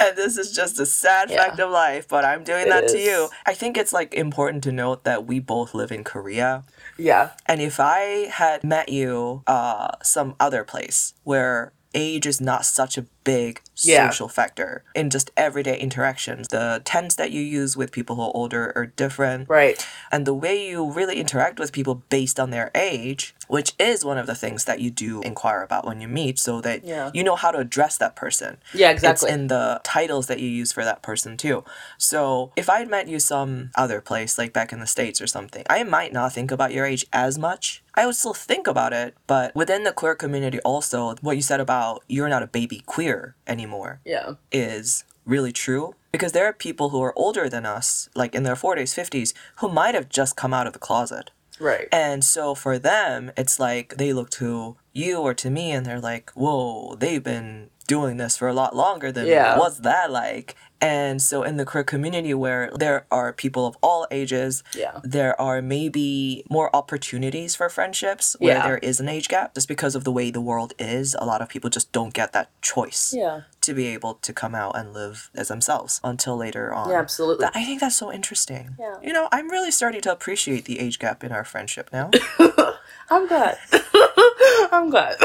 and 0.00 0.16
this 0.22 0.36
is 0.38 0.52
just 0.52 0.78
a 0.80 0.86
sad 0.86 1.30
Yeah. 1.30 1.36
fact 1.44 1.58
of 1.60 1.70
life, 1.70 2.08
but 2.08 2.24
I'm 2.24 2.44
doing 2.44 2.66
It 2.66 2.70
that 2.70 2.88
to 2.88 2.98
you. 2.98 3.28
I 3.46 3.54
think 3.54 3.76
it's 3.76 3.92
like 3.92 4.14
important 4.14 4.64
to 4.64 4.72
note 4.72 5.04
that 5.04 5.26
we 5.26 5.40
both 5.40 5.74
live 5.74 5.92
in 5.92 6.04
Korea. 6.04 6.64
yeah 6.98 7.30
And 7.46 7.60
if 7.60 7.78
I 7.80 8.28
had 8.30 8.64
met 8.64 8.88
you 8.88 9.42
uh, 9.46 9.88
some 10.02 10.34
other 10.40 10.64
place 10.64 11.14
where 11.24 11.72
age 11.94 12.26
is 12.26 12.40
not 12.40 12.64
such 12.64 12.96
a 12.98 13.04
big 13.24 13.60
Yeah. 13.82 14.08
social 14.10 14.28
factor 14.28 14.82
in 14.94 15.08
just 15.10 15.30
everyday 15.36 15.78
interactions, 15.78 16.48
the 16.48 16.82
tense 16.84 17.14
that 17.16 17.30
you 17.30 17.40
use 17.40 17.76
with 17.76 17.92
people 17.92 18.16
who 18.16 18.22
are 18.22 18.30
older 18.34 18.72
are 18.76 18.86
different. 18.86 19.48
right 19.48 19.86
And 20.12 20.26
the 20.26 20.34
way 20.34 20.66
you 20.68 20.90
really 20.90 21.18
interact 21.20 21.58
with 21.58 21.72
people 21.72 22.02
based 22.10 22.38
on 22.40 22.50
their 22.50 22.70
age, 22.74 23.34
which 23.48 23.72
is 23.78 24.04
one 24.04 24.18
of 24.18 24.26
the 24.26 24.34
things 24.34 24.64
that 24.64 24.80
you 24.80 24.90
do 24.90 25.20
inquire 25.22 25.62
about 25.62 25.86
when 25.86 26.00
you 26.00 26.08
meet, 26.08 26.38
so 26.38 26.60
that 26.62 26.84
Yeah. 26.84 27.10
you 27.14 27.22
know 27.24 27.36
how 27.36 27.50
to 27.52 27.58
address 27.58 27.96
that 27.98 28.16
person. 28.16 28.58
Yeah, 28.74 28.90
exactly. 28.90 29.28
It's 29.28 29.34
in 29.34 29.46
the 29.48 29.80
titles 29.84 30.26
that 30.26 30.40
you 30.40 30.48
use 30.48 30.72
for 30.72 30.84
that 30.84 31.00
person 31.02 31.36
too. 31.36 31.64
So 31.96 32.52
if 32.56 32.68
I'd 32.68 32.88
met 32.88 33.08
you 33.08 33.18
some 33.20 33.70
other 33.74 34.00
place, 34.00 34.36
like 34.38 34.52
back 34.52 34.72
in 34.72 34.80
the 34.80 34.86
States 34.86 35.20
or 35.20 35.26
something, 35.26 35.64
I 35.70 35.82
might 35.84 36.12
not 36.12 36.32
think 36.32 36.50
about 36.50 36.72
your 36.72 36.84
age 36.86 37.06
as 37.12 37.38
much. 37.38 37.82
I 37.94 38.06
would 38.06 38.14
still 38.14 38.34
think 38.34 38.66
about 38.66 38.92
it, 38.92 39.14
but 39.26 39.54
within 39.54 39.82
the 39.84 39.92
queer 39.92 40.14
community 40.14 40.60
also, 40.60 41.14
what 41.20 41.36
you 41.36 41.42
said 41.42 41.60
about 41.60 42.02
you're 42.08 42.28
not 42.28 42.42
a 42.42 42.46
baby 42.46 42.82
queer 42.86 43.09
anymore 43.46 44.00
yeah 44.04 44.34
is 44.50 45.04
really 45.24 45.52
true 45.52 45.94
because 46.12 46.32
there 46.32 46.46
are 46.46 46.52
people 46.52 46.88
who 46.90 47.00
are 47.02 47.16
older 47.16 47.48
than 47.48 47.64
us, 47.64 48.08
like 48.16 48.34
in 48.34 48.42
their 48.42 48.56
40s, 48.56 48.92
50s, 48.94 49.32
who 49.60 49.68
might 49.68 49.94
have 49.94 50.08
just 50.08 50.36
come 50.36 50.52
out 50.52 50.66
of 50.66 50.72
the 50.72 50.78
closet. 50.88 51.30
right 51.60 51.88
And 51.92 52.24
so 52.24 52.54
for 52.54 52.78
them, 52.78 53.30
it's 53.36 53.60
like 53.60 53.96
they 53.96 54.12
look 54.12 54.30
to 54.42 54.76
you 54.92 55.20
or 55.20 55.34
to 55.34 55.50
me 55.50 55.70
and 55.70 55.86
they're 55.86 56.00
like, 56.12 56.30
whoa, 56.30 56.96
they've 56.96 57.22
been 57.22 57.70
doing 57.86 58.16
this 58.16 58.36
for 58.36 58.48
a 58.48 58.54
lot 58.62 58.74
longer 58.74 59.12
than 59.12 59.26
Yeah. 59.26 59.58
What's 59.58 59.80
that 59.80 60.10
like? 60.10 60.56
And 60.80 61.20
so 61.20 61.42
in 61.42 61.56
the 61.56 61.64
queer 61.64 61.84
community 61.84 62.32
where 62.34 62.70
there 62.74 63.04
are 63.10 63.32
people 63.32 63.66
of 63.66 63.76
all 63.82 64.06
ages, 64.10 64.62
yeah 64.74 64.98
there 65.04 65.38
are 65.40 65.60
maybe 65.62 66.44
more 66.50 66.74
opportunities 66.74 67.54
for 67.54 67.68
friendships 67.68 68.36
where 68.38 68.54
Yeah. 68.56 68.66
there 68.66 68.78
is 68.78 69.00
an 69.00 69.08
age 69.08 69.28
gap. 69.28 69.54
Just 69.54 69.68
because 69.68 69.94
of 69.94 70.04
the 70.04 70.12
way 70.12 70.30
the 70.30 70.40
world 70.40 70.72
is, 70.78 71.14
a 71.18 71.24
lot 71.24 71.42
of 71.42 71.48
people 71.48 71.68
just 71.70 71.92
don't 71.92 72.14
get 72.14 72.32
that 72.32 72.48
choice 72.62 73.12
yeah 73.16 73.42
to 73.60 73.74
be 73.74 73.86
able 73.88 74.14
to 74.14 74.32
come 74.32 74.54
out 74.54 74.74
and 74.78 74.94
live 74.94 75.30
as 75.34 75.48
themselves 75.48 76.00
until 76.02 76.36
later 76.36 76.72
on. 76.72 76.88
yeah 76.90 76.98
absolutely 76.98 77.46
I 77.54 77.64
think 77.64 77.80
that's 77.80 77.96
so 77.96 78.10
interesting. 78.12 78.76
Yeah. 78.78 78.96
You 79.02 79.12
know, 79.12 79.28
I'm 79.32 79.50
really 79.50 79.70
starting 79.70 80.00
to 80.02 80.12
appreciate 80.12 80.64
the 80.64 80.78
age 80.80 80.98
gap 80.98 81.22
in 81.24 81.30
our 81.32 81.44
friendship 81.44 81.90
now 81.92 82.10
i'm 83.10 83.26
glad 83.28 83.58
i'm 84.72 84.88
glad 84.88 85.16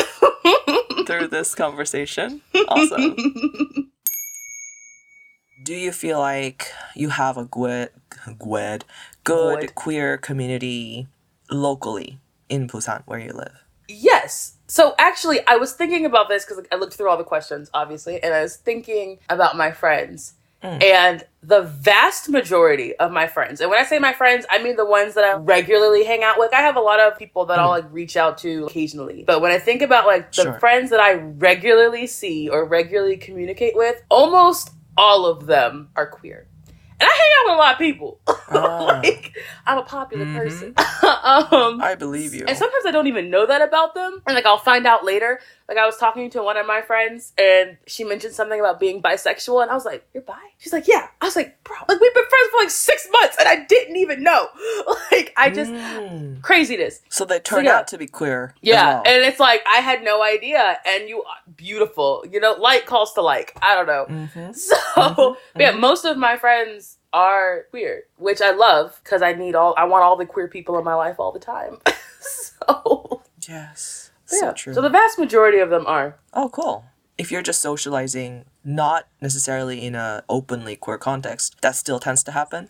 through 1.08 1.28
this 1.28 1.56
conversation. 1.56 2.41
Awesome. 2.68 3.91
Do 5.66 5.74
you 5.74 5.91
feel 5.91 6.20
like 6.20 6.72
you 6.95 7.09
have 7.09 7.38
a 7.38 7.45
good, 7.45 7.89
good, 8.38 8.38
good 8.39 8.86
Good. 9.24 9.74
queer 9.74 10.16
community 10.18 11.07
locally 11.49 12.20
in 12.49 12.68
Busan 12.68 13.01
where 13.07 13.18
you 13.20 13.32
live? 13.34 13.61
yes 13.88 14.55
so 14.66 14.95
actually 14.97 15.45
i 15.45 15.55
was 15.57 15.74
thinking 15.74 16.07
about 16.07 16.28
this 16.28 16.43
because 16.43 16.59
i 16.72 16.76
looked 16.76 16.95
through 16.95 17.07
all 17.07 17.18
the 17.20 17.24
questions 17.24 17.70
obviously 17.72 18.16
and 18.24 18.34
i 18.34 18.41
was 18.41 18.55
thinking 18.55 19.20
about 19.30 19.55
my 19.55 19.70
friends 19.72 20.34
Mm. 20.63 20.82
and 20.82 21.24
the 21.43 21.61
vast 21.61 22.28
majority 22.30 22.95
of 22.95 23.11
my 23.11 23.28
friends 23.28 23.61
and 23.61 23.70
when 23.70 23.80
i 23.80 23.84
say 23.86 23.99
my 23.99 24.13
friends 24.13 24.43
i 24.49 24.57
mean 24.63 24.76
the 24.78 24.86
ones 24.86 25.13
that 25.13 25.24
i 25.24 25.34
regularly 25.36 26.03
hang 26.03 26.24
out 26.24 26.39
with 26.39 26.51
i 26.53 26.61
have 26.61 26.76
a 26.78 26.80
lot 26.80 26.99
of 26.99 27.16
people 27.20 27.45
that 27.45 27.59
i'll 27.59 27.70
like 27.70 27.86
reach 27.91 28.18
out 28.18 28.39
to 28.39 28.66
occasionally 28.66 29.24
but 29.28 29.39
when 29.41 29.51
i 29.51 29.59
think 29.59 29.84
about 29.84 30.07
like 30.07 30.32
the 30.32 30.41
Sure. 30.43 30.59
friends 30.59 30.89
that 30.89 30.99
i 30.99 31.13
regularly 31.13 32.07
see 32.07 32.49
or 32.49 32.66
regularly 32.66 33.18
communicate 33.18 33.76
with 33.76 34.01
almost 34.09 34.72
all 34.97 35.25
of 35.25 35.45
them 35.45 35.89
are 35.95 36.07
queer 36.07 36.47
and 36.99 37.09
i 37.09 37.13
hang 37.13 37.31
out 37.39 37.45
with 37.51 37.55
a 37.55 37.57
lot 37.57 37.73
of 37.73 37.79
people 37.79 38.19
Ah. 38.49 39.01
like 39.03 39.35
I'm 39.65 39.79
a 39.79 39.83
popular 39.83 40.25
Mhm. 40.25 40.35
person. 40.35 40.73
um, 41.03 41.81
I 41.81 41.95
believe 41.97 42.33
you. 42.33 42.45
and 42.47 42.55
sometimes 42.57 42.85
I 42.85 42.91
don't 42.91 43.07
even 43.07 43.29
know 43.29 43.45
that 43.47 43.61
about 43.61 43.95
them. 43.95 44.21
And 44.27 44.35
like 44.35 44.45
I'll 44.45 44.59
find 44.59 44.85
out 44.85 45.03
later. 45.03 45.39
Like 45.68 45.78
I 45.80 45.86
was 45.88 45.97
talking 45.97 46.30
to 46.30 46.43
one 46.43 46.57
of 46.57 46.68
my 46.68 46.82
friends 46.82 47.34
and 47.39 47.78
she 47.88 48.03
mentioned 48.03 48.34
something 48.36 48.59
about 48.59 48.80
being 48.80 49.01
bisexual 49.01 49.63
and 49.63 49.72
I 49.72 49.74
was 49.74 49.84
like, 49.86 50.05
You're 50.13 50.22
bi? 50.24 50.38
She's 50.59 50.72
like, 50.72 50.88
Yeah. 50.88 51.07
I 51.22 51.26
was 51.26 51.36
like, 51.36 51.63
bro, 51.63 51.76
like 51.89 51.99
we've 51.99 52.13
been 52.13 52.26
friends 52.30 52.47
for 52.51 52.57
like 52.59 52.70
six 52.70 53.07
months 53.11 53.36
and 53.39 53.47
I 53.47 53.66
didn't 53.66 53.95
even 53.97 54.22
know. 54.24 54.47
Like 55.11 55.34
I 55.38 55.49
just 55.49 55.72
Mm. 55.72 56.41
craziness. 56.41 57.01
So 57.09 57.26
they 57.26 57.39
turned 57.39 57.66
yeah. 57.66 57.78
out 57.78 57.88
to 57.89 57.97
be 57.97 58.05
queer. 58.07 58.53
Yeah. 58.61 58.95
well. 58.95 59.03
And 59.05 59.24
it's 59.24 59.39
like 59.39 59.61
I 59.68 59.78
had 59.78 60.03
no 60.03 60.22
idea. 60.24 60.78
And 60.86 61.07
you 61.09 61.24
are 61.24 61.38
beautiful. 61.55 62.24
You 62.30 62.39
know, 62.39 62.53
like 62.53 62.86
calls 62.86 63.13
to 63.13 63.22
like. 63.22 63.57
I 63.61 63.74
don't 63.76 63.88
know. 63.88 64.05
Mhm. 64.09 64.55
So 64.55 64.76
Mhm, 64.97 65.36
but 65.53 65.61
yeah, 65.61 65.72
mhm. 65.74 65.80
most 65.80 66.05
of 66.05 66.18
my 66.18 66.38
friends 66.38 66.97
are 67.13 67.66
queer, 67.72 68.03
which 68.18 68.41
I 68.41 68.51
love 68.51 68.99
because 69.03 69.22
I 69.22 69.34
need 69.34 69.55
all 69.55 69.74
I 69.78 69.86
want 69.86 70.03
all 70.03 70.16
the 70.18 70.26
queer 70.26 70.47
people 70.47 70.78
in 70.78 70.84
my 70.84 70.95
life 70.95 71.16
all 71.20 71.32
the 71.32 71.39
time. 71.39 71.80
so 72.20 73.22
Yes. 73.47 74.05
Yeah. 74.32 74.39
So 74.39 74.51
true. 74.53 74.73
So 74.73 74.82
the 74.82 74.89
vast 74.89 75.17
majority 75.19 75.59
of 75.59 75.69
them 75.69 75.86
are. 75.88 76.17
oh, 76.34 76.49
cool. 76.49 76.86
If 77.17 77.32
you're 77.32 77.41
just 77.41 77.61
socializing, 77.61 78.43
not 78.63 79.07
necessarily 79.21 79.86
in 79.86 79.95
a 79.95 80.23
openly 80.28 80.76
queer 80.76 80.97
context, 80.97 81.55
that 81.61 81.76
still 81.78 81.99
tends 81.99 82.23
to 82.23 82.32
happen. 82.32 82.69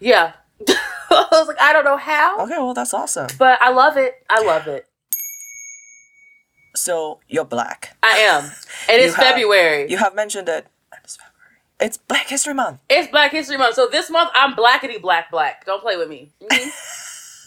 Yeah. 0.00 0.32
I 0.68 1.26
was 1.32 1.48
like, 1.48 1.60
I 1.60 1.72
don't 1.72 1.84
know 1.84 1.96
how, 1.96 2.40
Okay, 2.44 2.58
well 2.58 2.74
that's 2.74 2.92
awesome. 2.92 3.28
but 3.38 3.60
I 3.62 3.70
love 3.70 3.96
it. 3.96 4.22
I 4.28 4.42
love 4.44 4.66
it. 4.66 4.86
So 6.74 7.20
you're 7.28 7.44
black. 7.46 7.96
I 8.02 8.18
am. 8.18 8.44
And 8.88 9.00
You 9.00 9.06
it's 9.06 9.14
have- 9.14 9.24
February. 9.26 9.90
You 9.90 9.96
have 9.96 10.14
mentioned 10.14 10.48
it. 10.48 10.66
It's 11.02 11.16
February. 11.16 11.32
It's 11.80 11.96
Black 11.96 12.28
History 12.28 12.52
Month. 12.54 12.80
It's 12.90 13.10
Black 13.10 13.32
History 13.32 13.56
Month. 13.56 13.76
So 13.76 13.86
this 13.86 14.10
month 14.10 14.30
I'm 14.34 14.54
blackety 14.54 15.00
black 15.00 15.30
black. 15.30 15.64
Don't 15.64 15.80
play 15.82 15.96
with 15.96 16.08
me. 16.08 16.32
Mhm. 16.42 16.70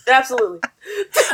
Absolutely. 0.10 0.60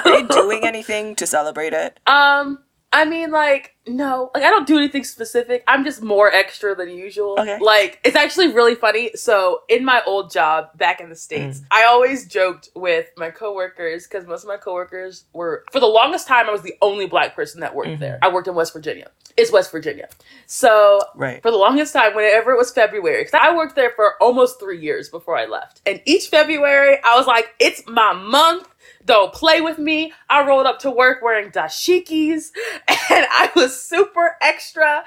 Are 0.05 0.19
you 0.19 0.27
doing 0.27 0.65
anything 0.65 1.15
to 1.15 1.27
celebrate 1.27 1.73
it? 1.73 1.99
Um, 2.07 2.59
I 2.95 3.03
mean, 3.03 3.29
like, 3.29 3.75
no, 3.85 4.31
like 4.33 4.43
I 4.43 4.49
don't 4.49 4.65
do 4.65 4.77
anything 4.77 5.03
specific. 5.03 5.63
I'm 5.67 5.83
just 5.83 6.01
more 6.01 6.31
extra 6.31 6.73
than 6.75 6.89
usual. 6.89 7.35
Okay. 7.37 7.57
Like, 7.59 7.99
it's 8.05 8.15
actually 8.15 8.53
really 8.53 8.73
funny. 8.73 9.11
So, 9.15 9.63
in 9.67 9.83
my 9.83 10.01
old 10.07 10.31
job 10.31 10.69
back 10.77 11.01
in 11.01 11.09
the 11.09 11.15
states, 11.15 11.59
Mm. 11.59 11.65
I 11.71 11.83
always 11.83 12.25
joked 12.25 12.69
with 12.73 13.07
my 13.17 13.31
coworkers 13.31 14.07
because 14.07 14.25
most 14.25 14.43
of 14.43 14.47
my 14.47 14.55
coworkers 14.57 15.25
were, 15.33 15.65
for 15.73 15.81
the 15.81 15.87
longest 15.87 16.25
time, 16.25 16.47
I 16.47 16.51
was 16.53 16.61
the 16.61 16.75
only 16.81 17.05
black 17.05 17.35
person 17.35 17.59
that 17.59 17.75
worked 17.75 17.89
Mhm. 17.89 17.99
there. 17.99 18.19
I 18.21 18.29
worked 18.29 18.47
in 18.47 18.55
West 18.55 18.71
Virginia. 18.71 19.11
It's 19.35 19.51
West 19.51 19.69
Virginia. 19.71 20.07
So. 20.45 21.01
Right. 21.15 21.41
For 21.41 21.51
the 21.51 21.57
longest 21.57 21.91
time, 21.91 22.15
whenever 22.15 22.51
it 22.53 22.57
was 22.57 22.71
February, 22.71 23.25
'cause 23.25 23.33
I 23.39 23.53
worked 23.53 23.75
there 23.75 23.91
for 23.91 24.13
almost 24.21 24.57
three 24.59 24.79
years 24.79 25.09
before 25.09 25.37
I 25.37 25.45
left. 25.45 25.81
And 25.85 26.01
each 26.05 26.29
February, 26.29 26.97
I 27.03 27.17
was 27.17 27.27
like, 27.27 27.53
it's 27.59 27.83
my 27.87 28.13
month. 28.13 28.69
Don't 29.05 29.31
play 29.33 29.61
with 29.61 29.77
me. 29.77 30.13
I 30.29 30.45
rolled 30.47 30.65
up 30.65 30.79
to 30.79 30.91
work 30.91 31.21
wearing 31.21 31.51
dashikis 31.51 32.51
and 32.87 33.25
I 33.29 33.51
was 33.55 33.79
super 33.79 34.35
extra 34.41 35.03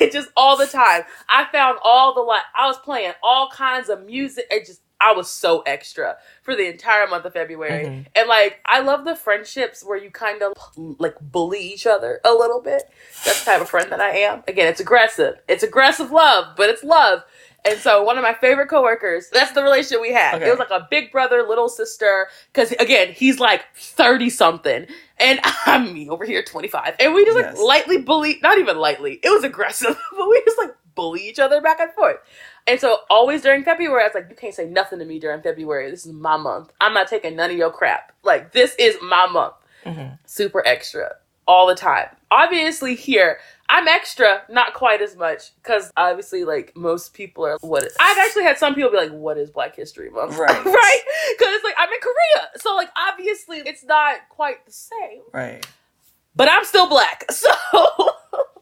and 0.00 0.10
just 0.12 0.28
all 0.36 0.56
the 0.56 0.66
time. 0.66 1.02
I 1.28 1.46
found 1.52 1.78
all 1.84 2.14
the 2.14 2.20
like 2.22 2.42
I 2.56 2.66
was 2.66 2.78
playing 2.78 3.12
all 3.22 3.50
kinds 3.50 3.88
of 3.88 4.06
music. 4.06 4.46
It 4.50 4.66
just 4.66 4.80
I 4.98 5.12
was 5.12 5.30
so 5.30 5.60
extra 5.66 6.16
for 6.42 6.56
the 6.56 6.66
entire 6.66 7.06
month 7.06 7.26
of 7.26 7.34
February. 7.34 7.84
Mhm. 7.84 8.06
And 8.14 8.28
like 8.28 8.60
I 8.64 8.80
love 8.80 9.04
the 9.04 9.14
friendships 9.14 9.84
where 9.84 9.98
you 9.98 10.10
kind 10.10 10.42
of 10.42 10.54
like 10.76 11.16
bully 11.20 11.60
each 11.60 11.86
other 11.86 12.20
a 12.24 12.32
little 12.32 12.62
bit. 12.62 12.84
That's 13.26 13.44
the 13.44 13.50
type 13.50 13.60
of 13.60 13.68
friend 13.68 13.92
that 13.92 14.00
I 14.00 14.16
am. 14.16 14.42
Again, 14.48 14.68
it's 14.68 14.80
aggressive. 14.80 15.34
It's 15.48 15.62
aggressive 15.62 16.10
love, 16.10 16.56
but 16.56 16.70
it's 16.70 16.82
love. 16.82 17.24
And 17.66 17.78
so 17.80 18.02
one 18.02 18.16
of 18.16 18.22
my 18.22 18.34
favorite 18.34 18.68
coworkers, 18.68 19.28
that's 19.32 19.52
the 19.52 19.62
relationship 19.62 20.00
we 20.00 20.12
had. 20.12 20.36
Okay. 20.36 20.46
It 20.46 20.50
was 20.50 20.58
like 20.58 20.70
a 20.70 20.86
big 20.90 21.10
brother, 21.10 21.42
little 21.42 21.68
sister, 21.68 22.28
because 22.52 22.72
again, 22.72 23.12
he's 23.12 23.40
like 23.40 23.64
30 23.76 24.30
something. 24.30 24.86
And 25.18 25.40
I'm 25.66 25.92
me 25.92 26.08
over 26.08 26.24
here 26.24 26.42
25. 26.42 26.96
And 27.00 27.14
we 27.14 27.24
just 27.24 27.36
like 27.36 27.46
Yes. 27.46 27.60
lightly 27.60 27.98
bully, 27.98 28.38
not 28.42 28.58
even 28.58 28.78
lightly, 28.78 29.18
it 29.22 29.30
was 29.30 29.44
aggressive, 29.44 29.98
but 30.16 30.28
we 30.28 30.42
just 30.44 30.58
like 30.58 30.74
bully 30.94 31.28
each 31.28 31.38
other 31.38 31.60
back 31.60 31.80
and 31.80 31.92
forth. 31.92 32.16
And 32.68 32.80
so 32.80 32.98
always 33.10 33.42
during 33.42 33.62
February, 33.64 34.02
I 34.02 34.06
was 34.06 34.14
like, 34.14 34.26
you 34.30 34.36
can't 34.36 34.54
say 34.54 34.66
nothing 34.66 34.98
to 34.98 35.04
me 35.04 35.18
during 35.18 35.42
February. 35.42 35.90
This 35.90 36.06
is 36.06 36.12
my 36.12 36.36
month. 36.36 36.72
I'm 36.80 36.94
not 36.94 37.08
taking 37.08 37.36
none 37.36 37.50
of 37.50 37.56
your 37.56 37.70
crap. 37.70 38.12
Like, 38.22 38.52
this 38.52 38.74
is 38.78 38.96
my 39.02 39.26
month 39.26 39.54
Mhm. 39.84 40.18
super 40.26 40.66
extra 40.66 41.14
all 41.46 41.66
the 41.68 41.76
time. 41.76 42.08
Obviously, 42.32 42.96
here 42.96 43.38
I'm 43.68 43.88
extra, 43.88 44.42
not 44.48 44.74
quite 44.74 45.02
as 45.02 45.16
much, 45.16 45.54
because 45.62 45.92
obviously, 45.96 46.44
like 46.44 46.76
most 46.76 47.14
people 47.14 47.44
are. 47.46 47.58
What 47.60 47.84
is, 47.84 47.96
I've 48.00 48.18
actually 48.18 48.44
had 48.44 48.58
some 48.58 48.74
people 48.74 48.90
be 48.90 48.96
like, 48.96 49.10
"What 49.10 49.38
is 49.38 49.50
Black 49.50 49.74
History 49.74 50.10
Month?" 50.10 50.36
Right. 50.38 50.48
right? 50.64 51.00
Because 51.36 51.54
it's 51.54 51.64
like 51.64 51.74
I'm 51.76 51.88
in 51.92 52.00
Korea, 52.00 52.48
so 52.56 52.74
like 52.74 52.90
obviously 52.96 53.58
it's 53.58 53.84
not 53.84 54.28
quite 54.28 54.64
the 54.66 54.72
same. 54.72 55.22
Right. 55.32 55.66
But 56.34 56.48
I'm 56.50 56.64
still 56.64 56.86
black, 56.88 57.24
so 57.32 57.48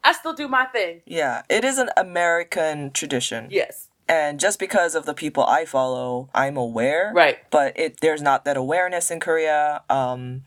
I 0.03 0.13
still 0.13 0.33
do 0.33 0.49
my 0.49 0.65
thing. 0.67 1.03
Yeah, 1.07 1.43
it 1.51 1.65
is 1.65 1.79
an 1.79 1.91
American 1.97 2.93
tradition. 2.93 3.49
Yes, 3.51 3.89
And 4.09 4.39
just 4.39 4.59
because 4.59 4.95
of 4.95 5.07
the 5.07 5.15
people 5.15 5.45
I 5.45 5.65
follow, 5.65 6.29
I'm 6.35 6.57
aware. 6.57 7.11
right. 7.15 7.39
But 7.51 7.79
it 7.79 8.01
there's 8.01 8.23
not 8.23 8.45
that 8.45 8.57
awareness 8.57 9.11
in 9.11 9.19
Korea. 9.21 9.83
Um 9.91 10.45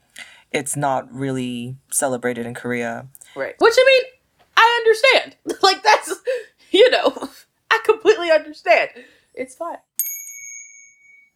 it's 0.52 0.78
not 0.78 1.12
really 1.14 1.76
celebrated 1.92 2.46
in 2.46 2.54
Korea. 2.54 3.08
Right. 3.36 3.56
Which 3.60 3.74
I 3.78 3.84
mean, 3.86 4.04
I 4.58 4.82
understand. 4.84 5.36
like 5.64 5.84
that's 5.84 6.14
you 6.72 6.90
know, 6.90 7.30
I 7.72 7.80
completely 7.86 8.30
understand. 8.32 8.90
It's 9.34 9.56
fine. 9.56 9.78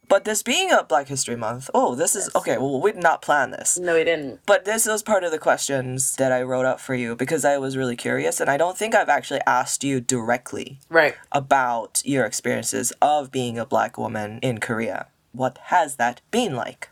But 0.08 0.24
this 0.24 0.42
being 0.42 0.70
a 0.70 0.84
Black 0.84 1.08
History 1.08 1.36
Month, 1.36 1.70
oh, 1.72 1.94
this 1.94 2.14
is 2.14 2.26
Yes. 2.26 2.36
okay. 2.36 2.58
Well, 2.58 2.82
we 2.82 2.92
did 2.92 3.02
not 3.02 3.22
plan 3.22 3.50
this. 3.50 3.78
No, 3.78 3.94
we 3.94 4.04
didn't. 4.04 4.40
But 4.44 4.66
this 4.66 4.84
was 4.86 5.02
part 5.02 5.24
of 5.24 5.30
the 5.30 5.38
questions 5.38 6.16
that 6.16 6.32
I 6.32 6.42
wrote 6.42 6.66
up 6.66 6.80
for 6.80 6.94
you 6.94 7.16
because 7.16 7.46
I 7.46 7.56
was 7.56 7.78
really 7.78 7.96
curious, 7.96 8.38
and 8.38 8.50
I 8.50 8.58
don't 8.58 8.76
think 8.76 8.94
I've 8.94 9.08
actually 9.08 9.40
asked 9.46 9.82
you 9.84 10.02
directly 10.02 10.80
Right. 10.90 11.14
about 11.30 12.02
your 12.04 12.26
experiences 12.26 12.92
of 13.00 13.30
being 13.30 13.58
a 13.58 13.64
black 13.64 13.96
woman 13.96 14.38
in 14.42 14.58
Korea. 14.58 15.06
What 15.32 15.56
has 15.66 15.96
that 15.96 16.20
been 16.30 16.54
like? 16.56 16.90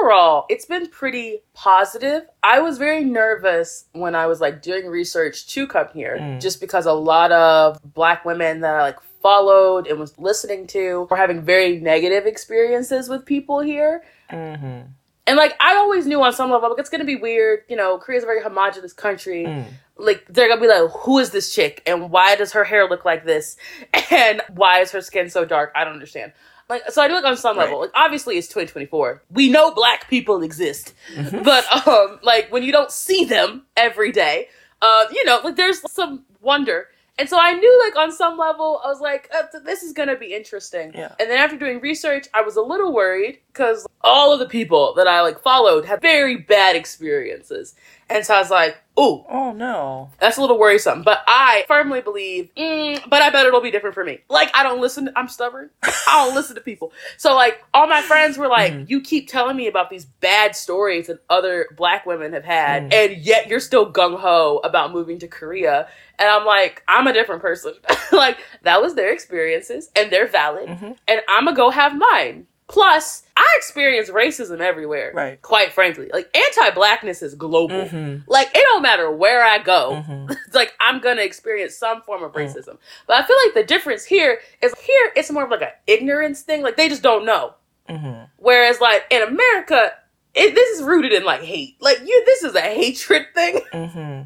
Overall 0.00 0.46
it's 0.48 0.64
been 0.66 0.86
pretty 0.88 1.38
positive. 1.54 2.22
I 2.42 2.60
was 2.60 2.78
very 2.78 3.04
nervous 3.04 3.84
when 3.92 4.14
i 4.14 4.26
was 4.26 4.40
like 4.40 4.62
doing 4.62 4.86
research 4.86 5.46
to 5.54 5.66
come 5.66 5.88
here 5.94 6.16
Mm. 6.20 6.40
just 6.40 6.60
because 6.60 6.86
a 6.86 6.92
lot 6.92 7.30
of 7.32 7.78
black 7.94 8.24
women 8.24 8.60
that 8.60 8.74
i 8.74 8.82
like 8.82 9.00
followed 9.22 9.86
and 9.86 9.98
was 9.98 10.18
listening 10.18 10.66
to 10.68 11.06
were 11.10 11.16
having 11.16 11.42
very 11.42 11.78
negative 11.78 12.26
experiences 12.26 13.08
with 13.08 13.24
people 13.26 13.60
here. 13.60 14.02
Mm-hmm. 14.32 14.86
and 15.26 15.36
like 15.36 15.54
i 15.60 15.74
always 15.76 16.06
knew 16.06 16.22
on 16.22 16.32
some 16.32 16.50
level 16.50 16.70
like 16.70 16.78
it's 16.78 16.88
gonna 16.90 17.04
be 17.04 17.16
weird 17.16 17.60
you 17.68 17.76
know 17.76 17.98
korea's 17.98 18.22
a 18.22 18.26
very 18.26 18.42
homogenous 18.42 18.92
country. 18.92 19.44
Mm. 19.44 19.64
like 19.98 20.24
they're 20.28 20.48
gonna 20.48 20.60
be 20.60 20.66
like 20.68 20.90
who 21.02 21.18
is 21.18 21.30
this 21.30 21.54
chick? 21.54 21.82
And 21.86 22.10
why 22.10 22.34
does 22.36 22.52
her 22.52 22.64
hair 22.64 22.88
look 22.88 23.04
like 23.04 23.24
this? 23.26 23.56
And 24.10 24.42
why 24.54 24.80
is 24.80 24.90
her 24.92 25.00
skin 25.02 25.30
so 25.30 25.44
dark? 25.44 25.70
I 25.76 25.84
don't 25.84 25.92
understand 25.94 26.32
like 26.70 26.88
so 26.90 27.02
i 27.02 27.08
do 27.08 27.14
like 27.14 27.24
on 27.24 27.36
some 27.36 27.58
Right. 27.58 27.64
level 27.64 27.80
like 27.80 27.90
obviously 27.94 28.38
it's 28.38 28.48
2024 28.48 29.22
we 29.32 29.50
know 29.50 29.70
black 29.72 30.08
people 30.08 30.42
exist 30.42 30.94
Mhm. 31.14 31.44
but 31.44 31.64
um 31.86 32.18
like 32.22 32.50
when 32.50 32.62
you 32.62 32.72
don't 32.72 32.90
see 32.90 33.24
them 33.24 33.66
every 33.76 34.12
day 34.12 34.48
uh 34.80 35.04
you 35.12 35.24
know 35.26 35.40
like 35.44 35.56
there's 35.56 35.80
some 35.92 36.24
wonder 36.40 36.88
and 37.18 37.28
so 37.28 37.36
i 37.38 37.52
knew 37.52 37.82
like 37.84 37.96
on 37.96 38.10
some 38.12 38.38
level 38.38 38.80
i 38.84 38.88
was 38.88 39.00
like 39.00 39.28
th- 39.50 39.62
this 39.64 39.82
is 39.82 39.92
gonna 39.92 40.16
be 40.16 40.32
interesting 40.34 40.92
Yeah. 40.94 41.12
and 41.20 41.28
then 41.28 41.36
after 41.38 41.58
doing 41.58 41.80
research 41.80 42.28
i 42.32 42.40
was 42.40 42.56
a 42.56 42.62
little 42.62 42.94
worried 42.94 43.40
because 43.52 43.86
all 44.02 44.32
of 44.32 44.38
the 44.38 44.46
people 44.48 44.94
that 44.96 45.06
i 45.06 45.20
like 45.20 45.40
followed 45.42 45.84
had 45.84 46.00
very 46.00 46.36
bad 46.36 46.76
experiences 46.76 47.74
and 48.10 48.24
so 48.26 48.34
i 48.34 48.38
was 48.40 48.50
like 48.50 48.76
ooh 48.98 49.24
Oh 49.28 49.52
no. 49.52 50.10
that's 50.20 50.36
a 50.36 50.40
little 50.42 50.58
worrisome, 50.58 51.02
but 51.02 51.22
I 51.26 51.64
firmly 51.66 52.00
believe, 52.02 52.50
mm, 52.54 53.00
but 53.08 53.22
I 53.22 53.30
bet 53.30 53.46
it'll 53.46 53.60
be 53.62 53.70
different 53.70 53.94
for 53.94 54.04
me. 54.04 54.18
Like, 54.28 54.50
I 54.54 54.62
don't 54.62 54.80
listen, 54.80 55.10
I'm 55.16 55.26
stubborn. 55.28 55.70
I 55.82 56.24
don't 56.26 56.34
listen 56.34 56.54
to 56.56 56.60
people. 56.60 56.92
So, 57.16 57.34
like, 57.34 57.64
all 57.72 57.86
my 57.86 58.02
friends 58.02 58.36
were 58.36 58.48
like, 58.48 58.72
Mhm. 58.72 58.90
you 58.90 59.00
keep 59.00 59.28
telling 59.28 59.56
me 59.56 59.66
about 59.68 59.88
these 59.90 60.04
bad 60.04 60.54
stories 60.54 61.06
that 61.06 61.20
other 61.30 61.66
black 61.76 62.04
women 62.06 62.32
have 62.34 62.44
had, 62.44 62.90
Mm. 62.90 62.92
and 62.94 63.16
yet 63.24 63.48
you're 63.48 63.60
still 63.60 63.90
gung 63.90 64.18
ho 64.20 64.60
about 64.64 64.92
moving 64.92 65.18
to 65.20 65.28
Korea. 65.28 65.88
And 66.18 66.28
I'm 66.28 66.44
like, 66.44 66.82
I'm 66.86 67.06
a 67.06 67.12
different 67.14 67.40
person. 67.42 67.72
like, 68.12 68.36
that 68.62 68.82
was 68.82 68.94
their 68.94 69.12
experiences, 69.12 69.90
and 69.96 70.10
they're 70.12 70.28
valid, 70.28 70.68
Mhm. 70.68 70.96
and 71.08 71.20
I'm 71.28 71.44
gonna 71.46 71.56
go 71.56 71.70
have 71.70 71.96
mine. 71.96 72.46
Plus, 72.70 73.24
I 73.36 73.46
experience 73.56 74.10
racism 74.10 74.60
everywhere. 74.60 75.10
Right. 75.12 75.42
Quite 75.42 75.72
frankly, 75.72 76.08
like 76.12 76.34
anti-blackness 76.36 77.20
is 77.20 77.34
global. 77.34 77.76
Mm-hmm. 77.84 78.30
Like 78.30 78.48
it 78.54 78.62
don't 78.62 78.82
matter 78.82 79.10
where 79.10 79.42
I 79.44 79.58
go. 79.58 80.02
Mm-hmm. 80.06 80.32
Like 80.54 80.72
I'm 80.80 81.00
gonna 81.00 81.22
experience 81.22 81.74
some 81.76 82.00
form 82.02 82.22
of 82.22 82.32
Mm. 82.32 82.36
racism. 82.46 82.78
But 83.06 83.16
I 83.22 83.26
feel 83.26 83.36
like 83.44 83.54
the 83.54 83.64
difference 83.64 84.04
here 84.04 84.40
is 84.62 84.72
here 84.80 85.12
it's 85.16 85.30
more 85.30 85.44
of 85.44 85.50
like 85.50 85.62
an 85.62 85.68
ignorance 85.86 86.42
thing. 86.42 86.62
Like 86.62 86.76
they 86.76 86.88
just 86.88 87.02
don't 87.02 87.24
know. 87.26 87.54
Mm-hmm. 87.88 88.24
Whereas 88.36 88.80
like 88.80 89.04
in 89.10 89.22
America, 89.22 89.92
it, 90.34 90.54
this 90.54 90.78
is 90.78 90.84
rooted 90.84 91.12
in 91.12 91.24
like 91.24 91.42
hate. 91.42 91.76
Like 91.80 91.98
you, 92.04 92.22
this 92.24 92.44
is 92.44 92.54
a 92.54 92.60
hatred 92.60 93.26
thing 93.34 93.60
Mm-hmm. 93.72 94.22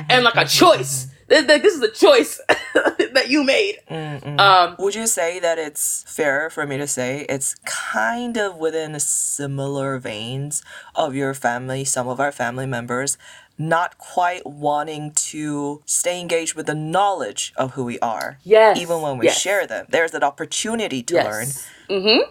and 0.10 0.24
like 0.24 0.36
a 0.36 0.44
choice 0.44 1.06
This, 1.28 1.46
this 1.46 1.74
is 1.74 1.82
a 1.82 1.90
choice 1.90 2.40
that 2.48 3.26
you 3.28 3.42
made. 3.44 3.78
Um, 3.88 4.76
Would 4.78 4.94
you 4.94 5.06
say 5.06 5.40
that 5.40 5.58
it's 5.58 6.04
fair 6.06 6.50
for 6.50 6.66
me 6.66 6.76
to 6.78 6.86
say 6.86 7.26
it's 7.28 7.56
kind 7.64 8.36
of 8.36 8.56
within 8.56 8.98
similar 9.00 9.98
veins 9.98 10.62
of 10.94 11.14
your 11.14 11.34
family, 11.34 11.84
some 11.84 12.06
of 12.08 12.20
our 12.20 12.32
family 12.32 12.66
members 12.66 13.18
not 13.58 13.96
quite 13.98 14.44
wanting 14.46 15.10
to 15.12 15.82
stay 15.86 16.20
engaged 16.20 16.54
with 16.54 16.66
the 16.66 16.74
knowledge 16.74 17.52
of 17.56 17.72
who 17.72 17.84
we 17.84 17.98
are, 18.00 18.38
yes. 18.42 18.78
even 18.78 19.00
when 19.00 19.16
we 19.18 19.26
yes. 19.26 19.40
share 19.40 19.66
them? 19.66 19.86
There's 19.88 20.12
an 20.14 20.22
opportunity 20.22 21.02
to 21.04 21.14
learn, 21.14 21.46
Yes. 21.46 21.68
Mm-hmm. 21.88 22.30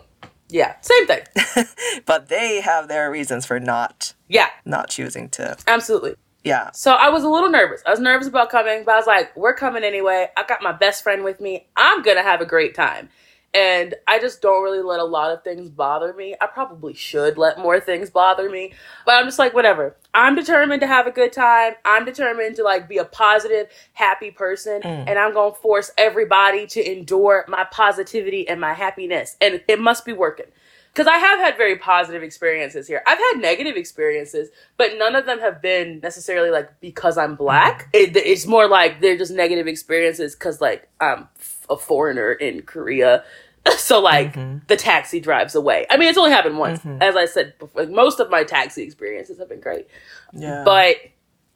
Yeah. 0.50 0.76
Same 0.82 1.08
thing. 1.08 1.24
but 2.06 2.30
they 2.30 2.62
have 2.62 2.88
their 2.88 3.10
reasons 3.10 3.46
for 3.48 3.60
not 3.60 4.14
Yeah. 4.28 4.50
not 4.64 4.90
choosing 4.90 5.30
to. 5.30 5.58
Absolutely. 5.68 6.16
Yeah. 6.46 6.72
So 6.72 6.92
I 6.94 7.10
was 7.10 7.24
a 7.24 7.30
little 7.30 7.50
nervous. 7.50 7.82
I 7.86 7.90
was 7.90 8.00
nervous 8.00 8.28
about 8.28 8.52
coming, 8.52 8.84
but 8.86 8.94
I 8.94 8.98
was 8.98 9.08
like, 9.08 9.36
we're 9.36 9.56
coming 9.56 9.84
anyway. 9.84 10.30
I 10.38 10.44
got 10.44 10.62
my 10.62 10.72
best 10.72 11.02
friend 11.04 11.24
with 11.24 11.42
me. 11.42 11.68
I'm 11.76 12.04
going 12.04 12.18
to 12.18 12.24
have 12.24 12.40
a 12.40 12.46
great 12.46 12.76
time. 12.76 13.10
And 13.56 13.96
I 14.06 14.20
just 14.20 14.42
don't 14.42 14.64
really 14.64 14.84
let 14.84 15.00
a 15.00 15.06
lot 15.06 15.32
of 15.32 15.44
things 15.44 15.70
bother 15.70 16.14
me. 16.14 16.36
I 16.42 16.48
probably 16.48 16.94
should 16.94 17.38
let 17.38 17.58
more 17.58 17.80
things 17.80 18.10
bother 18.10 18.50
me. 18.50 18.74
But 19.06 19.14
I'm 19.14 19.26
just 19.26 19.40
like, 19.40 19.54
whatever. 19.54 19.96
I'm 20.14 20.36
determined 20.36 20.82
to 20.82 20.88
have 20.88 21.08
a 21.08 21.12
good 21.12 21.32
time. 21.32 21.74
I'm 21.84 22.06
determined 22.06 22.58
to 22.58 22.64
like 22.64 22.88
be 22.90 22.98
a 22.98 23.06
positive, 23.06 23.68
happy 23.94 24.30
person. 24.30 24.82
Mm. 24.82 25.06
And 25.08 25.18
I'm 25.18 25.34
going 25.34 25.54
to 25.54 25.60
force 25.60 25.90
everybody 25.98 26.68
to 26.68 26.92
endure 26.92 27.46
my 27.48 27.64
positivity 27.72 28.48
and 28.48 28.60
my 28.60 28.74
happiness. 28.74 29.38
And 29.40 29.62
it 29.68 29.80
must 29.80 30.06
be 30.06 30.14
working. 30.14 30.48
Because 30.96 31.08
I 31.08 31.18
have 31.18 31.40
had 31.40 31.58
very 31.58 31.76
positive 31.76 32.24
experiences 32.24 32.88
here. 32.88 33.02
I've 33.06 33.18
had 33.18 33.34
negative 33.42 33.76
experiences, 33.76 34.48
but 34.78 34.92
none 34.98 35.14
of 35.14 35.26
them 35.26 35.40
have 35.42 35.62
been 35.62 36.00
necessarily 36.02 36.52
like 36.52 36.80
because 36.80 37.18
I'm 37.18 37.36
black. 37.36 37.90
It, 37.92 38.16
it's 38.16 38.48
more 38.48 38.66
like 38.70 39.02
they're 39.02 39.18
just 39.18 39.34
negative 39.34 39.68
experiences 39.68 40.36
because 40.36 40.62
like 40.62 40.88
I'm 41.02 41.28
f- 41.38 41.66
a 41.70 41.76
foreigner 41.76 42.32
in 42.32 42.62
Korea. 42.62 43.24
So 43.78 44.00
like 44.00 44.36
Mhm. 44.36 44.68
the 44.68 44.78
taxi 44.78 45.20
drives 45.20 45.56
away. 45.56 45.88
I 45.90 45.98
mean, 45.98 46.08
it's 46.08 46.20
only 46.20 46.30
happened 46.30 46.60
once. 46.60 46.82
Mhm. 46.82 47.02
As 47.02 47.16
I 47.16 47.26
said, 47.26 47.58
before, 47.58 47.82
like, 47.82 47.92
most 47.92 48.20
of 48.20 48.30
my 48.30 48.44
taxi 48.44 48.84
experiences 48.84 49.40
have 49.40 49.50
been 49.50 49.60
great. 49.60 49.88
Yeah. 50.34 50.62
But 50.64 50.98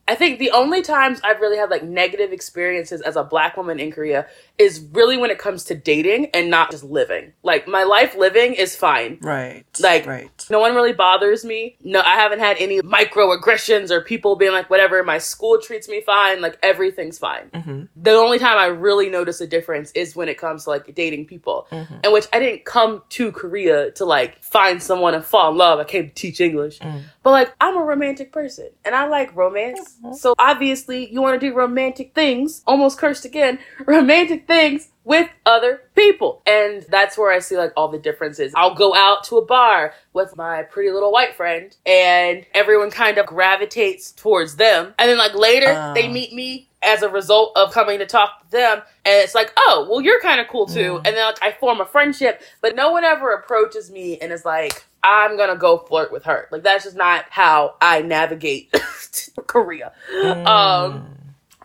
I 0.10 0.15
think 0.15 0.40
the 0.40 0.49
only 0.52 0.81
times 0.81 1.22
I've 1.23 1.40
really 1.40 1.56
had 1.57 1.69
like 1.69 1.84
negative 1.84 2.31
experiences 2.34 2.99
as 3.02 3.15
a 3.15 3.23
black 3.23 3.56
woman 3.56 3.80
in 3.80 3.91
Korea 3.91 4.26
is 4.57 4.84
really 4.91 5.18
when 5.18 5.30
it 5.30 5.38
comes 5.38 5.64
to 5.65 5.76
dating 5.76 6.31
and 6.34 6.49
not 6.49 6.72
just 6.72 6.84
living. 6.84 7.31
Like 7.44 7.68
my 7.68 7.84
life 7.84 8.15
living 8.15 8.53
is 8.53 8.76
fine. 8.76 9.19
right. 9.22 9.64
like- 9.80 10.07
right. 10.07 10.45
No 10.49 10.60
one 10.60 10.73
really 10.73 10.94
bothers 10.94 11.45
me. 11.45 11.77
No, 11.84 12.02
I 12.02 12.15
haven't 12.15 12.40
had 12.40 12.57
any 12.60 12.81
microaggressions 12.81 13.91
or 13.91 14.02
people 14.02 14.36
being 14.36 14.52
like, 14.52 14.69
whatever, 14.69 15.03
my 15.03 15.19
school 15.19 15.60
treats 15.61 15.88
me 15.88 16.02
fine. 16.02 16.41
Like 16.41 16.57
everything's 16.64 17.18
fine. 17.19 17.49
hmm 17.53 17.84
The 17.95 18.11
only 18.11 18.40
time 18.40 18.57
I 18.57 18.65
really 18.68 19.10
notice 19.10 19.40
a 19.41 19.48
difference 19.48 19.91
is 19.91 20.15
when 20.15 20.27
it 20.27 20.38
comes 20.40 20.64
to 20.64 20.72
like 20.72 20.94
dating 20.95 21.27
people. 21.27 21.68
Mhm. 21.72 22.06
In 22.06 22.11
which 22.11 22.26
I 22.34 22.40
didn't 22.40 22.65
come 22.65 23.03
to 23.10 23.31
Korea 23.31 23.91
to 23.91 24.06
like 24.06 24.44
find 24.44 24.81
someone 24.81 25.14
and 25.14 25.23
fall 25.23 25.52
in 25.52 25.57
love. 25.57 25.80
I 25.80 25.84
came 25.84 26.07
to 26.10 26.14
teach 26.15 26.41
English. 26.41 26.80
Mm. 26.80 27.02
But 27.30 27.34
like, 27.47 27.56
I'm 27.61 27.77
a 27.77 27.84
romantic 27.84 28.31
person 28.31 28.69
and 28.84 28.95
I 28.95 29.07
like 29.07 29.35
romance. 29.35 29.97
Mhm. 30.03 30.15
So 30.15 30.34
obviously, 30.39 31.11
you 31.11 31.22
want 31.22 31.39
to 31.39 31.47
do 31.49 31.53
romantic 31.56 32.14
things, 32.15 32.64
almost 32.65 32.97
cursed 32.97 33.23
again, 33.26 33.60
romantic 33.85 34.47
things 34.47 34.89
with 35.03 35.30
other 35.45 35.81
people. 35.95 36.41
And 36.45 36.85
that's 36.89 37.18
where 37.18 37.31
I 37.31 37.39
see 37.39 37.57
like 37.57 37.72
all 37.77 37.88
the 37.88 37.97
differences. 37.99 38.53
I'll 38.56 38.76
go 38.76 38.95
out 38.95 39.23
to 39.26 39.38
a 39.38 39.45
bar 39.45 39.93
with 40.14 40.35
my 40.35 40.64
pretty 40.64 40.91
little 40.91 41.11
white 41.11 41.35
friend 41.35 41.76
and 41.85 42.45
everyone 42.53 42.91
kind 42.91 43.18
of 43.18 43.26
gravitates 43.26 44.11
towards 44.11 44.56
them. 44.57 44.93
And 44.99 45.10
then 45.10 45.18
like 45.18 45.34
later, 45.35 45.68
Oh. 45.76 45.93
they 45.93 46.07
meet 46.07 46.34
me 46.34 46.68
as 46.81 47.01
a 47.03 47.10
result 47.10 47.51
of 47.57 47.73
coming 47.73 47.99
to 47.99 48.06
talk 48.06 48.39
to 48.41 48.51
them 48.51 48.77
and 49.03 49.15
it's 49.22 49.35
like 49.35 49.51
oh 49.57 49.85
well 49.89 49.99
you're 49.99 50.22
kind 50.22 50.39
of 50.39 50.47
cool 50.47 50.65
too 50.65 50.93
Mm. 50.93 50.97
and 50.99 51.07
then 51.07 51.26
like 51.26 51.38
i 51.43 51.51
form 51.51 51.81
a 51.81 51.85
friendship 51.85 52.41
but 52.61 52.73
no 52.73 52.89
one 52.93 53.03
ever 53.03 53.34
approaches 53.34 53.91
me 53.91 54.18
and 54.19 54.31
is 54.31 54.45
like 54.45 54.85
i'm 55.03 55.38
gonna 55.38 55.55
go 55.55 55.77
flirt 55.77 56.11
with 56.11 56.23
her. 56.26 56.47
Like 56.51 56.63
that's 56.63 56.84
just 56.84 56.95
not 56.97 57.26
how 57.30 57.76
i 57.81 58.01
navigate 58.01 58.73
korea. 59.47 59.93
Mm. 60.13 60.45
um 60.47 61.15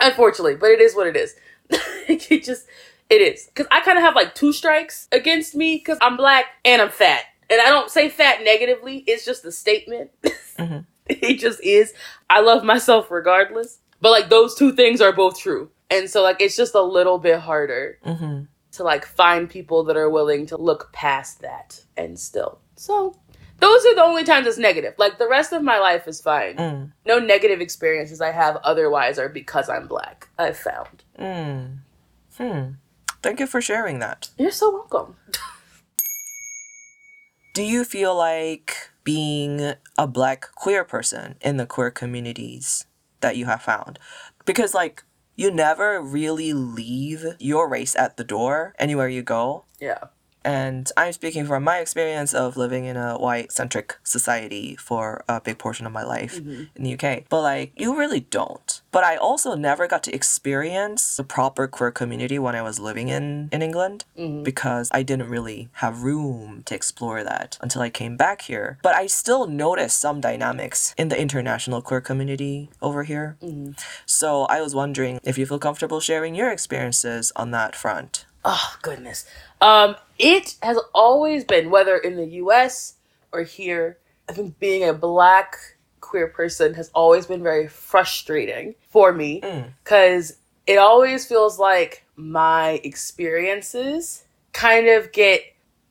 unfortunately 0.00 0.56
but 0.56 0.70
it 0.70 0.80
is 0.80 0.94
what 0.94 1.06
it 1.06 1.16
is. 1.16 1.34
It 2.08 2.42
just 2.44 2.66
it 3.10 3.20
is. 3.22 3.46
Because 3.46 3.66
i 3.70 3.80
kind 3.80 3.98
of 3.98 4.04
have 4.04 4.14
like 4.14 4.34
two 4.34 4.52
strikes 4.52 5.08
against 5.12 5.54
me 5.54 5.76
because 5.76 5.98
i'm 6.02 6.16
black 6.16 6.46
and 6.64 6.80
i'm 6.82 6.90
fat. 6.90 7.22
And 7.50 7.60
i 7.60 7.66
don't 7.66 7.90
say 7.90 8.08
fat 8.08 8.42
negatively 8.44 8.98
it's 9.06 9.24
just 9.24 9.44
a 9.44 9.52
statement. 9.52 10.10
Mhm. 10.58 10.86
it 11.06 11.38
just 11.38 11.60
is. 11.62 11.92
I 12.30 12.40
love 12.40 12.64
myself 12.64 13.10
regardless. 13.10 13.78
But 14.00 14.10
like 14.10 14.28
those 14.30 14.54
two 14.54 14.72
things 14.72 15.00
are 15.00 15.12
both 15.12 15.38
true. 15.38 15.70
And 15.90 16.08
so 16.10 16.22
like 16.22 16.40
it's 16.40 16.56
just 16.56 16.74
a 16.74 16.82
little 16.82 17.18
bit 17.18 17.40
harder 17.40 17.98
Mhm. 18.06 18.48
to 18.72 18.82
like 18.84 19.06
find 19.06 19.48
people 19.48 19.84
that 19.84 19.96
are 19.96 20.08
willing 20.10 20.46
to 20.46 20.56
look 20.56 20.90
past 20.92 21.40
that 21.42 21.80
and 21.96 22.18
still. 22.18 22.58
So 22.76 23.16
those 23.60 23.84
are 23.86 23.94
the 23.94 24.02
only 24.02 24.24
times 24.24 24.46
it's 24.46 24.58
negative 24.58 24.94
like 24.98 25.18
the 25.18 25.28
rest 25.28 25.52
of 25.52 25.62
my 25.62 25.78
life 25.78 26.06
is 26.08 26.20
fine 26.20 26.56
Mm. 26.56 26.92
no 27.06 27.18
negative 27.18 27.60
experiences 27.60 28.20
I 28.20 28.32
have 28.32 28.56
otherwise 28.64 29.18
are 29.18 29.28
because 29.28 29.68
I'm 29.68 29.86
black. 29.86 30.28
I've 30.38 30.56
found. 30.58 31.04
Mm. 31.18 31.78
Hmm. 32.36 32.70
Thank 33.22 33.40
you 33.40 33.46
for 33.46 33.60
sharing 33.62 34.00
that. 34.00 34.28
You're 34.36 34.50
so 34.50 34.70
welcome. 34.70 35.16
Do 37.54 37.62
you 37.62 37.84
feel 37.84 38.14
like 38.16 38.90
being 39.04 39.74
a 39.96 40.06
black 40.06 40.48
queer 40.56 40.84
person 40.84 41.36
in 41.40 41.56
the 41.56 41.66
queer 41.66 41.90
communities 41.90 42.86
that 43.20 43.36
you 43.36 43.46
have 43.46 43.62
found? 43.62 43.98
Because, 44.44 44.74
like, 44.74 45.04
you 45.36 45.50
never 45.50 46.00
really 46.02 46.52
leave 46.52 47.24
your 47.38 47.68
race 47.68 47.94
at 47.96 48.16
the 48.16 48.24
door 48.24 48.74
anywhere 48.78 49.08
you 49.08 49.22
go. 49.22 49.64
Yeah. 49.80 50.04
And 50.44 50.90
I'm 50.96 51.12
speaking 51.12 51.46
from 51.46 51.64
my 51.64 51.78
experience 51.78 52.34
of 52.34 52.56
living 52.56 52.84
in 52.84 52.96
a 52.96 53.16
white 53.18 53.50
centric 53.50 53.96
society 54.04 54.76
for 54.76 55.24
a 55.28 55.40
big 55.40 55.58
portion 55.58 55.86
of 55.86 55.92
my 55.92 56.04
life 56.04 56.34
Mhm. 56.40 56.68
in 56.76 56.84
the 56.84 56.90
UK. 56.96 57.24
But 57.28 57.40
like, 57.42 57.72
you 57.76 57.96
really 57.96 58.20
don't. 58.20 58.80
But 58.92 59.04
I 59.04 59.16
also 59.16 59.54
never 59.54 59.86
got 59.88 60.02
to 60.04 60.14
experience 60.14 61.16
the 61.16 61.24
proper 61.24 61.66
queer 61.66 61.90
community 61.90 62.38
when 62.38 62.54
I 62.54 62.62
was 62.62 62.78
living 62.78 63.08
in, 63.08 63.48
in 63.52 63.62
England 63.62 64.04
Mhm. 64.18 64.44
because 64.44 64.90
I 64.92 65.02
didn't 65.02 65.30
really 65.30 65.68
have 65.82 66.02
room 66.02 66.62
to 66.66 66.74
explore 66.74 67.24
that 67.24 67.56
until 67.62 67.80
I 67.82 67.88
came 67.90 68.16
back 68.16 68.42
here. 68.42 68.78
But 68.82 68.94
I 68.94 69.06
still 69.06 69.46
noticed 69.46 69.98
some 69.98 70.20
dynamics 70.20 70.94
in 70.98 71.08
the 71.08 71.18
international 71.18 71.80
queer 71.80 72.02
community 72.02 72.68
over 72.82 73.04
here. 73.04 73.36
Mhm. 73.42 73.76
So 74.04 74.44
I 74.44 74.60
was 74.60 74.74
wondering 74.74 75.18
if 75.24 75.38
you 75.38 75.46
feel 75.46 75.58
comfortable 75.58 76.00
sharing 76.00 76.34
your 76.34 76.50
experiences 76.50 77.32
on 77.34 77.50
that 77.52 77.74
front. 77.74 78.26
Oh 78.44 78.74
goodness. 78.82 79.24
Um, 79.62 79.96
it 80.18 80.56
has 80.62 80.78
always 80.94 81.44
been 81.44 81.70
whether 81.70 81.96
in 81.96 82.16
the 82.16 82.26
U.S. 82.42 82.94
or 83.32 83.42
here. 83.42 83.98
I 84.28 84.32
think 84.32 84.58
being 84.58 84.88
a 84.88 84.94
black 84.94 85.56
queer 86.00 86.28
person 86.28 86.74
has 86.74 86.90
always 86.94 87.26
been 87.26 87.42
very 87.42 87.68
frustrating 87.68 88.74
for 88.88 89.12
me 89.12 89.40
Mm. 89.42 89.72
because 89.82 90.36
it 90.66 90.76
always 90.78 91.26
feels 91.26 91.58
like 91.58 92.04
my 92.16 92.80
experiences 92.84 94.24
kind 94.52 94.86
of 94.88 95.12
get 95.12 95.42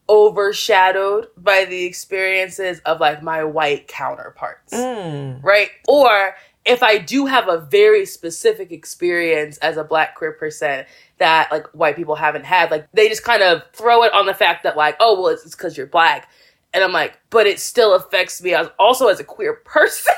overshadowed 0.10 1.28
by 1.38 1.66
the 1.66 1.84
experiences 1.86 2.80
of 2.86 3.00
like 3.00 3.22
my 3.24 3.44
white 3.44 3.88
counterparts. 3.88 4.74
Mm. 4.74 5.44
right? 5.44 5.70
Or 5.88 6.36
if 6.66 6.82
I 6.82 6.98
do 6.98 7.26
have 7.26 7.48
a 7.50 7.60
very 7.60 8.06
specific 8.06 8.72
experience 8.72 9.58
as 9.58 9.78
a 9.78 9.84
black 9.84 10.16
queer 10.16 10.32
person 10.32 10.86
that 11.24 11.52
like 11.52 11.68
white 11.74 11.95
people 11.95 12.16
haven't 12.16 12.45
had, 12.45 12.70
like 12.70 12.88
they 12.94 13.10
just 13.10 13.24
kind 13.24 13.41
of 13.41 13.64
throw 13.74 14.04
it 14.04 14.14
on 14.14 14.26
the 14.26 14.34
fact 14.34 14.64
that 14.64 14.78
like, 14.78 14.95
oh 15.00 15.20
well, 15.22 15.32
it's 15.32 15.44
because 15.56 15.76
you're 15.78 15.88
black, 15.88 16.30
and 16.74 16.84
I'm 16.84 16.91
like, 16.91 17.18
but 17.30 17.48
it 17.48 17.60
still 17.60 17.95
affects 17.95 18.41
me 18.44 18.54
as 18.54 18.68
also 18.78 19.08
as 19.08 19.20
a 19.20 19.24
queer 19.24 19.54
person 19.66 20.14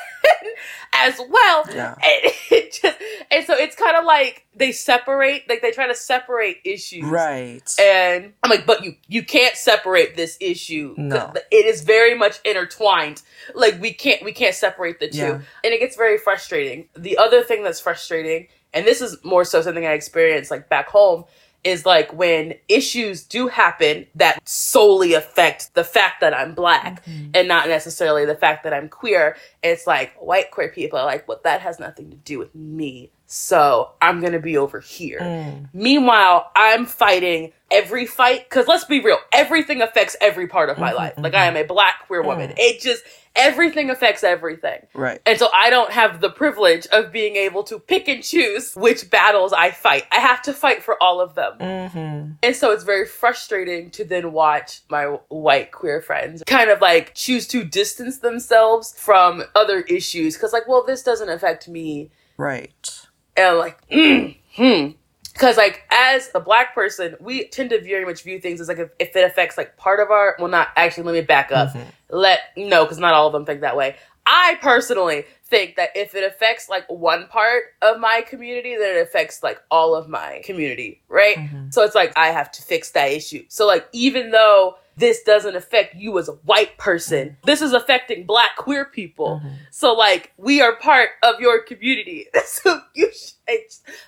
as 0.93 1.19
well. 1.29 1.65
Yeah. 1.73 1.93
And 1.93 2.31
it 2.51 2.71
just 2.81 2.97
and 3.31 3.45
so 3.45 3.53
it's 3.55 3.75
kind 3.75 3.95
of 3.97 4.05
like 4.05 4.45
they 4.55 4.71
separate, 4.71 5.47
like 5.49 5.61
they 5.61 5.71
try 5.71 5.87
to 5.87 5.95
separate 5.95 6.57
issues, 6.63 7.03
Right. 7.03 7.61
and 7.79 8.33
I'm 8.43 8.49
like, 8.49 8.65
but 8.65 8.83
you 8.83 8.95
you 9.07 9.23
can't 9.23 9.55
separate 9.55 10.15
this 10.15 10.37
issue. 10.39 10.95
No. 10.97 11.33
It 11.51 11.65
is 11.65 11.81
very 11.81 12.15
much 12.17 12.39
intertwined. 12.45 13.21
Like 13.53 13.79
we 13.81 13.93
can't 13.93 14.23
we 14.23 14.31
can't 14.31 14.55
separate 14.55 14.99
the 14.99 15.09
two. 15.09 15.17
Yeah. 15.17 15.33
And 15.63 15.73
it 15.73 15.79
gets 15.79 15.95
very 15.95 16.17
frustrating. 16.17 16.87
The 16.95 17.17
other 17.17 17.43
thing 17.43 17.63
that's 17.63 17.79
frustrating, 17.81 18.47
and 18.75 18.85
this 18.85 19.01
is 19.01 19.17
more 19.23 19.43
so 19.45 19.61
something 19.63 19.85
I 19.85 19.93
experienced 19.93 20.51
like 20.51 20.69
back 20.69 20.87
home, 20.89 21.25
is 21.63 21.83
like 21.83 22.13
when 22.13 22.53
issues 22.67 23.23
do 23.23 23.47
happen 23.47 24.05
that 24.13 24.37
solely 24.47 25.15
affect 25.15 25.73
the 25.73 25.83
fact 25.83 26.21
that 26.21 26.31
I'm 26.31 26.53
black 26.53 27.03
Mhm. 27.07 27.31
and 27.33 27.47
not 27.47 27.67
necessarily 27.67 28.23
the 28.23 28.35
fact 28.35 28.63
that 28.65 28.73
I'm 28.73 28.87
queer. 28.87 29.35
It's 29.63 29.87
like 29.87 30.13
white 30.19 30.51
queer 30.51 30.69
people 30.69 30.99
are 30.99 31.05
like, 31.05 31.27
well, 31.27 31.39
that 31.43 31.61
has 31.61 31.79
nothing 31.79 32.11
to 32.11 32.17
do 32.17 32.37
with 32.37 32.53
me. 32.53 33.09
So 33.25 33.93
I'm 33.99 34.21
gonna 34.21 34.37
be 34.37 34.55
over 34.57 34.79
here. 34.79 35.19
Mm. 35.19 35.69
Meanwhile, 35.73 36.51
I'm 36.55 36.85
fighting 36.85 37.51
every 37.71 38.05
fight 38.05 38.47
because 38.47 38.67
let's 38.67 38.85
be 38.85 38.99
real, 39.01 39.17
everything 39.33 39.81
affects 39.81 40.15
every 40.21 40.45
part 40.45 40.69
of 40.69 40.77
my 40.77 40.91
Mhm, 40.91 40.95
life. 40.97 41.13
Like 41.17 41.33
I 41.33 41.45
am 41.47 41.57
a 41.57 41.63
black 41.63 42.05
queer 42.05 42.21
woman. 42.21 42.51
Mm. 42.51 42.55
It 42.59 42.79
just 42.79 43.03
everything 43.35 43.89
affects 43.89 44.23
everything. 44.23 44.85
Right. 44.93 45.21
And 45.25 45.37
so 45.37 45.49
I 45.53 45.69
don't 45.69 45.91
have 45.91 46.21
the 46.21 46.29
privilege 46.29 46.87
of 46.87 47.11
being 47.11 47.35
able 47.35 47.63
to 47.63 47.79
pick 47.79 48.07
and 48.07 48.23
choose 48.23 48.73
which 48.75 49.09
battles 49.09 49.53
I 49.53 49.71
fight. 49.71 50.05
I 50.11 50.19
have 50.19 50.41
to 50.43 50.53
fight 50.53 50.83
for 50.83 51.01
all 51.01 51.21
of 51.21 51.35
them. 51.35 51.53
Mm-hmm. 51.59 52.31
And 52.41 52.55
so 52.55 52.71
it's 52.71 52.83
very 52.83 53.05
frustrating 53.05 53.91
to 53.91 54.05
then 54.05 54.31
watch 54.31 54.81
my 54.89 55.17
white 55.29 55.71
queer 55.71 56.01
friends 56.01 56.43
kind 56.47 56.69
of 56.69 56.81
like 56.81 57.13
choose 57.13 57.47
to 57.47 57.63
distance 57.63 58.19
themselves 58.19 58.93
from 58.97 59.43
other 59.55 59.81
issues. 59.81 60.37
Cause 60.37 60.53
like, 60.53 60.67
well, 60.67 60.83
this 60.85 61.03
doesn't 61.03 61.29
affect 61.29 61.67
me. 61.67 62.11
Right. 62.37 63.01
And 63.37 63.57
like, 63.57 63.87
mm, 63.89 64.37
hmm. 64.55 64.91
Cause 65.37 65.57
like 65.57 65.83
as 65.91 66.29
a 66.33 66.39
black 66.39 66.73
person, 66.73 67.15
we 67.19 67.47
tend 67.49 67.69
to 67.71 67.81
very 67.81 68.05
much 68.05 68.23
view 68.23 68.39
things 68.39 68.61
as 68.61 68.67
like 68.69 68.79
if, 68.79 68.89
if 68.99 69.15
it 69.15 69.25
affects 69.25 69.57
like 69.57 69.75
part 69.75 69.99
of 69.99 70.09
our, 70.09 70.35
well, 70.39 70.47
not 70.47 70.69
actually, 70.75 71.03
let 71.03 71.13
me 71.13 71.21
back 71.21 71.51
up. 71.51 71.73
Mhm. 71.73 71.85
Let, 72.09 72.39
no, 72.55 72.85
cause 72.85 72.99
not 72.99 73.13
all 73.13 73.27
of 73.27 73.33
them 73.33 73.45
think 73.45 73.61
that 73.61 73.75
way. 73.75 73.95
I 74.25 74.57
personally 74.61 75.25
think 75.43 75.75
that 75.75 75.89
if 75.93 76.15
it 76.15 76.23
affects 76.23 76.69
like 76.69 76.89
one 76.89 77.27
part 77.27 77.63
of 77.81 77.99
my 77.99 78.21
community, 78.27 78.75
then 78.75 78.97
it 78.97 79.01
affects 79.01 79.43
like 79.43 79.61
all 79.69 79.93
of 79.93 80.07
my 80.07 80.41
community, 80.43 81.01
right? 81.09 81.35
Mhm. 81.35 81.73
So 81.73 81.83
it's 81.83 81.95
like 81.95 82.13
I 82.17 82.27
have 82.27 82.51
to 82.53 82.61
fix 82.61 82.91
that 82.91 83.11
issue. 83.11 83.43
So 83.49 83.67
like 83.67 83.87
even 83.91 84.31
though 84.31 84.77
this 84.97 85.23
doesn't 85.23 85.55
affect 85.55 85.95
you 85.95 86.17
as 86.19 86.29
a 86.29 86.33
white 86.33 86.77
person, 86.77 87.37
this 87.43 87.61
is 87.61 87.73
affecting 87.73 88.25
black 88.25 88.55
queer 88.57 88.85
people. 88.85 89.41
Mhm. 89.43 89.51
So 89.71 89.93
like 89.93 90.31
we 90.37 90.61
are 90.61 90.75
part 90.77 91.09
of 91.23 91.39
your 91.39 91.61
community. 91.61 92.27
so 92.45 92.79
you 92.93 93.11
should, 93.13 93.59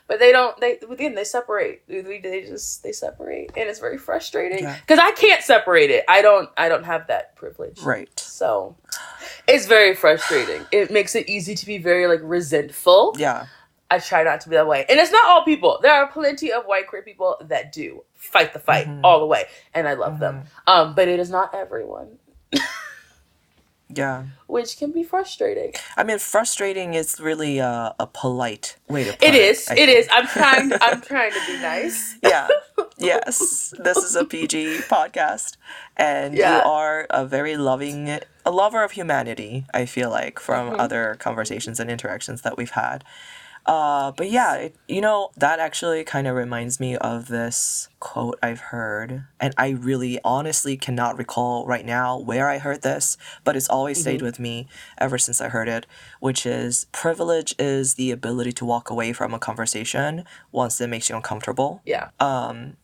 but 0.07 0.19
they 0.19 0.31
don't 0.31 0.59
they 0.61 0.77
again 0.89 1.15
they 1.15 1.23
separate. 1.23 1.87
They, 1.87 2.01
they 2.01 2.41
just 2.41 2.83
they 2.83 2.91
separate 2.91 3.51
and 3.57 3.69
it's 3.69 3.79
very 3.79 3.97
frustrating 3.97 4.63
Yeah. 4.63 4.77
cuz 4.87 4.97
I 4.99 5.11
can't 5.11 5.43
separate 5.43 5.91
it. 5.91 6.05
I 6.07 6.21
don't 6.21 6.49
I 6.57 6.69
don't 6.69 6.85
have 6.85 7.07
that 7.07 7.35
privilege. 7.35 7.81
Right. 7.81 8.09
So 8.19 8.75
it's 9.47 9.65
very 9.65 9.93
frustrating. 9.95 10.65
It 10.71 10.89
makes 10.91 11.15
it 11.15 11.27
easy 11.29 11.53
to 11.55 11.65
be 11.65 11.77
very 11.77 12.07
like 12.07 12.21
resentful. 12.23 13.15
Yeah. 13.17 13.45
I 13.89 13.99
try 13.99 14.23
not 14.23 14.41
to 14.41 14.49
be 14.49 14.55
that 14.55 14.67
way. 14.67 14.85
And 14.89 14.99
it's 14.99 15.11
not 15.11 15.25
all 15.29 15.45
people. 15.45 15.79
There 15.81 15.93
are 15.93 16.07
plenty 16.07 16.51
of 16.51 16.65
white 16.65 16.87
queer 16.87 17.01
people 17.03 17.37
that 17.41 17.71
do 17.71 18.03
fight 18.15 18.51
the 18.53 18.59
fight 18.59 18.87
Mhm. 18.87 19.01
all 19.03 19.19
the 19.19 19.25
way. 19.25 19.45
And 19.73 19.87
I 19.87 19.93
love 19.93 20.19
them. 20.19 20.43
Mm-hmm. 20.67 20.69
Um, 20.89 20.95
but 20.95 21.07
it 21.07 21.19
is 21.19 21.29
not 21.29 21.55
everyone, 21.55 22.17
Yeah. 23.89 24.23
which 24.47 24.77
can 24.77 24.91
be 24.91 25.03
frustrating. 25.03 25.73
I 25.95 26.03
mean, 26.03 26.19
frustrating 26.19 26.93
is 26.95 27.19
really 27.19 27.61
uh, 27.61 27.93
a 27.97 28.07
polite 28.07 28.75
way 28.89 29.05
to 29.05 29.13
put 29.13 29.23
It 29.23 29.35
it. 29.35 29.41
is. 29.41 29.69
It 29.71 29.87
is. 29.89 30.07
I'm 30.11 30.27
trying 30.27 30.71
I'm 30.81 30.99
trying 31.11 31.31
to 31.31 31.39
be 31.47 31.57
nice. 31.61 32.15
yeah. 32.21 32.47
Yes. 32.99 33.73
This 33.77 33.97
is 33.97 34.15
a 34.15 34.25
PG 34.25 34.79
podcast. 34.89 35.55
And 35.95 36.35
Yeah. 36.35 36.57
you 36.57 36.63
are 36.69 37.05
a 37.11 37.25
very 37.25 37.55
loving, 37.55 38.19
a 38.45 38.51
lover 38.51 38.83
of 38.83 38.91
humanity, 38.93 39.65
I 39.73 39.85
feel 39.85 40.09
like, 40.09 40.39
from 40.39 40.71
Mhm. 40.71 40.79
other 40.79 41.15
conversations 41.19 41.79
and 41.79 41.89
interactions 41.91 42.41
that 42.41 42.57
we've 42.57 42.71
had. 42.71 43.03
Uh, 43.67 44.11
but 44.13 44.31
yeah, 44.31 44.55
it, 44.55 44.75
you 44.87 45.01
know, 45.01 45.29
that 45.35 45.59
actually 45.59 46.03
kind 46.05 46.25
of 46.25 46.35
reminds 46.35 46.79
me 46.79 46.95
of 46.95 47.27
this 47.27 47.89
quote 47.99 48.39
I've 48.41 48.61
heard. 48.61 49.25
And 49.41 49.53
I 49.57 49.69
really 49.71 50.19
honestly 50.23 50.77
cannot 50.77 51.17
recall 51.17 51.65
right 51.67 51.85
now 51.85 52.17
where 52.17 52.49
I 52.49 52.59
heard 52.59 52.81
this, 52.81 53.17
but 53.43 53.57
it's 53.57 53.67
always 53.67 53.99
stayed 53.99 54.21
with 54.21 54.39
me 54.39 54.67
ever 54.97 55.17
since 55.17 55.41
I 55.41 55.49
heard 55.49 55.67
it, 55.67 55.85
which 56.21 56.45
is 56.45 56.85
privilege 56.93 57.53
is 57.59 57.95
the 57.95 58.11
ability 58.11 58.53
to 58.53 58.65
walk 58.65 58.89
away 58.89 59.11
from 59.11 59.33
a 59.33 59.39
conversation 59.39 60.23
once 60.53 60.79
it 60.79 60.87
makes 60.87 61.09
you 61.09 61.15
uncomfortable 61.17 61.81
Yeah. 61.85 62.09
um 62.21 62.77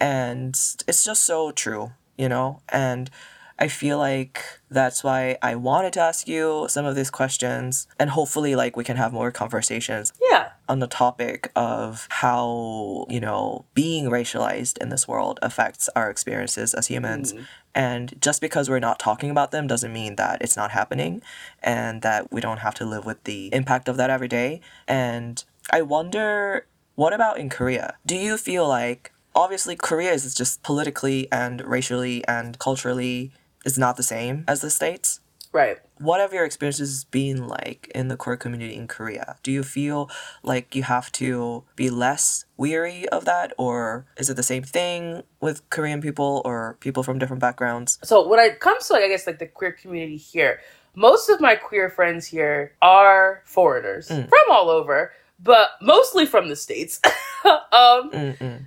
and 0.00 0.54
it's 0.86 1.04
just 1.04 1.24
so 1.24 1.50
true 1.50 1.90
you 2.16 2.28
know 2.28 2.60
and 2.68 3.10
i 3.58 3.68
feel 3.68 3.98
like 3.98 4.42
that's 4.70 5.02
why 5.02 5.36
i 5.42 5.54
wanted 5.54 5.92
to 5.92 6.00
ask 6.00 6.28
you 6.28 6.66
some 6.68 6.84
of 6.84 6.94
these 6.94 7.10
questions 7.10 7.86
and 7.98 8.10
hopefully 8.10 8.54
like 8.54 8.76
we 8.76 8.84
can 8.84 8.96
have 8.96 9.12
more 9.12 9.30
conversations 9.30 10.12
Yeah. 10.30 10.50
on 10.68 10.78
the 10.78 10.86
topic 10.86 11.50
of 11.56 12.06
how 12.10 13.06
you 13.08 13.20
know 13.20 13.64
being 13.74 14.04
racialized 14.10 14.78
in 14.78 14.88
this 14.90 15.06
world 15.08 15.38
affects 15.42 15.88
our 15.96 16.10
experiences 16.10 16.74
as 16.74 16.86
humans 16.88 17.32
Mm. 17.32 17.46
and 17.74 18.14
just 18.20 18.40
because 18.40 18.68
we're 18.70 18.78
not 18.90 18.98
talking 18.98 19.30
about 19.30 19.50
them 19.50 19.66
doesn't 19.66 19.92
mean 19.92 20.16
that 20.16 20.40
it's 20.42 20.56
not 20.56 20.70
happening 20.72 21.22
and 21.62 22.02
that 22.02 22.30
we 22.32 22.40
don't 22.40 22.58
have 22.66 22.74
to 22.74 22.84
live 22.84 23.04
with 23.06 23.24
the 23.24 23.48
impact 23.52 23.88
of 23.88 23.96
that 23.96 24.10
every 24.10 24.28
day. 24.28 24.60
And 24.86 25.44
I 25.72 25.82
wonder, 25.82 26.66
what 26.94 27.12
about 27.12 27.38
in 27.38 27.48
Korea? 27.50 27.96
Do 28.06 28.16
you 28.16 28.36
feel 28.36 28.66
like, 28.66 29.12
obviously, 29.34 29.76
Korea 29.76 30.12
is 30.12 30.34
just 30.34 30.62
politically 30.62 31.28
and 31.30 31.60
racially 31.62 32.24
and 32.26 32.58
culturally 32.58 33.32
is 33.68 33.76
not 33.78 33.96
the 33.96 34.02
same 34.16 34.44
as 34.48 34.60
the 34.60 34.70
States? 34.70 35.20
Right. 35.52 35.78
What 35.98 36.20
have 36.20 36.32
your 36.32 36.44
experiences 36.44 37.04
been 37.04 37.48
like 37.48 37.90
in 37.94 38.08
the 38.08 38.16
queer 38.22 38.36
community 38.36 38.74
in 38.80 38.86
Korea? 38.86 39.36
Do 39.42 39.50
you 39.50 39.62
feel 39.62 40.10
like 40.42 40.76
you 40.76 40.82
have 40.84 41.10
to 41.22 41.64
be 41.74 41.88
less 41.90 42.44
weary 42.56 43.08
of 43.08 43.24
that, 43.24 43.48
or 43.58 44.04
is 44.20 44.28
it 44.30 44.36
the 44.36 44.42
same 44.52 44.62
thing 44.62 45.22
with 45.40 45.56
Korean 45.70 46.00
people 46.00 46.42
or 46.44 46.76
people 46.80 47.02
from 47.02 47.18
different 47.18 47.40
backgrounds? 47.40 47.98
So 48.04 48.26
when 48.28 48.38
it 48.40 48.60
comes 48.60 48.86
to 48.86 48.92
like 48.94 49.04
I 49.04 49.08
guess 49.08 49.26
like 49.26 49.38
the 49.38 49.46
queer 49.58 49.72
community 49.72 50.16
here, 50.18 50.60
most 50.94 51.28
of 51.30 51.40
my 51.40 51.54
queer 51.56 51.88
friends 51.90 52.26
here 52.26 52.72
are 52.82 53.42
foreigners 53.44 54.08
Mm. 54.08 54.28
from 54.28 54.46
all 54.50 54.68
over, 54.70 55.12
but 55.38 55.70
mostly 55.80 56.26
from 56.26 56.48
the 56.48 56.56
states. 56.56 57.00
um, 57.44 58.10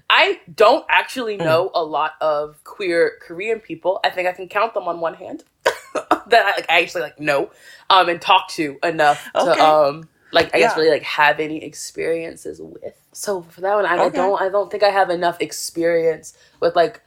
I 0.10 0.39
don't 0.53 0.85
actually 0.89 1.38
Mm. 1.38 1.43
know 1.43 1.72
a 1.73 1.84
lot 1.84 2.14
of 2.22 2.64
queer 2.64 3.14
Korean 3.22 3.60
people. 3.60 3.99
I 4.03 4.10
think 4.10 4.27
I 4.27 4.34
can 4.34 4.48
count 4.49 4.73
them 4.73 4.88
on 4.88 4.99
one 4.99 5.14
hand 5.14 5.43
that 5.64 6.45
I 6.45 6.52
like 6.52 6.65
I 6.69 6.81
actually 6.81 7.02
like 7.03 7.19
know 7.19 7.52
um 7.89 8.10
and 8.10 8.22
talk 8.22 8.49
to 8.49 8.77
enough 8.84 9.30
Okay. 9.35 9.53
to 9.53 9.65
um 9.65 10.10
like 10.31 10.53
I 10.53 10.60
guess 10.60 10.72
Yeah. 10.72 10.80
really 10.81 10.91
like 10.91 11.03
have 11.03 11.39
any 11.39 11.64
experiences 11.64 12.60
with. 12.61 12.93
So 13.14 13.41
for 13.43 13.61
that 13.61 13.76
one, 13.76 13.85
I, 13.85 13.95
I 13.95 13.98
Okay. 14.07 14.18
don't 14.18 14.41
I 14.41 14.49
don't 14.49 14.69
think 14.72 14.84
I 14.84 14.89
have 14.89 15.10
enough 15.10 15.38
experience 15.41 16.34
with 16.60 16.76
like 16.76 17.02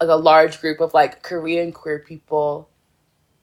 like 0.00 0.10
a 0.10 0.16
large 0.16 0.60
group 0.60 0.80
of 0.80 0.94
like 0.94 1.22
Korean 1.22 1.72
queer 1.72 1.98
people 1.98 2.68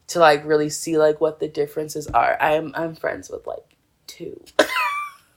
to 0.08 0.20
like 0.20 0.46
really 0.46 0.70
see 0.70 0.98
like 0.98 1.22
what 1.22 1.40
the 1.40 1.48
differences 1.48 2.08
are. 2.08 2.38
I'm 2.42 2.72
I'm 2.76 2.96
friends 2.96 3.30
with 3.30 3.46
like 3.48 3.76
two. 4.08 4.44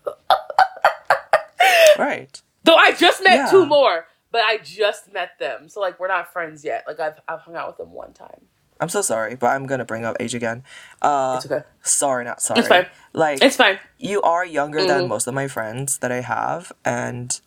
Right. 1.99 2.41
Though 2.65 2.75
I 2.77 2.93
just 2.93 3.23
met 3.23 3.35
Yeah. 3.37 3.51
two 3.51 3.65
more, 3.65 4.07
but 4.31 4.43
I 4.43 4.59
just 4.59 5.13
met 5.13 5.39
them. 5.39 5.69
So 5.69 5.81
like 5.81 5.99
we're 5.99 6.09
not 6.09 6.33
friends 6.33 6.65
yet. 6.65 6.85
Like 6.87 7.01
I've 7.01 7.21
I've 7.29 7.41
hung 7.41 7.57
out 7.57 7.69
with 7.69 7.79
them 7.79 7.93
one 7.93 8.13
time. 8.13 8.43
I'm 8.79 8.91
so 8.91 9.01
sorry, 9.01 9.35
but 9.35 9.47
I'm 9.49 9.67
gonna 9.67 9.87
bring 9.87 10.05
up 10.05 10.17
age 10.21 10.35
again. 10.35 10.63
Uh, 11.01 11.35
It's 11.43 11.47
okay. 11.51 11.65
sorry, 11.83 12.25
not 12.25 12.43
sorry. 12.43 12.61
It's 12.61 12.69
fine. 12.69 12.87
Like 13.15 13.43
It's 13.43 13.57
fine. 13.57 13.79
you 13.99 14.21
are 14.23 14.45
younger 14.45 14.85
than 14.85 15.05
Mhm. 15.05 15.09
most 15.09 15.27
of 15.27 15.33
my 15.35 15.49
friends 15.49 15.99
that 15.99 16.13
I 16.13 16.21
have, 16.21 16.73
and 16.85 17.41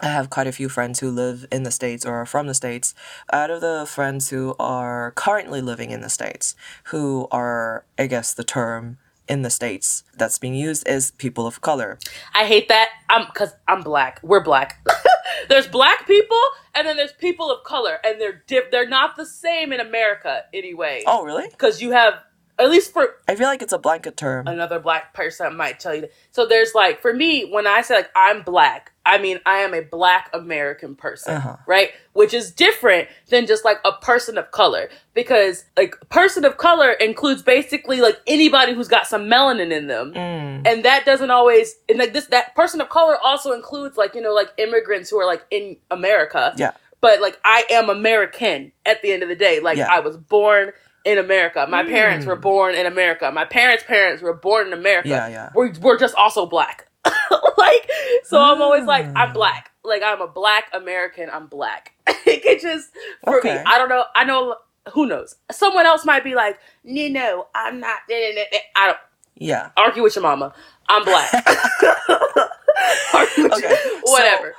I 0.00 0.06
have 0.06 0.28
quite 0.30 0.48
a 0.48 0.52
few 0.52 0.68
friends 0.68 0.98
who 0.98 1.10
live 1.12 1.46
in 1.52 1.62
the 1.62 1.70
States 1.70 2.04
or 2.04 2.14
are 2.16 2.26
from 2.26 2.48
the 2.48 2.54
States. 2.54 2.94
Out 3.32 3.50
of 3.50 3.60
the 3.60 3.86
friends 3.86 4.30
who 4.30 4.56
are 4.58 5.12
currently 5.12 5.60
living 5.60 5.90
in 5.92 6.00
the 6.00 6.10
States, 6.10 6.56
who 6.86 7.28
are, 7.30 7.84
I 7.96 8.06
guess, 8.08 8.34
the 8.34 8.44
term 8.44 8.98
in 9.28 9.42
the 9.42 9.50
States 9.50 10.04
that's 10.16 10.38
being 10.38 10.54
used 10.54 10.88
is 10.88 11.10
people 11.12 11.46
of 11.46 11.60
color. 11.60 11.98
I 12.34 12.44
hate 12.46 12.68
that. 12.68 12.88
I'm 13.08 13.26
cause 13.34 13.54
I'm 13.66 13.82
black. 13.82 14.20
We're 14.22 14.42
black. 14.42 14.86
there's 15.48 15.66
black 15.66 16.06
people 16.06 16.40
and 16.74 16.86
then 16.86 16.96
there's 16.96 17.12
people 17.12 17.50
of 17.50 17.64
color 17.64 17.98
and 18.04 18.20
they're 18.20 18.42
they're 18.70 18.88
not 18.88 19.16
the 19.16 19.26
same 19.26 19.72
in 19.72 19.80
America 19.80 20.44
anyway. 20.52 21.02
Oh, 21.06 21.24
really? 21.24 21.48
Because 21.48 21.80
you 21.82 21.92
have 21.92 22.14
at 22.58 22.70
least 22.70 22.92
for 22.92 23.16
I 23.28 23.34
feel 23.36 23.46
like 23.46 23.62
it's 23.62 23.72
a 23.72 23.78
blanket 23.78 24.16
term. 24.16 24.46
another 24.46 24.80
black 24.80 25.14
person 25.14 25.56
might 25.56 25.78
tell 25.78 25.94
you 25.94 26.02
that. 26.02 26.12
So 26.32 26.46
there's 26.46 26.74
like 26.74 27.00
for 27.00 27.12
me 27.12 27.50
when 27.50 27.66
I 27.66 27.82
say 27.82 27.96
like 27.96 28.10
I'm 28.16 28.42
black, 28.42 28.92
I 29.08 29.18
mean 29.18 29.40
I 29.46 29.58
am 29.58 29.74
a 29.74 29.80
black 29.80 30.30
American 30.32 30.94
person, 30.94 31.34
Uh-huh. 31.34 31.56
right? 31.66 31.90
Which 32.12 32.32
is 32.34 32.50
different 32.52 33.08
than 33.28 33.46
just 33.46 33.64
like 33.64 33.78
a 33.84 33.92
person 33.92 34.38
of 34.38 34.50
color 34.50 34.88
because 35.14 35.64
like 35.76 35.94
person 36.10 36.44
of 36.44 36.56
color 36.58 36.92
includes 36.92 37.42
basically 37.42 38.00
like 38.00 38.18
anybody 38.26 38.74
who's 38.74 38.88
got 38.88 39.06
some 39.06 39.22
melanin 39.26 39.72
in 39.72 39.86
them. 39.86 40.12
Mm. 40.14 40.66
And 40.66 40.84
that 40.84 41.04
doesn't 41.04 41.30
always 41.30 41.74
and 41.88 41.98
like 41.98 42.12
this 42.12 42.26
that 42.26 42.54
person 42.54 42.80
of 42.80 42.88
color 42.88 43.16
also 43.24 43.52
includes 43.52 43.96
like 43.96 44.14
you 44.14 44.20
know 44.20 44.34
like 44.34 44.50
immigrants 44.58 45.10
who 45.10 45.18
are 45.18 45.26
like 45.26 45.44
in 45.50 45.76
America. 45.90 46.52
Yeah. 46.56 46.72
But 47.00 47.20
like 47.20 47.38
I 47.44 47.64
am 47.70 47.88
American 47.90 48.72
at 48.84 49.02
the 49.02 49.12
end 49.12 49.22
of 49.22 49.28
the 49.28 49.36
day. 49.36 49.60
Like 49.60 49.78
Yeah. 49.78 49.88
I 49.90 50.00
was 50.00 50.16
born 50.16 50.72
in 51.04 51.16
America. 51.16 51.64
My 51.70 51.82
Mm. 51.84 51.88
parents 51.90 52.26
were 52.26 52.36
born 52.36 52.74
in 52.74 52.84
America. 52.84 53.30
My 53.32 53.44
parents' 53.44 53.84
parents 53.84 54.20
were 54.22 54.34
born 54.34 54.66
in 54.66 54.72
America. 54.72 55.08
Yeah, 55.08 55.28
yeah. 55.28 55.50
We're, 55.54 55.72
we're 55.80 55.96
just 55.98 56.14
also 56.16 56.44
black. 56.44 56.86
like, 57.58 57.90
so 58.24 58.40
I'm 58.40 58.60
always 58.62 58.84
like. 58.84 59.06
I'm 59.06 59.30
mm. 59.30 59.34
black. 59.34 59.70
Like, 59.84 60.02
I'm 60.02 60.20
a 60.20 60.28
black 60.28 60.64
American. 60.72 61.30
I'm 61.30 61.46
black. 61.46 61.92
it 62.26 62.60
just, 62.60 62.90
for 63.24 63.32
me, 63.32 63.38
Okay. 63.38 63.62
I 63.66 63.78
don't 63.78 63.88
know. 63.88 64.04
I 64.14 64.24
know, 64.24 64.56
who 64.92 65.06
knows? 65.06 65.36
Someone 65.50 65.86
else 65.86 66.04
might 66.04 66.24
be 66.24 66.34
like, 66.34 66.58
no, 66.84 67.08
no, 67.08 67.46
I'm 67.54 67.80
not. 67.80 67.98
I 68.10 68.46
don't. 68.86 68.98
Yeah. 69.36 69.70
Argue 69.76 70.02
with 70.02 70.16
your 70.16 70.22
mama. 70.24 70.52
I'm 70.88 71.04
black. 71.04 71.32
Argue 73.14 73.44
with 73.44 73.52
Okay, 73.52 73.68
your- 73.68 74.00
whatever. 74.02 74.54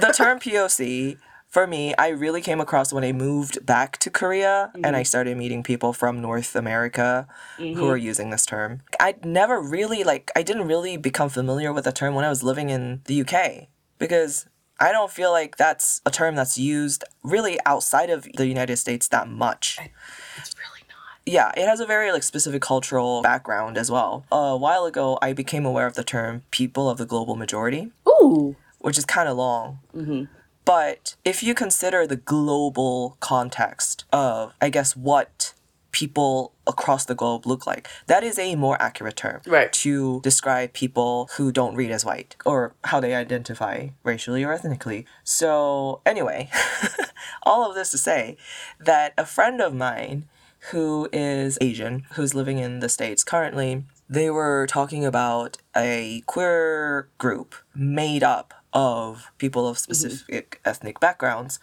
the 0.00 0.12
term 0.16 0.38
POC 0.38 1.18
for 1.56 1.66
me, 1.66 1.94
I 1.96 2.08
really 2.08 2.42
came 2.42 2.60
across 2.60 2.92
when 2.92 3.02
I 3.02 3.12
moved 3.12 3.64
back 3.64 3.96
to 4.00 4.10
Korea 4.10 4.70
and 4.74 4.88
I 4.88 4.90
mm-hmm. 4.90 5.04
started 5.04 5.38
meeting 5.38 5.62
people 5.62 5.94
from 5.94 6.20
North 6.20 6.54
America 6.54 7.26
who 7.56 7.88
are 7.88 7.96
mm-hmm. 7.96 8.04
using 8.04 8.28
this 8.28 8.44
term. 8.44 8.82
I 9.00 9.14
never 9.24 9.58
really 9.58 10.04
like 10.04 10.30
I 10.36 10.42
didn't 10.42 10.66
really 10.68 10.98
become 10.98 11.30
familiar 11.30 11.72
with 11.72 11.84
the 11.84 11.92
term 11.92 12.14
when 12.14 12.26
I 12.26 12.28
was 12.28 12.42
living 12.42 12.68
in 12.68 13.00
the 13.06 13.22
UK 13.22 13.68
because 13.98 14.46
I 14.78 14.92
don't 14.92 15.10
feel 15.10 15.32
like 15.32 15.56
that's 15.56 16.02
a 16.04 16.10
term 16.10 16.34
that's 16.34 16.58
used 16.58 17.04
really 17.22 17.58
outside 17.64 18.10
of 18.10 18.28
the 18.34 18.46
United 18.46 18.76
States 18.76 19.08
that 19.08 19.26
much. 19.26 19.78
it's 20.36 20.54
really 20.58 20.84
not. 20.90 21.20
Yeah, 21.24 21.52
it 21.56 21.66
has 21.66 21.80
a 21.80 21.86
very 21.86 22.12
like 22.12 22.22
specific 22.22 22.60
cultural 22.60 23.22
background 23.22 23.78
as 23.78 23.90
well. 23.90 24.26
A 24.30 24.58
while 24.58 24.84
ago, 24.84 25.18
I 25.22 25.32
became 25.32 25.64
aware 25.64 25.86
of 25.86 25.94
the 25.94 26.04
term 26.04 26.42
people 26.50 26.90
of 26.90 26.98
the 26.98 27.06
global 27.06 27.34
majority 27.34 27.92
Ooh. 28.06 28.56
which 28.80 28.98
is 28.98 29.06
kind 29.06 29.26
of 29.26 29.38
long. 29.38 29.78
Mm-hmm. 29.96 30.24
But 30.66 31.14
if 31.24 31.42
you 31.42 31.54
consider 31.54 32.06
the 32.06 32.16
global 32.16 33.16
context 33.20 34.04
of, 34.12 34.52
I 34.60 34.68
guess, 34.68 34.94
what 34.96 35.54
people 35.92 36.52
across 36.66 37.06
the 37.06 37.14
globe 37.14 37.46
look 37.46 37.66
like, 37.66 37.88
that 38.08 38.22
is 38.24 38.38
a 38.38 38.56
more 38.56 38.76
accurate 38.82 39.16
term 39.16 39.40
Right. 39.46 39.72
to 39.74 40.20
describe 40.22 40.72
people 40.74 41.30
who 41.36 41.50
don't 41.52 41.76
read 41.76 41.90
as 41.92 42.04
white 42.04 42.36
or 42.44 42.74
how 42.84 43.00
they 43.00 43.14
identify 43.14 43.88
racially 44.02 44.44
or 44.44 44.52
ethnically. 44.52 45.06
So, 45.24 46.02
anyway, 46.04 46.50
all 47.44 47.66
of 47.66 47.74
this 47.76 47.92
to 47.92 47.98
say 47.98 48.36
that 48.80 49.14
a 49.16 49.24
friend 49.24 49.60
of 49.62 49.72
mine 49.72 50.26
who 50.72 51.08
is 51.12 51.58
Asian, 51.60 52.04
who's 52.14 52.34
living 52.34 52.58
in 52.58 52.80
the 52.80 52.88
States 52.88 53.22
currently, 53.22 53.84
they 54.08 54.30
were 54.30 54.66
talking 54.66 55.04
about 55.04 55.58
a 55.76 56.22
queer 56.26 57.08
group 57.18 57.54
made 57.74 58.24
up 58.24 58.52
of 58.76 59.32
people 59.38 59.66
of 59.66 59.76
mm-hmm. 59.78 59.94
specific 59.94 60.60
ethnic 60.64 61.00
backgrounds 61.00 61.58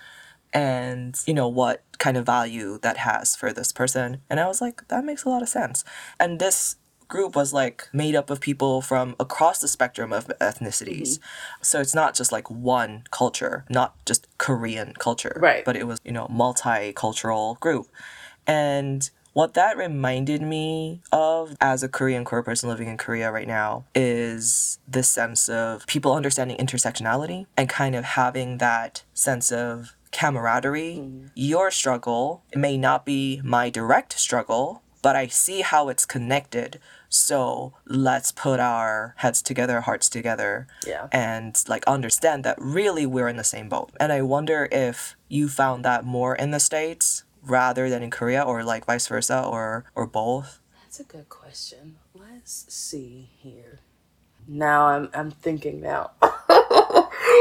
and 0.52 1.16
you 1.28 1.34
know 1.34 1.48
what 1.48 1.84
kind 2.00 2.18
of 2.18 2.26
value 2.26 2.80
that 2.82 2.98
has 2.98 3.36
for 3.36 3.54
this 3.54 3.72
person. 3.72 4.22
And 4.30 4.40
i 4.40 4.48
was 4.48 4.60
like 4.60 4.88
that 4.88 5.06
makes 5.06 5.24
a 5.24 5.30
lot 5.30 5.44
of 5.44 5.48
sense. 5.50 5.86
And 6.20 6.40
this 6.40 6.76
group 7.08 7.36
was 7.36 7.54
like 7.54 7.88
made 7.94 8.16
up 8.16 8.32
of 8.32 8.40
people 8.42 8.82
from 8.82 9.16
across 9.20 9.60
the 9.60 9.68
spectrum 9.68 10.12
of 10.12 10.28
ethnicities. 10.42 11.20
Mm-hmm. 11.20 11.64
So 11.64 11.80
it's 11.80 11.94
not 11.94 12.16
just 12.16 12.32
like 12.32 12.50
one 12.50 13.04
culture 13.12 13.66
not 13.70 14.04
just 14.06 14.28
korean 14.40 14.94
culture 14.98 15.38
Right. 15.40 15.64
but 15.64 15.76
it 15.76 15.86
was 15.86 16.00
you 16.04 16.12
know 16.12 16.28
multicultural 16.28 17.60
group. 17.60 17.88
And 18.48 19.10
what 19.34 19.54
that 19.56 19.78
reminded 19.78 20.42
me 20.42 21.02
of 21.12 21.56
as 21.60 21.84
a 21.84 21.90
Korean 21.90 22.24
queer 22.24 22.44
person 22.44 22.70
living 22.70 22.88
in 22.88 22.98
Korea 22.98 23.32
right 23.32 23.48
now 23.48 23.86
is 23.96 24.80
this 24.88 25.10
sense 25.10 25.50
of 25.50 25.86
people 25.88 26.14
understanding 26.14 26.58
intersectionality 26.58 27.48
and 27.58 27.68
kind 27.68 27.96
of 27.96 28.04
having 28.04 28.60
that 28.60 29.04
sense 29.14 29.52
of 29.52 29.96
camaraderie. 30.12 30.98
Mm-hmm. 31.00 31.28
Your 31.34 31.72
struggle 31.72 32.44
may 32.56 32.78
not 32.78 33.06
be 33.06 33.42
my 33.44 33.70
direct 33.72 34.18
struggle, 34.20 34.84
but 35.02 35.16
I 35.16 35.28
see 35.28 35.62
how 35.62 35.90
it's 35.90 36.06
connected. 36.06 36.80
So 37.10 37.74
let's 37.86 38.32
put 38.32 38.60
our 38.60 39.16
heads 39.18 39.42
together, 39.42 39.82
hearts 39.82 40.10
together, 40.10 40.68
Yeah. 40.86 41.08
and 41.12 41.62
like 41.68 41.84
understand 41.88 42.44
that 42.44 42.56
really 42.60 43.06
we're 43.06 43.28
in 43.28 43.38
the 43.38 43.44
same 43.44 43.68
boat. 43.70 43.92
And 44.00 44.12
I 44.14 44.22
wonder 44.22 44.68
if 44.72 45.16
you 45.28 45.50
found 45.50 45.84
that 45.86 46.06
more 46.06 46.36
in 46.36 46.52
the 46.52 46.60
States 46.60 47.24
rather 47.46 47.90
than 47.90 48.04
in 48.04 48.10
Korea 48.12 48.42
or 48.44 48.64
like 48.64 48.86
vice 48.86 49.08
versa 49.08 49.44
or 49.44 49.86
or 49.96 50.06
both. 50.08 50.60
That's 50.84 51.00
a 51.00 51.04
good 51.04 51.30
question. 51.30 51.98
Let's 52.14 52.66
see 52.74 53.30
here. 53.40 53.80
Now 54.48 54.86
I'm 54.88 55.10
I'm 55.14 55.32
thinking 55.32 55.82
now 55.82 56.12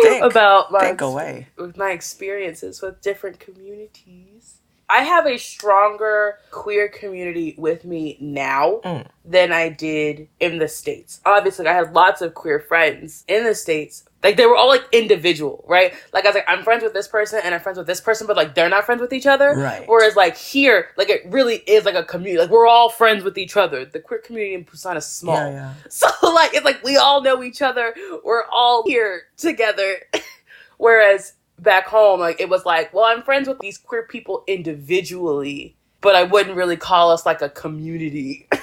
Think. 0.02 0.24
about 0.24 0.70
my 0.72 0.80
Think 0.80 1.00
away. 1.00 1.48
with 1.56 1.76
my 1.76 1.90
experiences 1.90 2.80
with 2.82 3.00
different 3.02 3.38
communities. 3.40 4.58
I 4.88 5.02
have 5.04 5.26
a 5.26 5.38
stronger 5.38 6.38
queer 6.50 6.88
community 6.88 7.54
with 7.56 7.84
me 7.84 8.18
now 8.20 8.80
Mm. 8.84 9.06
than 9.24 9.50
I 9.52 9.68
did 9.70 10.28
in 10.38 10.58
the 10.58 10.68
States. 10.68 11.20
Obviously, 11.24 11.66
I 11.66 11.72
had 11.72 11.94
lots 11.94 12.20
of 12.20 12.34
queer 12.34 12.60
friends 12.60 13.24
in 13.26 13.44
the 13.44 13.54
States. 13.54 14.04
Like, 14.22 14.36
they 14.36 14.46
were 14.46 14.56
all 14.56 14.68
like 14.68 14.84
individual, 14.92 15.64
right? 15.68 15.94
Like, 16.12 16.24
I 16.24 16.28
was 16.28 16.34
like, 16.36 16.44
I'm 16.48 16.62
friends 16.62 16.82
with 16.82 16.92
this 16.92 17.08
person 17.08 17.40
and 17.42 17.54
I'm 17.54 17.60
friends 17.60 17.78
with 17.78 17.86
this 17.86 18.00
person, 18.00 18.26
but 18.26 18.36
like, 18.36 18.54
they're 18.54 18.68
not 18.68 18.84
friends 18.84 19.00
with 19.00 19.12
each 19.12 19.26
other. 19.26 19.54
Right. 19.56 19.84
Whereas, 19.86 20.16
like, 20.16 20.36
here, 20.36 20.88
like, 20.96 21.10
it 21.10 21.22
really 21.26 21.56
is 21.66 21.84
like 21.84 21.94
a 21.94 22.04
community. 22.04 22.38
Like, 22.38 22.50
we're 22.50 22.66
all 22.66 22.88
friends 22.88 23.24
with 23.24 23.36
each 23.36 23.56
other. 23.56 23.84
The 23.84 24.00
queer 24.00 24.20
community 24.20 24.54
in 24.54 24.64
Busan 24.64 24.96
is 24.96 25.06
small. 25.06 25.36
Yeah, 25.36 25.50
yeah. 25.50 25.74
So 25.90 26.08
like 26.22 26.54
it's 26.54 26.64
like 26.64 26.82
we 26.82 26.96
all 26.96 27.22
know 27.22 27.42
each 27.42 27.62
other. 27.62 27.94
We're 28.24 28.44
all 28.50 28.84
here 28.86 29.24
together. 29.36 30.00
Whereas 30.78 31.34
back 31.58 31.86
home, 31.86 32.20
like 32.20 32.40
it 32.40 32.48
was 32.48 32.64
like, 32.64 32.92
well, 32.92 33.04
I'm 33.04 33.22
friends 33.22 33.48
with 33.48 33.58
these 33.60 33.78
queer 33.78 34.04
people 34.04 34.44
individually, 34.46 35.76
but 36.00 36.14
I 36.14 36.22
wouldn't 36.24 36.56
really 36.56 36.76
call 36.76 37.10
us 37.10 37.26
like 37.26 37.42
a 37.42 37.48
community. 37.48 38.48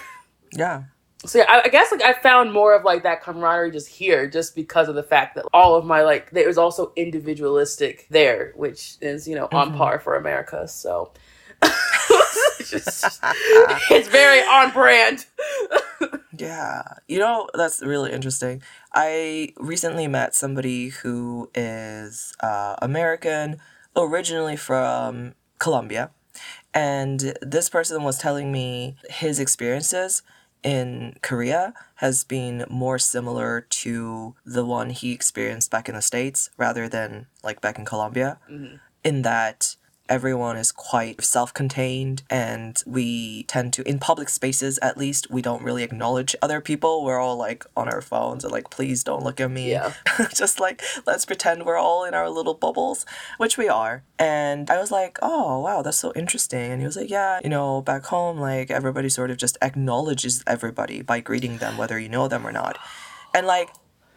Yeah. 0.51 0.85
So 1.25 1.39
yeah, 1.39 1.45
I, 1.49 1.63
I 1.65 1.67
guess 1.69 1.91
like 1.91 2.01
I 2.01 2.13
found 2.13 2.53
more 2.53 2.73
of 2.75 2.83
like 2.83 3.03
that 3.03 3.21
camaraderie 3.21 3.71
just 3.71 3.87
here, 3.87 4.29
just 4.29 4.55
because 4.55 4.87
of 4.87 4.95
the 4.95 5.03
fact 5.03 5.35
that 5.35 5.45
all 5.53 5.75
of 5.75 5.85
my 5.85 6.01
like 6.03 6.31
there 6.31 6.47
was 6.47 6.57
also 6.57 6.91
individualistic 6.95 8.07
there, 8.09 8.53
which 8.55 8.95
is 9.01 9.27
you 9.27 9.35
know 9.35 9.47
on 9.51 9.71
Mhm. 9.73 9.77
par 9.77 9.99
for 9.99 10.15
America. 10.15 10.67
So. 10.67 11.11
it's, 12.59 12.71
just- 12.71 13.19
it's 13.91 14.07
very 14.07 14.39
on 14.41 14.71
brand. 14.71 15.25
Yeah. 16.37 16.83
You 17.09 17.19
know, 17.19 17.49
that's 17.53 17.81
really 17.81 18.13
interesting. 18.13 18.61
I 18.93 19.49
recently 19.57 20.07
met 20.07 20.33
somebody 20.33 20.87
who 20.87 21.49
is 21.53 22.33
uh, 22.39 22.77
American, 22.81 23.57
originally 23.93 24.55
from 24.55 25.33
Colombia. 25.59 26.11
And 26.73 27.33
this 27.41 27.69
person 27.69 28.03
was 28.03 28.17
telling 28.19 28.53
me 28.53 28.95
his 29.09 29.37
experiences 29.37 30.21
in 30.63 31.15
Korea 31.21 31.73
has 31.95 32.23
been 32.23 32.65
more 32.69 32.99
similar 32.99 33.61
to 33.61 34.35
the 34.45 34.65
one 34.65 34.89
he 34.89 35.11
experienced 35.13 35.71
back 35.71 35.87
in 35.89 35.95
the 35.95 36.01
States 36.01 36.49
rather 36.57 36.87
than 36.89 37.27
like 37.43 37.61
back 37.61 37.79
in 37.79 37.85
Colombia. 37.85 38.37
Mhm. 38.49 38.79
In 39.03 39.21
that 39.23 39.75
everyone 40.09 40.57
is 40.57 40.71
quite 40.71 41.23
self-contained 41.23 42.23
and 42.29 42.81
we 42.85 43.43
tend 43.43 43.71
to 43.73 43.87
in 43.87 43.99
public 43.99 44.27
spaces 44.27 44.77
at 44.81 44.97
least 44.97 45.29
we 45.31 45.41
don't 45.41 45.61
really 45.63 45.83
acknowledge 45.83 46.35
other 46.41 46.59
people. 46.59 47.05
We're 47.05 47.19
all 47.19 47.37
like 47.37 47.65
on 47.77 47.87
our 47.87 48.01
phones 48.01 48.43
and 48.43 48.51
like 48.51 48.69
please 48.69 49.03
don't 49.03 49.23
look 49.23 49.39
at 49.39 49.49
me. 49.51 49.69
Yeah. 49.71 49.93
just 50.35 50.59
like 50.59 50.81
let's 51.05 51.25
pretend 51.25 51.65
we're 51.65 51.77
all 51.77 52.03
in 52.03 52.13
our 52.13 52.29
little 52.29 52.55
bubbles 52.55 53.05
which 53.37 53.57
we 53.57 53.69
are. 53.69 54.03
And 54.17 54.69
i 54.69 54.77
was 54.79 54.91
like 54.91 55.17
oh 55.21 55.59
wow 55.59 55.81
that's 55.81 55.97
so 55.97 56.11
interesting. 56.15 56.71
And 56.71 56.81
he 56.81 56.85
was 56.85 56.97
like 56.97 57.09
yeah 57.09 57.39
you 57.43 57.49
know 57.49 57.81
back 57.81 58.05
home 58.05 58.39
like 58.39 58.69
everybody 58.71 59.09
sort 59.09 59.31
of 59.31 59.37
just 59.37 59.57
acknowledges 59.61 60.43
everybody 60.47 61.01
by 61.01 61.19
greeting 61.19 61.57
them 61.59 61.77
whether 61.77 61.97
you 61.99 62.09
know 62.09 62.27
them 62.27 62.45
or 62.45 62.51
not. 62.51 62.77
And 63.33 63.45
like 63.47 63.69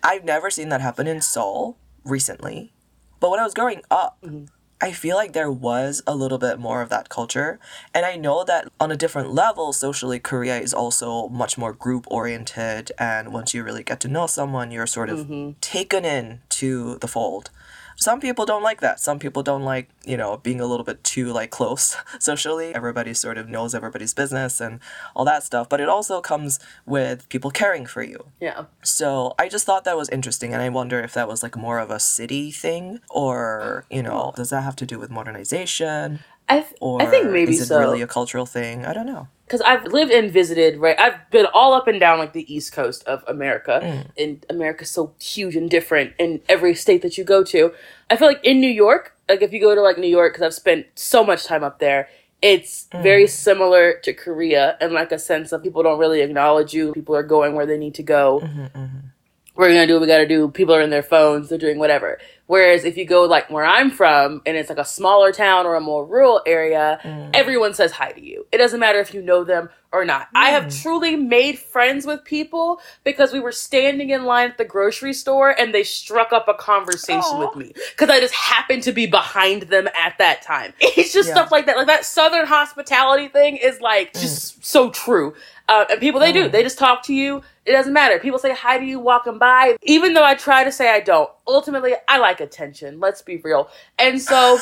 i've 0.03 0.25
never 0.25 0.51
seen 0.51 0.69
that 0.71 0.81
happen 0.81 1.07
in 1.07 1.21
seoul 1.21 1.79
recently 2.05 2.73
but 3.21 3.31
when 3.31 3.39
i 3.39 3.45
was 3.45 3.55
growing 3.55 3.83
up 3.91 4.19
Mhm. 4.25 4.49
I 4.83 4.91
feel 4.91 5.15
like 5.15 5.33
there 5.33 5.51
was 5.51 6.03
a 6.09 6.15
little 6.17 6.39
bit 6.39 6.59
more 6.59 6.83
of 6.83 6.89
that 6.89 7.09
culture. 7.09 7.61
And 7.95 8.05
I 8.05 8.17
know 8.17 8.43
that 8.43 8.69
on 8.81 8.91
a 8.91 8.97
different 8.97 9.33
level, 9.33 9.73
socially, 9.73 10.19
Korea 10.19 10.59
is 10.59 10.75
also 10.75 11.29
much 11.29 11.57
more 11.57 11.73
group 11.73 12.05
oriented. 12.11 12.91
And 12.99 13.33
once 13.33 13.55
you 13.55 13.63
really 13.63 13.85
get 13.85 14.01
to 14.01 14.09
know 14.09 14.27
someone, 14.27 14.73
you're 14.73 14.89
sort 14.89 15.09
of 15.09 15.21
Mhm. 15.21 15.55
taken 15.61 16.05
in 16.05 16.41
to 16.61 16.97
the 16.99 17.07
fold. 17.07 17.51
Some 18.03 18.21
people 18.21 18.45
don't 18.45 18.63
like 18.63 18.81
that. 18.81 18.99
Some 19.01 19.19
people 19.19 19.43
don't 19.43 19.63
like, 19.63 19.89
you 20.05 20.17
know, 20.17 20.39
being 20.39 20.61
a 20.61 20.67
little 20.67 20.85
bit 20.85 21.05
too 21.05 21.33
like 21.33 21.51
close 21.51 21.97
socially. 22.19 22.75
Everybody 22.75 23.15
sort 23.15 23.39
of 23.39 23.49
knows 23.49 23.75
everybody's 23.75 24.13
business 24.13 24.61
and 24.61 24.81
all 25.15 25.25
that 25.25 25.43
stuff. 25.45 25.69
But 25.69 25.81
it 25.81 25.89
also 25.89 26.21
comes 26.21 26.59
with 26.85 27.29
people 27.29 27.51
caring 27.51 27.87
for 27.87 28.03
you. 28.03 28.27
Yeah. 28.41 28.65
So 28.83 29.35
I 29.39 29.49
just 29.49 29.65
thought 29.67 29.85
that 29.85 29.97
was 29.97 30.09
interesting, 30.09 30.53
and 30.53 30.61
I 30.63 30.69
wonder 30.69 31.01
if 31.01 31.15
that 31.15 31.29
was 31.29 31.43
like 31.43 31.57
more 31.57 31.79
of 31.79 31.91
a 31.91 32.01
city 32.01 32.51
thing, 32.51 33.01
or 33.09 33.85
you 33.91 34.03
know, 34.03 34.33
does 34.37 34.51
that 34.51 34.63
have 34.63 34.77
to 34.77 34.87
do 34.87 34.99
with 34.99 35.11
modernization, 35.11 36.21
I, 36.49 36.61
th- 36.61 36.75
or 36.81 37.01
I 37.01 37.07
think 37.07 37.31
maybe 37.31 37.53
is 37.53 37.63
it 37.63 37.67
so. 37.67 37.79
really 37.79 38.03
a 38.03 38.07
cultural 38.07 38.47
thing? 38.47 38.85
I 38.85 38.93
don't 38.93 39.07
know. 39.07 39.29
Because 39.53 39.61
I've 39.67 39.85
lived 39.93 40.11
and 40.11 40.31
visited, 40.33 40.79
right? 40.79 40.99
I've 40.99 41.29
been 41.31 41.45
all 41.53 41.75
up 41.75 41.87
and 41.87 42.01
down 42.01 42.19
like 42.19 42.33
the 42.33 42.51
East 42.53 42.73
Coast 42.73 43.05
of 43.05 43.23
America, 43.29 43.81
Mm. 43.85 44.07
and 44.17 44.47
America's 44.49 44.89
so 44.89 45.13
huge 45.21 45.57
and 45.57 45.69
different 45.69 46.15
in 46.19 46.41
every 46.49 46.75
state 46.75 47.03
that 47.03 47.19
you 47.19 47.25
go 47.25 47.45
to. 47.45 47.75
I 48.09 48.17
feel 48.17 48.29
like 48.29 48.43
in 48.43 48.63
New 48.63 48.71
York, 48.71 49.15
like 49.29 49.43
if 49.43 49.53
you 49.53 49.61
go 49.61 49.75
to 49.75 49.83
like 49.83 49.99
New 49.99 50.07
York, 50.09 50.33
because 50.33 50.47
I've 50.47 50.55
spent 50.55 50.87
so 50.95 51.23
much 51.23 51.45
time 51.45 51.63
up 51.63 51.81
there, 51.81 52.09
it's 52.41 52.87
Mm. 52.95 53.03
very 53.03 53.27
similar 53.27 53.93
to 54.05 54.15
Korea, 54.15 54.79
and 54.81 54.95
like 54.95 55.13
a 55.13 55.19
sense 55.19 55.53
of 55.53 55.63
people 55.63 55.83
don't 55.83 55.99
really 55.99 56.23
acknowledge 56.23 56.73
you. 56.73 56.93
People 56.95 57.15
are 57.15 57.23
going 57.23 57.55
where 57.55 57.67
they 57.67 57.77
need 57.77 57.95
to 57.97 58.03
go. 58.03 58.41
hmm 58.41 58.65
hmm 58.75 58.87
We're 59.55 59.69
gonna 59.69 59.87
do 59.87 59.93
what 59.97 60.01
we 60.01 60.07
gotta 60.07 60.27
do. 60.27 60.49
People 60.49 60.75
are 60.75 60.81
in 60.81 60.89
their 60.89 61.03
phones. 61.03 61.51
They're 61.51 61.59
doing 61.59 61.79
whatever. 61.79 62.19
Whereas 62.47 62.85
if 62.85 62.97
you 62.97 63.05
go 63.07 63.23
like 63.25 63.51
where 63.51 63.65
I'm 63.65 63.91
from 63.91 64.43
and 64.45 64.57
it's 64.57 64.69
like 64.69 64.79
a 64.79 64.85
smaller 64.85 65.33
town 65.33 65.65
or 65.65 65.75
a 65.77 65.81
more 65.81 66.05
rural 66.05 66.43
area, 66.47 67.01
Mm. 67.03 67.31
everyone 67.35 67.73
says 67.75 67.93
hi 67.93 68.13
to 68.13 68.23
you. 68.23 68.47
It 68.53 68.59
doesn't 68.59 68.81
matter 68.81 68.99
if 68.99 69.15
you 69.15 69.23
know 69.23 69.45
them 69.45 69.71
or 69.93 70.05
not. 70.05 70.29
I 70.35 70.51
have 70.51 70.65
Mm. 70.65 70.83
truly 70.83 71.17
made 71.17 71.59
friends 71.59 72.05
with 72.07 72.25
people 72.25 72.81
because 73.05 73.33
we 73.33 73.41
were 73.41 73.53
standing 73.53 74.11
in 74.11 74.25
line 74.25 74.51
at 74.51 74.59
the 74.59 74.65
grocery 74.65 75.13
store 75.13 75.51
and 75.51 75.73
they 75.73 75.83
struck 75.85 76.33
up 76.33 76.49
a 76.49 76.55
conversation 76.55 77.21
Aw. 77.37 77.39
with 77.47 77.57
me 77.57 77.73
because 77.91 78.11
I 78.11 78.19
just 78.21 78.35
happened 78.35 78.83
to 78.85 78.93
be 78.93 79.07
behind 79.07 79.63
them 79.63 79.89
at 79.99 80.19
that 80.19 80.43
time. 80.43 80.73
It's 80.81 81.13
just 81.13 81.29
Yeah. 81.29 81.35
stuff 81.37 81.53
like 81.53 81.67
that. 81.67 81.77
Like 81.77 81.87
that 81.87 82.05
southern 82.05 82.47
hospitality 82.47 83.29
thing 83.29 83.57
is 83.57 83.81
like 83.81 84.13
just 84.15 84.65
so 84.65 84.91
true. 84.91 85.35
Uh, 85.69 85.85
and 85.91 86.01
people, 86.01 86.21
they 86.21 86.33
do. 86.33 86.49
Mm. 86.49 86.53
They 86.53 86.63
just 86.63 86.79
talk 86.79 87.03
to 87.05 87.15
you. 87.15 87.41
It 87.65 87.73
doesn't 87.73 87.93
matter. 87.93 88.19
People 88.19 88.39
say 88.39 88.53
hi 88.53 88.79
to 88.79 88.85
you 88.85 88.99
walking 88.99 89.39
by. 89.39 89.77
Even 89.83 90.13
though 90.13 90.25
I 90.25 90.35
try 90.35 90.65
to 90.65 90.73
say 90.73 90.91
I 90.91 91.01
don't, 91.01 91.31
ultimately, 91.47 91.95
I 92.09 92.19
like 92.19 92.41
attention. 92.41 93.01
Let's 93.01 93.23
be 93.23 93.39
real. 93.39 93.69
And 93.99 94.21
so 94.21 94.59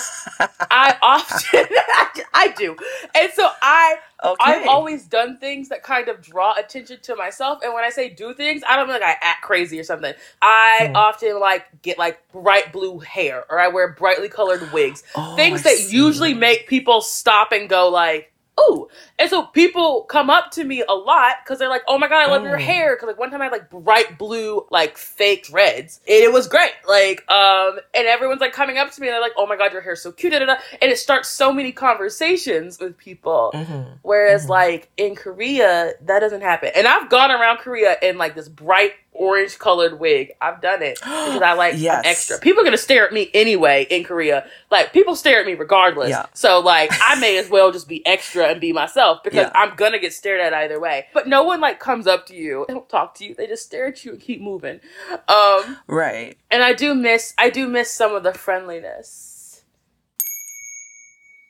I 0.70 0.96
often, 1.02 1.66
I 2.34 2.48
do. 2.56 2.76
And 3.14 3.30
so 3.32 3.48
I, 3.62 3.96
Okay. 4.22 4.36
I've 4.38 4.68
always 4.68 5.06
done 5.06 5.38
things 5.38 5.70
that 5.70 5.82
kind 5.82 6.08
of 6.08 6.20
draw 6.20 6.54
attention 6.58 6.98
to 7.04 7.16
myself. 7.16 7.60
And 7.62 7.72
when 7.72 7.84
I 7.84 7.88
say 7.90 8.10
do 8.10 8.34
things, 8.34 8.62
I 8.68 8.76
don't 8.76 8.86
mean 8.86 9.00
like 9.00 9.02
I 9.02 9.16
act 9.22 9.42
crazy 9.42 9.80
or 9.80 9.84
something. 9.84 10.12
I 10.42 10.90
Mm. 10.90 10.94
often 10.94 11.40
like 11.40 11.64
get 11.82 11.98
like 11.98 12.20
bright 12.30 12.70
blue 12.72 12.98
hair 12.98 13.44
or 13.50 13.58
I 13.58 13.68
wear 13.68 13.92
brightly 13.92 14.28
colored 14.28 14.70
wigs. 14.72 15.02
Oh, 15.14 15.36
things 15.36 15.60
I 15.60 15.70
that 15.70 15.76
see. 15.78 15.96
usually 15.96 16.34
make 16.34 16.66
people 16.68 17.00
stop 17.00 17.52
and 17.52 17.68
go 17.68 17.88
like, 17.88 18.30
ooh. 18.60 18.88
And 19.18 19.30
so 19.30 19.42
people 19.44 20.02
come 20.02 20.30
up 20.30 20.50
to 20.52 20.64
me 20.64 20.84
a 20.88 20.94
lot 20.94 21.36
because 21.44 21.58
they're 21.58 21.68
like, 21.68 21.82
oh 21.88 21.98
my 21.98 22.08
God, 22.08 22.28
I 22.28 22.30
love 22.30 22.42
your 22.42 22.58
Mm. 22.58 22.62
hair. 22.62 22.96
Because 22.96 23.06
like 23.08 23.18
one 23.18 23.30
time 23.30 23.40
I 23.40 23.44
had 23.44 23.52
like 23.52 23.70
bright 23.70 24.18
blue, 24.18 24.66
like 24.70 24.98
fake 24.98 25.46
reds. 25.52 26.00
And 26.08 26.22
it 26.22 26.32
was 26.32 26.46
great. 26.48 26.72
Like, 26.88 27.24
um, 27.30 27.78
and 27.94 28.06
everyone's 28.06 28.40
like 28.40 28.52
coming 28.52 28.78
up 28.78 28.90
to 28.92 29.00
me 29.00 29.08
and 29.08 29.14
they're 29.14 29.20
like, 29.20 29.32
oh 29.36 29.46
my 29.46 29.56
God, 29.56 29.72
your 29.72 29.82
hair's 29.82 30.02
so 30.02 30.12
cute. 30.12 30.32
Da, 30.32 30.38
da, 30.40 30.46
da. 30.46 30.56
And 30.82 30.90
it 30.90 30.98
starts 30.98 31.28
so 31.28 31.52
many 31.52 31.72
conversations 31.72 32.78
with 32.80 32.96
people. 32.98 33.50
Mhm. 33.54 33.98
Whereas, 34.02 34.46
Mhm. 34.46 34.50
like 34.50 34.90
in 34.96 35.14
Korea, 35.16 35.94
that 36.02 36.20
doesn't 36.20 36.42
happen. 36.42 36.70
And 36.74 36.86
I've 36.86 37.08
gone 37.08 37.30
around 37.30 37.58
Korea 37.58 37.96
in 38.02 38.18
like 38.18 38.34
this 38.34 38.48
bright 38.48 38.92
orange 39.20 39.58
colored 39.58 40.00
wig. 40.00 40.32
I've 40.40 40.60
done 40.60 40.82
it 40.82 40.94
because 40.96 41.42
I 41.42 41.52
like 41.52 41.74
Yes. 41.76 42.02
Extra. 42.06 42.38
People 42.38 42.62
are 42.62 42.64
gonna 42.64 42.76
stare 42.78 43.06
at 43.06 43.12
me 43.12 43.30
anyway 43.34 43.86
in 43.90 44.02
Korea. 44.02 44.46
Like 44.70 44.92
people 44.92 45.14
stare 45.14 45.40
at 45.40 45.46
me 45.46 45.54
regardless. 45.54 46.08
Yeah. 46.10 46.26
So 46.32 46.60
like 46.60 46.90
I 47.00 47.20
may 47.20 47.38
as 47.38 47.48
well 47.54 47.70
just 47.70 47.86
be 47.88 48.04
extra 48.06 48.46
and 48.48 48.60
be 48.60 48.72
myself 48.72 49.22
because 49.22 49.46
Yeah. 49.46 49.52
I'm 49.54 49.76
gonna 49.76 49.98
get 49.98 50.12
stared 50.14 50.40
at 50.40 50.54
either 50.54 50.80
way. 50.80 51.06
But 51.14 51.28
no 51.28 51.44
one 51.44 51.60
like 51.60 51.78
comes 51.78 52.06
up 52.06 52.26
to 52.26 52.34
you. 52.34 52.64
They 52.66 52.74
don't 52.74 52.88
talk 52.88 53.14
to 53.16 53.24
you. 53.24 53.34
They 53.34 53.46
just 53.46 53.66
stare 53.66 53.86
at 53.88 54.04
you 54.04 54.12
and 54.12 54.20
keep 54.20 54.40
moving. 54.40 54.80
Um, 55.28 55.76
Right. 55.86 56.36
and 56.50 56.62
I 56.64 56.72
do 56.72 56.94
miss 56.94 57.34
I 57.38 57.50
do 57.50 57.68
miss 57.68 57.90
some 57.90 58.14
of 58.14 58.22
the 58.22 58.32
friendliness. 58.32 59.62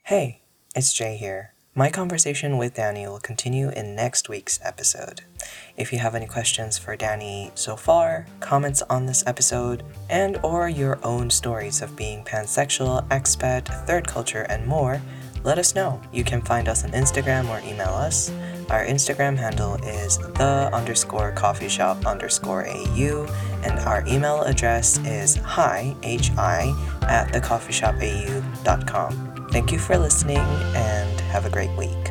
Hey, 0.04 0.42
it's 0.74 0.92
J 0.92 1.16
here. 1.16 1.54
My 1.72 1.88
conversation 1.88 2.58
with 2.58 2.74
Danee 2.74 3.06
will 3.06 3.20
continue 3.20 3.68
in 3.68 3.94
next 3.94 4.28
week's 4.28 4.58
episode. 4.64 5.20
If 5.76 5.92
you 5.92 6.00
have 6.00 6.16
any 6.16 6.26
questions 6.26 6.76
for 6.76 6.96
Danee 6.96 7.52
so 7.54 7.76
far, 7.76 8.26
comments 8.40 8.82
on 8.90 9.06
this 9.06 9.22
episode, 9.24 9.84
and 10.08 10.36
or 10.42 10.68
your 10.68 10.98
own 11.04 11.30
stories 11.30 11.80
of 11.80 11.94
being 11.94 12.24
pansexual, 12.24 13.06
expat, 13.10 13.86
third 13.86 14.08
culture, 14.08 14.48
and 14.50 14.66
more, 14.66 15.00
let 15.44 15.58
us 15.58 15.76
know. 15.76 16.00
You 16.12 16.24
can 16.24 16.42
find 16.42 16.66
us 16.66 16.82
on 16.82 16.90
Instagram 16.90 17.48
or 17.48 17.60
email 17.64 17.94
us. 17.94 18.32
Our 18.68 18.84
Instagram 18.84 19.36
handle 19.36 19.76
is 19.76 20.18
the 20.18 20.70
underscore 20.72 21.30
coffee 21.32 21.68
shop 21.68 22.04
underscore 22.04 22.66
AU, 22.66 23.28
and 23.62 23.78
our 23.86 24.04
email 24.08 24.42
address 24.42 24.98
is 25.06 25.36
hi, 25.36 25.94
H-I, 26.02 26.74
at 27.02 27.28
thecoffeeshopau.com. 27.28 29.29
Thank 29.50 29.72
you 29.72 29.78
for 29.80 29.98
listening 29.98 30.38
and 30.38 31.20
have 31.20 31.44
a 31.44 31.50
great 31.50 31.70
week. 31.76 32.09